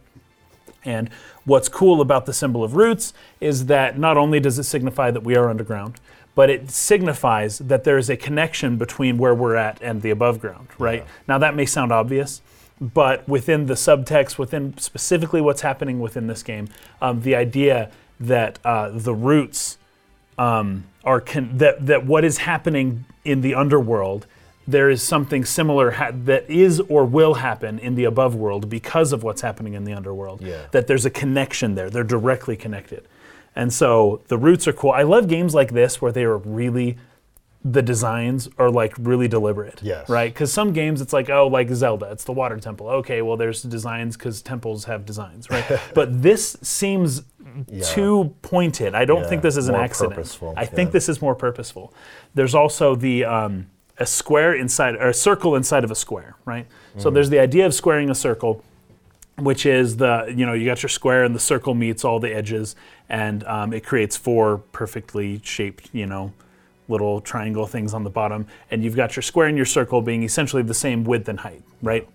And 0.84 1.10
what's 1.44 1.68
cool 1.68 2.00
about 2.00 2.26
the 2.26 2.32
symbol 2.32 2.62
of 2.64 2.74
roots 2.74 3.12
is 3.40 3.66
that 3.66 3.98
not 3.98 4.16
only 4.16 4.40
does 4.40 4.58
it 4.58 4.64
signify 4.64 5.10
that 5.10 5.22
we 5.22 5.36
are 5.36 5.48
underground, 5.48 6.00
but 6.34 6.50
it 6.50 6.70
signifies 6.70 7.58
that 7.58 7.82
there 7.82 7.98
is 7.98 8.08
a 8.08 8.16
connection 8.16 8.76
between 8.76 9.18
where 9.18 9.34
we're 9.34 9.56
at 9.56 9.80
and 9.82 10.02
the 10.02 10.10
above 10.10 10.40
ground, 10.40 10.68
right? 10.78 11.04
Now 11.26 11.38
that 11.38 11.56
may 11.56 11.66
sound 11.66 11.90
obvious, 11.90 12.42
but 12.80 13.28
within 13.28 13.66
the 13.66 13.74
subtext, 13.74 14.38
within 14.38 14.78
specifically 14.78 15.40
what's 15.40 15.62
happening 15.62 15.98
within 15.98 16.28
this 16.28 16.44
game, 16.44 16.68
um, 17.02 17.22
the 17.22 17.34
idea 17.34 17.90
that 18.20 18.60
uh, 18.64 18.90
the 18.92 19.14
roots 19.14 19.78
um, 20.38 20.84
are 21.04 21.20
con- 21.20 21.58
that 21.58 21.86
that 21.86 22.06
what 22.06 22.24
is 22.24 22.38
happening 22.38 23.04
in 23.24 23.40
the 23.40 23.54
underworld, 23.54 24.26
there 24.68 24.90
is 24.90 25.02
something 25.02 25.44
similar 25.46 25.92
ha- 25.92 26.10
that 26.12 26.48
is 26.50 26.78
or 26.88 27.04
will 27.04 27.34
happen 27.34 27.78
in 27.78 27.94
the 27.94 28.04
above 28.04 28.34
world 28.34 28.68
because 28.68 29.12
of 29.14 29.22
what's 29.22 29.40
happening 29.40 29.72
in 29.74 29.84
the 29.84 29.94
underworld. 29.94 30.42
Yeah. 30.42 30.66
That 30.72 30.86
there's 30.86 31.06
a 31.06 31.10
connection 31.10 31.74
there. 31.74 31.88
They're 31.90 32.04
directly 32.04 32.56
connected, 32.56 33.08
and 33.56 33.72
so 33.72 34.20
the 34.28 34.36
roots 34.38 34.68
are 34.68 34.72
cool. 34.74 34.90
I 34.92 35.02
love 35.02 35.26
games 35.26 35.54
like 35.54 35.72
this 35.72 36.00
where 36.02 36.12
they 36.12 36.24
are 36.24 36.36
really 36.38 36.98
the 37.64 37.82
designs 37.82 38.48
are 38.56 38.70
like 38.70 38.94
really 38.98 39.26
deliberate. 39.26 39.80
Yes. 39.82 40.08
Right? 40.08 40.32
Because 40.32 40.52
some 40.52 40.72
games 40.72 41.00
it's 41.00 41.12
like, 41.12 41.28
oh, 41.28 41.48
like 41.48 41.68
Zelda, 41.70 42.06
it's 42.12 42.22
the 42.24 42.32
water 42.32 42.56
temple. 42.60 42.88
Okay, 42.88 43.20
well, 43.20 43.36
there's 43.36 43.62
designs 43.62 44.16
because 44.16 44.42
temples 44.42 44.84
have 44.84 45.04
designs, 45.04 45.50
right? 45.50 45.64
but 45.94 46.22
this 46.22 46.56
seems 46.62 47.22
too 47.82 48.32
pointed. 48.42 48.94
I 48.94 49.04
don't 49.04 49.22
Yeah, 49.22 49.28
think 49.28 49.42
this 49.42 49.56
is 49.56 49.68
an 49.68 49.74
accident. 49.74 50.14
purposeful, 50.14 50.54
I 50.56 50.66
think 50.66 50.92
this 50.92 51.08
is 51.08 51.20
more 51.20 51.34
purposeful. 51.34 51.92
There's 52.34 52.54
also 52.54 52.94
the 52.94 53.24
um, 53.24 53.66
a 53.98 54.06
square 54.06 54.54
inside 54.54 54.94
or 54.96 55.08
a 55.08 55.14
circle 55.14 55.56
inside 55.56 55.84
of 55.84 55.90
a 55.90 55.94
square, 55.94 56.36
right? 56.44 56.66
Mm. 56.96 57.02
So 57.02 57.10
there's 57.10 57.30
the 57.30 57.38
idea 57.38 57.66
of 57.66 57.74
squaring 57.74 58.10
a 58.10 58.14
circle 58.14 58.64
which 59.38 59.66
is 59.66 59.96
the 59.96 60.32
you 60.34 60.44
know 60.44 60.52
you 60.52 60.64
got 60.64 60.82
your 60.82 60.88
square 60.88 61.24
and 61.24 61.34
the 61.34 61.40
circle 61.40 61.74
meets 61.74 62.04
all 62.04 62.18
the 62.18 62.34
edges 62.34 62.74
and 63.08 63.44
um, 63.44 63.72
it 63.72 63.84
creates 63.84 64.16
four 64.16 64.58
perfectly 64.72 65.40
shaped 65.44 65.88
you 65.92 66.06
know 66.06 66.32
little 66.88 67.20
triangle 67.20 67.66
things 67.66 67.94
on 67.94 68.02
the 68.02 68.10
bottom 68.10 68.46
and 68.70 68.82
you've 68.82 68.96
got 68.96 69.14
your 69.14 69.22
square 69.22 69.46
and 69.46 69.56
your 69.56 69.66
circle 69.66 70.02
being 70.02 70.22
essentially 70.22 70.62
the 70.62 70.74
same 70.74 71.04
width 71.04 71.28
and 71.28 71.40
height 71.40 71.62
right 71.82 72.08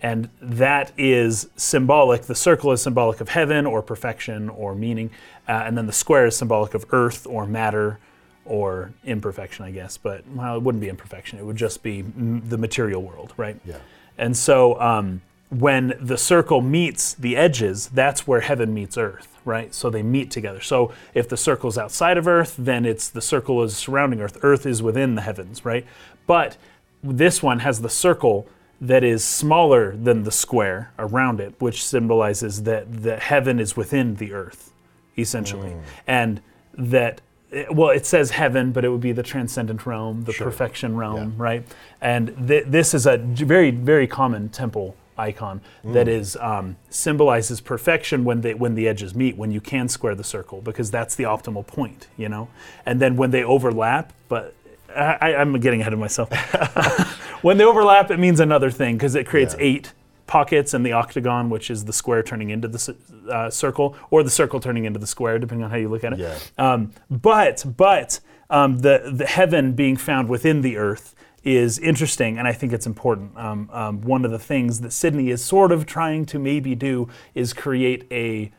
and 0.00 0.28
that 0.40 0.92
is 0.96 1.48
symbolic 1.56 2.22
the 2.22 2.34
circle 2.34 2.72
is 2.72 2.80
symbolic 2.80 3.20
of 3.20 3.28
heaven 3.28 3.66
or 3.66 3.82
perfection 3.82 4.48
or 4.48 4.74
meaning 4.74 5.10
uh, 5.48 5.52
and 5.66 5.76
then 5.76 5.86
the 5.86 5.92
square 5.92 6.26
is 6.26 6.36
symbolic 6.36 6.72
of 6.72 6.86
earth 6.90 7.26
or 7.26 7.46
matter 7.46 7.98
or 8.44 8.92
imperfection 9.04 9.64
i 9.64 9.70
guess 9.70 9.96
but 9.96 10.26
well 10.34 10.56
it 10.56 10.62
wouldn't 10.62 10.80
be 10.80 10.88
imperfection 10.88 11.38
it 11.38 11.44
would 11.44 11.56
just 11.56 11.82
be 11.82 12.02
mm, 12.02 12.46
the 12.48 12.58
material 12.58 13.02
world 13.02 13.32
right 13.36 13.58
Yeah. 13.64 13.78
and 14.18 14.36
so 14.36 14.80
um, 14.80 15.22
when 15.50 15.92
the 16.00 16.16
circle 16.16 16.62
meets 16.62 17.12
the 17.12 17.36
edges, 17.36 17.88
that's 17.90 18.26
where 18.26 18.40
heaven 18.40 18.72
meets 18.72 18.96
earth, 18.96 19.36
right? 19.44 19.74
So 19.74 19.90
they 19.90 20.02
meet 20.02 20.30
together. 20.30 20.62
So 20.62 20.94
if 21.12 21.28
the 21.28 21.36
circle's 21.36 21.76
outside 21.76 22.16
of 22.16 22.26
earth, 22.26 22.54
then 22.58 22.86
it's 22.86 23.10
the 23.10 23.20
circle 23.20 23.62
is 23.62 23.76
surrounding 23.76 24.22
earth. 24.22 24.38
Earth 24.40 24.64
is 24.64 24.82
within 24.82 25.14
the 25.14 25.20
heavens, 25.20 25.62
right? 25.62 25.84
But 26.26 26.56
this 27.02 27.42
one 27.42 27.58
has 27.58 27.82
the 27.82 27.90
circle 27.90 28.46
that 28.80 29.04
is 29.04 29.22
smaller 29.22 29.94
than 29.94 30.22
the 30.22 30.30
square 30.32 30.90
around 30.98 31.38
it, 31.38 31.54
which 31.58 31.84
symbolizes 31.84 32.62
that 32.62 33.02
the 33.02 33.18
heaven 33.18 33.60
is 33.60 33.76
within 33.76 34.14
the 34.14 34.32
earth, 34.32 34.72
essentially. 35.18 35.76
And 36.06 36.40
that 36.78 37.20
well, 37.70 37.90
it 37.90 38.06
says 38.06 38.30
heaven, 38.30 38.72
but 38.72 38.84
it 38.84 38.88
would 38.88 39.00
be 39.00 39.12
the 39.12 39.22
transcendent 39.22 39.84
realm, 39.86 40.22
the 40.22 40.32
Sure. 40.32 40.46
perfection 40.46 40.96
realm, 40.96 41.16
Yeah. 41.36 41.44
right? 41.44 41.64
And 42.00 42.48
th- 42.48 42.64
this 42.66 42.94
is 42.94 43.06
a 43.06 43.18
very, 43.18 43.70
very 43.70 44.06
common 44.06 44.48
temple 44.48 44.96
icon 45.18 45.60
that 45.84 46.08
is 46.08 46.36
um, 46.40 46.76
symbolizes 46.88 47.60
perfection 47.60 48.24
when 48.24 48.40
they 48.40 48.54
when 48.54 48.74
the 48.74 48.88
edges 48.88 49.14
meet, 49.14 49.36
when 49.36 49.50
you 49.52 49.60
can 49.60 49.86
square 49.88 50.14
the 50.14 50.24
circle, 50.24 50.60
because 50.62 50.90
that's 50.90 51.14
the 51.14 51.24
optimal 51.24 51.66
point, 51.66 52.08
you 52.16 52.28
know. 52.28 52.48
And 52.86 52.98
then 53.00 53.16
when 53.16 53.30
they 53.30 53.44
overlap, 53.44 54.12
but 54.28 54.54
I, 54.96 55.34
I'm 55.36 55.58
getting 55.60 55.80
ahead 55.82 55.92
of 55.92 55.98
myself. 55.98 56.30
when 57.42 57.56
they 57.58 57.64
overlap, 57.64 58.10
it 58.10 58.18
means 58.18 58.40
another 58.40 58.70
thing 58.70 58.96
because 58.96 59.14
it 59.14 59.26
creates 59.26 59.54
Yeah. 59.58 59.64
eight 59.66 59.92
pockets 60.32 60.72
and 60.72 60.84
the 60.86 60.92
octagon, 60.92 61.50
which 61.50 61.70
is 61.70 61.84
the 61.84 61.92
square 61.92 62.22
turning 62.22 62.48
into 62.48 62.66
the 62.66 62.96
uh, 63.30 63.50
circle, 63.50 63.94
or 64.10 64.22
the 64.22 64.30
circle 64.30 64.60
turning 64.60 64.86
into 64.86 64.98
the 64.98 65.06
square, 65.06 65.38
depending 65.38 65.62
on 65.62 65.70
how 65.70 65.76
you 65.76 65.90
look 65.90 66.04
at 66.04 66.14
it. 66.14 66.18
Yeah. 66.20 66.38
Um, 66.56 66.92
but 67.10 67.62
but 67.76 68.18
um, 68.48 68.78
the 68.78 69.12
the 69.14 69.26
heaven 69.26 69.74
being 69.74 69.98
found 69.98 70.30
within 70.30 70.62
the 70.62 70.78
earth 70.78 71.14
is 71.44 71.78
interesting, 71.78 72.38
and 72.38 72.48
I 72.48 72.54
think 72.54 72.72
it's 72.72 72.86
important. 72.86 73.36
Um, 73.36 73.68
um, 73.72 74.00
one 74.00 74.24
of 74.24 74.30
the 74.30 74.38
things 74.38 74.80
that 74.80 74.92
Sydney 74.92 75.28
is 75.28 75.44
sort 75.44 75.70
of 75.70 75.84
trying 75.84 76.24
to 76.26 76.38
maybe 76.38 76.74
do 76.74 77.08
is 77.34 77.52
create 77.52 78.06
a 78.10 78.50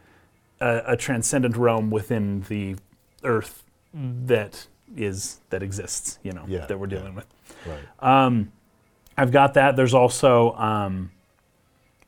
a, 0.62 0.94
a 0.94 0.96
transcendent 0.96 1.58
realm 1.58 1.90
within 1.90 2.42
the 2.50 2.76
earth 3.24 3.64
that 3.94 4.68
is 4.96 5.40
that 5.50 5.64
exists. 5.64 6.20
You 6.22 6.34
know 6.34 6.46
Yeah, 6.48 6.68
that 6.68 6.78
we're 6.80 6.88
yeah. 6.88 6.98
dealing 7.00 7.16
with. 7.16 7.26
Right. 7.66 8.48
I've 9.18 9.32
got 9.32 9.54
that. 9.56 9.76
There's 9.76 9.94
also 9.94 10.54
um, 10.54 11.12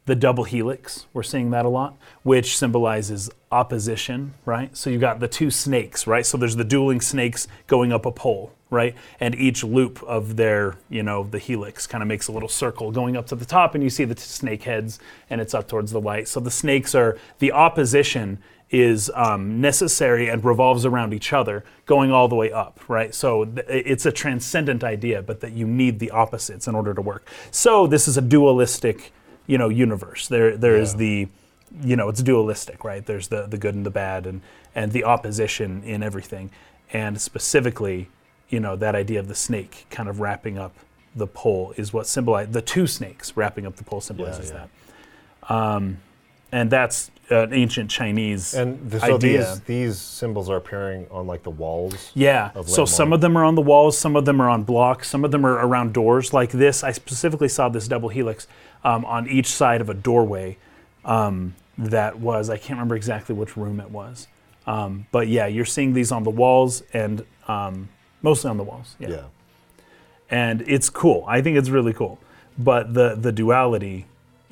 the 0.06 0.16
double 0.16 0.43
helix. 0.43 1.08
We're 1.14 1.24
seeing 1.24 1.49
that 1.51 1.66
a 1.66 1.70
lot, 1.70 1.97
which 2.24 2.58
symbolizes 2.58 3.30
opposition, 3.51 4.34
right? 4.45 4.76
So 4.78 4.89
you've 4.89 5.01
got 5.01 5.20
the 5.20 5.28
two 5.28 5.49
snakes, 5.49 6.06
right? 6.06 6.26
So 6.26 6.38
there's 6.38 6.56
the 6.56 6.64
dueling 6.64 7.01
snakes 7.01 7.47
going 7.68 7.91
up 7.91 8.06
a 8.06 8.12
pole, 8.12 8.51
right? 8.70 8.95
And 9.20 9.34
each 9.34 9.64
loop 9.64 10.03
of 10.03 10.36
their, 10.36 10.78
you 10.89 11.01
know, 11.01 11.24
the 11.24 11.39
helix 11.39 11.88
kind 11.88 12.01
of 12.01 12.08
makes 12.08 12.28
a 12.28 12.32
little 12.32 12.49
circle 12.49 12.91
going 12.91 13.18
up 13.18 13.26
to 13.28 13.36
the 13.36 13.45
top, 13.45 13.74
and 13.74 13.84
you 13.84 13.89
see 13.89 14.06
the 14.06 14.16
t- 14.16 14.22
snake 14.22 14.64
heads, 14.64 14.99
and 15.30 15.41
it's 15.41 15.53
up 15.53 15.68
towards 15.68 15.91
the 15.91 16.01
light. 16.01 16.28
So 16.28 16.39
the 16.39 16.51
snakes 16.51 16.93
are 16.93 17.18
the 17.39 17.51
opposition 17.51 18.39
is 18.72 19.12
um, 19.14 19.62
necessary 19.62 20.28
and 20.28 20.43
revolves 20.43 20.86
around 20.86 21.14
each 21.14 21.32
other, 21.34 21.64
going 21.86 22.12
all 22.12 22.28
the 22.28 22.36
way 22.36 22.51
up, 22.51 22.80
right? 22.88 23.14
So 23.14 23.45
th- 23.45 23.66
it's 23.70 24.06
a 24.06 24.12
transcendent 24.12 24.84
idea, 24.84 25.22
but 25.22 25.39
that 25.41 25.53
you 25.53 25.68
need 25.68 25.99
the 25.99 26.12
opposites 26.12 26.68
in 26.68 26.76
order 26.76 26.93
to 26.93 27.01
work. 27.01 27.28
So 27.51 27.88
this 27.88 28.08
is 28.08 28.18
a 28.18 28.22
dualistic, 28.22 29.14
you 29.48 29.58
know, 29.58 29.70
universe. 29.70 30.28
There, 30.28 30.58
there 30.58 30.76
is 30.76 30.93
Yeah. 30.93 30.98
the, 30.98 31.28
you 31.84 31.96
know, 31.96 32.10
it's 32.10 32.24
dualistic, 32.24 32.84
right? 32.84 33.06
There's 33.06 33.28
the 33.28 33.48
the 33.48 33.58
good 33.58 33.76
and 33.76 33.86
the 33.86 33.91
bad, 33.91 34.26
and 34.26 34.41
and 34.74 34.91
the 34.91 35.04
opposition 35.04 35.84
in 35.84 36.04
everything, 36.04 36.50
and 36.93 37.20
specifically, 37.20 38.10
you 38.50 38.60
know, 38.60 38.76
that 38.76 38.96
idea 38.96 39.20
of 39.20 39.28
the 39.28 39.36
snake 39.36 39.86
kind 39.89 40.08
of 40.10 40.20
wrapping 40.20 40.58
up 40.58 40.74
the 41.16 41.28
pole 41.28 41.74
is 41.78 41.93
what 41.93 42.08
symbolizes 42.08 42.54
the 42.54 42.62
two 42.62 42.88
snakes 42.88 43.36
wrapping 43.38 43.66
up 43.66 43.76
the 43.78 43.84
pole 43.84 44.02
symbolizes 44.02 44.52
yeah. 44.52 44.68
that. 45.48 45.54
Um, 45.54 45.98
and 46.52 46.70
that's 46.70 47.10
an 47.30 47.53
ancient 47.53 47.89
Chinese 47.89 48.53
And 48.53 48.91
th- 48.91 49.01
so 49.01 49.15
idea. 49.15 49.38
these 49.39 49.59
these 49.61 49.97
symbols 49.97 50.49
are 50.49 50.57
appearing 50.57 51.07
on 51.09 51.26
like 51.26 51.43
the 51.43 51.49
walls. 51.49 52.11
Yeah. 52.13 52.51
So 52.65 52.86
some 52.86 53.13
of 53.13 53.21
them 53.21 53.38
are 53.38 53.43
on 53.43 53.55
the 53.55 53.61
walls, 53.61 53.97
some 53.97 54.15
of 54.15 54.26
them 54.26 54.39
are 54.41 54.49
on 54.49 54.63
blocks, 54.63 55.09
some 55.09 55.26
of 55.26 55.32
them 55.32 55.45
are 55.45 55.53
around 55.65 55.93
doors 55.93 56.34
like 56.34 56.51
this. 56.51 56.84
I 56.84 56.91
specifically 56.91 57.49
saw 57.49 57.69
this 57.69 57.88
double 57.88 58.09
helix 58.09 58.47
um, 58.84 59.05
on 59.05 59.28
each 59.28 59.47
side 59.47 59.82
of 59.82 59.89
a 59.89 59.93
doorway 59.93 60.57
um, 61.03 61.55
that 61.78 62.19
was, 62.19 62.49
I 62.49 62.57
can't 62.57 62.71
remember 62.71 62.95
exactly 62.95 63.34
which 63.36 63.57
room 63.57 63.80
it 63.80 63.89
was. 63.89 64.28
Um, 64.67 65.07
but 65.11 65.28
yeah, 65.28 65.47
you're 65.47 65.65
seeing 65.65 65.93
these 65.93 66.11
on 66.11 66.23
the 66.23 66.32
walls 66.32 66.84
and 66.93 67.26
um, 67.47 67.89
mostly 68.21 68.49
on 68.49 68.57
the 68.57 68.63
walls. 68.63 68.95
Yeah. 68.99 69.09
Yeah. 69.09 69.23
And 70.30 70.63
it's 70.67 70.89
cool. 70.89 71.23
I 71.28 71.41
think 71.41 71.57
it's 71.57 71.69
really 71.69 71.93
cool. 71.93 72.19
But 72.57 72.93
the, 72.93 73.15
the 73.15 73.32
duality 73.32 74.05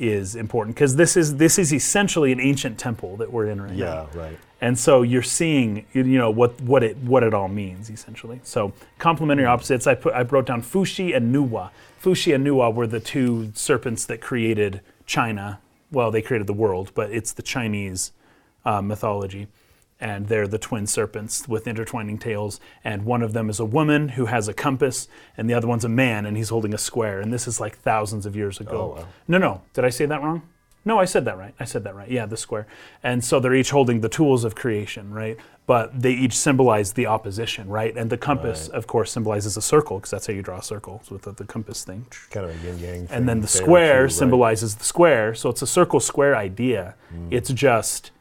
is 0.07 0.35
important 0.35 0.75
because 0.75 0.95
this 0.95 1.17
is 1.17 1.37
this 1.37 1.57
is 1.57 1.73
essentially 1.73 2.31
an 2.31 2.39
ancient 2.39 2.77
temple 2.77 3.17
that 3.17 3.31
we're 3.31 3.47
in 3.47 3.61
right 3.61 3.73
now. 3.73 4.09
Yeah. 4.13 4.19
Right. 4.19 4.39
And 4.61 4.79
so 4.79 5.01
you're 5.01 5.23
seeing, 5.23 5.85
you 5.91 6.03
know, 6.03 6.31
what, 6.31 6.59
what 6.61 6.83
it 6.83 6.95
what 6.97 7.21
it 7.23 7.33
all 7.33 7.49
means 7.49 7.89
essentially. 7.89 8.39
So 8.43 8.71
complementary 8.97 9.45
opposites. 9.45 9.87
I 9.87 9.95
put 9.95 10.13
I 10.13 10.21
wrote 10.21 10.45
down 10.45 10.61
Fuxi 10.61 11.15
and 11.15 11.35
Nuwa. 11.35 11.71
Fuxi 12.01 12.33
and 12.33 12.45
Nuwa 12.47 12.73
were 12.73 12.87
the 12.87 12.99
two 12.99 13.51
serpents 13.55 14.05
that 14.05 14.21
created 14.21 14.81
China. 15.05 15.59
Well, 15.91 16.11
they 16.11 16.21
created 16.21 16.47
the 16.47 16.53
world, 16.53 16.91
but 16.95 17.11
it's 17.11 17.33
the 17.33 17.41
Chinese 17.41 18.13
uh, 18.65 18.81
mythology, 18.81 19.47
and 20.03 20.27
they're 20.27 20.49
the 20.49 20.57
twin 20.57 20.85
serpents 20.85 21.47
with 21.47 21.65
intertwining 21.65 22.17
tails. 22.17 22.59
And 22.83 23.05
one 23.05 23.21
of 23.23 23.31
them 23.31 23.49
is 23.49 23.57
a 23.59 23.65
woman 23.65 24.09
who 24.09 24.25
has 24.25 24.49
a 24.49 24.53
compass, 24.53 25.07
and 25.37 25.49
the 25.49 25.53
other 25.53 25.67
one's 25.67 25.85
a 25.85 25.89
man, 25.89 26.25
and 26.25 26.35
he's 26.35 26.49
holding 26.49 26.73
a 26.73 26.77
square. 26.77 27.21
And 27.21 27.31
this 27.31 27.47
is 27.47 27.61
like 27.61 27.77
thousands 27.77 28.25
of 28.25 28.35
years 28.35 28.59
ago. 28.59 28.95
Oh, 28.97 28.99
wow. 29.01 29.07
No, 29.29 29.37
no. 29.37 29.61
Did 29.73 29.85
I 29.85 29.89
say 29.89 30.05
that 30.05 30.21
wrong? 30.21 30.41
No, 30.85 30.99
I 30.99 31.05
said 31.05 31.23
that 31.23 31.37
right. 31.37 31.53
I 31.57 31.63
said 31.63 31.85
that 31.85 31.95
right. 31.95 32.11
Yeah, 32.11 32.25
the 32.25 32.35
square. 32.35 32.67
And 33.01 33.23
so 33.23 33.39
they're 33.39 33.55
each 33.55 33.71
holding 33.71 34.01
the 34.01 34.09
tools 34.09 34.43
of 34.43 34.53
creation, 34.55 35.13
right? 35.13 35.37
But 35.65 36.01
they 36.01 36.11
each 36.11 36.33
symbolize 36.33 36.91
the 36.91 37.05
opposition, 37.07 37.69
right? 37.69 37.95
And 37.95 38.09
the 38.09 38.17
compass, 38.17 38.67
Right. 38.67 38.77
of 38.77 38.85
course, 38.87 39.09
symbolizes 39.09 39.55
a 39.55 39.61
circle 39.61 39.99
because 39.99 40.11
that's 40.11 40.27
how 40.27 40.33
you 40.33 40.41
draw 40.41 40.57
a 40.57 40.63
circle 40.63 41.01
with 41.09 41.21
the, 41.21 41.31
the 41.31 41.45
compass 41.45 41.85
thing. 41.85 42.05
Kind 42.31 42.49
of 42.49 42.51
a 42.61 42.67
yin 42.67 42.79
yang. 42.79 43.07
And 43.09 43.29
then 43.29 43.39
the 43.39 43.47
square 43.47 44.09
symbolizes 44.09 44.75
the 44.75 44.83
square. 44.83 45.33
So 45.33 45.49
it's 45.49 45.61
a 45.61 45.67
circle 45.67 46.01
square 46.01 46.35
idea. 46.35 46.95
Hmm. 47.09 47.29
It's 47.31 47.53
just 47.53 48.11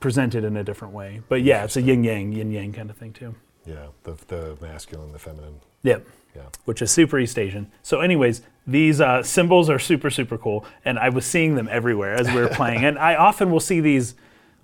presented 0.00 0.44
in 0.44 0.56
a 0.56 0.64
different 0.64 0.94
way. 0.94 1.22
But 1.28 1.42
yeah, 1.42 1.64
it's 1.64 1.76
a 1.76 1.82
yin 1.82 2.04
yang, 2.04 2.32
yin 2.32 2.50
yang 2.50 2.72
kind 2.72 2.90
of 2.90 2.96
thing 2.96 3.12
too. 3.12 3.34
Yeah. 3.64 3.86
The 4.04 4.16
the 4.28 4.56
masculine, 4.60 5.12
the 5.12 5.18
feminine. 5.18 5.60
Yep. 5.82 6.06
Yeah. 6.34 6.42
which 6.66 6.82
is 6.82 6.90
super 6.90 7.18
East 7.18 7.38
Asian. 7.38 7.70
So, 7.82 8.02
anyways, 8.02 8.42
these 8.66 9.00
uh, 9.00 9.22
symbols 9.22 9.70
are 9.70 9.78
super, 9.78 10.10
super 10.10 10.36
cool, 10.36 10.66
and 10.84 10.98
I 10.98 11.08
was 11.08 11.24
seeing 11.24 11.54
them 11.54 11.66
everywhere 11.70 12.12
as 12.12 12.28
we 12.28 12.38
were 12.42 12.48
playing. 12.48 12.84
And 12.84 12.98
I 12.98 13.14
often 13.14 13.50
will 13.50 13.60
see 13.60 13.80
these. 13.80 14.14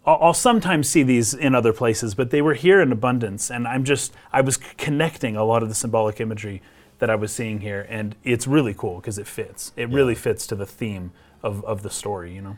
I'll, 0.05 0.18
I'll 0.20 0.35
sometimes 0.35 0.87
see 0.91 1.03
these 1.03 1.33
in 1.33 1.55
other 1.55 1.72
places, 1.72 2.14
but 2.14 2.30
they 2.30 2.43
were 2.43 2.53
here 2.53 2.83
in 2.83 2.93
abundance, 2.93 3.51
and 3.51 3.66
I'm 3.66 3.85
just 3.85 4.12
I 4.35 4.43
was 4.43 4.57
c- 4.57 4.62
connecting 4.76 5.35
a 5.35 5.45
lot 5.45 5.62
of 5.62 5.70
the 5.70 5.74
symbolic 5.74 6.20
imagery 6.20 6.61
that 6.99 7.09
I 7.09 7.14
was 7.14 7.33
seeing 7.33 7.61
here, 7.61 7.87
and 7.89 8.16
it's 8.22 8.47
really 8.47 8.74
cool 8.74 8.97
because 8.97 9.16
it 9.16 9.26
fits. 9.26 9.72
It 9.74 9.89
really 9.89 10.14
fits 10.14 10.47
to 10.49 10.55
the 10.55 10.66
theme 10.66 11.11
of, 11.43 11.64
of 11.64 11.83
the 11.83 11.91
story, 11.91 12.35
you 12.35 12.43
know. 12.43 12.57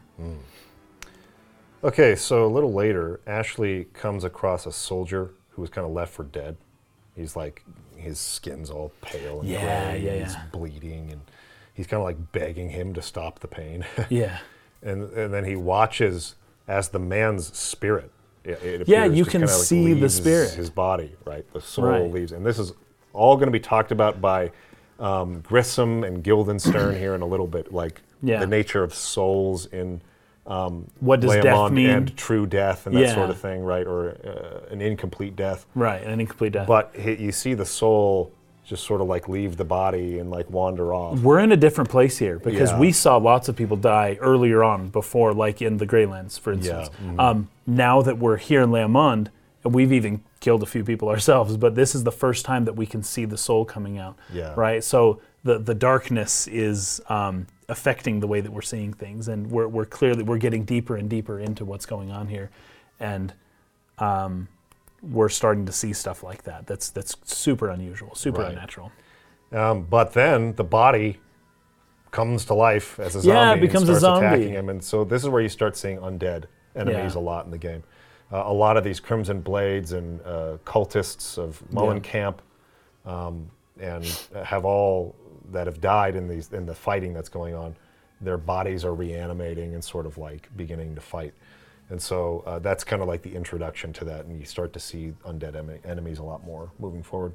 Okay, 1.84 2.16
so 2.16 2.46
a 2.46 2.48
little 2.48 2.72
later, 2.72 3.20
Ashley 3.26 3.84
comes 3.92 4.24
across 4.24 4.64
a 4.64 4.72
soldier 4.72 5.32
who 5.50 5.60
was 5.60 5.70
kind 5.70 5.86
of 5.86 5.92
left 5.92 6.14
for 6.14 6.24
dead. 6.24 6.56
He's 7.14 7.36
like, 7.36 7.62
his 7.94 8.18
skin's 8.18 8.70
all 8.70 8.90
pale 9.02 9.40
and 9.40 9.48
Yeah, 9.48 9.60
gray, 9.90 10.00
yeah, 10.00 10.12
and 10.12 10.20
he's 10.26 10.34
yeah. 10.34 10.42
bleeding, 10.50 11.10
and 11.12 11.20
he's 11.74 11.86
kind 11.86 12.00
of 12.00 12.04
like 12.04 12.32
begging 12.32 12.70
him 12.70 12.94
to 12.94 13.02
stop 13.02 13.40
the 13.40 13.48
pain. 13.48 13.84
Yeah. 14.08 14.38
and, 14.82 15.12
and 15.12 15.32
then 15.32 15.44
he 15.44 15.56
watches 15.56 16.36
as 16.66 16.88
the 16.88 16.98
man's 16.98 17.54
spirit. 17.56 18.10
It, 18.44 18.62
it 18.62 18.88
Yeah, 18.88 19.04
appears 19.04 19.18
you 19.18 19.24
can 19.26 19.32
kinda, 19.42 19.46
like, 19.46 19.66
see 19.66 19.92
the 19.92 20.00
leaves 20.00 20.14
spirit. 20.14 20.54
His 20.54 20.70
body, 20.70 21.14
right? 21.26 21.44
The 21.52 21.60
soul 21.60 21.86
Right. 21.86 22.10
leaves, 22.12 22.32
and 22.32 22.46
this 22.46 22.58
is 22.58 22.72
all 23.12 23.36
going 23.36 23.46
to 23.48 23.52
be 23.52 23.60
talked 23.60 23.92
about 23.92 24.22
by 24.22 24.52
um, 24.98 25.40
Grissom 25.42 26.02
and 26.02 26.24
Guildenstern 26.24 26.96
here 26.96 27.14
in 27.14 27.20
a 27.20 27.26
little 27.26 27.46
bit, 27.46 27.74
like 27.74 28.00
Yeah. 28.22 28.40
the 28.40 28.46
nature 28.46 28.82
of 28.82 28.94
souls 28.94 29.66
in 29.66 30.00
What 30.46 31.20
does 31.20 31.34
death 31.36 31.70
mean? 31.72 31.90
and 31.90 32.16
true 32.16 32.46
death 32.46 32.86
and 32.86 32.96
that 32.96 33.00
Yeah. 33.00 33.14
sort 33.14 33.30
of 33.30 33.38
thing, 33.38 33.64
right? 33.64 33.86
Or 33.86 34.10
uh, 34.24 34.72
an 34.72 34.80
incomplete 34.80 35.36
death. 35.36 35.66
right, 35.74 36.02
an 36.02 36.20
incomplete 36.20 36.52
death. 36.52 36.66
But 36.66 36.92
he, 36.94 37.14
you 37.14 37.32
see 37.32 37.54
the 37.54 37.66
soul 37.66 38.32
just 38.66 38.84
sort 38.84 39.02
of 39.02 39.06
like 39.06 39.28
leave 39.28 39.58
the 39.58 39.64
body 39.64 40.18
and 40.18 40.30
like 40.30 40.48
wander 40.50 40.94
off. 40.94 41.18
We're 41.20 41.40
in 41.40 41.52
a 41.52 41.56
different 41.56 41.90
place 41.90 42.16
here 42.16 42.38
because 42.38 42.70
Yeah. 42.70 42.78
we 42.78 42.92
saw 42.92 43.18
lots 43.18 43.48
of 43.50 43.56
people 43.56 43.76
die 43.76 44.16
earlier 44.20 44.64
on 44.64 44.88
before, 44.88 45.34
like 45.34 45.60
in 45.60 45.76
the 45.76 45.86
Graylands, 45.86 46.40
for 46.40 46.52
instance. 46.54 46.88
mhm. 47.04 47.20
Um, 47.20 47.48
now 47.66 48.00
that 48.00 48.16
we're 48.18 48.38
here 48.38 48.62
in 48.62 48.70
Leá 48.70 48.88
Monde, 48.88 49.30
and 49.64 49.74
we've 49.74 49.92
even 49.92 50.22
killed 50.40 50.62
a 50.62 50.66
few 50.66 50.82
people 50.82 51.08
ourselves, 51.14 51.58
but 51.58 51.74
this 51.74 51.94
is 51.94 52.04
the 52.04 52.12
first 52.12 52.44
time 52.46 52.64
that 52.64 52.74
we 52.74 52.86
can 52.86 53.02
see 53.02 53.26
the 53.26 53.36
soul 53.36 53.66
coming 53.66 53.98
out. 53.98 54.16
Yeah. 54.32 54.54
Right? 54.56 54.82
So 54.82 55.20
the, 55.42 55.58
the 55.58 55.74
darkness 55.74 56.46
is 56.48 57.02
um, 57.10 57.46
affecting 57.68 58.20
the 58.20 58.26
way 58.26 58.40
that 58.40 58.52
we're 58.52 58.62
seeing 58.62 58.92
things, 58.92 59.28
and 59.28 59.50
we're, 59.50 59.68
we're 59.68 59.84
clearly 59.86 60.22
we're 60.22 60.38
getting 60.38 60.64
deeper 60.64 60.96
and 60.96 61.08
deeper 61.08 61.38
into 61.38 61.64
what's 61.64 61.86
going 61.86 62.10
on 62.10 62.28
here, 62.28 62.50
and 63.00 63.32
um, 63.98 64.48
we're 65.02 65.28
starting 65.28 65.66
to 65.66 65.72
see 65.72 65.92
stuff 65.92 66.22
like 66.22 66.42
that. 66.44 66.66
That's 66.66 66.90
that's 66.90 67.16
super 67.24 67.68
unusual, 67.70 68.14
super 68.14 68.42
Right. 68.42 68.50
unnatural. 68.50 68.92
Um, 69.52 69.82
but 69.88 70.12
then 70.12 70.54
the 70.54 70.64
body 70.64 71.20
comes 72.10 72.44
to 72.46 72.54
life 72.54 72.98
as 73.00 73.14
a 73.16 73.18
Yeah, 73.26 73.34
zombie. 73.50 73.58
it 73.58 73.60
becomes 73.68 73.88
a 73.88 73.92
and 73.92 74.00
starts 74.00 74.20
zombie. 74.20 74.26
attacking 74.36 74.52
him, 74.54 74.68
and 74.68 74.82
so 74.82 75.04
this 75.04 75.22
is 75.22 75.28
where 75.28 75.42
you 75.42 75.48
start 75.48 75.76
seeing 75.76 75.98
undead 75.98 76.44
enemies 76.76 77.14
Yeah. 77.14 77.20
a 77.20 77.22
lot 77.22 77.44
in 77.44 77.50
the 77.50 77.58
game. 77.58 77.82
Uh, 78.32 78.42
a 78.46 78.52
lot 78.52 78.76
of 78.76 78.84
these 78.84 79.00
Crimson 79.00 79.40
Blades 79.40 79.92
and 79.92 80.20
uh, 80.22 80.56
cultists 80.64 81.38
of 81.38 81.62
Mullen 81.72 81.98
Yeah. 81.98 82.02
Camp, 82.02 82.42
um, 83.04 83.50
and 83.80 84.04
have 84.44 84.64
all 84.64 85.14
that 85.54 85.66
have 85.66 85.80
died 85.80 86.16
in 86.16 86.28
these 86.28 86.52
in 86.52 86.66
the 86.66 86.74
fighting 86.74 87.14
that's 87.14 87.30
going 87.30 87.54
on. 87.54 87.74
Their 88.20 88.38
bodies 88.38 88.84
are 88.84 88.94
reanimating 88.94 89.74
and 89.74 89.82
sort 89.82 90.06
of 90.06 90.18
like 90.18 90.48
beginning 90.56 90.94
to 90.94 91.00
fight, 91.00 91.34
and 91.90 92.00
so 92.00 92.44
uh, 92.46 92.58
that's 92.60 92.84
kind 92.84 93.02
of 93.02 93.08
like 93.08 93.22
the 93.22 93.34
introduction 93.34 93.92
to 93.94 94.04
that, 94.06 94.26
and 94.26 94.38
you 94.38 94.46
start 94.46 94.72
to 94.74 94.80
see 94.80 95.14
undead 95.26 95.56
em- 95.56 95.80
enemies 95.84 96.18
a 96.18 96.22
lot 96.22 96.44
more 96.44 96.70
moving 96.78 97.02
forward. 97.02 97.34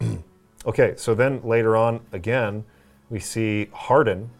Okay, 0.64 0.94
so 0.96 1.14
then 1.14 1.40
later 1.42 1.76
on, 1.76 2.00
again, 2.12 2.64
we 3.10 3.18
see 3.18 3.68
Hardin, 3.72 4.30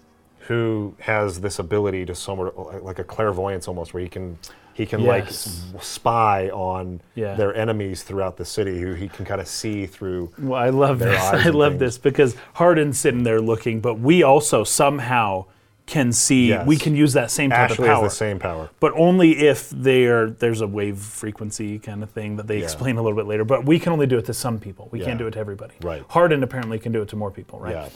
who 0.41 0.95
has 1.01 1.41
this 1.41 1.59
ability 1.59 2.07
to 2.07 2.15
somewhat 2.15 2.85
like 2.85 3.01
a 3.01 3.05
clairvoyance 3.05 3.67
almost, 3.67 3.93
where 3.93 4.03
he 4.03 4.09
can 4.09 4.39
he 4.75 4.87
can 4.87 5.05
like 5.05 5.25
Yes. 5.27 5.65
s- 5.77 5.87
spy 5.87 6.49
on 6.51 7.01
Yeah. 7.15 7.35
their 7.35 7.55
enemies 7.55 8.03
throughout 8.03 8.37
the 8.37 8.45
city, 8.45 8.81
who 8.81 8.95
he 8.95 9.09
can 9.09 9.25
kind 9.25 9.41
of 9.41 9.47
see 9.49 9.87
through. 9.87 10.31
Well, 10.39 10.61
I 10.61 10.71
love 10.71 10.99
this. 10.99 11.21
I 11.23 11.49
love 11.51 11.73
things. 11.73 11.81
this 11.81 11.99
because 11.99 12.37
Hardin's 12.55 12.99
sitting 12.99 13.23
there 13.23 13.41
looking, 13.41 13.81
but 13.81 13.99
we 14.01 14.23
also 14.23 14.65
somehow 14.65 15.45
can 15.85 16.13
see. 16.13 16.49
Yes. 16.51 16.67
We 16.67 16.77
can 16.77 16.95
use 16.95 17.13
that 17.15 17.31
same 17.31 17.51
type 17.51 17.73
Ashley 17.73 17.85
of 17.85 17.89
has 17.89 17.97
power, 17.99 18.05
the 18.05 18.11
same 18.15 18.39
power. 18.39 18.71
but 18.79 18.93
only 18.95 19.33
if 19.47 19.69
there's 19.71 20.61
a 20.61 20.67
wave 20.67 20.97
frequency 20.99 21.79
kind 21.81 22.03
of 22.05 22.11
thing 22.11 22.37
that 22.37 22.47
they 22.47 22.59
Yeah. 22.59 22.65
explain 22.65 22.97
a 22.99 23.03
little 23.03 23.17
bit 23.17 23.27
later. 23.27 23.45
But 23.45 23.67
we 23.67 23.79
can 23.81 23.93
only 23.93 24.07
do 24.07 24.17
it 24.17 24.25
to 24.27 24.35
some 24.35 24.59
people. 24.61 24.89
We 24.93 25.01
Yeah. 25.01 25.07
can't 25.07 25.19
do 25.19 25.27
it 25.27 25.33
to 25.33 25.39
everybody. 25.41 25.75
Right. 25.83 26.05
Hardin 26.09 26.43
apparently 26.43 26.79
can 26.79 26.93
do 26.93 27.03
it 27.03 27.09
to 27.09 27.17
more 27.17 27.31
people, 27.33 27.59
right? 27.59 27.75
Yeah. 27.75 27.89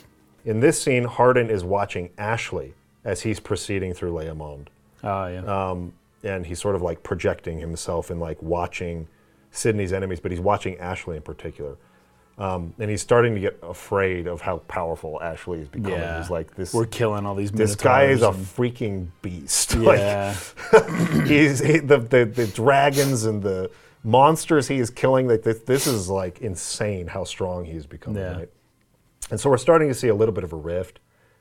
In 0.45 0.61
this 0.61 0.83
scene, 0.83 1.05
Hardin 1.05 1.49
is 1.49 1.65
watching 1.65 2.11
Ashley 2.19 2.75
as 3.05 3.23
he's 3.23 3.39
proceeding 3.41 3.95
through 3.95 4.13
Leá 4.13 4.37
Monde. 4.37 4.69
Oh 5.05 5.09
ah, 5.09 5.27
yeah. 5.29 5.71
Um, 5.71 5.93
and 6.27 6.47
he's 6.47 6.61
sort 6.61 6.75
of 6.75 6.83
like 6.83 7.03
projecting 7.03 7.59
himself 7.59 8.11
and 8.11 8.21
like 8.21 8.43
watching 8.43 9.09
Sydney's 9.51 9.93
enemies, 9.93 10.21
but 10.21 10.31
he's 10.31 10.41
watching 10.41 10.77
Ashley 10.79 11.17
in 11.17 11.23
particular. 11.23 11.77
Um, 12.39 12.75
and 12.79 12.91
he's 12.91 13.01
starting 13.01 13.35
to 13.35 13.41
get 13.41 13.59
afraid 13.63 14.27
of 14.27 14.43
how 14.43 14.59
powerful 14.59 15.23
Ashley 15.23 15.61
is 15.61 15.69
becoming. 15.69 15.99
yeah. 15.99 16.21
He's 16.21 16.29
like 16.29 16.55
this. 16.55 16.75
We're 16.75 16.85
killing 16.85 17.25
all 17.25 17.35
these. 17.35 17.51
this 17.51 17.75
guy 17.75 18.05
is 18.05 18.21
a 18.21 18.31
freaking 18.31 19.09
beast. 19.23 19.75
yeah. 19.81 20.37
Like 20.71 21.27
he's 21.27 21.61
he, 21.61 21.79
the, 21.79 21.97
the 21.99 22.27
the 22.27 22.47
dragons 22.49 23.25
and 23.25 23.43
the 23.43 23.71
monsters 24.05 24.69
he 24.69 24.77
is 24.77 24.91
killing. 24.91 25.29
Like 25.29 25.45
this, 25.45 25.61
this 25.61 25.87
is 25.87 26.11
like 26.11 26.41
insane 26.41 27.07
how 27.07 27.25
strong 27.25 27.65
he's 27.65 27.87
becoming. 27.87 28.23
Yeah. 28.23 28.37
Right? 28.37 28.51
And 29.31 29.41
so 29.41 29.49
we're 29.49 29.57
starting 29.57 29.89
to 29.89 29.95
see 29.95 30.09
a 30.09 30.15
little 30.15 30.35
bit 30.35 30.45
of 30.45 30.53
a 30.53 30.57
rift. 30.57 31.01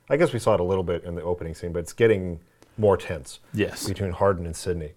I 0.09 0.15
guess 0.15 0.31
we 0.31 0.39
saw 0.39 0.53
it 0.53 0.61
a 0.61 0.63
little 0.63 0.83
bit 0.83 1.03
in 1.03 1.15
the 1.15 1.23
opening 1.23 1.55
scene, 1.55 1.73
but 1.73 1.79
it's 1.79 1.93
getting 1.93 2.39
more 2.77 2.97
tense 2.97 3.39
yes. 3.53 3.87
between 3.87 4.11
Hardin 4.11 4.45
and 4.45 4.55
Sydney. 4.55 4.93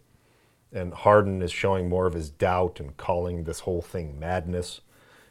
And 0.72 0.92
Hardin 0.92 1.40
is 1.42 1.50
showing 1.50 1.88
more 1.88 2.06
of 2.06 2.12
his 2.14 2.28
doubt 2.28 2.78
and 2.80 2.96
calling 2.96 3.44
this 3.44 3.60
whole 3.60 3.80
thing 3.80 4.18
madness. 4.18 4.80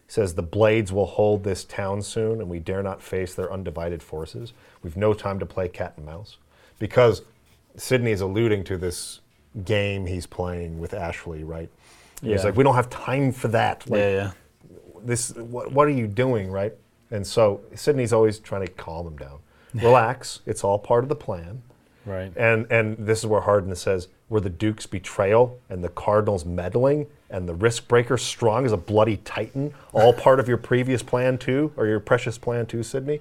He 0.05 0.11
says, 0.11 0.33
The 0.33 0.41
Blades 0.41 0.91
will 0.91 1.05
hold 1.05 1.43
this 1.43 1.63
town 1.63 2.01
soon, 2.01 2.39
and 2.41 2.49
we 2.49 2.59
dare 2.59 2.81
not 2.81 3.01
face 3.03 3.35
their 3.35 3.51
undivided 3.51 4.01
forces. 4.01 4.53
We've 4.81 4.97
no 4.97 5.13
time 5.13 5.37
to 5.39 5.45
play 5.45 5.67
cat 5.67 5.93
and 5.97 6.05
mouse. 6.05 6.37
Because 6.79 7.21
Sydney 7.75 8.11
is 8.11 8.21
alluding 8.21 8.63
to 8.65 8.77
this 8.77 9.19
game 9.65 10.05
he's 10.05 10.25
playing 10.27 10.79
with 10.79 10.93
Ashley, 10.93 11.43
right? 11.43 11.69
And 12.21 12.31
He's 12.31 12.43
like, 12.43 12.55
We 12.55 12.63
don't 12.63 12.75
have 12.75 12.89
time 12.89 13.31
for 13.31 13.47
that. 13.49 13.87
Like, 13.89 13.99
yeah. 13.99 14.09
Yeah. 14.09 14.31
this 15.03 15.33
what, 15.35 15.71
what 15.71 15.87
are 15.87 15.91
you 15.91 16.07
doing 16.07 16.49
right 16.51 16.73
and 17.11 17.25
so 17.25 17.61
sydney's 17.75 18.11
always 18.11 18.39
trying 18.39 18.65
to 18.65 18.71
calm 18.73 19.07
him 19.07 19.15
down 19.15 19.39
relax 19.75 20.41
it's 20.45 20.63
all 20.63 20.79
part 20.79 21.03
of 21.03 21.09
the 21.09 21.15
plan 21.15 21.61
Right. 22.07 22.31
and 22.37 22.65
and 22.71 22.97
this 22.97 23.19
is 23.19 23.25
where 23.27 23.41
Hardin 23.41 23.75
says, 23.75 24.07
"Were 24.29 24.39
the 24.39 24.49
Duke's 24.49 24.85
betrayal 24.87 25.59
and 25.69 25.83
the 25.83 25.89
Cardinals 25.89 26.45
meddling 26.45 27.07
and 27.29 27.47
the 27.47 27.53
risk 27.53 27.87
breaker 27.87 28.17
strong 28.17 28.65
as 28.65 28.71
a 28.71 28.77
bloody 28.77 29.17
titan 29.17 29.73
all 29.91 30.13
part 30.13 30.39
of 30.39 30.47
your 30.47 30.57
previous 30.57 31.03
plan 31.03 31.37
too, 31.37 31.73
or 31.75 31.85
your 31.85 31.99
precious 31.99 32.37
plan 32.37 32.65
too, 32.65 32.81
Sydney?" 32.83 33.19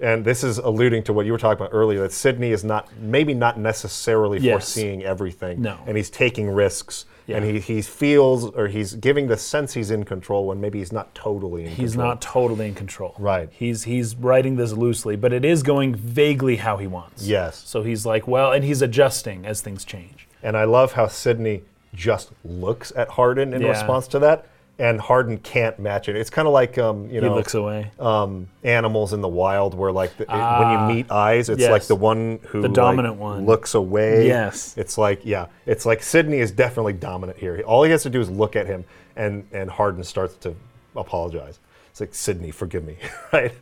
And 0.00 0.24
this 0.24 0.44
is 0.44 0.58
alluding 0.58 1.02
to 1.04 1.12
what 1.12 1.26
you 1.26 1.32
were 1.32 1.38
talking 1.38 1.60
about 1.60 1.74
earlier 1.74 2.00
that 2.02 2.12
Sydney 2.12 2.52
is 2.52 2.62
not 2.62 2.88
maybe 3.00 3.34
not 3.34 3.58
necessarily 3.58 4.38
Yes. 4.38 4.52
foreseeing 4.52 5.02
everything, 5.02 5.60
No. 5.60 5.76
and 5.86 5.96
he's 5.96 6.08
taking 6.08 6.48
risks, 6.50 7.04
and 7.26 7.44
he, 7.44 7.58
he 7.58 7.82
feels 7.82 8.44
or 8.50 8.68
he's 8.68 8.94
giving 8.94 9.26
the 9.26 9.36
sense 9.36 9.74
he's 9.74 9.90
in 9.90 10.04
control 10.04 10.46
when 10.46 10.60
maybe 10.60 10.78
he's 10.78 10.92
not 10.92 11.12
totally 11.16 11.64
in 11.64 11.70
He's 11.70 11.92
control. 11.92 12.08
not 12.08 12.20
totally 12.22 12.68
in 12.68 12.74
control. 12.74 13.14
Right. 13.18 13.48
He's 13.52 13.84
he's 13.84 14.14
writing 14.14 14.54
this 14.54 14.72
loosely, 14.72 15.16
but 15.16 15.32
it 15.32 15.44
is 15.44 15.64
going 15.64 15.96
vaguely 15.96 16.56
how 16.56 16.76
he 16.76 16.86
wants. 16.86 17.26
Yes. 17.26 17.60
So 17.66 17.82
he's 17.82 18.06
like, 18.06 18.28
well, 18.28 18.52
and 18.52 18.64
he's 18.64 18.80
adjusting 18.82 19.44
as 19.46 19.60
things 19.60 19.84
change. 19.84 20.28
And 20.44 20.56
I 20.56 20.62
love 20.64 20.92
how 20.92 21.08
Sydney 21.08 21.62
just 21.92 22.30
looks 22.44 22.92
at 22.94 23.08
Hardin 23.08 23.52
in 23.52 23.62
Yeah. 23.62 23.70
response 23.70 24.06
to 24.08 24.20
that, 24.20 24.46
and 24.80 25.00
Hardin 25.00 25.38
can't 25.38 25.78
match 25.80 26.08
it. 26.08 26.14
It's 26.16 26.30
kind 26.30 26.46
of 26.46 26.54
like 26.54 26.78
um, 26.78 27.08
you 27.10 27.20
He 27.20 27.28
looks 27.28 27.54
away. 27.54 27.90
um, 27.98 28.48
animals 28.62 29.12
in 29.12 29.20
the 29.20 29.28
wild, 29.28 29.74
where 29.74 29.90
like 29.90 30.16
the, 30.16 30.22
it- 30.24 30.28
when 30.28 30.38
Ah, 30.40 30.88
you 30.88 30.94
meet 30.94 31.10
eyes, 31.10 31.48
it's 31.48 31.60
yes. 31.60 31.70
like 31.70 31.82
the 31.84 31.96
one 31.96 32.38
who 32.46 32.62
The 32.62 32.68
like, 32.68 32.74
dominant 32.74 33.16
one. 33.16 33.44
looks 33.44 33.74
away. 33.74 34.26
Yes. 34.28 34.74
it's 34.78 34.96
like 34.96 35.20
yeah, 35.24 35.46
it's 35.66 35.84
like 35.84 36.02
Sydney 36.02 36.38
is 36.38 36.50
definitely 36.52 36.92
dominant 36.92 37.38
here. 37.38 37.60
All 37.66 37.82
he 37.82 37.90
has 37.90 38.02
to 38.04 38.10
do 38.10 38.20
is 38.20 38.30
look 38.30 38.54
at 38.56 38.66
him, 38.66 38.84
and 39.16 39.46
and 39.52 39.68
Hardin 39.70 40.04
starts 40.04 40.36
to 40.36 40.54
apologize. 40.96 41.58
It's 41.90 42.00
like 42.00 42.14
Sydney, 42.14 42.50
forgive 42.52 42.84
me, 42.84 42.96
right? 43.32 43.52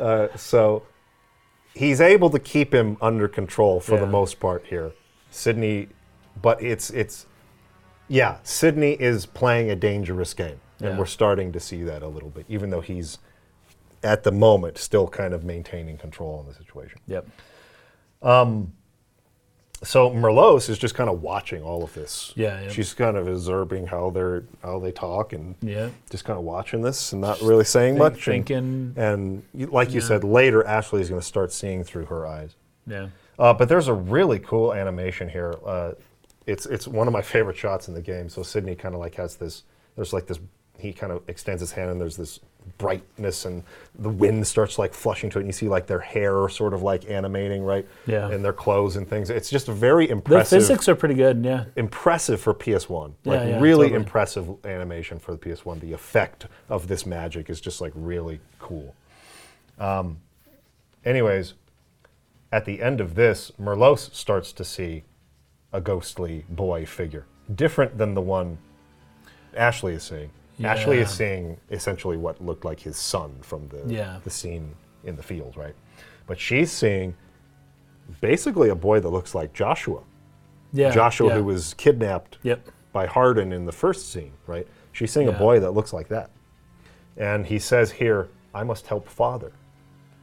Uh, 0.00 0.28
so 0.36 0.84
he's 1.74 2.00
able 2.00 2.30
to 2.30 2.38
keep 2.38 2.72
him 2.72 2.96
under 3.02 3.28
control 3.28 3.80
for 3.80 3.98
the 3.98 4.06
most 4.06 4.40
part 4.40 4.64
here. 4.66 4.92
Sydney, 5.30 5.88
but 6.40 6.62
it's 6.62 6.88
it's 6.90 7.26
yeah, 8.08 8.36
Sydney 8.42 8.92
is 8.92 9.26
playing 9.26 9.70
a 9.70 9.76
dangerous 9.76 10.34
game, 10.34 10.60
and 10.80 10.90
Yeah. 10.90 10.98
we're 10.98 11.06
starting 11.06 11.52
to 11.52 11.60
see 11.60 11.82
that 11.84 12.02
a 12.02 12.08
little 12.08 12.30
bit, 12.30 12.44
even 12.48 12.70
though 12.70 12.80
he's 12.80 13.18
at 14.02 14.22
the 14.24 14.32
moment 14.32 14.78
still 14.78 15.06
kind 15.08 15.32
of 15.32 15.44
maintaining 15.44 15.96
control 15.96 16.40
in 16.40 16.46
the 16.46 16.54
situation. 16.54 16.98
Yep. 17.06 17.26
Um, 18.22 18.72
So 19.84 20.10
Merlose 20.10 20.70
is 20.70 20.78
just 20.78 20.94
kind 20.94 21.10
of 21.10 21.22
watching 21.22 21.60
all 21.64 21.82
of 21.82 21.92
this. 21.92 22.32
Yeah, 22.36 22.60
yeah. 22.62 22.68
She's 22.68 22.94
kind 22.94 23.16
of 23.16 23.26
observing 23.26 23.88
how 23.88 24.10
they're 24.10 24.44
how 24.62 24.78
they 24.78 24.92
talk 24.92 25.32
and 25.32 25.56
Yeah. 25.60 25.88
just 26.08 26.24
kind 26.24 26.38
of 26.38 26.44
watching 26.44 26.82
this 26.82 27.10
and 27.12 27.20
not 27.20 27.40
really 27.42 27.64
saying 27.64 27.94
Think- 27.94 27.98
much. 27.98 28.12
and- 28.28 28.46
thinking- 28.46 28.92
And, 28.96 29.42
you- 29.52 29.66
like 29.66 29.92
you 29.92 30.00
said, 30.00 30.22
later 30.22 30.64
Ashley 30.64 31.00
is 31.00 31.08
going 31.08 31.20
to 31.20 31.26
start 31.26 31.50
seeing 31.52 31.82
through 31.82 32.04
her 32.06 32.24
eyes. 32.24 32.54
Yeah. 32.86 33.08
Uh, 33.40 33.52
but 33.54 33.68
there's 33.68 33.88
a 33.88 33.92
really 33.92 34.38
cool 34.38 34.72
animation 34.72 35.28
here. 35.28 35.54
Uh, 35.66 35.92
it's 36.46 36.66
it's 36.66 36.86
one 36.88 37.06
of 37.06 37.12
my 37.12 37.22
favorite 37.22 37.56
shots 37.56 37.88
in 37.88 37.94
the 37.94 38.02
game. 38.02 38.28
So 38.28 38.42
Sydney 38.42 38.74
kind 38.74 38.94
of 38.94 39.00
like 39.00 39.14
has 39.16 39.36
this. 39.36 39.64
There's 39.96 40.12
like 40.12 40.26
this. 40.26 40.38
He 40.78 40.92
kind 40.92 41.12
of 41.12 41.22
extends 41.28 41.60
his 41.60 41.70
hand 41.72 41.90
and 41.90 42.00
there's 42.00 42.16
this 42.16 42.40
brightness 42.78 43.44
and 43.44 43.62
the 43.98 44.08
wind 44.08 44.46
starts 44.46 44.78
like 44.78 44.94
flushing 44.94 45.28
to 45.30 45.38
it 45.38 45.42
and 45.42 45.48
you 45.48 45.52
see 45.52 45.68
like 45.68 45.86
their 45.86 45.98
hair 46.00 46.48
sort 46.48 46.72
of 46.74 46.82
like 46.82 47.08
animating 47.10 47.62
right 47.64 47.86
Yeah. 48.06 48.30
and 48.30 48.44
their 48.44 48.52
clothes 48.52 48.94
and 48.96 49.08
things 49.08 49.30
it's 49.30 49.50
just 49.50 49.66
very 49.66 50.08
impressive. 50.08 50.50
The 50.50 50.56
physics 50.66 50.88
are 50.88 50.94
pretty 50.94 51.14
good. 51.16 51.44
Yeah. 51.44 51.64
impressive 51.76 52.40
for 52.40 52.54
PS1 52.54 53.14
Yeah, 53.24 53.32
like 53.32 53.48
yeah, 53.48 53.60
really 53.60 53.86
totally. 53.88 53.94
impressive 53.94 54.48
animation 54.64 55.18
for 55.18 55.32
the 55.32 55.38
PS1 55.38 55.80
the 55.80 55.92
effect 55.92 56.46
of 56.68 56.86
this 56.86 57.04
magic 57.04 57.50
is 57.50 57.60
just 57.60 57.80
like 57.80 57.92
really 57.96 58.38
cool 58.60 58.94
um, 59.80 60.18
anyways 61.04 61.54
at 62.52 62.64
the 62.64 62.80
end 62.80 63.00
of 63.00 63.16
this 63.16 63.50
Merlose 63.60 64.14
starts 64.14 64.52
to 64.52 64.64
see 64.64 65.02
a 65.72 65.80
ghostly 65.80 66.44
boy 66.50 66.84
figure 66.86 67.24
different 67.54 67.96
than 67.98 68.14
the 68.14 68.20
one 68.20 68.58
Ashley 69.56 69.94
is 69.94 70.02
seeing 70.02 70.30
Ashley 70.64 70.98
is 70.98 71.10
seeing 71.10 71.56
essentially 71.70 72.16
what 72.16 72.40
looked 72.44 72.64
like 72.64 72.78
his 72.80 72.96
son 72.96 73.34
from 73.40 73.68
the 73.68 73.82
Yeah. 73.92 74.18
the 74.24 74.30
scene 74.30 74.74
in 75.04 75.16
the 75.16 75.22
field 75.22 75.56
right 75.56 75.74
but 76.26 76.38
she's 76.38 76.70
seeing 76.70 77.14
basically 78.20 78.68
a 78.68 78.74
boy 78.74 79.00
that 79.00 79.08
looks 79.08 79.34
like 79.34 79.52
Joshua 79.52 80.02
Yeah. 80.72 80.90
Joshua 80.90 81.28
yeah. 81.28 81.34
who 81.36 81.44
was 81.44 81.74
kidnapped 81.74 82.38
Yep. 82.42 82.68
by 82.92 83.06
Hardin 83.06 83.52
in 83.52 83.64
the 83.66 83.72
first 83.72 84.12
scene, 84.12 84.32
right? 84.46 84.66
She's 84.92 85.10
seeing 85.12 85.28
a 85.28 85.32
boy 85.32 85.60
that 85.60 85.70
looks 85.72 85.92
like 85.92 86.08
that. 86.08 86.30
And 87.16 87.46
he 87.46 87.58
says 87.58 87.90
here, 87.90 88.28
I 88.54 88.62
must 88.64 88.86
help 88.86 89.08
father. 89.08 89.52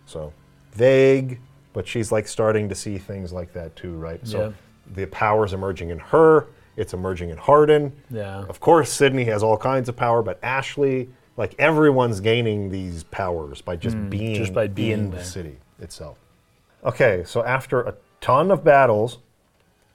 So 0.06 0.34
vague, 0.74 1.40
but 1.74 1.88
she's 1.88 2.12
like 2.12 2.28
starting 2.28 2.70
to 2.70 2.76
see 2.76 2.98
things 2.98 3.32
like 3.34 3.54
that 3.54 3.76
too, 3.76 3.94
right? 3.96 4.26
So 4.28 4.54
The 4.90 5.06
power's 5.07 5.53
emerging 5.53 5.90
in 5.90 5.99
her, 5.99 6.48
it's 6.78 6.94
emerging 6.94 7.30
in 7.30 7.38
Hardin. 7.38 7.91
Yeah. 8.10 8.45
Of 8.48 8.60
course, 8.60 8.91
Sydney 8.91 9.26
has 9.26 9.44
all 9.44 9.57
kinds 9.57 9.90
of 9.90 9.95
power, 9.95 10.22
but 10.24 10.40
Ashley, 10.44 11.10
like 11.38 11.53
everyone's 11.60 12.20
gaining 12.22 12.70
these 12.70 13.03
powers 13.03 13.61
by 13.61 13.76
just 13.76 13.95
being, 14.10 14.34
Mm, 14.34 14.38
just 14.38 14.53
by 14.53 14.68
being 14.68 14.91
in 14.91 15.10
there. 15.11 15.20
the 15.20 15.26
city 15.26 15.57
itself. 15.80 16.18
Okay, 16.84 17.24
so 17.26 17.44
after 17.44 17.82
a 17.82 17.94
ton 18.22 18.49
of 18.52 18.64
battles, 18.64 19.20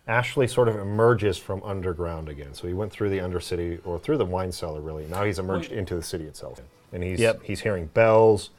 Ashley 0.07 0.47
sort 0.47 0.69
of 0.69 0.77
emerges 0.77 1.39
from 1.39 1.63
underground 1.63 2.29
again. 2.29 2.53
So 2.53 2.67
he 2.69 2.75
went 2.75 2.93
through 2.93 3.09
the 3.09 3.19
undercity 3.19 3.81
or 3.87 3.99
through 3.99 4.19
the 4.19 4.27
wine 4.27 4.53
cellar, 4.53 4.81
really. 4.81 5.07
Now 5.07 5.25
he's 5.25 5.39
emerged 5.39 5.73
into 5.73 5.95
the 5.97 6.03
city 6.03 6.25
itself, 6.25 6.61
and 6.93 7.03
he's 7.03 7.19
Yep. 7.21 7.43
he's 7.43 7.61
hearing 7.61 7.87
bells, 7.87 8.51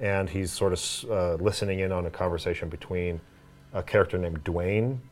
and 0.00 0.30
he's 0.30 0.50
sort 0.50 0.72
of 0.72 1.10
uh, 1.10 1.34
listening 1.42 1.80
in 1.80 1.92
on 1.92 2.06
a 2.06 2.10
conversation 2.10 2.70
between 2.70 3.20
a 3.74 3.82
character 3.82 4.16
named 4.16 4.42
Duane, 4.44 5.02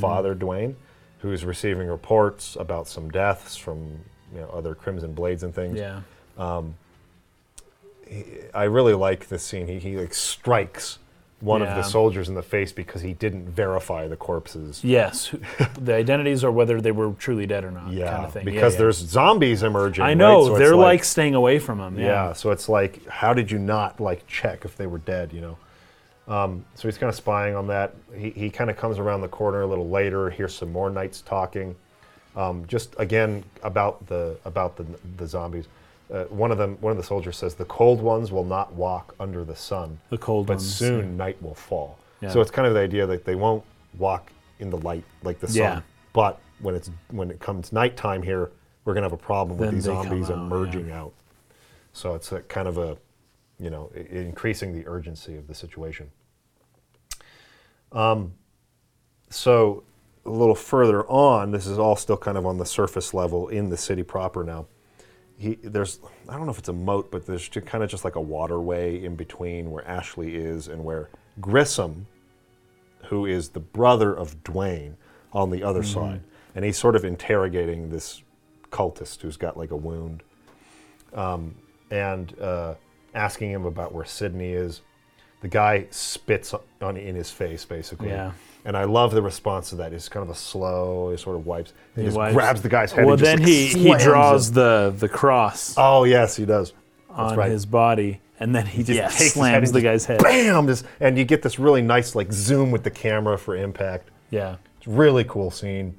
Father 0.00 0.34
Duane, 0.34 0.76
who's 1.18 1.44
receiving 1.44 1.88
reports 1.88 2.56
about 2.58 2.88
some 2.88 3.10
deaths 3.10 3.56
from 3.56 4.00
you 4.34 4.40
know, 4.40 4.48
other 4.48 4.74
Crimson 4.74 5.14
Blades 5.14 5.42
and 5.42 5.54
things. 5.54 5.78
Yeah. 5.78 6.00
Um. 6.36 6.74
I 8.54 8.64
really 8.64 8.94
like 8.94 9.28
this 9.28 9.42
scene. 9.42 9.66
He, 9.68 9.78
he 9.78 9.96
like 9.98 10.14
strikes 10.14 10.98
one 11.40 11.62
of 11.62 11.68
the 11.68 11.82
soldiers 11.82 12.28
in 12.28 12.34
the 12.34 12.42
face 12.42 12.72
because 12.72 13.02
he 13.02 13.12
didn't 13.12 13.48
verify 13.48 14.08
the 14.08 14.16
corpses. 14.16 14.82
Yes. 14.82 15.34
the 15.78 15.94
identities 15.94 16.42
or 16.42 16.50
whether 16.50 16.80
they 16.80 16.90
were 16.90 17.12
truly 17.12 17.46
dead 17.46 17.64
or 17.64 17.70
not. 17.70 17.92
Yeah, 17.92 18.10
Kind 18.10 18.24
of 18.24 18.32
thing. 18.32 18.44
Because 18.44 18.74
yeah. 18.74 18.78
there's 18.80 18.96
zombies 18.96 19.62
emerging. 19.62 20.02
I 20.02 20.08
right? 20.08 20.16
know 20.16 20.46
So 20.46 20.58
they're 20.58 20.74
like, 20.74 21.04
staying 21.04 21.34
away 21.34 21.58
from 21.58 21.80
him. 21.80 21.98
yeah. 21.98 22.06
Yeah. 22.06 22.32
So 22.32 22.50
it's 22.50 22.68
like, 22.68 23.06
how 23.06 23.34
did 23.34 23.50
you 23.50 23.58
not 23.58 24.00
like 24.00 24.26
check 24.26 24.64
if 24.64 24.76
they 24.76 24.86
were 24.86 24.98
dead? 24.98 25.32
You 25.32 25.40
know. 25.40 25.58
Um, 26.28 26.64
so 26.74 26.86
he's 26.88 26.98
kind 26.98 27.08
of 27.08 27.16
spying 27.16 27.56
on 27.56 27.66
that. 27.68 27.94
He, 28.14 28.30
he 28.30 28.50
kind 28.50 28.68
of 28.70 28.76
comes 28.76 28.98
around 28.98 29.22
the 29.22 29.28
corner 29.28 29.62
a 29.62 29.66
little 29.66 29.88
later, 29.88 30.28
hears 30.30 30.54
some 30.54 30.70
more 30.70 30.90
knights 30.90 31.22
talking. 31.22 31.74
Um, 32.36 32.64
just 32.66 32.94
again 32.98 33.42
about 33.62 34.06
the 34.06 34.36
about 34.44 34.76
the 34.76 34.84
the 35.16 35.26
zombies. 35.26 35.66
Uh, 36.12 36.24
one 36.24 36.50
of 36.50 36.58
them, 36.58 36.76
one 36.80 36.90
of 36.90 36.96
the 36.96 37.02
soldiers 37.02 37.36
says, 37.36 37.54
"The 37.54 37.64
cold 37.64 38.00
ones 38.00 38.30
will 38.30 38.44
not 38.44 38.72
walk 38.74 39.14
under 39.18 39.44
the 39.44 39.56
sun, 39.56 39.98
The 40.10 40.18
cold 40.18 40.48
ones. 40.48 40.62
but 40.62 40.64
ones. 40.64 40.74
soon 40.76 41.16
night 41.16 41.42
will 41.42 41.54
fall." 41.54 41.98
Yeah. 42.20 42.30
So 42.30 42.40
it's 42.40 42.50
kind 42.50 42.66
of 42.68 42.74
the 42.74 42.80
idea 42.80 43.06
that 43.06 43.24
they 43.24 43.34
won't 43.34 43.64
walk 43.98 44.30
in 44.60 44.70
the 44.70 44.78
light 44.78 45.04
like 45.22 45.40
the 45.40 45.48
sun, 45.48 45.56
Yeah. 45.56 45.80
but 46.12 46.40
when 46.60 46.74
it's 46.74 46.90
when 47.10 47.30
it 47.30 47.40
comes 47.40 47.72
nighttime 47.72 48.22
here, 48.22 48.50
we're 48.84 48.94
gonna 48.94 49.04
have 49.06 49.12
a 49.12 49.16
problem 49.16 49.58
with 49.58 49.70
these 49.72 49.84
zombies 49.84 50.30
out, 50.30 50.38
emerging 50.38 50.90
out. 50.90 51.12
So 51.92 52.14
it's 52.14 52.32
kind 52.48 52.68
of 52.68 52.78
a, 52.78 52.96
you 53.58 53.70
know, 53.70 53.90
increasing 54.10 54.72
the 54.72 54.86
urgency 54.86 55.36
of 55.36 55.46
the 55.46 55.54
situation. 55.54 56.10
Um, 57.92 58.32
so 59.30 59.84
a 60.26 60.30
little 60.30 60.54
further 60.54 61.06
on, 61.06 61.50
this 61.50 61.66
is 61.66 61.78
all 61.78 61.96
still 61.96 62.16
kind 62.16 62.36
of 62.36 62.46
on 62.46 62.58
the 62.58 62.66
surface 62.66 63.14
level 63.14 63.48
in 63.48 63.70
the 63.70 63.76
city 63.76 64.02
proper 64.02 64.44
now. 64.44 64.66
He, 65.36 65.54
there's, 65.62 66.00
I 66.28 66.36
don't 66.36 66.46
know 66.46 66.52
if 66.52 66.58
it's 66.58 66.68
a 66.68 66.72
moat, 66.72 67.10
but 67.10 67.24
there's 67.26 67.48
ju- 67.48 67.60
kind 67.60 67.84
of 67.84 67.90
just 67.90 68.04
like 68.04 68.16
a 68.16 68.20
waterway 68.20 69.02
in 69.04 69.14
between 69.14 69.70
where 69.70 69.86
Ashley 69.86 70.34
is 70.34 70.68
and 70.68 70.84
where 70.84 71.08
Grissom, 71.40 72.06
who 73.04 73.24
is 73.26 73.50
the 73.50 73.60
brother 73.60 74.12
of 74.12 74.42
Duane, 74.42 74.96
on 75.32 75.50
the 75.50 75.62
other 75.62 75.82
side, 75.82 76.20
and 76.54 76.64
he's 76.64 76.78
sort 76.78 76.96
of 76.96 77.04
interrogating 77.04 77.90
this 77.90 78.22
cultist 78.70 79.20
who's 79.20 79.36
got 79.36 79.56
like 79.58 79.70
a 79.70 79.76
wound, 79.76 80.22
um, 81.14 81.54
and 81.90 82.38
uh, 82.40 82.74
asking 83.14 83.50
him 83.50 83.66
about 83.66 83.92
where 83.92 84.06
Sydney 84.06 84.52
is. 84.52 84.80
The 85.40 85.48
guy 85.48 85.86
spits 85.90 86.54
on 86.82 86.96
in 86.96 87.14
his 87.14 87.30
face, 87.30 87.64
basically. 87.64 88.08
Yeah. 88.08 88.32
And 88.64 88.76
I 88.76 88.84
love 88.84 89.12
the 89.12 89.22
response 89.22 89.70
to 89.70 89.76
that. 89.76 89.92
It's 89.92 90.08
kind 90.08 90.22
of 90.24 90.30
a 90.30 90.34
slow, 90.34 91.10
he 91.10 91.16
sort 91.16 91.36
of 91.36 91.46
wipes, 91.46 91.72
he, 91.94 92.00
He 92.02 92.06
just 92.08 92.16
wipes- 92.16 92.34
grabs 92.34 92.62
the 92.62 92.68
guy's 92.68 92.92
head. 92.92 93.04
Well, 93.06 93.14
and 93.14 93.20
just, 93.22 93.30
then 93.30 93.38
like, 93.38 93.48
he, 93.48 93.66
he 93.68 93.94
draws 94.04 94.50
it. 94.50 94.54
the 94.54 94.94
the 94.96 95.08
cross 95.08 95.74
Oh 95.78 96.04
yes, 96.04 96.36
he 96.36 96.44
does. 96.44 96.72
That's 97.08 97.32
on 97.32 97.38
right. 97.38 97.50
his 97.50 97.66
body, 97.66 98.20
and 98.40 98.54
then 98.54 98.66
he, 98.66 98.82
just 98.82 98.96
yeah, 98.96 99.08
takes 99.08 99.18
his 99.18 99.34
head 99.34 99.40
slams 99.40 99.72
the 99.72 99.80
guy's 99.80 100.04
head. 100.04 100.22
Bam! 100.22 100.66
Just, 100.66 100.84
and 101.00 101.16
you 101.16 101.24
get 101.24 101.42
this 101.42 101.58
really 101.58 101.82
nice 101.82 102.14
like 102.14 102.32
zoom 102.32 102.70
with 102.70 102.82
the 102.84 102.90
camera 102.90 103.38
for 103.38 103.56
impact. 103.56 104.10
Yeah. 104.30 104.56
It's 104.78 104.86
a 104.86 104.90
really 104.90 105.24
cool 105.24 105.50
scene. 105.50 105.96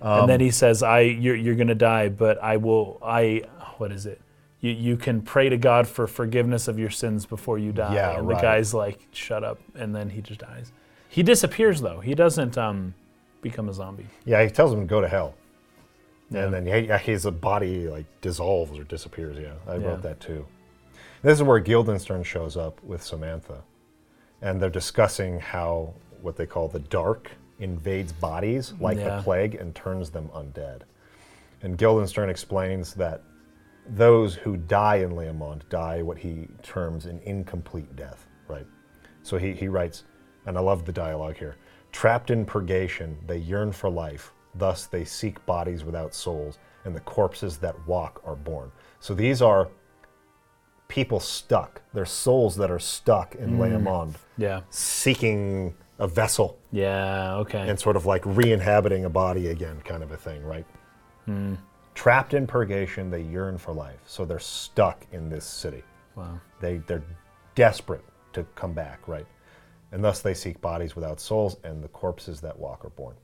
Um, 0.00 0.20
and 0.20 0.28
then 0.28 0.40
he 0.40 0.50
says, 0.50 0.82
"I, 0.82 1.00
you're, 1.00 1.36
you're 1.36 1.54
gonna 1.54 1.74
die, 1.76 2.08
but 2.08 2.42
I 2.42 2.56
will. 2.56 2.98
I, 3.04 3.42
what 3.78 3.92
is 3.92 4.06
it? 4.06 4.20
You, 4.62 4.70
you 4.70 4.96
can 4.96 5.20
pray 5.20 5.50
to 5.50 5.58
God 5.58 5.86
for 5.86 6.06
forgiveness 6.06 6.68
of 6.68 6.78
your 6.78 6.88
sins 6.88 7.26
before 7.26 7.58
you 7.58 7.72
die." 7.72 7.94
Yeah, 7.94 8.16
and 8.18 8.26
right. 8.26 8.36
the 8.36 8.42
guy's 8.42 8.72
like, 8.72 9.06
"Shut 9.12 9.44
up!" 9.44 9.60
And 9.74 9.94
then 9.94 10.08
he 10.08 10.22
just 10.22 10.40
dies. 10.40 10.72
He 11.10 11.22
disappears 11.22 11.82
though. 11.82 12.00
He 12.00 12.14
doesn't 12.14 12.56
um, 12.56 12.94
become 13.42 13.68
a 13.68 13.74
zombie. 13.74 14.06
Yeah, 14.24 14.42
he 14.42 14.48
tells 14.50 14.72
him 14.72 14.80
to 14.80 14.86
go 14.86 15.02
to 15.02 15.08
hell. 15.08 15.34
Yeah. 16.30 16.44
And 16.44 16.54
then 16.54 16.66
yeah, 16.66 16.96
his 16.96 17.26
body 17.26 17.88
like 17.88 18.06
dissolves 18.22 18.78
or 18.78 18.84
disappears. 18.84 19.36
Yeah, 19.38 19.52
I 19.68 19.76
Yeah. 19.76 19.88
wrote 19.88 20.02
that 20.02 20.20
too. 20.20 20.46
This 21.20 21.38
is 21.38 21.42
where 21.42 21.58
Guildenstern 21.60 22.22
shows 22.22 22.56
up 22.56 22.82
with 22.82 23.02
Samantha, 23.02 23.62
and 24.40 24.60
they're 24.60 24.70
discussing 24.70 25.38
how 25.38 25.92
what 26.22 26.36
they 26.36 26.46
call 26.46 26.68
the 26.68 26.78
dark 26.78 27.30
invades 27.58 28.12
bodies 28.12 28.72
like 28.80 28.98
Yeah. 28.98 29.16
the 29.16 29.22
plague 29.22 29.56
and 29.56 29.74
turns 29.74 30.10
them 30.10 30.30
undead. 30.34 30.82
And 31.62 31.76
Guildenstern 31.76 32.30
explains 32.30 32.94
that 32.94 33.22
those 33.88 34.34
who 34.34 34.56
die 34.56 34.96
in 34.96 35.10
Leá 35.12 35.34
Monde 35.34 35.64
die 35.68 36.02
what 36.02 36.18
he 36.18 36.48
terms 36.62 37.06
an 37.06 37.20
incomplete 37.24 37.94
death, 37.96 38.26
right? 38.48 38.66
So 39.22 39.36
he, 39.38 39.52
he 39.52 39.68
writes, 39.68 40.04
and 40.46 40.56
I 40.56 40.60
love 40.60 40.84
the 40.84 40.92
dialogue 40.92 41.36
here 41.36 41.56
trapped 41.92 42.30
in 42.30 42.44
purgation, 42.44 43.16
they 43.26 43.36
yearn 43.36 43.70
for 43.70 43.90
life, 43.90 44.32
thus 44.54 44.86
they 44.86 45.04
seek 45.04 45.44
bodies 45.46 45.84
without 45.84 46.14
souls, 46.14 46.58
and 46.84 46.96
the 46.96 47.00
corpses 47.00 47.58
that 47.58 47.86
walk 47.86 48.20
are 48.24 48.34
born. 48.34 48.72
So 48.98 49.14
these 49.14 49.40
are 49.42 49.68
people 50.88 51.20
stuck, 51.20 51.82
they're 51.94 52.04
souls 52.04 52.56
that 52.56 52.70
are 52.70 52.78
stuck 52.78 53.34
in 53.36 53.52
mm. 53.52 53.58
Leá 53.58 53.80
Monde, 53.80 54.16
Yeah. 54.36 54.62
seeking 54.70 55.74
a 55.98 56.08
vessel 56.08 56.58
Yeah. 56.72 57.36
Okay. 57.36 57.68
and 57.68 57.78
sort 57.78 57.96
of 57.96 58.06
like 58.06 58.22
re-inhabiting 58.24 59.04
a 59.04 59.10
body 59.10 59.48
again, 59.48 59.80
kind 59.84 60.02
of 60.02 60.10
a 60.10 60.16
thing, 60.16 60.42
right? 60.42 60.66
Hmm. 61.26 61.54
Trapped 61.94 62.34
in 62.34 62.46
purgation, 62.46 63.10
they 63.10 63.20
yearn 63.22 63.58
for 63.58 63.72
life, 63.72 64.00
so 64.06 64.24
they're 64.24 64.38
stuck 64.38 65.06
in 65.12 65.28
this 65.28 65.44
city. 65.44 65.82
wow. 66.16 66.40
They 66.60 66.78
they're 66.86 67.04
desperate 67.54 68.04
to 68.32 68.44
come 68.54 68.72
back, 68.72 69.06
right? 69.06 69.26
And 69.92 70.02
thus 70.02 70.20
they 70.22 70.32
seek 70.32 70.60
bodies 70.60 70.96
without 70.96 71.20
souls, 71.20 71.58
and 71.64 71.82
the 71.84 71.88
corpses 71.88 72.40
that 72.40 72.58
walk 72.58 72.84
are 72.84 72.90
born. 72.90 73.14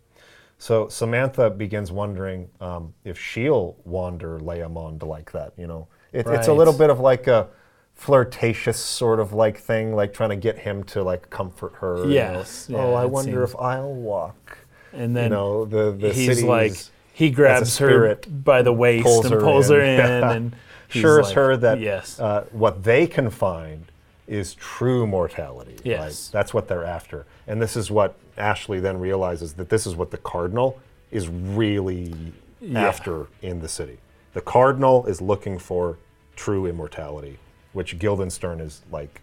So 0.59 0.89
Samantha 0.89 1.49
begins 1.51 1.91
wondering 1.93 2.49
um, 2.61 2.93
if 3.05 3.19
she'll 3.19 3.77
wander 3.85 4.39
Leá 4.41 4.71
Monde 4.71 5.03
like 5.05 5.33
that. 5.33 5.53
You 5.57 5.67
know, 5.67 5.89
it, 6.13 6.27
it's 6.27 6.49
a 6.49 6.53
little 6.53 6.75
bit 6.75 6.91
of 6.91 7.01
like 7.01 7.27
a 7.27 7.49
flirtatious 7.95 8.79
sort 8.79 9.19
of 9.21 9.33
like 9.33 9.59
thing, 9.59 9.95
like 9.95 10.13
trying 10.13 10.31
to 10.31 10.37
get 10.37 10.59
him 10.59 10.85
to 10.85 11.03
like 11.03 11.31
comfort 11.31 11.75
her. 11.77 11.99
you 11.99 12.05
know. 12.05 12.11
Yes, 12.11 12.67
yeah, 12.69 12.79
oh, 12.79 12.95
I 12.95 13.05
wonder 13.07 13.47
seems- 13.47 13.51
if 13.55 13.57
I'll 13.61 13.95
walk. 13.95 14.59
And 14.93 15.15
then 15.17 15.25
you 15.25 15.31
know, 15.31 15.65
the 15.65 15.93
the 15.93 16.13
he's 16.13 16.27
city's 16.27 16.45
like, 16.45 16.73
he 17.19 17.31
grabs 17.31 17.79
her 17.79 18.15
by 18.15 18.63
the 18.63 18.73
waist 18.73 19.05
pulls 19.05 19.25
and 19.25 19.35
her 19.35 19.41
pulls 19.41 19.71
her 19.71 19.81
in, 19.81 20.01
in. 20.01 20.25
and 20.25 20.53
assures 20.89 21.27
like, 21.27 21.35
her 21.35 21.57
that 21.57 21.81
yes, 21.81 22.21
uh, 22.21 22.45
what 22.53 22.85
they 22.85 23.09
can 23.09 23.29
find 23.29 23.87
is 24.29 24.55
true 24.55 25.05
mortality. 25.05 25.73
Right? 25.73 25.87
Yes. 25.87 26.29
That's 26.29 26.55
what 26.55 26.69
they're 26.69 26.85
after. 26.85 27.27
And 27.49 27.61
this 27.61 27.77
is 27.77 27.91
what 27.91 28.15
Ashley 28.37 28.79
then 28.79 29.01
realizes 29.01 29.55
that 29.55 29.69
this 29.69 29.85
is 29.85 29.97
what 29.97 30.13
the 30.13 30.19
Cardinal 30.19 30.79
is 31.11 31.27
really 31.29 32.15
Yeah. 32.61 32.87
after 32.87 33.27
in 33.43 33.61
the 33.63 33.69
city. 33.69 33.99
The 34.35 34.41
Cardinal 34.41 35.05
is 35.07 35.21
looking 35.21 35.59
for 35.59 35.97
true 36.37 36.67
immortality, 36.67 37.39
which 37.73 37.99
Guildenstern 37.99 38.61
is 38.61 38.83
like, 38.93 39.23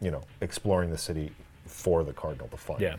you 0.00 0.10
know, 0.10 0.22
exploring 0.40 0.90
the 0.90 0.98
city 0.98 1.30
for 1.64 2.02
the 2.02 2.12
Cardinal 2.12 2.48
to 2.48 2.56
find. 2.56 2.80
Yeah. 2.80 2.96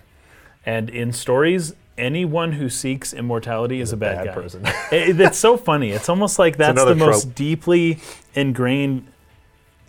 And 0.65 0.89
in 0.89 1.11
stories, 1.11 1.73
anyone 1.97 2.53
who 2.53 2.69
seeks 2.69 3.13
immortality 3.13 3.79
is 3.81 3.93
a 3.93 3.97
bad, 3.97 4.25
bad 4.25 4.25
guy. 4.27 4.41
person. 4.41 4.63
It- 4.91 5.19
it's 5.19 5.37
so 5.37 5.57
funny. 5.57 5.91
It's 5.91 6.09
almost 6.09 6.37
like 6.39 6.57
that's 6.57 6.83
the 6.83 6.95
most 6.95 7.35
deeply 7.35 7.99
ingrained 8.33 9.07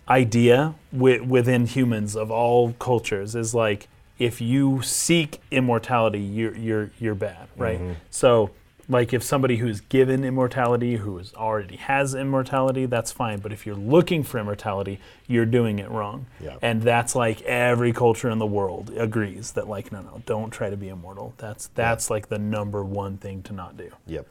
idea 0.09 0.73
wi- 0.93 1.19
within 1.21 1.65
humans 1.65 2.15
of 2.15 2.31
all 2.31 2.73
cultures 2.73 3.35
is 3.35 3.53
like 3.53 3.87
if 4.19 4.41
you 4.41 4.81
seek 4.81 5.39
immortality, 5.51 6.19
you're 6.19 6.55
you're 6.55 6.91
you're 6.99 7.15
bad, 7.15 7.47
right? 7.55 7.79
Mm-hmm. 7.79 7.93
So 8.09 8.49
like 8.89 9.13
if 9.13 9.21
somebody 9.23 9.57
who's 9.57 9.81
given 9.81 10.23
immortality, 10.23 10.95
who 10.97 11.17
is 11.17 11.33
already 11.35 11.75
has 11.75 12.15
immortality, 12.15 12.85
that's 12.85 13.11
fine. 13.11 13.39
But 13.39 13.51
if 13.51 13.65
you're 13.65 13.75
looking 13.75 14.23
for 14.23 14.39
immortality, 14.39 14.99
you're 15.27 15.45
doing 15.45 15.79
it 15.79 15.89
wrong. 15.89 16.25
Yeah. 16.39 16.57
And 16.61 16.81
that's 16.81 17.15
like 17.15 17.41
every 17.41 17.91
culture 17.93 18.29
in 18.29 18.39
the 18.39 18.45
world 18.45 18.91
agrees 18.95 19.51
that 19.53 19.67
like 19.67 19.91
no 19.91 20.01
no, 20.01 20.21
don't 20.25 20.51
try 20.51 20.69
to 20.69 20.77
be 20.77 20.89
immortal. 20.89 21.33
That's 21.37 21.67
that's 21.75 22.09
like 22.09 22.29
the 22.29 22.39
number 22.39 22.83
one 22.83 23.17
thing 23.17 23.43
to 23.43 23.53
not 23.53 23.75
do. 23.77 23.91
Yep. 24.05 24.27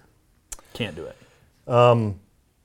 Can't 0.72 0.96
do 0.96 1.04
it. 1.04 1.16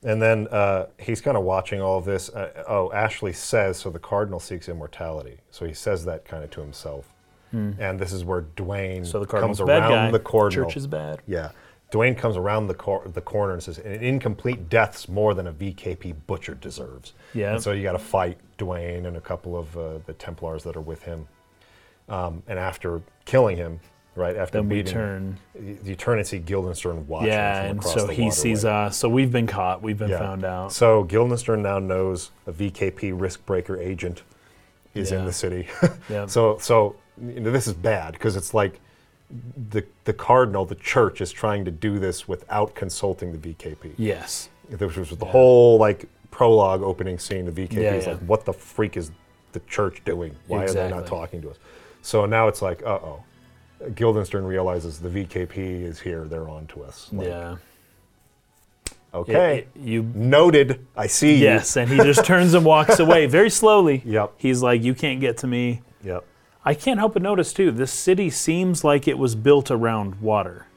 And 0.04 0.20
then 0.22 0.48
uh, 0.48 0.88
he's 0.98 1.22
kind 1.22 1.38
of 1.38 1.44
watching 1.44 1.80
all 1.82 1.98
of 2.00 2.06
this. 2.06 2.30
Uh, 2.30 2.64
oh, 2.68 2.92
Ashley 2.92 3.34
says, 3.34 3.78
so 3.78 3.90
the 3.92 4.00
cardinal 4.00 4.40
seeks 4.40 4.68
immortality. 4.68 5.38
So 5.52 5.66
he 5.66 5.74
says 5.74 6.06
that 6.06 6.26
kind 6.26 6.44
of 6.44 6.50
to 6.52 6.62
himself. 6.62 7.08
And 7.54 8.00
this 8.00 8.14
is 8.14 8.24
where 8.24 8.42
Duane 8.56 9.00
Hmm. 9.00 9.04
So 9.04 9.20
the 9.20 9.26
comes 9.26 9.60
cardinal's 9.60 9.60
a 9.60 9.66
bad 9.66 9.82
around 9.84 9.92
guy. 10.08 10.12
the 10.12 10.20
cardinal. 10.20 10.66
Church 10.66 10.78
is 10.78 10.88
bad. 10.88 11.22
Yeah. 11.28 11.52
Duane 11.92 12.16
comes 12.16 12.38
around 12.38 12.68
the, 12.68 12.74
cor- 12.74 13.04
the 13.14 13.22
corner 13.22 13.54
and 13.54 13.62
says, 13.62 13.78
an 13.78 14.02
incomplete 14.02 14.70
death's 14.70 15.08
more 15.10 15.34
than 15.34 15.48
a 15.48 15.54
VKP 15.54 16.16
butcher 16.26 16.56
deserves. 16.56 17.14
Yeah. 17.34 17.54
And 17.54 17.62
so 17.62 17.74
you 17.74 17.84
got 17.84 17.92
to 17.92 18.00
fight 18.00 18.38
Duane 18.58 19.06
and 19.06 19.18
a 19.18 19.22
couple 19.22 19.58
of 19.58 19.78
uh, 19.78 20.00
the 20.06 20.14
Templars 20.14 20.64
that 20.64 20.76
are 20.78 20.82
with 20.82 21.04
him. 21.04 21.28
Um, 22.08 22.44
and 22.48 22.58
after 22.58 23.02
killing 23.26 23.58
him, 23.58 23.80
right, 24.16 24.36
after 24.38 24.60
Then 24.60 24.70
we 24.70 24.78
beating 24.78 24.94
turn. 24.94 25.38
you, 25.62 25.78
you 25.84 25.96
turn 25.96 26.18
and 26.18 26.26
see 26.28 26.40
Guildenstern 26.40 27.06
watching 27.08 27.28
Yeah, 27.30 27.64
and 27.64 27.84
so 27.84 28.08
he 28.08 28.32
sees 28.32 28.64
waterway. 28.64 28.86
us. 28.88 28.98
So 28.98 29.10
we've 29.10 29.32
been 29.32 29.48
caught. 29.48 29.82
We've 29.82 29.98
been 30.00 30.10
Yeah. 30.12 30.20
found 30.20 30.46
out. 30.46 30.72
So 30.72 31.04
Guildenstern 31.04 31.62
now 31.62 31.80
knows 31.80 32.32
a 32.48 32.54
VKP 32.54 33.12
risk 33.20 33.46
breaker 33.46 33.78
agent 33.78 34.24
is 34.94 35.12
in 35.12 35.26
the 35.26 35.34
city. 35.34 35.68
Yeah. 36.10 36.26
so 36.26 36.58
so 36.60 36.96
you 37.22 37.40
know, 37.42 37.52
this 37.52 37.68
is 37.68 37.74
bad 37.74 38.14
because 38.14 38.36
it's 38.38 38.54
like 38.54 38.80
the 39.70 39.84
the 40.06 40.14
cardinal, 40.14 40.66
the 40.66 40.76
church, 40.76 41.22
is 41.22 41.32
trying 41.32 41.66
to 41.66 41.72
do 41.72 42.00
this 42.00 42.28
without 42.28 42.76
consulting 42.76 43.32
the 43.32 43.38
VKP. 43.54 43.94
yes. 43.98 44.50
Which 44.78 44.96
was 44.98 45.10
the 45.10 45.26
whole 45.26 45.78
like 45.78 46.06
prologue 46.32 46.82
opening 46.82 47.20
scene. 47.20 47.46
The 47.46 47.52
VKP 47.52 47.74
Yeah, 47.74 47.94
is 47.96 48.06
yeah. 48.06 48.14
like, 48.14 48.22
what 48.22 48.46
the 48.46 48.54
freak 48.54 48.96
is 48.98 49.12
the 49.52 49.60
church 49.62 50.02
doing? 50.06 50.34
Why 50.48 50.64
are 50.64 50.72
they 50.74 50.90
not 50.90 51.06
talking 51.08 51.42
to 51.42 51.50
us? 51.50 51.58
So 52.02 52.26
now 52.26 52.48
it's 52.48 52.62
like, 52.62 52.82
uh 52.84 53.00
oh. 53.04 53.24
Guildenstern 53.96 54.46
realizes 54.46 55.00
the 55.00 55.10
VKP 55.10 55.84
is 55.84 56.00
here. 56.00 56.26
They're 56.26 56.48
on 56.48 56.68
to 56.68 56.84
us. 56.84 57.10
Like, 57.12 57.28
yeah. 57.28 57.56
Okay. 59.14 59.58
It- 59.60 59.68
you 59.76 60.04
Noted. 60.16 60.86
I 60.96 61.08
see 61.08 61.34
you. 61.34 61.44
Yes, 61.44 61.76
and 61.76 61.90
he 61.90 61.98
just 61.98 62.24
turns 62.26 62.54
and 62.54 62.64
walks 62.64 63.00
away 63.00 63.26
very 63.26 63.50
slowly. 63.50 64.02
Yep. 64.06 64.34
He's 64.38 64.62
like, 64.64 64.84
"You 64.84 64.94
can't 64.94 65.20
get 65.20 65.38
to 65.40 65.48
me." 65.48 65.82
Yep. 66.04 66.24
I 66.64 66.74
can't 66.74 67.00
help 67.00 67.14
but 67.14 67.22
notice 67.22 67.54
too. 67.54 67.72
This 67.72 67.92
city 67.92 68.30
seems 68.30 68.84
like 68.84 69.08
it 69.08 69.18
was 69.18 69.36
built 69.36 69.72
around 69.72 70.16
water, 70.22 70.68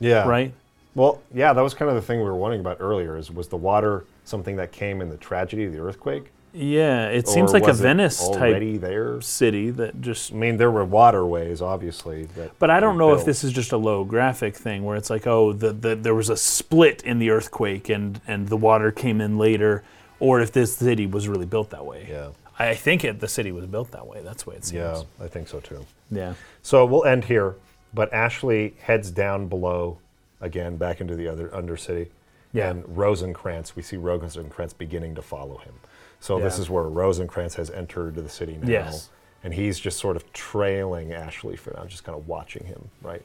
Yeah. 0.00 0.26
right? 0.26 0.52
Well, 0.94 1.22
yeah, 1.32 1.52
that 1.52 1.60
was 1.62 1.72
kind 1.74 1.88
of 1.88 1.94
the 1.94 2.02
thing 2.02 2.18
we 2.18 2.24
were 2.24 2.34
wondering 2.34 2.60
about 2.60 2.78
earlier. 2.80 3.16
Is 3.16 3.30
was 3.30 3.46
the 3.48 3.56
water 3.56 4.04
something 4.24 4.56
that 4.56 4.72
came 4.72 5.00
in 5.00 5.08
the 5.08 5.16
tragedy 5.16 5.64
of 5.66 5.72
the 5.72 5.78
earthquake? 5.80 6.32
Yeah, 6.52 7.06
it 7.06 7.28
seems 7.28 7.50
Or 7.52 7.54
like 7.54 7.62
a 7.62 7.66
was 7.68 7.78
it 7.78 7.84
Venice 7.84 8.20
already 8.22 8.72
type 8.72 8.80
there. 8.80 9.20
city 9.20 9.70
that 9.70 10.00
just. 10.00 10.32
I 10.32 10.34
mean, 10.34 10.56
there 10.56 10.72
were 10.72 10.84
waterways, 10.84 11.62
obviously. 11.62 12.24
That 12.34 12.58
But 12.58 12.70
I 12.70 12.80
don't 12.80 12.98
know 12.98 13.14
if 13.14 13.24
this 13.24 13.44
is 13.44 13.52
just 13.52 13.70
a 13.70 13.76
low 13.76 14.02
graphic 14.02 14.56
thing 14.56 14.82
where 14.84 14.96
it's 14.96 15.10
like, 15.10 15.28
oh, 15.28 15.52
the, 15.52 15.72
the, 15.72 15.94
there 15.94 16.14
was 16.14 16.28
a 16.28 16.36
split 16.36 17.04
in 17.04 17.20
the 17.20 17.30
earthquake 17.30 17.88
and, 17.88 18.20
and 18.26 18.48
the 18.48 18.56
water 18.56 18.90
came 18.90 19.20
in 19.20 19.38
later, 19.38 19.84
or 20.18 20.40
if 20.40 20.50
this 20.50 20.74
city 20.76 21.06
was 21.06 21.28
really 21.28 21.46
built 21.46 21.70
that 21.70 21.86
way. 21.86 22.08
Yeah. 22.10 22.30
I 22.68 22.74
think 22.74 23.04
it, 23.04 23.20
the 23.20 23.28
city 23.28 23.52
was 23.52 23.66
built 23.66 23.90
that 23.92 24.06
way. 24.06 24.20
That's 24.22 24.44
the 24.44 24.50
way 24.50 24.56
it 24.56 24.64
seems. 24.64 24.80
Yeah, 24.80 25.02
I 25.20 25.28
think 25.28 25.48
so 25.48 25.60
too. 25.60 25.84
Yeah. 26.10 26.34
So 26.62 26.84
we'll 26.84 27.04
end 27.04 27.24
here, 27.24 27.56
but 27.94 28.12
Ashley 28.12 28.74
heads 28.80 29.10
down 29.10 29.48
below 29.48 29.98
again, 30.40 30.76
back 30.76 31.00
into 31.00 31.16
the 31.16 31.28
other 31.28 31.48
undercity. 31.48 32.08
Yeah. 32.52 32.70
And 32.70 32.96
Rosencrantz, 32.96 33.76
we 33.76 33.82
see 33.82 33.96
Rosencrantz 33.96 34.72
beginning 34.72 35.14
to 35.14 35.22
follow 35.22 35.58
him. 35.58 35.74
So 36.18 36.38
this 36.38 36.58
is 36.58 36.68
where 36.68 36.84
Rosencrantz 36.84 37.54
has 37.54 37.70
entered 37.70 38.14
the 38.14 38.28
city 38.28 38.58
now. 38.60 38.68
Yes. 38.68 39.10
And 39.42 39.54
he's 39.54 39.78
just 39.78 39.98
sort 39.98 40.16
of 40.16 40.30
trailing 40.34 41.14
Ashley 41.14 41.56
for 41.56 41.72
now, 41.72 41.86
just 41.86 42.04
kind 42.04 42.18
of 42.18 42.28
watching 42.28 42.66
him, 42.66 42.90
right? 43.00 43.22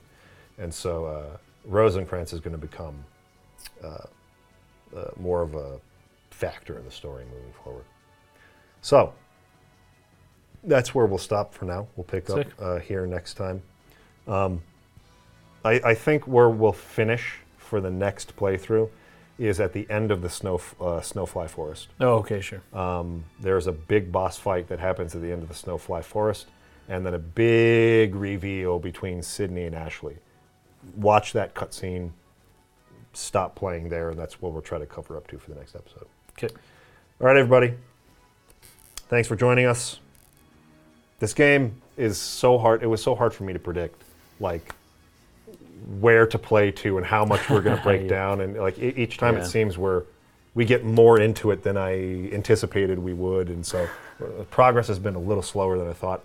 And 0.58 0.74
so 0.74 1.06
uh, 1.06 1.38
Rosencrantz 1.66 2.32
is 2.32 2.40
going 2.40 2.56
to 2.56 2.62
become 2.62 2.96
uh, 3.84 3.88
uh, 4.96 5.06
more 5.18 5.42
of 5.42 5.56
a 5.56 5.80
factor 6.30 6.78
in 6.78 6.86
the 6.86 6.92
story 6.92 7.26
moving 7.26 7.52
forward. 7.64 7.84
So 8.82 9.14
that's 10.66 10.94
where 10.94 11.06
we'll 11.06 11.18
stop 11.18 11.54
for 11.54 11.66
now. 11.66 11.88
We'll 11.96 12.04
pick 12.06 12.28
Sick. 12.28 12.48
up 12.48 12.54
uh, 12.60 12.80
here 12.80 13.06
next 13.06 13.36
time. 13.36 13.62
Um, 14.28 14.62
I, 15.64 15.82
I 15.84 15.94
think 15.94 16.28
where 16.28 16.50
we'll 16.50 16.74
finish 16.74 17.40
for 17.58 17.82
the 17.82 17.90
next 17.90 18.36
playthrough 18.36 18.90
is 19.38 19.60
at 19.60 19.74
the 19.74 19.90
end 19.90 20.12
of 20.12 20.22
the 20.22 20.30
snow 20.30 20.62
uh, 20.80 21.02
snowfly 21.02 21.48
forest. 21.48 21.90
Oh, 22.00 22.16
okay, 22.16 22.40
sure. 22.40 22.62
Um, 22.74 23.26
there's 23.40 23.68
a 23.68 23.72
big 23.72 24.12
boss 24.12 24.38
fight 24.38 24.68
that 24.70 24.80
happens 24.80 25.16
at 25.16 25.22
the 25.22 25.32
end 25.32 25.44
of 25.44 25.50
the 25.50 25.56
snowfly 25.56 26.04
forest, 26.04 26.48
and 26.88 27.06
then 27.06 27.14
a 27.14 27.20
big 27.20 28.16
reveal 28.16 28.80
between 28.80 29.22
Sydney 29.22 29.66
and 29.66 29.76
Ashley. 29.76 30.18
Watch 30.96 31.34
that 31.34 31.54
cutscene. 31.54 32.12
Stop 33.14 33.56
playing 33.56 33.90
there, 33.90 34.10
and 34.10 34.20
that's 34.20 34.42
what 34.42 34.54
we'll 34.54 34.62
try 34.62 34.78
to 34.78 34.86
cover 34.86 35.18
up 35.18 35.28
to 35.28 35.38
for 35.38 35.50
the 35.50 35.58
next 35.58 35.76
episode. 35.76 36.08
Okay. 36.38 36.54
All 37.20 37.28
right, 37.28 37.38
everybody. 37.38 37.74
Thanks 39.08 39.28
for 39.28 39.36
joining 39.36 39.66
us. 39.66 40.00
This 41.20 41.34
game 41.34 41.82
is 41.98 42.18
so 42.18 42.58
hard. 42.58 42.84
It 42.84 42.88
was 42.88 43.02
so 43.02 43.16
hard 43.16 43.34
for 43.34 43.44
me 43.44 43.54
to 43.54 43.60
predict, 43.60 44.02
like 44.40 44.74
where 46.00 46.26
to 46.28 46.38
play 46.38 46.72
to 46.72 46.98
and 46.98 47.06
how 47.06 47.26
much 47.26 47.50
we're 47.50 47.62
going 47.62 47.78
to 47.82 47.84
break 47.84 48.04
Yeah. 48.04 48.08
down. 48.10 48.42
And 48.42 48.58
like 48.58 48.78
e- 48.80 48.94
each 48.98 49.18
time 49.18 49.36
Yeah. 49.36 49.42
it 49.44 49.46
seems 49.46 49.78
we're 49.78 50.04
we 50.54 50.64
get 50.64 50.86
more 50.86 51.20
into 51.20 51.52
it 51.52 51.64
than 51.64 51.76
I 51.78 52.30
anticipated 52.32 52.98
we 52.98 53.12
would, 53.14 53.50
and 53.50 53.66
so 53.66 53.90
uh, 54.24 54.44
progress 54.50 54.88
has 54.88 54.98
been 55.00 55.16
a 55.16 55.20
little 55.20 55.44
slower 55.44 55.78
than 55.78 55.90
I 55.90 55.94
thought. 55.94 56.22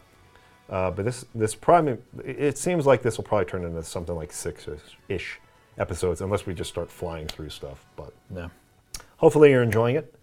Uh, 0.68 0.90
but 0.92 1.04
this 1.04 1.24
this 1.34 1.54
probably 1.54 1.98
it 2.24 2.56
seems 2.56 2.86
like 2.86 3.02
this 3.02 3.16
will 3.16 3.24
probably 3.24 3.46
turn 3.46 3.64
into 3.64 3.82
something 3.82 4.14
like 4.14 4.32
six 4.32 4.68
ish 5.08 5.40
episodes, 5.78 6.20
unless 6.20 6.46
we 6.46 6.54
just 6.54 6.70
start 6.70 6.90
flying 6.90 7.26
through 7.26 7.50
stuff. 7.50 7.84
But 7.96 8.12
Yeah. 8.34 8.48
hopefully 9.16 9.50
you're 9.50 9.62
enjoying 9.64 9.96
it. 9.96 10.14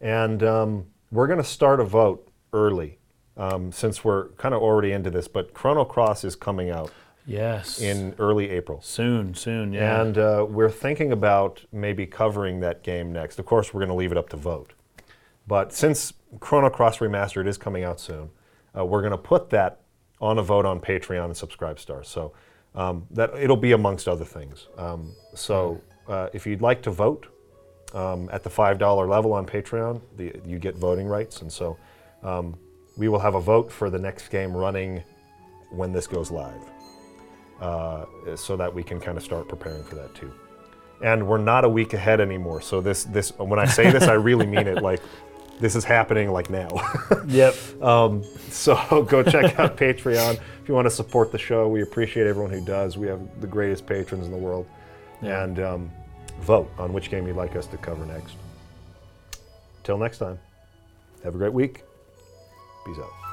And 0.00 0.42
um, 0.42 0.86
we're 1.10 1.26
going 1.26 1.38
to 1.38 1.44
start 1.44 1.80
a 1.80 1.84
vote 1.84 2.26
early 2.52 2.98
um, 3.36 3.72
since 3.72 4.04
we're 4.04 4.28
kind 4.30 4.54
of 4.54 4.62
already 4.62 4.92
into 4.92 5.10
this. 5.10 5.28
But 5.28 5.54
Chrono 5.54 5.84
Cross 5.84 6.24
is 6.24 6.36
coming 6.36 6.70
out 6.70 6.90
Yes. 7.26 7.80
in 7.80 8.14
early 8.18 8.50
April. 8.50 8.80
soon, 8.82 9.34
soon. 9.34 9.72
Yeah. 9.72 10.02
And 10.02 10.18
uh, 10.18 10.46
we're 10.48 10.70
thinking 10.70 11.10
about 11.12 11.64
maybe 11.72 12.06
covering 12.06 12.60
that 12.60 12.82
game 12.82 13.12
next. 13.12 13.38
Of 13.38 13.46
course, 13.46 13.72
we're 13.72 13.80
going 13.80 13.88
to 13.88 13.94
leave 13.94 14.12
it 14.12 14.18
up 14.18 14.28
to 14.30 14.36
vote. 14.36 14.72
But 15.46 15.72
since 15.72 16.12
Chrono 16.40 16.70
Cross 16.70 16.98
Remastered 16.98 17.46
is 17.46 17.56
coming 17.58 17.84
out 17.84 18.00
soon, 18.00 18.30
uh, 18.76 18.84
we're 18.84 19.00
going 19.00 19.12
to 19.12 19.18
put 19.18 19.50
that 19.50 19.80
on 20.20 20.38
a 20.38 20.42
vote 20.42 20.64
on 20.66 20.80
Patreon 20.80 21.24
and 21.26 21.36
Subscribe 21.36 21.78
Stars. 21.78 22.08
So 22.08 22.32
um, 22.74 23.06
that 23.10 23.30
it'll 23.38 23.56
be 23.56 23.72
amongst 23.72 24.08
other 24.08 24.24
things. 24.24 24.68
Um, 24.78 25.14
so 25.34 25.80
uh, 26.08 26.28
if 26.32 26.46
you'd 26.46 26.62
like 26.62 26.82
to 26.82 26.90
vote 26.90 27.26
um, 27.94 28.28
at 28.32 28.42
the 28.42 28.50
five 28.50 28.78
dollar 28.78 29.06
level 29.06 29.32
on 29.32 29.46
Patreon, 29.46 30.00
the, 30.16 30.32
you 30.44 30.58
get 30.58 30.76
voting 30.76 31.06
rights, 31.06 31.40
and 31.42 31.52
so 31.52 31.76
um, 32.22 32.56
we 32.96 33.08
will 33.08 33.18
have 33.18 33.34
a 33.34 33.40
vote 33.40 33.70
for 33.70 33.90
the 33.90 33.98
next 33.98 34.28
game 34.28 34.56
running 34.56 35.02
when 35.70 35.92
this 35.92 36.06
goes 36.06 36.30
live 36.30 36.60
uh, 37.60 38.04
so 38.36 38.56
that 38.56 38.72
we 38.72 38.82
can 38.82 39.00
kind 39.00 39.16
of 39.16 39.24
start 39.24 39.48
preparing 39.48 39.82
for 39.82 39.94
that 39.96 40.14
too. 40.14 40.32
And 41.02 41.26
we're 41.26 41.38
not 41.38 41.64
a 41.64 41.68
week 41.68 41.92
ahead 41.92 42.20
anymore. 42.20 42.60
So 42.60 42.80
this 42.80 43.04
this 43.04 43.30
when 43.38 43.58
I 43.58 43.64
say 43.64 43.90
this, 43.90 44.04
I 44.04 44.14
really 44.14 44.46
mean 44.46 44.66
it. 44.66 44.82
Like 44.82 45.00
this 45.60 45.76
is 45.76 45.84
happening 45.84 46.30
like 46.30 46.50
now. 46.50 46.68
yep. 47.26 47.54
um, 47.82 48.22
so 48.48 49.02
go 49.08 49.22
check 49.22 49.58
out 49.58 49.76
Patreon 49.76 50.34
if 50.62 50.68
you 50.68 50.74
want 50.74 50.86
to 50.86 50.90
support 50.90 51.32
the 51.32 51.38
show. 51.38 51.68
We 51.68 51.82
appreciate 51.82 52.26
everyone 52.26 52.52
who 52.52 52.64
does. 52.64 52.96
We 52.96 53.06
have 53.08 53.40
the 53.40 53.46
greatest 53.46 53.86
patrons 53.86 54.26
in 54.26 54.32
the 54.32 54.38
world. 54.38 54.66
Yeah. 55.20 55.44
And 55.44 55.60
um, 55.60 55.90
vote 56.40 56.70
on 56.78 56.92
which 56.92 57.10
game 57.10 57.26
you'd 57.26 57.36
like 57.36 57.56
us 57.56 57.66
to 57.68 57.76
cover 57.76 58.04
next. 58.06 58.34
Till 59.82 59.98
next 59.98 60.18
time, 60.18 60.38
have 61.22 61.34
a 61.34 61.38
great 61.38 61.52
week. 61.52 61.82
Peace 62.84 62.98
out. 62.98 63.23